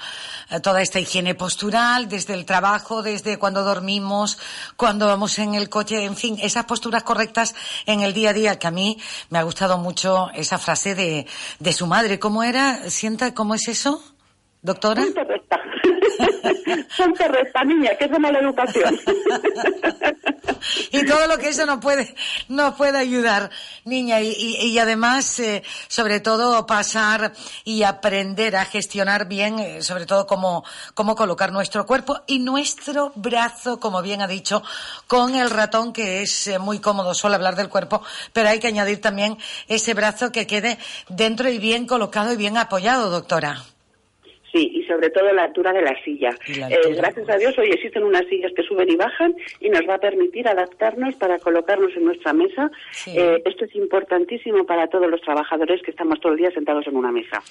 eh, 0.51 0.61
toda 0.61 0.81
esta 0.81 1.01
higiene 1.01 1.35
postural, 1.35 2.09
desde 2.09 2.35
el 2.35 2.47
trabajo, 2.47 3.03
desde 3.03 3.39
cuando 3.39 3.65
dormimos, 3.65 4.39
cuando 4.77 5.07
vamos 5.07 5.39
en 5.41 5.55
el 5.55 5.69
coche, 5.69 6.05
en 6.05 6.17
fin, 6.17 6.39
esas 6.41 6.65
posturas 6.65 7.03
correctas 7.03 7.55
en 7.87 8.01
el 8.01 8.15
día 8.15 8.31
a 8.31 8.33
día, 8.33 8.59
que 8.59 8.69
a 8.69 8.71
mí 8.71 8.97
me 9.29 9.39
ha 9.39 9.43
gustado 9.43 9.77
mucho 9.77 10.12
esa 10.35 10.59
frase 10.59 10.95
de, 10.95 11.27
de 11.59 11.73
su 11.73 11.87
madre. 11.87 12.19
¿Cómo 12.19 12.43
era? 12.43 12.91
¿Sienta 12.91 13.35
cómo 13.35 13.55
es 13.55 13.69
eso, 13.69 14.03
doctora? 14.63 15.05
Son 16.97 17.15
correctas, 17.15 17.67
niña, 17.67 17.91
que 17.99 18.05
es 18.05 18.19
mala 18.19 18.39
educación. 18.39 18.99
y 20.91 21.05
todo 21.07 21.27
lo 21.27 21.39
que 21.39 21.49
eso 21.49 21.67
nos 21.67 21.79
puede, 21.81 22.15
nos 22.49 22.75
puede 22.75 22.99
ayudar, 22.99 23.51
niña. 23.85 24.21
Y, 24.21 24.33
y, 24.33 24.79
además, 24.79 25.39
eh, 25.39 25.63
sobre 25.89 26.21
todo, 26.21 26.67
pasar 26.67 27.33
y 27.65 27.83
aprender 27.83 28.57
a 28.57 28.65
gestionar 28.65 29.27
bien, 29.27 29.59
eh, 29.59 29.83
sobre 29.83 30.07
todo, 30.07 30.27
cómo, 30.27 30.65
cómo 30.95 31.15
colocar 31.17 31.53
nuestro 31.53 31.87
cuerpo 31.87 32.21
y 32.27 32.39
nuestro 32.39 33.13
brazo, 33.15 33.81
como 33.81 34.03
bien 34.03 34.23
ha 34.23 34.27
dicho, 34.27 34.63
con 35.07 35.35
el 35.35 35.51
ratón, 35.51 35.93
que 35.93 36.23
es 36.23 36.47
eh, 36.47 36.59
muy 36.59 36.79
cómodo 36.79 37.15
solo 37.15 37.35
hablar 37.35 37.57
del 37.57 37.69
cuerpo, 37.69 38.03
pero 38.33 38.49
hay 38.49 38.61
que 38.61 38.69
añadir 38.69 39.01
también 39.01 39.39
ese 39.69 39.95
brazo 39.95 40.33
que 40.33 40.47
quede 40.47 40.79
dentro 41.09 41.49
y 41.49 41.59
bien 41.59 41.87
colocado 41.87 42.33
y 42.33 42.37
bien 42.37 42.57
apoyado, 42.57 43.11
doctora. 43.11 43.63
Sí, 44.53 44.71
y 44.75 44.85
sobre 44.87 45.09
todo 45.09 45.33
la 45.33 45.45
altura 45.45 45.73
de 45.73 45.81
la 45.81 45.95
silla. 46.05 46.31
Eh, 46.47 46.95
gracias 46.95 47.27
a 47.31 47.37
Dios 47.39 47.57
hoy 47.57 47.71
existen 47.71 48.05
unas 48.05 48.27
sillas 48.29 48.53
que 48.55 48.63
suben 48.63 48.91
y 48.91 48.97
bajan 48.97 49.35
y 49.61 49.71
nos 49.71 49.81
va 49.89 49.95
a 49.95 49.99
permitir 49.99 50.47
adaptarnos 50.47 51.15
para 51.15 51.39
colocarnos 51.39 51.91
en 51.97 52.05
nuestra 52.05 52.35
mesa. 52.35 52.71
Eh, 53.07 53.43
esto 53.47 53.65
es 53.65 53.75
importantísimo 53.75 54.67
para 54.67 54.89
todos 54.89 55.09
los 55.09 55.23
trabajadores 55.23 55.81
que 55.83 55.91
estamos 55.91 56.21
todo 56.21 56.33
el 56.33 56.39
día 56.39 56.51
sentados 56.51 56.87
en 56.87 56.97
una 56.97 57.11
mesa. 57.11 57.43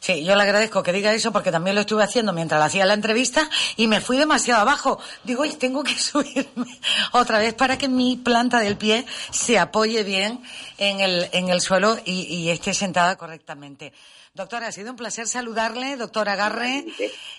Sí, 0.00 0.24
yo 0.24 0.34
le 0.34 0.42
agradezco 0.42 0.82
que 0.82 0.92
diga 0.92 1.14
eso 1.14 1.32
porque 1.32 1.52
también 1.52 1.76
lo 1.76 1.82
estuve 1.82 2.02
haciendo 2.02 2.32
mientras 2.32 2.60
hacía 2.60 2.84
la 2.86 2.94
entrevista 2.94 3.48
y 3.76 3.86
me 3.86 4.00
fui 4.00 4.16
demasiado 4.16 4.62
abajo. 4.62 4.98
Digo, 5.22 5.44
y 5.44 5.52
tengo 5.56 5.84
que 5.84 5.92
subirme 5.96 6.66
otra 7.12 7.38
vez 7.38 7.54
para 7.54 7.78
que 7.78 7.88
mi 7.88 8.16
planta 8.16 8.58
del 8.58 8.76
pie 8.76 9.04
se 9.30 9.60
apoye 9.60 10.02
bien 10.02 10.40
en 10.78 10.98
el, 10.98 11.26
en 11.32 11.50
el 11.50 11.60
suelo 11.60 11.98
y, 12.04 12.22
y 12.22 12.50
esté 12.50 12.74
sentada 12.74 13.16
correctamente. 13.16 13.92
Doctora, 14.38 14.68
ha 14.68 14.72
sido 14.72 14.92
un 14.92 14.96
placer 14.96 15.26
saludarle, 15.26 15.96
doctora 15.96 16.34
Agarre, 16.34 16.84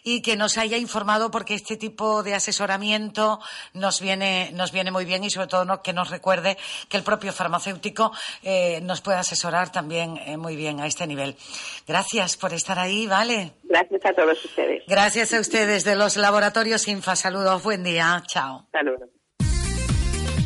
y 0.03 0.21
que 0.21 0.35
nos 0.35 0.57
haya 0.57 0.75
informado 0.75 1.31
porque 1.31 1.53
este 1.53 1.77
tipo 1.77 2.23
de 2.23 2.35
asesoramiento 2.35 3.39
nos 3.73 4.01
viene, 4.01 4.51
nos 4.53 4.73
viene 4.73 4.91
muy 4.91 5.05
bien 5.05 5.23
y 5.23 5.29
sobre 5.29 5.47
todo 5.47 5.81
que 5.81 5.93
nos 5.93 6.09
recuerde 6.09 6.57
que 6.89 6.97
el 6.97 7.03
propio 7.03 7.31
farmacéutico 7.31 8.11
eh, 8.43 8.81
nos 8.81 8.99
puede 8.99 9.17
asesorar 9.17 9.71
también 9.71 10.17
eh, 10.17 10.35
muy 10.35 10.57
bien 10.57 10.81
a 10.81 10.87
este 10.87 11.07
nivel. 11.07 11.37
Gracias 11.87 12.35
por 12.35 12.51
estar 12.51 12.77
ahí, 12.77 13.07
¿vale? 13.07 13.53
Gracias 13.63 14.05
a 14.05 14.13
todos 14.13 14.43
ustedes. 14.43 14.83
Gracias 14.85 15.33
a 15.33 15.39
ustedes 15.39 15.85
de 15.85 15.95
los 15.95 16.17
laboratorios 16.17 16.85
Infa. 16.89 17.15
Saludos, 17.15 17.63
buen 17.63 17.81
día. 17.81 18.21
Chao. 18.27 18.67
Saludos. 18.73 19.09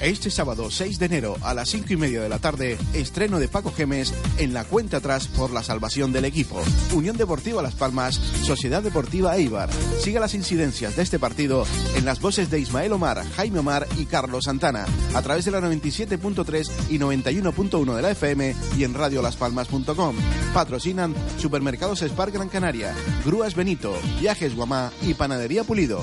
Este 0.03 0.30
sábado 0.30 0.69
6 0.69 0.99
de 0.99 1.05
enero 1.05 1.38
a 1.43 1.53
las 1.53 1.69
5 1.69 1.93
y 1.93 1.95
media 1.95 2.21
de 2.21 2.27
la 2.27 2.39
tarde, 2.39 2.77
estreno 2.93 3.39
de 3.39 3.47
Paco 3.47 3.71
Gemes 3.71 4.13
en 4.38 4.53
la 4.53 4.65
cuenta 4.65 4.97
atrás 4.97 5.30
por 5.30 5.51
la 5.51 5.63
salvación 5.63 6.11
del 6.11 6.25
equipo. 6.25 6.61
Unión 6.93 7.15
Deportiva 7.15 7.61
Las 7.61 7.75
Palmas, 7.75 8.15
Sociedad 8.15 8.84
Deportiva 8.84 9.38
Eibar. 9.38 9.69
Siga 10.01 10.19
las 10.19 10.34
incidencias 10.34 10.97
de 10.97 11.03
este 11.03 11.19
partido 11.19 11.65
en 11.95 12.03
las 12.03 12.19
voces 12.19 12.51
de 12.51 12.59
Ismael 12.59 12.91
Omar, 12.91 13.23
Jaime 13.38 13.59
Omar 13.59 13.88
y 13.97 14.03
Carlos 14.03 14.43
Santana, 14.43 14.85
a 15.15 15.21
través 15.21 15.45
de 15.45 15.51
la 15.51 15.61
97.3 15.61 16.69
y 16.89 16.99
91.1 16.99 17.95
de 17.95 18.01
la 18.01 18.11
FM 18.11 18.55
y 18.77 18.84
en 18.84 18.93
radiolaspalmas.com. 18.95 20.17
Patrocinan 20.53 21.15
Supermercados 21.38 22.01
Spark 22.01 22.34
Gran 22.34 22.49
Canaria, 22.49 22.93
Grúas 23.25 23.55
Benito, 23.55 23.97
Viajes 24.19 24.53
Guamá 24.53 24.91
y 25.01 25.13
Panadería 25.13 25.63
Pulido. 25.63 26.01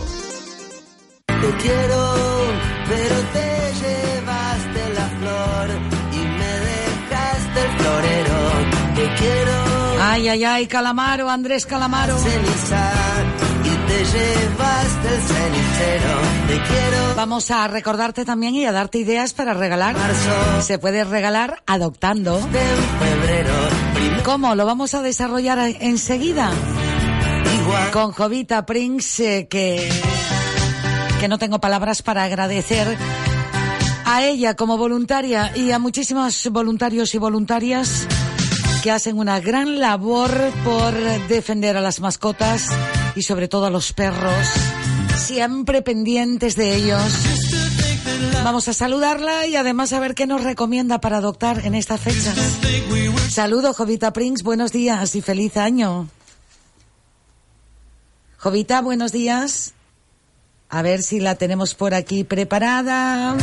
Te 1.41 1.51
quiero, 1.63 2.15
pero 2.87 3.17
te 3.33 3.73
llevaste 3.81 4.95
la 4.95 5.09
flor 5.19 5.71
y 6.13 6.19
me 6.19 6.53
dejaste 6.71 7.61
el 7.61 7.79
florero. 7.79 8.39
Te 8.95 9.15
quiero. 9.15 10.01
Ay, 10.03 10.29
ay, 10.29 10.45
ay, 10.45 10.67
Calamaro, 10.67 11.31
Andrés 11.31 11.65
Calamaro. 11.67 12.19
Ceniza 12.19 12.93
y 13.65 13.89
te 13.89 13.99
llevaste 14.05 15.09
el 15.09 15.23
cenicero. 15.23 16.15
Te 16.47 16.55
quiero. 16.55 17.15
Vamos 17.17 17.51
a 17.51 17.69
recordarte 17.69 18.25
también 18.25 18.55
y 18.55 18.67
a 18.67 18.73
darte 18.73 18.99
ideas 18.99 19.33
para 19.33 19.55
regalar. 19.55 19.97
Se 20.61 20.79
puede 20.79 21.05
regalar 21.05 21.63
adoptando. 21.67 22.39
febrero. 22.39 23.55
¿Cómo? 24.25 24.55
Lo 24.55 24.67
vamos 24.67 24.95
a 24.95 25.03
desarrollar 25.03 25.59
enseguida. 25.81 26.51
Igual. 27.63 27.91
Con 27.93 28.13
Jovita 28.13 28.67
Prince, 28.67 29.39
eh, 29.39 29.49
que 29.49 29.89
que 31.21 31.29
no 31.29 31.39
tengo 31.39 31.61
palabras 31.61 32.01
para 32.01 32.25
agradecer 32.25 32.97
a 34.07 34.25
ella 34.25 34.57
como 34.57 34.79
voluntaria 34.79 35.55
y 35.55 35.71
a 35.71 35.79
muchísimos 35.79 36.49
voluntarios 36.51 37.15
y 37.15 37.19
voluntarias 37.19 38.07
que 38.83 38.91
hacen 38.91 39.19
una 39.19 39.39
gran 39.39 39.79
labor 39.79 40.31
por 40.65 40.95
defender 41.29 41.77
a 41.77 41.83
las 41.83 42.01
mascotas 42.01 42.69
y 43.15 43.23
sobre 43.23 43.49
todo 43.49 43.67
a 43.67 43.71
los 43.71 43.93
perros 43.93 44.47
siempre 45.19 45.83
pendientes 45.83 46.57
de 46.57 46.75
ellos. 46.75 47.03
Vamos 48.43 48.69
a 48.69 48.73
saludarla 48.73 49.47
y 49.47 49.57
además 49.57 49.93
a 49.93 50.01
ver 50.01 50.15
qué 50.15 50.27
nos 50.27 50.43
recomienda 50.43 51.03
para 51.03 51.19
adoptar 51.19 51.67
en 51.67 51.75
esta 51.75 51.99
fecha. 51.99 52.33
Saludo, 53.29 53.75
Jovita 53.75 54.15
Prince, 54.15 54.43
buenos 54.43 54.73
días 54.73 55.15
y 55.15 55.21
feliz 55.21 55.59
año. 55.59 56.09
Jovita, 58.39 58.81
buenos 58.81 59.13
días. 59.13 59.75
A 60.71 60.83
ver 60.83 61.03
si 61.03 61.19
la 61.19 61.35
tenemos 61.35 61.75
por 61.75 61.95
aquí 61.95 62.23
preparada. 62.23 63.37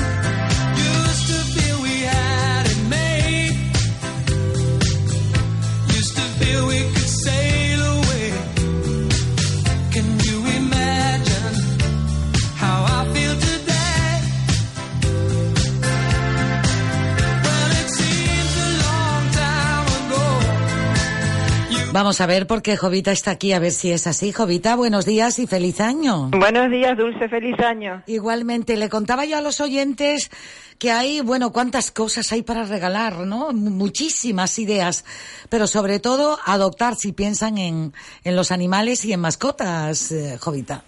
Vamos 21.98 22.22
a 22.22 22.28
ver 22.28 22.46
por 22.46 22.62
qué 22.62 22.78
Jovita 22.78 23.12
está 23.12 23.32
aquí, 23.32 23.54
a 23.54 23.60
ver 23.60 23.72
si 23.72 23.92
es 23.92 24.06
así. 24.06 24.32
Jovita, 24.32 24.76
buenos 24.76 25.04
días 25.04 25.40
y 25.40 25.48
feliz 25.48 25.82
año. 25.82 26.30
Buenos 26.30 26.70
días, 26.70 26.96
Dulce, 26.96 27.28
feliz 27.28 27.60
año. 27.60 28.04
Igualmente, 28.06 28.78
le 28.78 28.88
contaba 28.88 29.26
yo 29.26 29.36
a 29.36 29.42
los 29.42 29.60
oyentes 29.62 30.30
que 30.78 30.92
hay, 30.92 31.22
bueno, 31.22 31.52
cuántas 31.52 31.90
cosas 31.90 32.32
hay 32.32 32.44
para 32.44 32.66
regalar, 32.66 33.26
¿no? 33.26 33.52
Muchísimas 33.52 34.60
ideas, 34.60 35.06
pero 35.50 35.66
sobre 35.66 35.98
todo 35.98 36.38
adoptar 36.46 36.94
si 36.94 37.14
piensan 37.14 37.58
en, 37.58 37.94
en 38.24 38.36
los 38.36 38.52
animales 38.52 39.04
y 39.04 39.14
en 39.14 39.20
mascotas, 39.20 40.12
eh, 40.12 40.38
Jovita. 40.40 40.84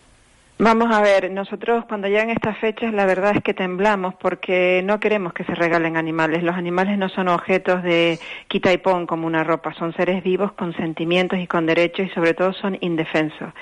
Vamos 0.62 0.94
a 0.94 1.02
ver, 1.02 1.32
nosotros 1.32 1.86
cuando 1.86 2.10
llegan 2.10 2.32
estas 2.32 2.58
fechas 2.58 2.94
la 2.94 3.06
verdad 3.06 3.34
es 3.34 3.42
que 3.42 3.54
temblamos 3.54 4.14
porque 4.16 4.82
no 4.84 5.00
queremos 5.00 5.32
que 5.32 5.46
se 5.46 5.56
regalen 5.56 5.96
animales. 5.96 6.44
Los 6.44 6.58
animales 6.58 6.98
no 6.98 7.08
son 7.08 7.30
objetos 7.30 7.82
de 7.82 8.20
quita 8.50 8.74
y 8.74 8.78
pon 8.78 9.08
como 9.08 9.26
una 9.26 9.46
ropa, 9.46 9.74
son 9.76 9.94
seres 9.94 10.22
vivos 10.22 10.52
con 10.52 10.76
sentimientos 10.76 11.40
y 11.40 11.48
con 11.48 11.66
derechos 11.66 12.08
y 12.08 12.10
sobre 12.10 12.34
todo 12.34 12.52
son 12.52 12.78
indefensos. 12.82 13.54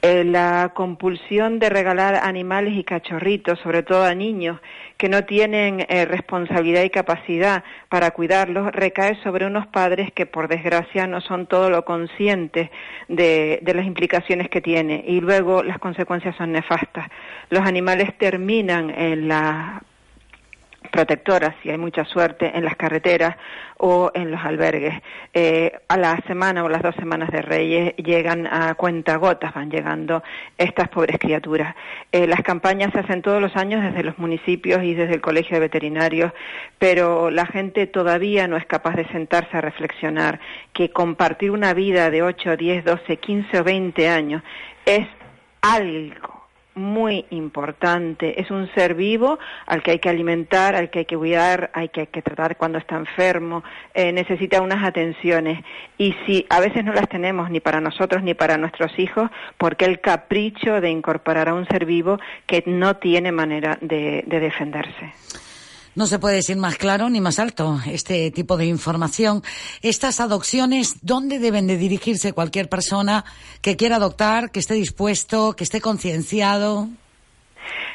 Eh, 0.00 0.24
la 0.24 0.72
compulsión 0.72 1.58
de 1.58 1.68
regalar 1.68 2.14
animales 2.14 2.72
y 2.74 2.84
cachorritos, 2.84 3.58
sobre 3.58 3.82
todo 3.82 4.04
a 4.04 4.14
niños 4.14 4.58
que 4.96 5.10
no 5.10 5.24
tienen 5.24 5.84
eh, 5.90 6.06
responsabilidad 6.06 6.84
y 6.84 6.90
capacidad 6.90 7.64
para 7.90 8.12
cuidarlos, 8.12 8.72
recae 8.72 9.14
sobre 9.22 9.44
unos 9.44 9.66
padres 9.66 10.10
que 10.12 10.24
por 10.24 10.48
desgracia 10.48 11.06
no 11.06 11.20
son 11.20 11.46
todo 11.46 11.68
lo 11.68 11.84
conscientes 11.84 12.70
de, 13.08 13.58
de 13.60 13.74
las 13.74 13.84
implicaciones 13.84 14.48
que 14.48 14.62
tiene 14.62 15.04
y 15.06 15.20
luego 15.20 15.62
las 15.62 15.78
consecuencias 15.78 16.29
son 16.36 16.52
nefastas. 16.52 17.08
Los 17.50 17.66
animales 17.66 18.16
terminan 18.18 18.90
en 18.90 19.28
la 19.28 19.82
protectoras, 20.90 21.54
si 21.62 21.70
hay 21.70 21.78
mucha 21.78 22.04
suerte, 22.04 22.50
en 22.54 22.64
las 22.64 22.76
carreteras 22.76 23.36
o 23.76 24.10
en 24.14 24.30
los 24.30 24.40
albergues. 24.40 24.94
Eh, 25.32 25.72
a 25.88 25.96
la 25.96 26.20
semana 26.26 26.64
o 26.64 26.68
las 26.68 26.82
dos 26.82 26.94
semanas 26.96 27.30
de 27.30 27.42
Reyes 27.42 27.94
llegan 27.96 28.46
a 28.46 28.74
cuentagotas, 28.74 29.54
van 29.54 29.70
llegando 29.70 30.22
estas 30.58 30.88
pobres 30.88 31.18
criaturas. 31.18 31.74
Eh, 32.12 32.26
las 32.26 32.42
campañas 32.42 32.92
se 32.92 33.00
hacen 33.00 33.22
todos 33.22 33.40
los 33.40 33.56
años 33.56 33.82
desde 33.82 34.02
los 34.02 34.18
municipios 34.18 34.82
y 34.82 34.94
desde 34.94 35.14
el 35.14 35.20
Colegio 35.20 35.56
de 35.56 35.60
Veterinarios, 35.60 36.32
pero 36.78 37.30
la 37.30 37.46
gente 37.46 37.86
todavía 37.86 38.48
no 38.48 38.56
es 38.56 38.66
capaz 38.66 38.96
de 38.96 39.06
sentarse 39.08 39.56
a 39.56 39.60
reflexionar 39.60 40.40
que 40.72 40.90
compartir 40.90 41.50
una 41.50 41.72
vida 41.74 42.10
de 42.10 42.22
8, 42.22 42.56
10, 42.56 42.84
12, 42.84 43.16
15 43.16 43.60
o 43.60 43.64
20 43.64 44.08
años 44.08 44.42
es 44.84 45.06
algo 45.60 46.40
muy 46.74 47.26
importante. 47.30 48.40
Es 48.40 48.50
un 48.50 48.72
ser 48.74 48.94
vivo 48.94 49.38
al 49.66 49.82
que 49.82 49.92
hay 49.92 49.98
que 49.98 50.08
alimentar, 50.08 50.74
al 50.74 50.90
que 50.90 51.00
hay 51.00 51.04
que 51.04 51.16
cuidar, 51.16 51.70
hay 51.74 51.88
que, 51.88 52.00
hay 52.00 52.06
que 52.06 52.22
tratar 52.22 52.56
cuando 52.56 52.78
está 52.78 52.96
enfermo, 52.96 53.62
eh, 53.94 54.12
necesita 54.12 54.60
unas 54.60 54.84
atenciones. 54.84 55.64
Y 55.98 56.14
si 56.26 56.46
a 56.48 56.60
veces 56.60 56.84
no 56.84 56.92
las 56.92 57.08
tenemos 57.08 57.50
ni 57.50 57.60
para 57.60 57.80
nosotros 57.80 58.22
ni 58.22 58.34
para 58.34 58.56
nuestros 58.56 58.98
hijos, 58.98 59.30
porque 59.58 59.84
el 59.84 60.00
capricho 60.00 60.80
de 60.80 60.90
incorporar 60.90 61.48
a 61.48 61.54
un 61.54 61.66
ser 61.66 61.84
vivo 61.84 62.18
que 62.46 62.62
no 62.66 62.96
tiene 62.96 63.32
manera 63.32 63.78
de, 63.80 64.24
de 64.26 64.40
defenderse. 64.40 65.12
No 66.00 66.06
se 66.06 66.18
puede 66.18 66.36
decir 66.36 66.56
más 66.56 66.76
claro 66.76 67.10
ni 67.10 67.20
más 67.20 67.38
alto 67.38 67.78
este 67.84 68.30
tipo 68.30 68.56
de 68.56 68.64
información. 68.64 69.42
Estas 69.82 70.18
adopciones, 70.18 70.94
¿dónde 71.02 71.38
deben 71.38 71.66
de 71.66 71.76
dirigirse 71.76 72.32
cualquier 72.32 72.70
persona 72.70 73.26
que 73.60 73.76
quiera 73.76 73.96
adoptar, 73.96 74.50
que 74.50 74.60
esté 74.60 74.72
dispuesto, 74.72 75.54
que 75.54 75.64
esté 75.64 75.82
concienciado? 75.82 76.88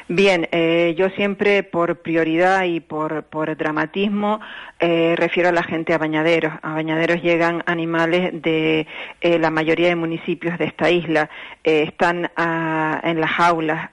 Bien, 0.08 0.48
eh, 0.52 0.94
yo 0.96 1.10
siempre 1.10 1.64
por 1.64 1.96
prioridad 1.96 2.62
y 2.64 2.78
por, 2.78 3.24
por 3.24 3.56
dramatismo 3.56 4.40
eh, 4.78 5.14
refiero 5.16 5.48
a 5.48 5.52
la 5.52 5.62
gente 5.62 5.94
a 5.94 5.98
bañaderos. 5.98 6.52
A 6.62 6.74
bañaderos 6.74 7.22
llegan 7.22 7.62
animales 7.66 8.42
de 8.42 8.86
eh, 9.22 9.38
la 9.38 9.50
mayoría 9.50 9.88
de 9.88 9.96
municipios 9.96 10.58
de 10.58 10.66
esta 10.66 10.90
isla. 10.90 11.30
Eh, 11.64 11.84
están 11.84 12.30
ah, 12.36 13.00
en 13.02 13.20
las 13.20 13.30
jaulas, 13.30 13.90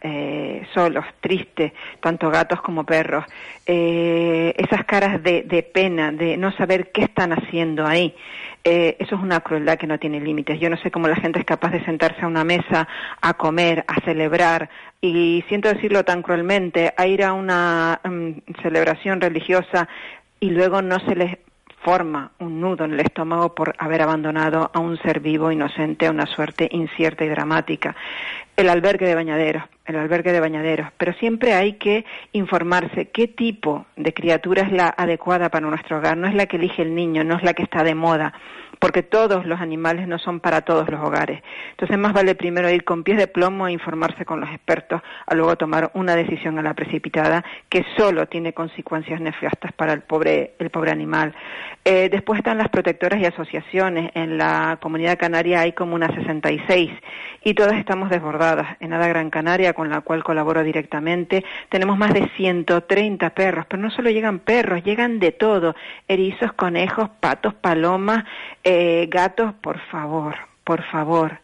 solos, 0.74 1.06
tristes, 1.22 1.72
tanto 2.02 2.30
gatos 2.30 2.62
como 2.62 2.86
perros. 2.86 3.26
Esas 3.66 4.84
caras 4.86 5.24
de, 5.24 5.70
pena, 5.74 6.12
de 6.12 6.36
no 6.38 6.52
saber 6.52 6.92
qué 6.92 7.04
están 7.04 7.32
haciendo 7.32 7.86
ahí. 7.86 8.14
Eso 8.64 9.16
es 9.16 9.22
una 9.22 9.40
crueldad 9.42 9.78
que 9.78 9.88
no 9.88 10.00
tiene 10.00 10.20
límites. 10.20 10.60
Yo 10.60 10.70
no 10.70 10.78
sé 10.78 10.92
cómo 10.92 11.08
la 11.08 11.16
gente 11.16 11.40
es 11.40 11.46
capaz 11.46 11.72
de 11.72 11.84
sentarse 11.86 12.22
a 12.22 12.28
una 12.28 12.44
mesa 12.44 12.88
a 13.22 13.34
comer, 13.36 13.84
a 13.88 14.02
celebrar 14.02 14.70
y, 15.02 15.44
siento 15.50 15.68
decirlo 15.68 16.03
tan 16.04 16.22
cruelmente, 16.22 16.94
a 16.96 17.08
ir 17.08 17.24
a 17.24 17.34
una 17.34 18.00
um, 18.06 18.36
celebración 18.62 19.22
religiosa 19.22 19.88
y 20.40 20.50
luego 20.50 20.82
no 20.82 21.00
se 21.00 21.16
les 21.16 21.38
forma 21.84 22.32
un 22.40 22.62
nudo 22.62 22.86
en 22.86 22.94
el 22.94 23.02
estómago 23.02 23.54
por 23.54 23.76
haber 23.78 24.02
abandonado 24.02 24.72
a 24.74 24.80
un 24.80 24.98
ser 25.00 25.20
vivo 25.20 25.52
inocente 25.52 26.08
a 26.08 26.12
una 26.12 26.26
suerte 26.26 26.70
incierta 26.72 27.26
y 27.26 27.30
dramática. 27.30 27.96
El 28.56 28.70
albergue 28.70 29.06
de 29.06 29.16
bañaderos, 29.16 29.64
el 29.86 29.98
albergue 29.98 30.32
de 30.32 30.40
bañaderos, 30.40 30.88
pero 30.98 31.14
siempre 31.14 31.54
hay 31.54 31.74
que 31.74 32.06
informarse 32.32 33.10
qué 33.10 33.28
tipo 33.28 33.86
de 33.98 34.14
criatura 34.14 34.64
es 34.64 34.72
la 34.72 34.94
adecuada 34.96 35.50
para 35.50 35.68
nuestro 35.68 35.98
hogar, 35.98 36.18
no 36.18 36.28
es 36.28 36.36
la 36.36 36.46
que 36.46 36.58
elige 36.58 36.84
el 36.84 36.96
niño, 36.96 37.24
no 37.24 37.36
es 37.36 37.44
la 37.44 37.54
que 37.54 37.64
está 37.64 37.84
de 37.84 37.96
moda, 37.96 38.34
porque 38.84 39.02
todos 39.02 39.46
los 39.46 39.62
animales 39.62 40.10
no 40.10 40.20
son 40.20 40.42
para 40.42 40.60
todos 40.60 40.90
los 40.90 41.00
hogares. 41.00 41.42
Entonces 41.72 41.98
más 41.98 42.12
vale 42.12 42.36
primero 42.36 42.70
ir 42.70 42.84
con 42.84 43.06
pies 43.06 43.18
de 43.18 43.28
plomo 43.28 43.66
e 43.66 43.72
informarse 43.72 44.26
con 44.26 44.42
los 44.42 44.50
expertos, 44.50 45.02
a 45.26 45.34
luego 45.36 45.56
tomar 45.56 45.92
una 45.94 46.18
decisión 46.18 46.60
a 46.60 46.62
la 46.62 46.74
precipitada 46.74 47.46
que 47.70 47.86
solo 47.96 48.28
tiene 48.28 48.52
consecuencias 48.52 49.22
nefastas 49.22 49.72
para 49.72 49.94
el 49.94 50.02
pobre, 50.02 50.56
animal. 50.92 51.34
Eh, 51.86 52.10
después 52.10 52.40
están 52.40 52.58
las 52.58 52.68
protectoras 52.68 53.22
y 53.22 53.26
asociaciones. 53.26 54.12
En 54.16 54.38
la 54.38 54.78
comunidad 54.82 55.18
canaria 55.18 55.62
hay 55.62 55.72
como 55.72 55.96
unas 55.96 56.14
66 56.14 56.92
y 57.42 57.54
todas 57.54 57.76
estamos 57.76 58.10
desbordadas. 58.10 58.76
En 58.82 58.92
Ada 58.92 59.08
Gran 59.08 59.30
Canaria, 59.30 59.72
con 59.72 59.90
la 59.90 60.02
cual 60.02 60.26
colaboro 60.26 60.62
directamente, 60.62 61.46
tenemos 61.70 61.98
más 61.98 62.14
de 62.14 62.28
130 62.36 63.30
perros, 63.30 63.66
pero 63.70 63.82
no 63.82 63.92
solo 63.92 64.10
llegan 64.10 64.40
perros, 64.40 64.84
llegan 64.84 65.20
de 65.20 65.32
todo, 65.32 65.74
erizos, 66.10 66.52
conejos, 66.52 67.10
patos, 67.22 67.54
palomas, 67.54 68.26
gatos, 69.10 69.54
por 69.56 69.80
favor, 69.80 70.36
por 70.64 70.84
favor. 70.84 71.40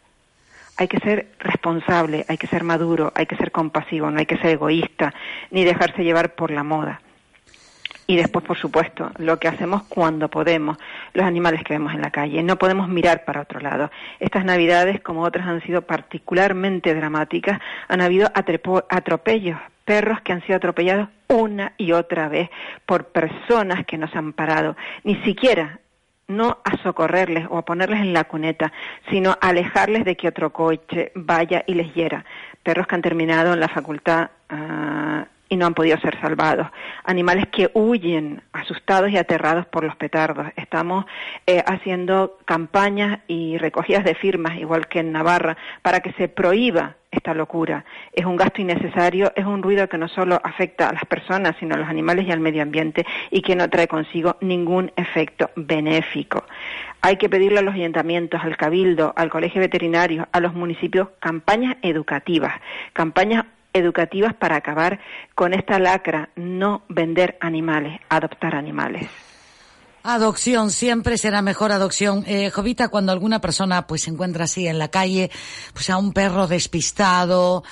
Hay 0.77 0.87
que 0.87 0.99
ser 0.99 1.27
responsable, 1.39 2.25
hay 2.29 2.37
que 2.37 2.47
ser 2.47 2.63
maduro, 2.63 3.11
hay 3.15 3.25
que 3.25 3.35
ser 3.35 3.51
compasivo, 3.51 4.09
no 4.09 4.19
hay 4.19 4.25
que 4.25 4.37
ser 4.37 4.51
egoísta, 4.51 5.13
ni 5.51 5.65
dejarse 5.65 6.03
llevar 6.03 6.35
por 6.35 6.51
la 6.51 6.63
moda. 6.63 7.01
Y 8.07 8.15
después, 8.15 8.43
por 8.43 8.57
supuesto, 8.57 9.11
lo 9.17 9.37
que 9.37 9.47
hacemos 9.47 9.83
cuando 9.83 10.29
podemos, 10.29 10.77
los 11.13 11.25
animales 11.25 11.63
que 11.63 11.73
vemos 11.73 11.93
en 11.93 12.01
la 12.01 12.09
calle. 12.09 12.41
No 12.41 12.57
podemos 12.57 12.87
mirar 12.87 13.23
para 13.23 13.41
otro 13.41 13.59
lado. 13.59 13.91
Estas 14.19 14.45
navidades, 14.45 14.99
como 15.01 15.21
otras, 15.21 15.45
han 15.45 15.61
sido 15.61 15.83
particularmente 15.83 16.95
dramáticas. 16.95 17.59
Han 17.87 18.01
habido 18.01 18.31
atropellos, 18.33 19.59
perros 19.85 20.21
que 20.21 20.33
han 20.33 20.41
sido 20.41 20.55
atropellados 20.55 21.09
una 21.27 21.73
y 21.77 21.91
otra 21.91 22.29
vez 22.29 22.49
por 22.87 23.09
personas 23.09 23.85
que 23.85 23.99
nos 23.99 24.15
han 24.15 24.33
parado. 24.33 24.75
Ni 25.03 25.15
siquiera 25.23 25.79
no 26.29 26.59
a 26.63 26.77
socorrerles 26.83 27.47
o 27.49 27.57
a 27.57 27.65
ponerles 27.65 27.99
en 27.99 28.13
la 28.13 28.23
cuneta, 28.23 28.71
sino 29.09 29.31
a 29.31 29.49
alejarles 29.49 30.05
de 30.05 30.15
que 30.15 30.29
otro 30.29 30.53
coche 30.53 31.11
vaya 31.15 31.63
y 31.67 31.73
les 31.73 31.93
hiera. 31.93 32.23
Perros 32.63 32.87
que 32.87 32.95
han 32.95 33.01
terminado 33.01 33.53
en 33.53 33.59
la 33.59 33.67
facultad 33.67 34.29
uh, 34.51 35.25
y 35.49 35.57
no 35.57 35.65
han 35.65 35.73
podido 35.73 35.97
ser 35.99 36.19
salvados. 36.21 36.67
Animales 37.03 37.47
que 37.51 37.71
huyen 37.73 38.41
asustados 38.53 39.09
y 39.09 39.17
aterrados 39.17 39.65
por 39.65 39.83
los 39.83 39.95
petardos. 39.95 40.47
Estamos 40.55 41.05
eh, 41.47 41.63
haciendo 41.65 42.37
campañas 42.45 43.19
y 43.27 43.57
recogidas 43.57 44.05
de 44.05 44.13
firmas, 44.13 44.57
igual 44.57 44.87
que 44.87 44.99
en 44.99 45.11
Navarra, 45.11 45.57
para 45.81 46.01
que 46.01 46.13
se 46.13 46.27
prohíba 46.27 46.95
esta 47.11 47.33
locura. 47.33 47.85
Es 48.13 48.25
un 48.25 48.35
gasto 48.35 48.61
innecesario, 48.61 49.31
es 49.35 49.45
un 49.45 49.63
ruido 49.63 49.87
que 49.87 49.97
no 49.97 50.07
solo 50.07 50.39
afecta 50.43 50.89
a 50.89 50.93
las 50.93 51.05
personas, 51.05 51.55
sino 51.59 51.75
a 51.75 51.77
los 51.77 51.89
animales 51.89 52.27
y 52.27 52.31
al 52.31 52.39
medio 52.39 52.61
ambiente 52.61 53.05
y 53.31 53.41
que 53.41 53.55
no 53.55 53.69
trae 53.69 53.87
consigo 53.87 54.37
ningún 54.41 54.91
efecto 54.95 55.49
benéfico. 55.55 56.43
Hay 57.01 57.17
que 57.17 57.29
pedirle 57.29 57.59
a 57.59 57.63
los 57.63 57.75
ayuntamientos, 57.75 58.41
al 58.43 58.57
cabildo, 58.57 59.13
al 59.15 59.29
colegio 59.29 59.61
veterinario, 59.61 60.27
a 60.31 60.39
los 60.39 60.53
municipios 60.53 61.09
campañas 61.19 61.77
educativas, 61.81 62.53
campañas 62.93 63.45
educativas 63.73 64.33
para 64.33 64.57
acabar 64.57 64.99
con 65.35 65.53
esta 65.53 65.79
lacra, 65.79 66.29
no 66.35 66.83
vender 66.89 67.37
animales, 67.39 67.99
adoptar 68.09 68.55
animales. 68.55 69.28
Adopción, 70.03 70.71
siempre 70.71 71.17
será 71.17 71.41
mejor 71.41 71.71
adopción. 71.71 72.23
Eh, 72.27 72.49
Jovita, 72.49 72.87
cuando 72.87 73.11
alguna 73.11 73.41
persona 73.41 73.85
pues 73.85 74.03
se 74.03 74.11
encuentra 74.11 74.45
así 74.45 74.67
en 74.67 74.79
la 74.79 74.87
calle, 74.87 75.29
pues 75.73 75.89
a 75.89 75.97
un 75.97 76.13
perro 76.13 76.47
despistado, 76.47 77.63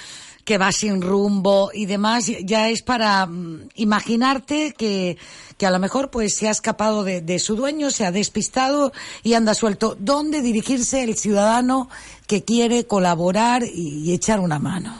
que 0.47 0.57
va 0.57 0.71
sin 0.71 1.01
rumbo 1.01 1.71
y 1.73 1.85
demás, 1.85 2.31
ya 2.41 2.69
es 2.69 2.81
para 2.81 3.25
mm, 3.25 3.67
imaginarte 3.75 4.73
que, 4.77 5.17
que 5.57 5.65
a 5.65 5.71
lo 5.71 5.77
mejor 5.77 6.09
pues 6.09 6.37
se 6.37 6.47
ha 6.47 6.51
escapado 6.51 7.03
de, 7.03 7.19
de 7.21 7.37
su 7.39 7.57
dueño, 7.57 7.91
se 7.91 8.05
ha 8.05 8.11
despistado 8.11 8.93
y 9.23 9.33
anda 9.33 9.53
suelto. 9.53 9.97
¿Dónde 9.99 10.41
dirigirse 10.41 11.03
el 11.03 11.15
ciudadano 11.15 11.89
que 12.27 12.45
quiere 12.45 12.87
colaborar 12.87 13.63
y, 13.63 14.13
echar 14.13 14.39
una 14.39 14.57
mano? 14.57 14.95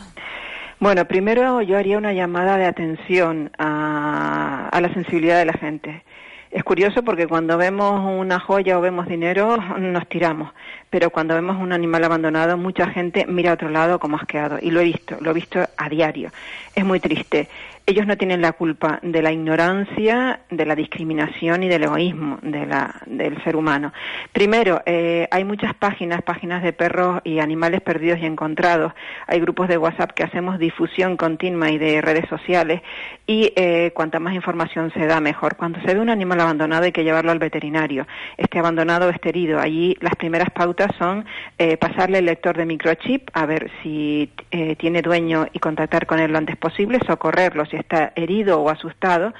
Bueno, 0.82 1.06
primero 1.06 1.62
yo 1.62 1.78
haría 1.78 1.98
una 1.98 2.12
llamada 2.12 2.58
de 2.58 2.66
atención 2.66 3.50
a, 3.58 4.68
a 4.70 4.82
la 4.82 4.94
sensibilidad 4.94 5.40
de 5.40 5.46
la 5.46 5.54
gente. 5.54 6.04
Es 6.52 6.64
curioso 6.64 7.04
porque 7.04 7.28
cuando 7.28 7.58
vemos 7.58 8.02
una 8.06 8.40
joya 8.40 8.78
o 8.78 8.82
vemos 8.82 9.08
dinero 9.08 9.58
nos 9.78 10.08
tiramos, 10.08 10.52
pero 10.90 11.10
cuando 11.10 11.36
vemos 11.36 11.58
un 11.58 11.74
animal 11.74 12.06
abandonado 12.06 12.58
mucha 12.58 12.88
gente 12.88 13.26
mira 13.28 13.52
a 13.52 13.54
otro 13.56 13.70
lado 13.70 14.00
como 14.00 14.16
asqueado 14.16 14.58
y 14.62 14.72
lo 14.72 14.80
he 14.80 14.86
visto, 14.86 15.18
lo 15.20 15.32
he 15.32 15.34
visto 15.34 15.60
a 15.76 15.90
diario. 15.90 16.32
Es 16.74 16.86
muy 16.86 17.00
triste. 17.00 17.50
Ellos 17.90 18.06
no 18.06 18.18
tienen 18.18 18.42
la 18.42 18.52
culpa 18.52 19.00
de 19.02 19.22
la 19.22 19.32
ignorancia, 19.32 20.42
de 20.50 20.66
la 20.66 20.76
discriminación 20.76 21.64
y 21.64 21.70
del 21.70 21.86
egoísmo 21.86 22.38
del 22.42 23.42
ser 23.46 23.56
humano. 23.56 23.94
Primero, 24.34 24.82
eh, 24.86 25.26
hay 25.32 25.46
muchas 25.46 25.74
páginas, 25.74 26.22
páginas 26.22 26.64
de 26.64 26.74
perros 26.74 27.22
y 27.24 27.40
animales 27.40 27.80
perdidos 27.80 28.20
y 28.20 28.26
encontrados. 28.26 28.92
Hay 29.26 29.40
grupos 29.40 29.70
de 29.70 29.78
WhatsApp 29.78 30.12
que 30.12 30.24
hacemos 30.24 30.60
difusión 30.60 31.16
continua 31.16 31.72
y 31.72 31.78
de 31.78 32.02
redes 32.02 32.28
sociales 32.28 32.82
y 33.26 33.54
eh, 33.56 33.92
cuanta 33.94 34.20
más 34.20 34.34
información 34.34 34.92
se 34.92 35.06
da, 35.06 35.22
mejor. 35.22 35.56
Cuando 35.56 35.80
se 35.80 35.94
ve 35.94 36.02
un 36.02 36.10
animal 36.10 36.42
abandonado 36.42 36.84
hay 36.84 36.92
que 36.92 37.06
llevarlo 37.06 37.32
al 37.32 37.40
veterinario. 37.40 38.06
Este 38.36 38.60
abandonado 38.60 39.08
o 39.08 39.12
este 39.12 39.30
herido. 39.30 39.62
Allí 39.62 39.96
las 40.02 40.16
primeras 40.18 40.50
pautas 40.50 40.92
son 40.98 41.24
eh, 41.58 41.78
pasarle 41.78 42.18
el 42.18 42.26
lector 42.26 42.58
de 42.58 42.66
microchip 42.66 43.30
a 43.32 43.46
ver 43.46 43.72
si 43.82 44.30
eh, 44.52 44.76
tiene 44.76 45.02
dueño 45.02 45.48
y 45.54 45.60
contactar 45.60 46.06
con 46.06 46.20
él 46.20 46.34
lo 46.34 46.38
antes 46.38 46.58
posible, 46.58 47.00
socorrerlo 47.08 47.66
está 47.78 48.12
herido 48.16 48.60
o 48.62 48.70
asustado 48.70 49.34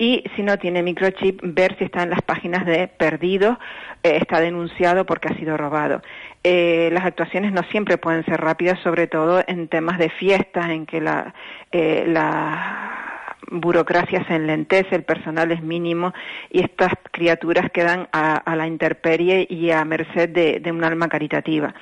y 0.00 0.24
si 0.34 0.42
no 0.42 0.58
tiene 0.58 0.82
microchip, 0.82 1.40
ver 1.42 1.76
si 1.76 1.84
está 1.84 2.02
en 2.02 2.08
las 2.10 2.22
páginas 2.22 2.64
de 2.64 2.88
perdido, 2.88 3.58
eh, 4.02 4.16
está 4.18 4.40
denunciado 4.40 5.04
porque 5.04 5.28
ha 5.28 5.36
sido 5.36 5.58
robado. 5.58 6.00
Eh, 6.42 6.88
las 6.90 7.04
actuaciones 7.04 7.52
no 7.52 7.62
siempre 7.64 7.98
pueden 7.98 8.24
ser 8.24 8.40
rápidas, 8.40 8.80
sobre 8.80 9.08
todo 9.08 9.44
en 9.46 9.68
temas 9.68 9.98
de 9.98 10.08
fiestas 10.08 10.70
en 10.70 10.86
que 10.86 11.02
la, 11.02 11.34
eh, 11.70 12.04
la 12.08 13.36
burocracia 13.50 14.24
se 14.26 14.36
enlentece, 14.36 14.94
el 14.94 15.02
personal 15.02 15.52
es 15.52 15.62
mínimo 15.62 16.14
y 16.50 16.62
estas 16.62 16.94
criaturas 17.10 17.70
quedan 17.70 18.08
a, 18.12 18.56
la 18.56 18.66
intemperie 18.66 19.46
y 19.50 19.70
a 19.70 19.84
merced 19.84 20.30
de, 20.30 20.72
un 20.72 20.82
alma 20.82 21.08
caritativa. 21.08 21.74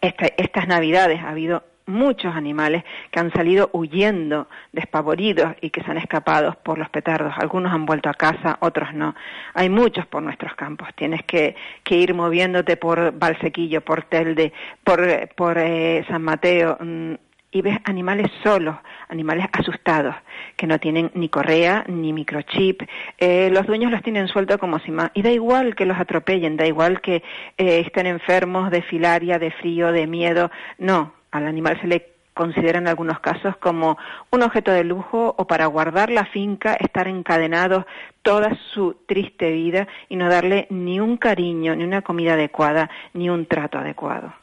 Esta- 0.00 0.32
estas 0.36 0.66
navidades 0.66 1.20
ha 1.22 1.30
habido 1.30 1.62
muchos 1.86 2.34
animales 2.34 2.84
que 3.10 3.20
han 3.20 3.32
salido 3.32 3.70
huyendo, 3.72 4.48
despavoridos 4.72 5.54
y 5.60 5.70
que 5.70 5.82
se 5.82 5.90
han 5.90 5.98
escapado 5.98 6.56
por 6.62 6.78
los 6.78 6.88
petardos. 6.90 7.34
Algunos 7.38 7.72
han 7.72 7.86
vuelto 7.86 8.08
a 8.08 8.14
casa, 8.14 8.58
otros 8.60 8.92
no. 8.92 9.14
Hay 9.54 9.68
muchos 9.68 10.06
por 10.06 10.22
nuestros 10.22 10.54
campos. 10.54 10.88
Tienes 10.94 11.22
que, 11.24 11.56
ir 11.88 12.14
moviéndote 12.14 12.76
por 12.76 13.12
Valsequillo, 13.18 13.80
por 13.80 14.02
Telde, 14.04 14.52
por, 14.84 15.28
por 15.34 15.58
eh, 15.58 16.04
San 16.08 16.22
Mateo. 16.22 16.76
mm, 16.80 17.14
y 17.56 17.62
ves 17.62 17.78
animales 17.84 18.30
solos, 18.42 18.76
animales 19.08 19.46
asustados, 19.52 20.14
que 20.56 20.66
no 20.66 20.78
tienen 20.78 21.10
ni 21.14 21.30
correa 21.30 21.84
ni 21.88 22.12
microchip. 22.12 22.82
Eh, 23.16 23.48
los 23.50 23.66
dueños 23.66 23.90
los 23.90 24.02
tienen 24.02 24.28
sueltos 24.28 24.58
como 24.58 24.78
si 24.80 24.90
más. 24.90 25.10
Y 25.14 25.22
da 25.22 25.30
igual 25.30 25.74
que 25.74 25.86
los 25.86 25.98
atropellen, 25.98 26.58
da 26.58 26.66
igual 26.66 27.00
que 27.00 27.22
eh, 27.56 27.80
estén 27.86 28.06
enfermos 28.06 28.70
de 28.70 28.82
filaria, 28.82 29.38
de 29.38 29.50
frío, 29.52 29.90
de 29.90 30.06
miedo. 30.06 30.50
No, 30.78 31.14
al 31.36 31.46
animal 31.46 31.80
se 31.80 31.86
le 31.86 32.16
considera 32.34 32.78
en 32.78 32.86
algunos 32.86 33.18
casos 33.20 33.56
como 33.56 33.96
un 34.30 34.42
objeto 34.42 34.70
de 34.70 34.84
lujo 34.84 35.34
o 35.38 35.46
para 35.46 35.66
guardar 35.66 36.10
la 36.10 36.26
finca, 36.26 36.74
estar 36.74 37.08
encadenados 37.08 37.86
toda 38.20 38.50
su 38.74 38.94
triste 39.06 39.50
vida 39.52 39.88
y 40.10 40.16
no 40.16 40.28
darle 40.28 40.66
ni 40.68 41.00
un 41.00 41.16
cariño, 41.16 41.74
ni 41.74 41.84
una 41.84 42.02
comida 42.02 42.34
adecuada, 42.34 42.90
ni 43.14 43.30
un 43.30 43.46
trato 43.46 43.78
adecuado. 43.78 44.34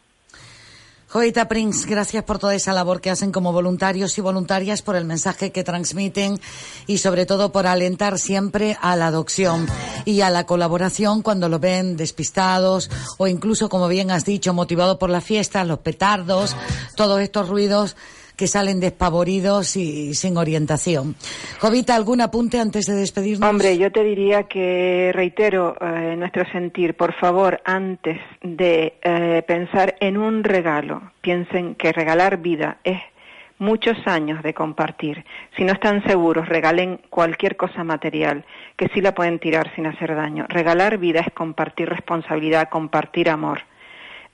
Jovita 1.13 1.47
Prince, 1.47 1.87
gracias 1.87 2.23
por 2.23 2.39
toda 2.39 2.55
esa 2.55 2.73
labor 2.73 2.99
que 2.99 3.11
hacen 3.11 3.31
como 3.31 3.53
voluntarios 3.53 4.17
y 4.17 4.21
voluntarias, 4.21 4.81
por 4.81 4.95
el 4.95 5.05
mensaje 5.05 5.51
que 5.51 5.63
transmiten 5.63 6.41
y 6.87 6.97
sobre 6.97 7.27
todo 7.27 7.51
por 7.51 7.67
alentar 7.67 8.17
siempre 8.17 8.79
a 8.81 8.95
la 8.95 9.05
adopción 9.05 9.67
y 10.05 10.21
a 10.21 10.31
la 10.31 10.47
colaboración 10.47 11.21
cuando 11.21 11.49
lo 11.49 11.59
ven 11.59 11.97
despistados 11.97 12.89
o 13.19 13.27
incluso, 13.27 13.69
como 13.69 13.87
bien 13.89 14.09
has 14.09 14.25
dicho, 14.25 14.55
motivado 14.55 14.97
por 14.97 15.11
las 15.11 15.23
fiestas, 15.23 15.67
los 15.67 15.77
petardos, 15.77 16.55
todos 16.95 17.21
estos 17.21 17.47
ruidos 17.47 17.95
que 18.35 18.47
salen 18.47 18.79
despavoridos 18.79 19.75
y 19.75 20.13
sin 20.13 20.37
orientación. 20.37 21.15
Jovita, 21.59 21.95
¿algún 21.95 22.21
apunte 22.21 22.59
antes 22.59 22.85
de 22.87 22.95
despedirnos? 22.95 23.49
Hombre, 23.49 23.77
yo 23.77 23.91
te 23.91 24.03
diría 24.03 24.43
que 24.43 25.11
reitero 25.13 25.75
eh, 25.79 26.15
nuestro 26.17 26.45
sentir, 26.51 26.95
por 26.95 27.13
favor, 27.13 27.61
antes 27.65 28.19
de 28.41 28.95
eh, 29.01 29.43
pensar 29.47 29.95
en 29.99 30.17
un 30.17 30.43
regalo, 30.43 31.11
piensen 31.21 31.75
que 31.75 31.91
regalar 31.91 32.37
vida 32.37 32.77
es 32.83 32.99
muchos 33.59 33.95
años 34.05 34.43
de 34.43 34.53
compartir. 34.53 35.23
Si 35.55 35.63
no 35.63 35.73
están 35.73 36.03
seguros, 36.03 36.49
regalen 36.49 36.99
cualquier 37.09 37.55
cosa 37.55 37.83
material, 37.83 38.45
que 38.75 38.89
sí 38.93 39.01
la 39.01 39.15
pueden 39.15 39.39
tirar 39.39 39.73
sin 39.75 39.85
hacer 39.85 40.15
daño. 40.15 40.45
Regalar 40.49 40.97
vida 40.97 41.21
es 41.21 41.31
compartir 41.33 41.89
responsabilidad, 41.89 42.69
compartir 42.69 43.29
amor. 43.29 43.61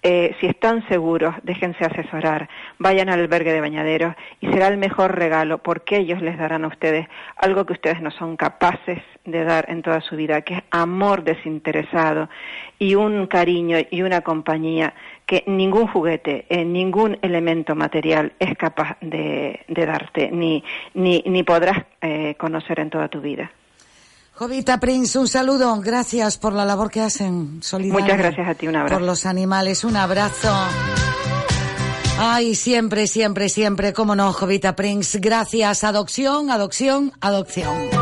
Eh, 0.02 0.34
si 0.40 0.48
están 0.48 0.88
seguros, 0.88 1.36
déjense 1.44 1.84
asesorar, 1.84 2.48
vayan 2.78 3.10
al 3.10 3.20
albergue 3.20 3.52
de 3.52 3.60
bañaderos 3.60 4.16
y 4.40 4.48
será 4.48 4.70
el 4.70 4.78
mejor 4.78 5.18
regalo 5.18 5.58
porque 5.58 5.98
ellos 5.98 6.22
les 6.22 6.38
darán 6.38 6.64
a 6.64 6.70
ustedes 6.70 7.08
algo 7.36 7.66
que 7.66 7.74
ustedes 7.74 8.02
no 8.02 8.10
son 8.12 8.38
capaces 8.38 9.00
de 9.26 9.44
dar 9.44 9.66
en 9.70 9.82
toda 9.82 10.00
su 10.00 10.16
vida, 10.16 10.42
que 10.42 10.56
es 10.56 10.64
amor 10.72 11.24
desinteresado 11.26 12.30
y 12.80 12.96
un 12.96 13.28
cariño 13.28 13.78
y 13.92 14.02
una 14.02 14.22
compañía 14.22 14.94
que 15.26 15.44
ningún 15.48 15.88
juguete, 15.88 16.46
eh, 16.48 16.64
ningún 16.64 17.18
elemento 17.22 17.76
material 17.76 18.32
es 18.40 18.56
capaz 18.58 18.96
de, 19.02 19.66
darte, 19.68 20.32
ni, 20.32 20.64
ni, 20.94 21.22
ni 21.26 21.44
podrás 21.44 21.84
eh, 22.00 22.36
conocer 22.36 22.80
en 22.80 22.90
toda 22.90 23.10
tu 23.10 23.20
vida. 23.20 23.52
Jovita 24.40 24.80
Prince, 24.80 25.20
un 25.20 25.28
saludo. 25.28 25.82
Gracias 25.82 26.38
por 26.38 26.54
la 26.54 26.64
labor 26.64 26.90
que 26.90 27.02
hacen. 27.02 27.60
Solidaria 27.62 28.06
Muchas 28.06 28.18
gracias 28.18 28.48
a 28.48 28.56
ti, 28.56 28.70
un 28.70 28.78
abrazo. 28.78 28.96
Por 28.96 29.06
los 29.06 29.26
animales, 29.26 29.84
un 29.84 29.98
abrazo. 29.98 30.48
Ay, 32.18 32.56
siempre, 32.56 33.08
siempre, 33.08 33.50
siempre, 33.50 33.92
cómo 33.92 34.16
no, 34.16 34.32
Jovita 34.32 34.78
Prince. 34.78 35.20
Gracias. 35.20 35.84
Adopción, 35.84 36.52
adopción, 36.52 37.12
adopción. 37.20 37.99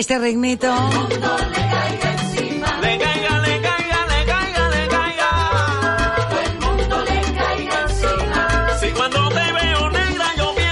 Yo 0.00 0.20
pienso 0.40 0.68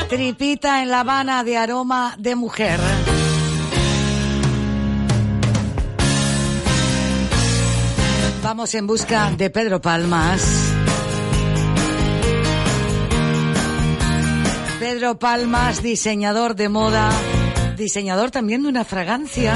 Tripita 0.09 0.83
en 0.83 0.91
La 0.91 1.01
Habana 1.01 1.43
de 1.43 1.57
aroma 1.57 2.15
de 2.19 2.37
mujer. 2.37 2.79
Vamos 8.43 8.75
en 8.75 8.87
busca 8.87 9.33
de 9.33 9.51
Pedro 9.51 9.81
Palmas. 9.81 10.41
Pedro 14.79 15.19
Palmas, 15.19 15.83
diseñador 15.83 16.55
de 16.55 16.69
moda, 16.69 17.11
diseñador 17.77 18.31
también 18.31 18.63
de 18.63 18.69
una 18.69 18.85
fragancia 18.85 19.55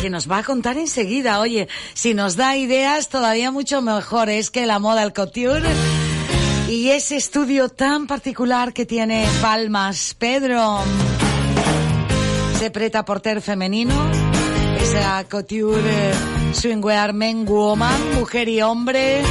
que 0.00 0.10
nos 0.10 0.30
va 0.30 0.38
a 0.38 0.42
contar 0.42 0.76
enseguida. 0.76 1.40
Oye, 1.40 1.68
si 1.94 2.14
nos 2.14 2.36
da 2.36 2.56
ideas, 2.56 3.08
todavía 3.08 3.50
mucho 3.50 3.82
mejor 3.82 4.30
es 4.30 4.50
que 4.50 4.66
la 4.66 4.78
moda, 4.78 5.02
el 5.02 5.12
couture. 5.12 5.68
Y 6.68 6.90
ese 6.90 7.16
estudio 7.16 7.68
tan 7.68 8.06
particular 8.06 8.72
que 8.72 8.86
tiene 8.86 9.26
Palmas, 9.40 10.14
Pedro, 10.18 10.80
se 12.58 12.70
preta 12.70 13.04
porter 13.04 13.42
femenino, 13.42 14.10
esa 14.80 15.24
couture 15.28 16.12
swingwear 16.54 17.12
men 17.12 17.44
woman, 17.46 18.14
mujer 18.14 18.48
y 18.48 18.62
hombre. 18.62 19.22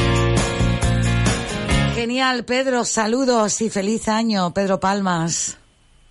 Genial, 1.95 2.45
Pedro, 2.45 2.85
saludos 2.85 3.61
y 3.61 3.69
feliz 3.69 4.07
año, 4.07 4.53
Pedro 4.53 4.79
Palmas. 4.79 5.57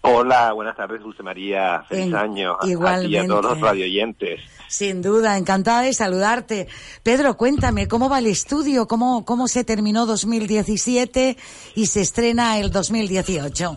Hola, 0.03 0.53
buenas 0.55 0.77
tardes, 0.77 1.03
Dulce 1.03 1.23
María. 1.23 1.85
Feliz 1.89 2.07
En- 2.07 2.17
año 2.17 2.53
a- 2.53 2.55
a 2.55 2.61
ti 2.61 2.69
y 2.69 2.71
a 2.71 2.73
igualmente. 2.73 3.27
todos 3.29 3.45
los 3.45 3.61
radioyentes. 3.61 4.41
Sin 4.69 5.03
duda, 5.03 5.37
encantada 5.37 5.83
de 5.83 5.93
saludarte. 5.93 6.69
Pedro, 7.03 7.37
cuéntame, 7.37 7.87
¿cómo 7.87 8.09
va 8.09 8.21
el 8.21 8.27
estudio? 8.29 8.87
¿Cómo, 8.89 9.25
cómo 9.27 9.47
se 9.47 9.63
terminó 9.65 10.07
2017 10.07 11.37
y 11.75 11.87
se 11.87 12.01
estrena 12.01 12.59
el 12.59 12.71
2018? 12.71 13.77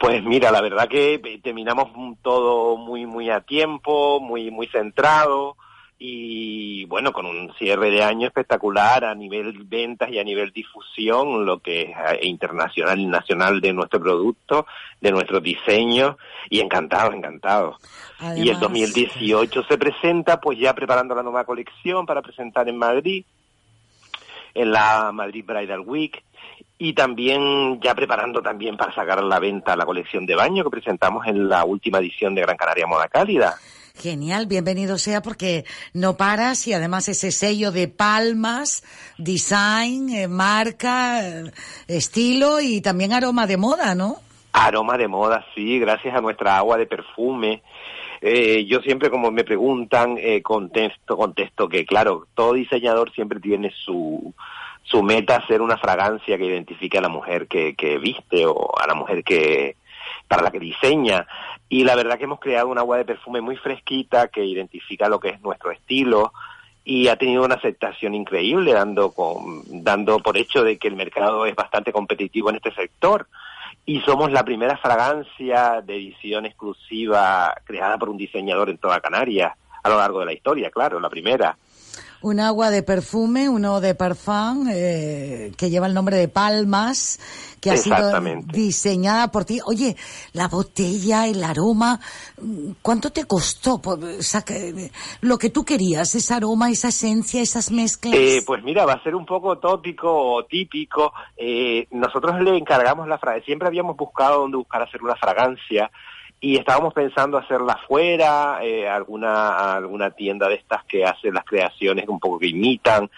Pues 0.00 0.22
mira, 0.22 0.52
la 0.52 0.60
verdad 0.60 0.88
que 0.88 1.20
terminamos 1.42 1.88
todo 2.22 2.76
muy 2.76 3.06
muy 3.06 3.30
a 3.30 3.40
tiempo, 3.40 4.20
muy 4.20 4.50
muy 4.50 4.68
centrado 4.68 5.56
y 5.98 6.84
bueno, 6.86 7.12
con 7.12 7.24
un 7.24 7.52
cierre 7.58 7.90
de 7.90 8.02
año 8.02 8.26
espectacular 8.26 9.04
a 9.04 9.14
nivel 9.14 9.64
ventas 9.64 10.10
y 10.10 10.18
a 10.18 10.24
nivel 10.24 10.52
difusión, 10.52 11.46
lo 11.46 11.60
que 11.60 11.82
es 11.82 11.88
eh, 11.90 12.26
internacional 12.26 13.00
y 13.00 13.06
nacional 13.06 13.60
de 13.60 13.72
nuestro 13.72 14.00
producto, 14.00 14.66
de 15.00 15.10
nuestro 15.10 15.40
diseño 15.40 16.18
y 16.50 16.60
encantado, 16.60 17.12
encantado. 17.12 17.78
y 18.36 18.48
el 18.48 18.56
Además, 18.56 18.60
2018 18.60 19.64
se 19.64 19.78
presenta 19.78 20.38
pues 20.38 20.58
ya 20.58 20.74
preparando 20.74 21.14
la 21.14 21.22
nueva 21.22 21.44
colección 21.44 22.04
para 22.04 22.20
presentar 22.20 22.68
en 22.68 22.76
Madrid, 22.76 23.24
en 24.52 24.72
la 24.72 25.12
Madrid 25.12 25.44
Bridal 25.46 25.80
Week 25.80 26.22
y 26.78 26.92
también 26.92 27.80
ya 27.80 27.94
preparando 27.94 28.42
también 28.42 28.76
para 28.76 28.94
sacar 28.94 29.18
a 29.18 29.22
la 29.22 29.38
venta 29.38 29.76
la 29.76 29.86
colección 29.86 30.26
de 30.26 30.34
baño 30.34 30.62
que 30.64 30.70
presentamos 30.70 31.26
en 31.26 31.48
la 31.48 31.64
última 31.64 31.98
edición 31.98 32.34
de 32.34 32.42
Gran 32.42 32.56
Canaria 32.58 32.86
Moda 32.86 33.08
Cálida. 33.08 33.56
Genial, 33.98 34.46
bienvenido 34.46 34.98
sea 34.98 35.22
porque 35.22 35.64
no 35.94 36.16
paras 36.16 36.66
y 36.66 36.74
además 36.74 37.08
ese 37.08 37.30
sello 37.30 37.72
de 37.72 37.88
palmas, 37.88 38.84
design, 39.16 40.10
eh, 40.10 40.28
marca, 40.28 41.26
eh, 41.26 41.50
estilo 41.88 42.60
y 42.60 42.82
también 42.82 43.14
aroma 43.14 43.46
de 43.46 43.56
moda, 43.56 43.94
¿no? 43.94 44.16
Aroma 44.52 44.98
de 44.98 45.08
moda, 45.08 45.46
sí, 45.54 45.78
gracias 45.78 46.14
a 46.14 46.20
nuestra 46.20 46.58
agua 46.58 46.76
de 46.76 46.86
perfume. 46.86 47.62
Eh, 48.20 48.66
yo 48.66 48.80
siempre 48.80 49.08
como 49.08 49.30
me 49.30 49.44
preguntan, 49.44 50.16
eh, 50.18 50.42
contesto, 50.42 51.16
contesto 51.16 51.68
que 51.68 51.86
claro, 51.86 52.26
todo 52.34 52.52
diseñador 52.52 53.12
siempre 53.12 53.40
tiene 53.40 53.72
su, 53.84 54.34
su 54.82 55.02
meta 55.02 55.36
hacer 55.36 55.62
una 55.62 55.78
fragancia 55.78 56.36
que 56.36 56.46
identifique 56.46 56.98
a 56.98 57.02
la 57.02 57.08
mujer 57.08 57.46
que, 57.46 57.74
que 57.74 57.98
viste 57.98 58.44
o 58.44 58.78
a 58.78 58.86
la 58.86 58.94
mujer 58.94 59.24
que 59.24 59.76
para 60.28 60.42
la 60.42 60.50
que 60.50 60.60
diseña. 60.60 61.26
Y 61.68 61.84
la 61.84 61.94
verdad 61.94 62.18
que 62.18 62.24
hemos 62.24 62.40
creado 62.40 62.68
un 62.68 62.78
agua 62.78 62.98
de 62.98 63.04
perfume 63.04 63.40
muy 63.40 63.56
fresquita 63.56 64.28
que 64.28 64.44
identifica 64.44 65.08
lo 65.08 65.20
que 65.20 65.30
es 65.30 65.40
nuestro 65.40 65.70
estilo 65.70 66.32
y 66.84 67.08
ha 67.08 67.16
tenido 67.16 67.44
una 67.44 67.56
aceptación 67.56 68.14
increíble 68.14 68.72
dando 68.72 69.10
con, 69.10 69.62
dando 69.82 70.20
por 70.20 70.36
hecho 70.36 70.62
de 70.62 70.78
que 70.78 70.86
el 70.86 70.94
mercado 70.94 71.44
es 71.44 71.56
bastante 71.56 71.92
competitivo 71.92 72.50
en 72.50 72.56
este 72.56 72.72
sector 72.72 73.26
y 73.84 74.00
somos 74.00 74.30
la 74.30 74.44
primera 74.44 74.76
fragancia 74.76 75.80
de 75.80 75.96
edición 75.96 76.46
exclusiva 76.46 77.54
creada 77.64 77.98
por 77.98 78.08
un 78.08 78.16
diseñador 78.16 78.70
en 78.70 78.78
toda 78.78 79.00
Canarias 79.00 79.52
a 79.82 79.88
lo 79.88 79.96
largo 79.98 80.20
de 80.20 80.26
la 80.26 80.32
historia, 80.32 80.70
claro, 80.70 80.98
la 80.98 81.08
primera. 81.08 81.56
Un 82.22 82.40
agua 82.40 82.70
de 82.70 82.82
perfume, 82.82 83.48
uno 83.48 83.80
de 83.80 83.94
parfum, 83.94 84.68
eh, 84.72 85.52
que 85.56 85.70
lleva 85.70 85.86
el 85.86 85.94
nombre 85.94 86.16
de 86.16 86.28
Palmas, 86.28 87.20
que 87.60 87.70
ha 87.70 87.76
sido 87.76 87.96
diseñada 88.46 89.30
por 89.30 89.44
ti. 89.44 89.60
Oye, 89.64 89.96
la 90.32 90.48
botella, 90.48 91.26
el 91.26 91.44
aroma, 91.44 92.00
¿cuánto 92.82 93.10
te 93.10 93.24
costó 93.24 93.80
saca- 94.20 94.54
lo 95.20 95.38
que 95.38 95.50
tú 95.50 95.64
querías, 95.64 96.14
ese 96.14 96.34
aroma, 96.34 96.70
esa 96.70 96.88
esencia, 96.88 97.40
esas 97.42 97.70
mezclas? 97.70 98.14
Eh, 98.16 98.42
pues 98.46 98.62
mira, 98.64 98.84
va 98.86 98.94
a 98.94 99.02
ser 99.02 99.14
un 99.14 99.26
poco 99.26 99.58
tópico 99.58 100.10
o 100.10 100.44
típico. 100.44 101.12
Eh, 101.36 101.86
nosotros 101.90 102.40
le 102.40 102.56
encargamos 102.56 103.06
la 103.08 103.18
fragancia. 103.18 103.46
Siempre 103.46 103.68
habíamos 103.68 103.96
buscado 103.96 104.40
dónde 104.40 104.56
buscar 104.56 104.82
hacer 104.82 105.02
una 105.02 105.16
fragancia 105.16 105.90
y 106.40 106.56
estábamos 106.56 106.92
pensando 106.92 107.38
hacerla 107.38 107.78
fuera, 107.86 108.58
eh, 108.62 108.88
alguna 108.88 109.74
alguna 109.74 110.10
tienda 110.10 110.48
de 110.48 110.56
estas 110.56 110.84
que 110.84 111.04
hace 111.04 111.32
las 111.32 111.44
creaciones 111.44 112.08
un 112.08 112.20
poco 112.20 112.38
que 112.38 112.48
imitan. 112.48 113.10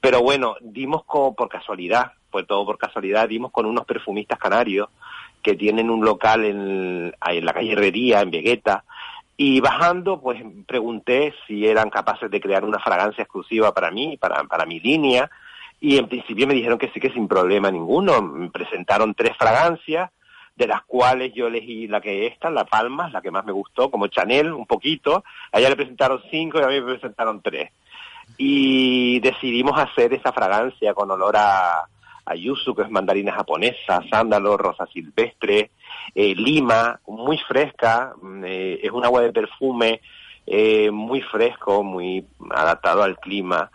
Pero 0.00 0.22
bueno, 0.22 0.56
dimos 0.60 1.04
como 1.04 1.34
por 1.34 1.48
casualidad, 1.48 2.12
fue 2.30 2.44
todo 2.44 2.64
por 2.64 2.78
casualidad, 2.78 3.28
dimos 3.28 3.50
con 3.50 3.66
unos 3.66 3.84
perfumistas 3.84 4.38
canarios 4.38 4.88
que 5.42 5.56
tienen 5.56 5.90
un 5.90 6.04
local 6.04 6.44
en, 6.44 7.14
en 7.26 7.44
la 7.44 7.52
calle 7.52 7.72
Herrería, 7.72 8.20
en 8.20 8.30
Vegeta, 8.30 8.84
y 9.36 9.60
bajando, 9.60 10.20
pues 10.20 10.42
pregunté 10.66 11.34
si 11.46 11.66
eran 11.66 11.88
capaces 11.88 12.30
de 12.30 12.40
crear 12.40 12.62
una 12.62 12.78
fragancia 12.78 13.22
exclusiva 13.22 13.72
para 13.72 13.90
mí, 13.90 14.18
para, 14.18 14.44
para 14.44 14.66
mi 14.66 14.80
línea, 14.80 15.30
y 15.80 15.96
en 15.96 16.08
principio 16.08 16.46
me 16.46 16.52
dijeron 16.52 16.78
que 16.78 16.90
sí, 16.90 17.00
que 17.00 17.10
sin 17.10 17.26
problema 17.26 17.70
ninguno. 17.70 18.20
Me 18.20 18.50
presentaron 18.50 19.14
tres 19.14 19.34
fragancias, 19.38 20.10
de 20.60 20.66
las 20.66 20.82
cuales 20.82 21.32
yo 21.32 21.46
elegí 21.46 21.88
la 21.88 22.02
que 22.02 22.26
es 22.26 22.34
esta, 22.34 22.50
la 22.50 22.66
Palma, 22.66 23.08
la 23.08 23.22
que 23.22 23.30
más 23.30 23.46
me 23.46 23.52
gustó, 23.52 23.90
como 23.90 24.08
Chanel, 24.08 24.52
un 24.52 24.66
poquito. 24.66 25.24
A 25.50 25.58
ella 25.58 25.70
le 25.70 25.76
presentaron 25.76 26.20
cinco 26.30 26.60
y 26.60 26.62
a 26.62 26.66
mí 26.66 26.74
me 26.82 26.98
presentaron 26.98 27.40
tres. 27.40 27.70
Y 28.36 29.20
decidimos 29.20 29.80
hacer 29.80 30.12
esa 30.12 30.34
fragancia 30.34 30.92
con 30.92 31.10
olor 31.10 31.34
a, 31.38 31.86
a 32.26 32.34
yuzu, 32.34 32.74
que 32.74 32.82
es 32.82 32.90
mandarina 32.90 33.32
japonesa, 33.32 34.02
sándalo, 34.10 34.58
rosa 34.58 34.86
silvestre, 34.92 35.70
eh, 36.14 36.34
lima, 36.34 37.00
muy 37.06 37.38
fresca, 37.38 38.12
mm, 38.20 38.44
eh, 38.44 38.80
es 38.82 38.90
un 38.90 39.02
agua 39.06 39.22
de 39.22 39.32
perfume 39.32 40.02
eh, 40.46 40.90
muy 40.90 41.22
fresco, 41.22 41.82
muy 41.82 42.26
adaptado 42.50 43.02
al 43.02 43.18
clima. 43.18 43.70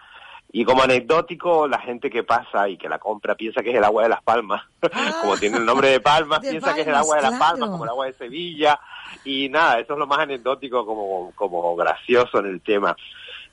Y 0.57 0.64
como 0.64 0.84
anecdótico, 0.84 1.68
la 1.68 1.80
gente 1.80 2.10
que 2.10 2.23
pasa 2.23 2.69
y 2.69 2.77
que 2.77 2.88
la 2.88 2.98
compra 2.98 3.36
piensa 3.36 3.61
que 3.61 3.72
es 3.72 3.76
el 3.76 3.84
agua 3.84 4.03
de 4.03 4.07
las 4.07 4.23
palmas. 4.23 4.64
como 5.22 5.36
tiene 5.36 5.57
el 5.57 5.65
nombre 5.65 5.90
de 5.90 5.99
palmas, 5.99 6.40
de 6.41 6.52
piensa 6.52 6.73
que 6.73 6.80
es 6.80 6.88
el 6.88 6.95
agua 6.95 7.18
de 7.18 7.23
las 7.23 7.38
palmas, 7.38 7.69
como 7.69 7.84
el 7.84 7.90
agua 7.90 8.06
de 8.06 8.14
Sevilla. 8.14 8.80
Y 9.26 9.49
nada, 9.49 9.80
eso 9.80 9.91
es 9.91 9.99
lo 9.99 10.07
más 10.07 10.19
anecdótico, 10.19 10.86
como, 10.86 11.34
como 11.36 11.76
gracioso 11.76 12.40
en 12.40 12.45
el 12.45 12.61
tema. 12.61 12.95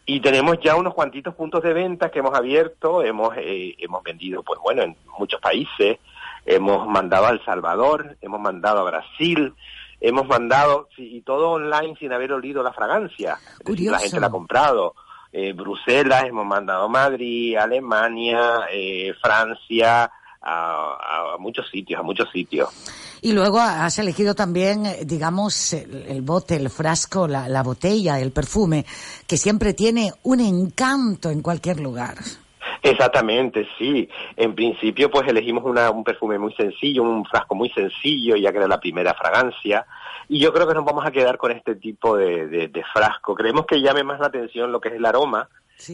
Y 0.07 0.21
tenemos 0.21 0.61
ya 0.63 0.77
unos 0.77 0.95
cuantitos 0.95 1.35
puntos 1.35 1.61
de 1.65 1.73
venta 1.73 2.09
que 2.09 2.21
hemos 2.21 2.39
abierto, 2.39 3.03
hemos, 3.03 3.37
eh, 3.37 3.75
hemos 3.79 4.01
vendido, 4.05 4.45
pues 4.45 4.61
bueno, 4.63 4.83
en 4.83 4.97
muchos 5.19 5.41
países, 5.41 5.99
hemos 6.47 6.87
mandado 6.87 7.27
a 7.27 7.31
El 7.31 7.45
Salvador, 7.45 8.17
hemos 8.21 8.41
mandado 8.41 8.79
a 8.79 8.89
Brasil, 8.89 9.53
hemos 10.01 10.29
mandado, 10.29 10.89
y 10.97 11.21
todo 11.23 11.51
online 11.51 11.97
sin 11.99 12.13
haber 12.13 12.33
olido 12.33 12.63
la 12.63 12.73
fragancia. 12.73 13.39
Decir. 13.65 13.91
La 13.91 13.99
gente 13.99 14.21
la 14.21 14.29
ha 14.29 14.31
comprado. 14.31 14.95
Eh, 15.33 15.53
Bruselas, 15.55 16.25
hemos 16.27 16.45
mandado 16.45 16.85
a 16.85 16.89
Madrid, 16.89 17.57
Alemania, 17.57 18.67
eh, 18.71 19.13
Francia, 19.21 20.11
a, 20.43 21.35
a 21.35 21.39
muchos 21.39 21.69
sitios, 21.71 22.01
a 22.01 22.03
muchos 22.03 22.29
sitios. 22.31 22.69
Y 23.23 23.33
luego 23.33 23.61
has 23.61 23.99
elegido 23.99 24.35
también, 24.35 24.85
eh, 24.85 24.99
digamos, 25.07 25.73
el, 25.73 26.05
el 26.09 26.23
bote, 26.23 26.57
el 26.57 26.69
frasco, 26.69 27.29
la, 27.29 27.49
la 27.49 27.63
botella, 27.63 28.19
el 28.21 28.33
perfume, 28.33 28.85
que 29.27 29.37
siempre 29.37 29.73
tiene 29.75 30.13
un 30.25 30.41
encanto 30.41 31.31
en 31.31 31.41
cualquier 31.41 31.81
lugar. 31.81 32.17
Exactamente, 32.83 33.67
sí. 33.79 34.09
En 34.37 34.55
principio, 34.57 35.09
pues 35.11 35.29
elegimos 35.29 35.65
una- 35.65 35.91
un 35.91 36.03
perfume 36.03 36.37
muy 36.39 36.53
sencillo, 36.55 37.05
un 37.05 37.25
frasco 37.25 37.55
muy 37.55 37.71
sencillo, 37.71 38.35
ya 38.37 38.51
que 38.51 38.59
era 38.59 38.67
la 38.67 38.81
primera 38.81 39.15
fragancia. 39.15 39.87
Y 40.33 40.39
yo 40.41 40.51
creo 40.53 40.67
que 40.67 40.73
nos 40.75 40.85
vamos 40.87 41.05
a 41.05 41.11
quedar 41.11 41.37
con 41.37 41.53
este 41.53 41.75
tipo 41.75 42.17
de, 42.17 42.47
de- 42.49 42.69
de 42.69 42.85
frasco. 42.85 43.35
Creemos 43.35 43.67
que 43.67 43.81
llame 43.83 44.03
más 44.03 44.19
la 44.19 44.29
atención 44.29 44.73
lo 44.73 44.81
que 44.81 44.89
es 44.89 44.95
el 44.95 45.05
aroma 45.05 45.47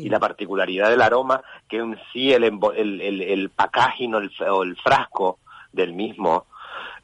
y 0.04 0.08
la 0.08 0.20
particularidad 0.20 0.90
del 0.90 1.02
aroma 1.02 1.42
que 1.68 1.78
en 1.78 1.98
sí 2.12 2.32
el, 2.32 2.44
el, 2.44 3.00
el, 3.00 3.20
el 3.22 3.50
packaging 3.50 4.14
o 4.14 4.18
el, 4.18 4.30
o 4.50 4.62
el 4.62 4.76
frasco 4.76 5.38
del 5.72 5.92
mismo. 5.92 6.46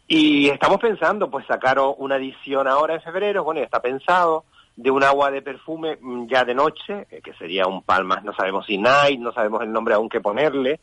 Y 0.06 0.48
estamos 0.48 0.78
pensando, 0.78 1.30
pues, 1.30 1.44
sacar 1.46 1.78
una 1.96 2.16
edición 2.16 2.68
ahora 2.68 2.94
en 2.94 3.00
febrero, 3.02 3.42
bueno, 3.42 3.60
ya 3.60 3.64
está 3.64 3.80
pensado, 3.80 4.44
de 4.76 4.90
un 4.90 5.02
agua 5.02 5.30
de 5.32 5.40
perfume 5.42 5.98
mm, 6.00 6.26
ya 6.28 6.44
de 6.44 6.54
noche, 6.54 7.06
eh, 7.10 7.20
que 7.20 7.32
sería 7.34 7.66
un 7.66 7.82
Palmas, 7.82 8.22
no 8.22 8.32
sabemos 8.34 8.66
si 8.66 8.76
Night, 8.78 9.18
no 9.18 9.32
sabemos 9.32 9.62
el 9.62 9.72
nombre 9.72 9.94
aún 9.94 10.08
que 10.08 10.20
ponerle, 10.20 10.78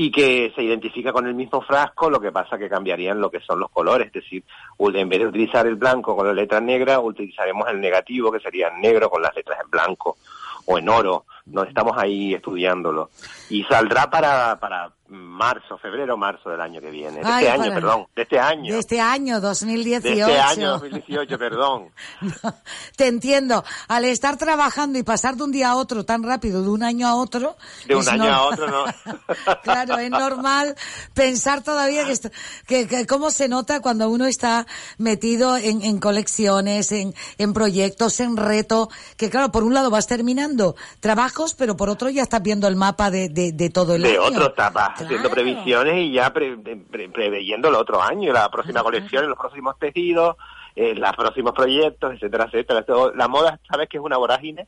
y 0.00 0.12
que 0.12 0.52
se 0.54 0.62
identifica 0.62 1.12
con 1.12 1.26
el 1.26 1.34
mismo 1.34 1.60
frasco, 1.60 2.08
lo 2.08 2.20
que 2.20 2.30
pasa 2.30 2.56
que 2.56 2.68
cambiarían 2.68 3.20
lo 3.20 3.32
que 3.32 3.40
son 3.40 3.58
los 3.58 3.68
colores, 3.68 4.06
es 4.06 4.12
decir, 4.12 4.44
en 4.78 5.08
vez 5.08 5.18
de 5.18 5.26
utilizar 5.26 5.66
el 5.66 5.74
blanco 5.74 6.14
con 6.14 6.24
las 6.24 6.36
letras 6.36 6.62
negras, 6.62 7.00
utilizaremos 7.02 7.68
el 7.68 7.80
negativo, 7.80 8.30
que 8.30 8.38
sería 8.38 8.70
negro 8.70 9.10
con 9.10 9.20
las 9.20 9.34
letras 9.34 9.58
en 9.60 9.68
blanco 9.68 10.16
o 10.66 10.78
en 10.78 10.88
oro, 10.88 11.24
no 11.50 11.62
estamos 11.64 11.92
ahí 11.96 12.34
estudiándolo. 12.34 13.10
Y 13.50 13.64
saldrá 13.64 14.10
para, 14.10 14.58
para 14.60 14.92
marzo, 15.10 15.78
febrero, 15.78 16.18
marzo 16.18 16.50
del 16.50 16.60
año 16.60 16.80
que 16.82 16.90
viene, 16.90 17.20
de 17.20 17.24
Ay, 17.24 17.46
este 17.46 17.50
año, 17.62 17.74
perdón, 17.74 18.06
de 18.14 18.22
este 18.22 18.38
año. 18.38 18.74
De 18.74 18.78
este 18.80 19.00
año, 19.00 19.34
De 19.36 19.40
2018. 19.48 20.10
este 20.28 20.38
año 20.38 20.70
2018, 20.72 21.38
perdón. 21.38 21.88
Te 22.96 23.06
entiendo. 23.06 23.64
Al 23.88 24.04
estar 24.04 24.36
trabajando 24.36 24.98
y 24.98 25.02
pasar 25.02 25.36
de 25.36 25.44
un 25.44 25.52
día 25.52 25.70
a 25.70 25.76
otro 25.76 26.04
tan 26.04 26.22
rápido, 26.22 26.62
de 26.62 26.68
un 26.68 26.82
año 26.82 27.06
a 27.08 27.14
otro. 27.14 27.56
De 27.86 27.96
un 27.96 28.06
año 28.06 28.24
nor- 28.24 28.32
a 28.34 28.42
otro, 28.42 28.66
¿no? 28.68 28.84
Claro, 29.62 29.98
es 29.98 30.10
normal 30.10 30.74
pensar 31.14 31.62
todavía 31.62 32.04
que, 32.04 32.12
esto- 32.12 32.30
que, 32.66 32.86
que 32.86 33.06
cómo 33.06 33.30
se 33.30 33.48
nota 33.48 33.80
cuando 33.80 34.10
uno 34.10 34.26
está 34.26 34.66
metido 34.98 35.56
en, 35.56 35.80
en 35.82 36.00
colecciones, 36.00 36.92
en, 36.92 37.14
en 37.38 37.52
proyectos, 37.54 38.20
en 38.20 38.36
reto, 38.36 38.90
que 39.16 39.30
claro, 39.30 39.50
por 39.50 39.64
un 39.64 39.72
lado 39.72 39.90
vas 39.90 40.06
terminando 40.06 40.76
pero 41.58 41.76
por 41.76 41.88
otro 41.88 42.08
ya 42.10 42.22
estás 42.22 42.42
viendo 42.42 42.66
el 42.68 42.76
mapa 42.76 43.10
de, 43.10 43.28
de, 43.28 43.52
de 43.52 43.70
todo 43.70 43.94
el 43.94 44.02
de 44.02 44.10
año. 44.10 44.22
otro 44.22 44.46
estaba 44.48 44.86
haciendo 44.86 45.30
previsiones 45.30 45.94
y 45.96 46.12
ya 46.12 46.32
pre- 46.32 46.56
pre- 46.56 47.08
preveyendo 47.08 47.68
el 47.68 47.74
otro 47.76 48.02
año, 48.02 48.32
la 48.32 48.48
próxima 48.50 48.82
colección, 48.82 49.28
los 49.28 49.38
próximos 49.38 49.78
tejidos, 49.78 50.36
eh, 50.76 50.94
los 50.94 51.12
próximos 51.16 51.52
proyectos, 51.52 52.14
etcétera, 52.14 52.44
etcétera. 52.52 52.84
La 53.14 53.28
moda, 53.28 53.58
sabes 53.70 53.88
que 53.88 53.96
es 53.98 54.02
una 54.02 54.16
vorágine, 54.16 54.66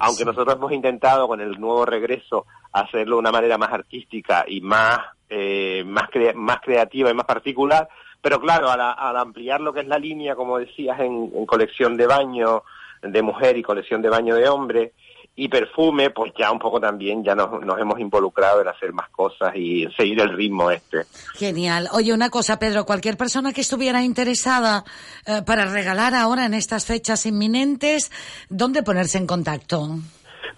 aunque 0.00 0.24
nosotros 0.24 0.56
hemos 0.56 0.72
intentado 0.72 1.28
con 1.28 1.40
el 1.40 1.60
nuevo 1.60 1.84
regreso 1.84 2.46
hacerlo 2.72 3.16
de 3.16 3.20
una 3.20 3.32
manera 3.32 3.58
más 3.58 3.72
artística 3.72 4.44
y 4.48 4.60
más 4.60 4.98
eh, 5.30 5.84
más 5.86 6.08
crea- 6.10 6.32
más 6.34 6.60
creativa 6.62 7.10
y 7.10 7.14
más 7.14 7.26
particular, 7.26 7.86
pero 8.22 8.40
claro, 8.40 8.70
al, 8.70 8.80
al 8.80 9.16
ampliar 9.18 9.60
lo 9.60 9.74
que 9.74 9.80
es 9.80 9.86
la 9.86 9.98
línea, 9.98 10.34
como 10.34 10.58
decías, 10.58 10.98
en, 11.00 11.30
en 11.34 11.44
colección 11.46 11.96
de 11.98 12.06
baño 12.06 12.62
de 13.02 13.22
mujer 13.22 13.56
y 13.58 13.62
colección 13.62 14.00
de 14.02 14.08
baño 14.08 14.34
de 14.34 14.48
hombre, 14.48 14.92
y 15.40 15.48
perfume, 15.48 16.10
pues 16.10 16.32
ya 16.36 16.50
un 16.50 16.58
poco 16.58 16.80
también 16.80 17.22
ya 17.22 17.34
nos, 17.36 17.64
nos 17.64 17.78
hemos 17.78 18.00
involucrado 18.00 18.60
en 18.60 18.66
hacer 18.66 18.92
más 18.92 19.08
cosas 19.10 19.54
y 19.54 19.86
seguir 19.96 20.20
el 20.20 20.30
ritmo 20.36 20.68
este. 20.70 21.04
Genial. 21.34 21.88
Oye, 21.92 22.12
una 22.12 22.28
cosa, 22.28 22.58
Pedro, 22.58 22.84
cualquier 22.84 23.16
persona 23.16 23.52
que 23.52 23.60
estuviera 23.60 24.02
interesada 24.02 24.82
eh, 25.26 25.42
para 25.46 25.66
regalar 25.66 26.14
ahora 26.16 26.44
en 26.44 26.54
estas 26.54 26.86
fechas 26.86 27.24
inminentes, 27.24 28.10
¿dónde 28.48 28.82
ponerse 28.82 29.18
en 29.18 29.28
contacto? 29.28 29.88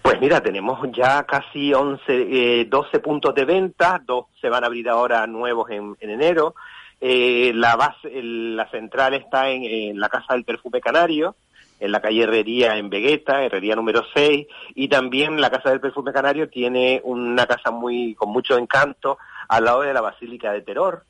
Pues 0.01 0.19
mira, 0.19 0.41
tenemos 0.41 0.79
ya 0.97 1.23
casi 1.23 1.71
11, 1.71 2.01
eh, 2.07 2.65
12 2.65 2.99
puntos 3.01 3.35
de 3.35 3.45
venta, 3.45 4.01
dos 4.03 4.25
se 4.41 4.49
van 4.49 4.63
a 4.63 4.67
abrir 4.67 4.89
ahora 4.89 5.27
nuevos 5.27 5.69
en, 5.69 5.95
en 5.99 6.09
enero. 6.09 6.55
Eh, 6.99 7.51
la 7.53 7.75
base, 7.75 8.07
el- 8.11 8.55
la 8.55 8.67
central 8.71 9.13
está 9.13 9.49
en, 9.49 9.63
en 9.63 9.99
la 9.99 10.09
Casa 10.09 10.33
del 10.33 10.43
Perfume 10.43 10.81
Canario, 10.81 11.35
en 11.81 11.91
la 11.91 11.99
calle 11.99 12.23
Herrería 12.23 12.77
en 12.77 12.89
Vegueta, 12.89 13.43
Herrería 13.43 13.75
número 13.75 14.03
6, 14.13 14.47
y 14.75 14.87
también 14.87 15.41
la 15.41 15.49
Casa 15.49 15.69
del 15.71 15.81
Perfume 15.81 16.13
Canario 16.13 16.47
tiene 16.49 17.01
una 17.03 17.45
casa 17.45 17.71
muy 17.71 18.15
con 18.15 18.29
mucho 18.29 18.57
encanto 18.57 19.17
al 19.49 19.65
lado 19.65 19.81
de 19.81 19.93
la 19.93 19.99
Basílica 20.01 20.53
de 20.53 20.61
Terror. 20.61 21.03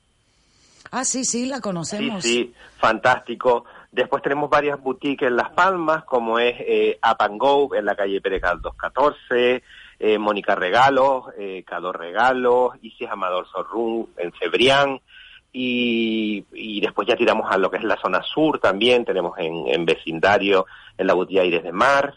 Ah, 0.90 1.04
sí, 1.04 1.24
sí, 1.24 1.46
la 1.46 1.56
Sí, 1.56 1.62
conocemos. 1.62 2.22
sí, 2.22 2.52
fantástico. 2.78 3.64
Después 3.90 4.22
tenemos 4.22 4.48
varias 4.50 4.80
boutiques 4.82 5.28
en 5.28 5.36
Las 5.36 5.50
Palmas, 5.50 6.04
como 6.04 6.38
es 6.38 6.54
eh, 6.60 6.98
Up 7.06 7.16
and 7.20 7.38
Go 7.38 7.74
en 7.74 7.84
la 7.84 7.94
calle 7.94 8.20
Pérez 8.20 8.40
Galdós 8.42 8.74
14, 8.76 9.62
eh, 9.98 10.18
Mónica 10.18 10.54
Regalos, 10.54 11.26
eh, 11.38 11.62
Cador 11.66 11.98
Regalos, 11.98 12.74
Isis 12.82 13.08
Amador 13.08 13.46
Sorrún 13.48 14.08
en 14.16 14.32
Cebrián, 14.32 15.00
y, 15.52 16.44
y 16.52 16.80
después 16.80 17.06
ya 17.06 17.16
tiramos 17.16 17.50
a 17.50 17.58
lo 17.58 17.70
que 17.70 17.76
es 17.76 17.84
la 17.84 18.00
zona 18.00 18.22
sur 18.22 18.58
también, 18.58 19.04
tenemos 19.04 19.38
en, 19.38 19.68
en 19.68 19.84
vecindario, 19.84 20.66
en 20.96 21.06
la 21.06 21.14
boutique 21.14 21.40
Aires 21.40 21.62
de 21.62 21.72
Mar, 21.72 22.14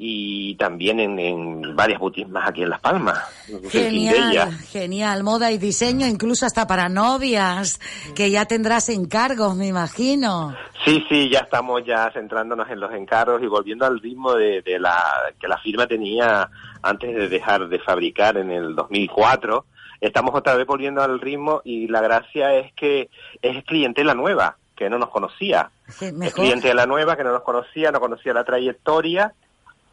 y 0.00 0.54
también 0.54 1.00
en, 1.00 1.18
en 1.18 1.74
varias 1.74 1.98
boutiques 1.98 2.30
más 2.30 2.48
aquí 2.48 2.62
en 2.62 2.70
Las 2.70 2.80
Palmas. 2.80 3.18
en 3.48 3.68
Genial, 3.68 4.52
genial. 4.70 5.24
Moda 5.24 5.50
y 5.50 5.58
diseño, 5.58 6.06
incluso 6.06 6.46
hasta 6.46 6.68
para 6.68 6.88
novias, 6.88 7.80
que 8.14 8.30
ya 8.30 8.44
tendrás 8.44 8.88
encargos, 8.90 9.56
me 9.56 9.66
imagino. 9.66 10.56
Sí, 10.84 11.04
sí, 11.08 11.28
ya 11.28 11.40
estamos 11.40 11.82
ya 11.84 12.12
centrándonos 12.12 12.70
en 12.70 12.78
los 12.78 12.94
encargos 12.94 13.42
y 13.42 13.48
volviendo 13.48 13.86
al 13.86 13.98
ritmo 13.98 14.34
de, 14.34 14.62
de 14.62 14.78
la 14.78 15.02
que 15.40 15.48
la 15.48 15.58
firma 15.58 15.88
tenía 15.88 16.48
antes 16.80 17.16
de 17.16 17.28
dejar 17.28 17.68
de 17.68 17.80
fabricar 17.80 18.36
en 18.36 18.52
el 18.52 18.76
2004. 18.76 19.66
Estamos 20.00 20.34
otra 20.34 20.54
vez 20.54 20.66
volviendo 20.66 21.02
al 21.02 21.20
ritmo 21.20 21.60
y 21.64 21.88
la 21.88 22.00
gracia 22.00 22.54
es 22.54 22.72
que 22.74 23.10
es 23.42 23.64
clientela 23.64 24.14
nueva, 24.14 24.56
que 24.76 24.88
no 24.88 24.98
nos 24.98 25.10
conocía. 25.10 25.70
Sí, 25.88 26.12
Es 26.22 26.34
clientela 26.34 26.86
nueva 26.86 27.16
que 27.16 27.24
no 27.24 27.32
nos 27.32 27.42
conocía, 27.42 27.90
no 27.90 28.00
conocía 28.00 28.32
la 28.32 28.44
trayectoria, 28.44 29.34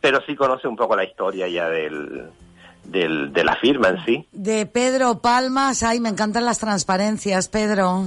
pero 0.01 0.21
sí 0.25 0.35
conoce 0.35 0.67
un 0.67 0.75
poco 0.75 0.95
la 0.95 1.03
historia 1.03 1.47
ya 1.47 1.69
del, 1.69 2.29
del, 2.83 3.33
de 3.33 3.43
la 3.43 3.55
firma 3.55 3.89
en 3.89 4.05
sí. 4.05 4.27
De 4.31 4.65
Pedro 4.67 5.19
Palmas, 5.19 5.81
ay, 5.83 5.99
me 5.99 6.09
encantan 6.09 6.45
las 6.45 6.59
transparencias, 6.59 7.47
Pedro. 7.47 8.05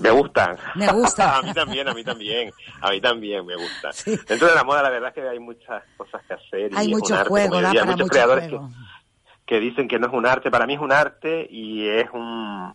Me 0.00 0.10
gustan. 0.10 0.56
Me 0.76 0.90
gusta. 0.92 1.36
a 1.38 1.42
mí 1.42 1.52
también, 1.52 1.88
a 1.88 1.94
mí 1.94 2.02
también. 2.02 2.52
A 2.80 2.90
mí 2.90 3.00
también 3.00 3.44
me 3.44 3.54
gusta. 3.54 3.90
Dentro 4.26 4.48
de 4.48 4.54
la 4.54 4.64
moda, 4.64 4.82
la 4.82 4.90
verdad 4.90 5.08
es 5.08 5.14
que 5.14 5.28
hay 5.28 5.38
muchas 5.38 5.82
cosas 5.96 6.22
que 6.26 6.34
hacer. 6.34 6.72
y 6.72 6.76
Hay 6.76 6.86
un 6.86 7.00
mucho 7.00 7.16
juego, 7.26 7.60
da 7.60 7.70
para 7.70 7.84
muchos 7.84 8.00
mucho 8.00 8.08
creadores 8.08 8.48
juego. 8.48 8.68
Que, 8.68 8.74
que 9.50 9.58
dicen 9.58 9.88
que 9.88 9.98
no 9.98 10.06
es 10.06 10.12
un 10.12 10.26
arte. 10.26 10.48
Para 10.48 10.64
mí 10.64 10.74
es 10.74 10.80
un 10.80 10.92
arte 10.92 11.44
y 11.50 11.88
es 11.88 12.08
un, 12.12 12.72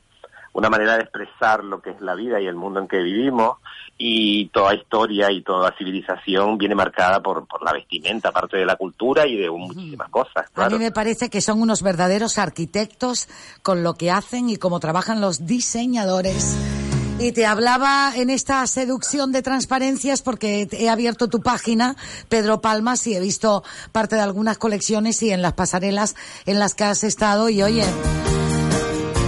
una 0.51 0.69
manera 0.69 0.97
de 0.97 1.03
expresar 1.03 1.63
lo 1.63 1.81
que 1.81 1.91
es 1.91 2.01
la 2.01 2.15
vida 2.15 2.41
y 2.41 2.47
el 2.47 2.55
mundo 2.55 2.81
en 2.81 2.89
que 2.89 3.01
vivimos. 3.01 3.59
Y 3.97 4.49
toda 4.49 4.75
historia 4.75 5.31
y 5.31 5.41
toda 5.41 5.73
civilización 5.77 6.57
viene 6.57 6.75
marcada 6.75 7.21
por, 7.21 7.47
por 7.47 7.63
la 7.63 7.71
vestimenta, 7.71 8.27
aparte 8.27 8.57
de 8.57 8.65
la 8.65 8.75
cultura 8.75 9.25
y 9.25 9.37
de 9.37 9.49
muchísimas 9.49 10.09
cosas. 10.09 10.51
A 10.53 10.67
mí 10.67 10.77
me 10.77 10.91
parece 10.91 11.29
que 11.29 11.39
son 11.39 11.61
unos 11.61 11.81
verdaderos 11.81 12.37
arquitectos 12.37 13.29
con 13.63 13.81
lo 13.81 13.93
que 13.93 14.11
hacen 14.11 14.49
y 14.49 14.57
cómo 14.57 14.81
trabajan 14.81 15.21
los 15.21 15.45
diseñadores. 15.45 16.84
Y 17.17 17.31
te 17.31 17.45
hablaba 17.45 18.11
en 18.15 18.29
esta 18.29 18.67
seducción 18.67 19.31
de 19.31 19.41
transparencias 19.41 20.21
porque 20.21 20.67
he 20.71 20.89
abierto 20.89 21.29
tu 21.29 21.41
página, 21.41 21.95
Pedro 22.27 22.59
Palmas, 22.59 23.07
y 23.07 23.15
he 23.15 23.19
visto 23.19 23.63
parte 23.93 24.15
de 24.15 24.21
algunas 24.21 24.57
colecciones 24.57 25.23
y 25.23 25.31
en 25.31 25.41
las 25.41 25.53
pasarelas 25.53 26.15
en 26.45 26.59
las 26.59 26.73
que 26.75 26.83
has 26.83 27.03
estado. 27.05 27.47
Y 27.49 27.63
oye, 27.63 27.85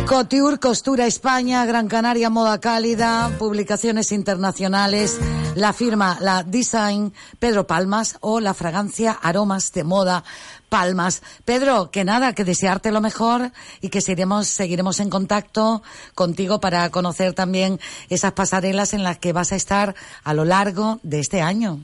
Couture, 0.07 0.57
Costura 0.57 1.05
España, 1.05 1.65
Gran 1.65 1.89
Canaria 1.89 2.29
Moda 2.29 2.59
Cálida, 2.59 3.29
publicaciones 3.37 4.13
internacionales, 4.13 5.17
la 5.55 5.73
firma, 5.73 6.17
la 6.21 6.43
Design, 6.43 7.13
Pedro 7.39 7.67
Palmas 7.67 8.17
o 8.21 8.39
la 8.39 8.53
fragancia 8.53 9.11
Aromas 9.11 9.73
de 9.73 9.83
Moda 9.83 10.23
Palmas. 10.69 11.23
Pedro, 11.45 11.91
que 11.91 12.03
nada, 12.03 12.33
que 12.33 12.43
desearte 12.43 12.91
lo 12.91 13.01
mejor 13.01 13.51
y 13.81 13.89
que 13.89 14.01
seguiremos, 14.01 14.47
seguiremos 14.47 14.99
en 14.99 15.09
contacto 15.09 15.81
contigo 16.15 16.59
para 16.59 16.89
conocer 16.89 17.33
también 17.33 17.79
esas 18.09 18.33
pasarelas 18.33 18.93
en 18.93 19.03
las 19.03 19.17
que 19.17 19.33
vas 19.33 19.51
a 19.51 19.55
estar 19.55 19.95
a 20.23 20.33
lo 20.33 20.45
largo 20.45 20.99
de 21.03 21.19
este 21.19 21.41
año. 21.41 21.79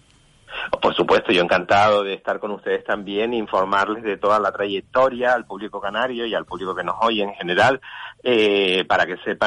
Por 0.81 0.95
supuesto, 0.95 1.31
yo 1.31 1.41
encantado 1.41 2.03
de 2.03 2.14
estar 2.14 2.39
con 2.39 2.51
ustedes 2.51 2.84
también, 2.84 3.34
informarles 3.34 4.03
de 4.03 4.18
toda 4.18 4.39
la 4.39 4.51
trayectoria 4.51 5.34
al 5.34 5.45
público 5.45 5.81
canario 5.81 6.26
y 6.26 6.35
al 6.35 6.45
público 6.45 6.76
que 6.76 6.84
nos 6.84 6.95
oye 7.01 7.23
en 7.23 7.34
general, 7.34 7.81
eh, 8.23 8.85
para 8.88 9.05
que 9.05 9.18
sepan 9.18 9.39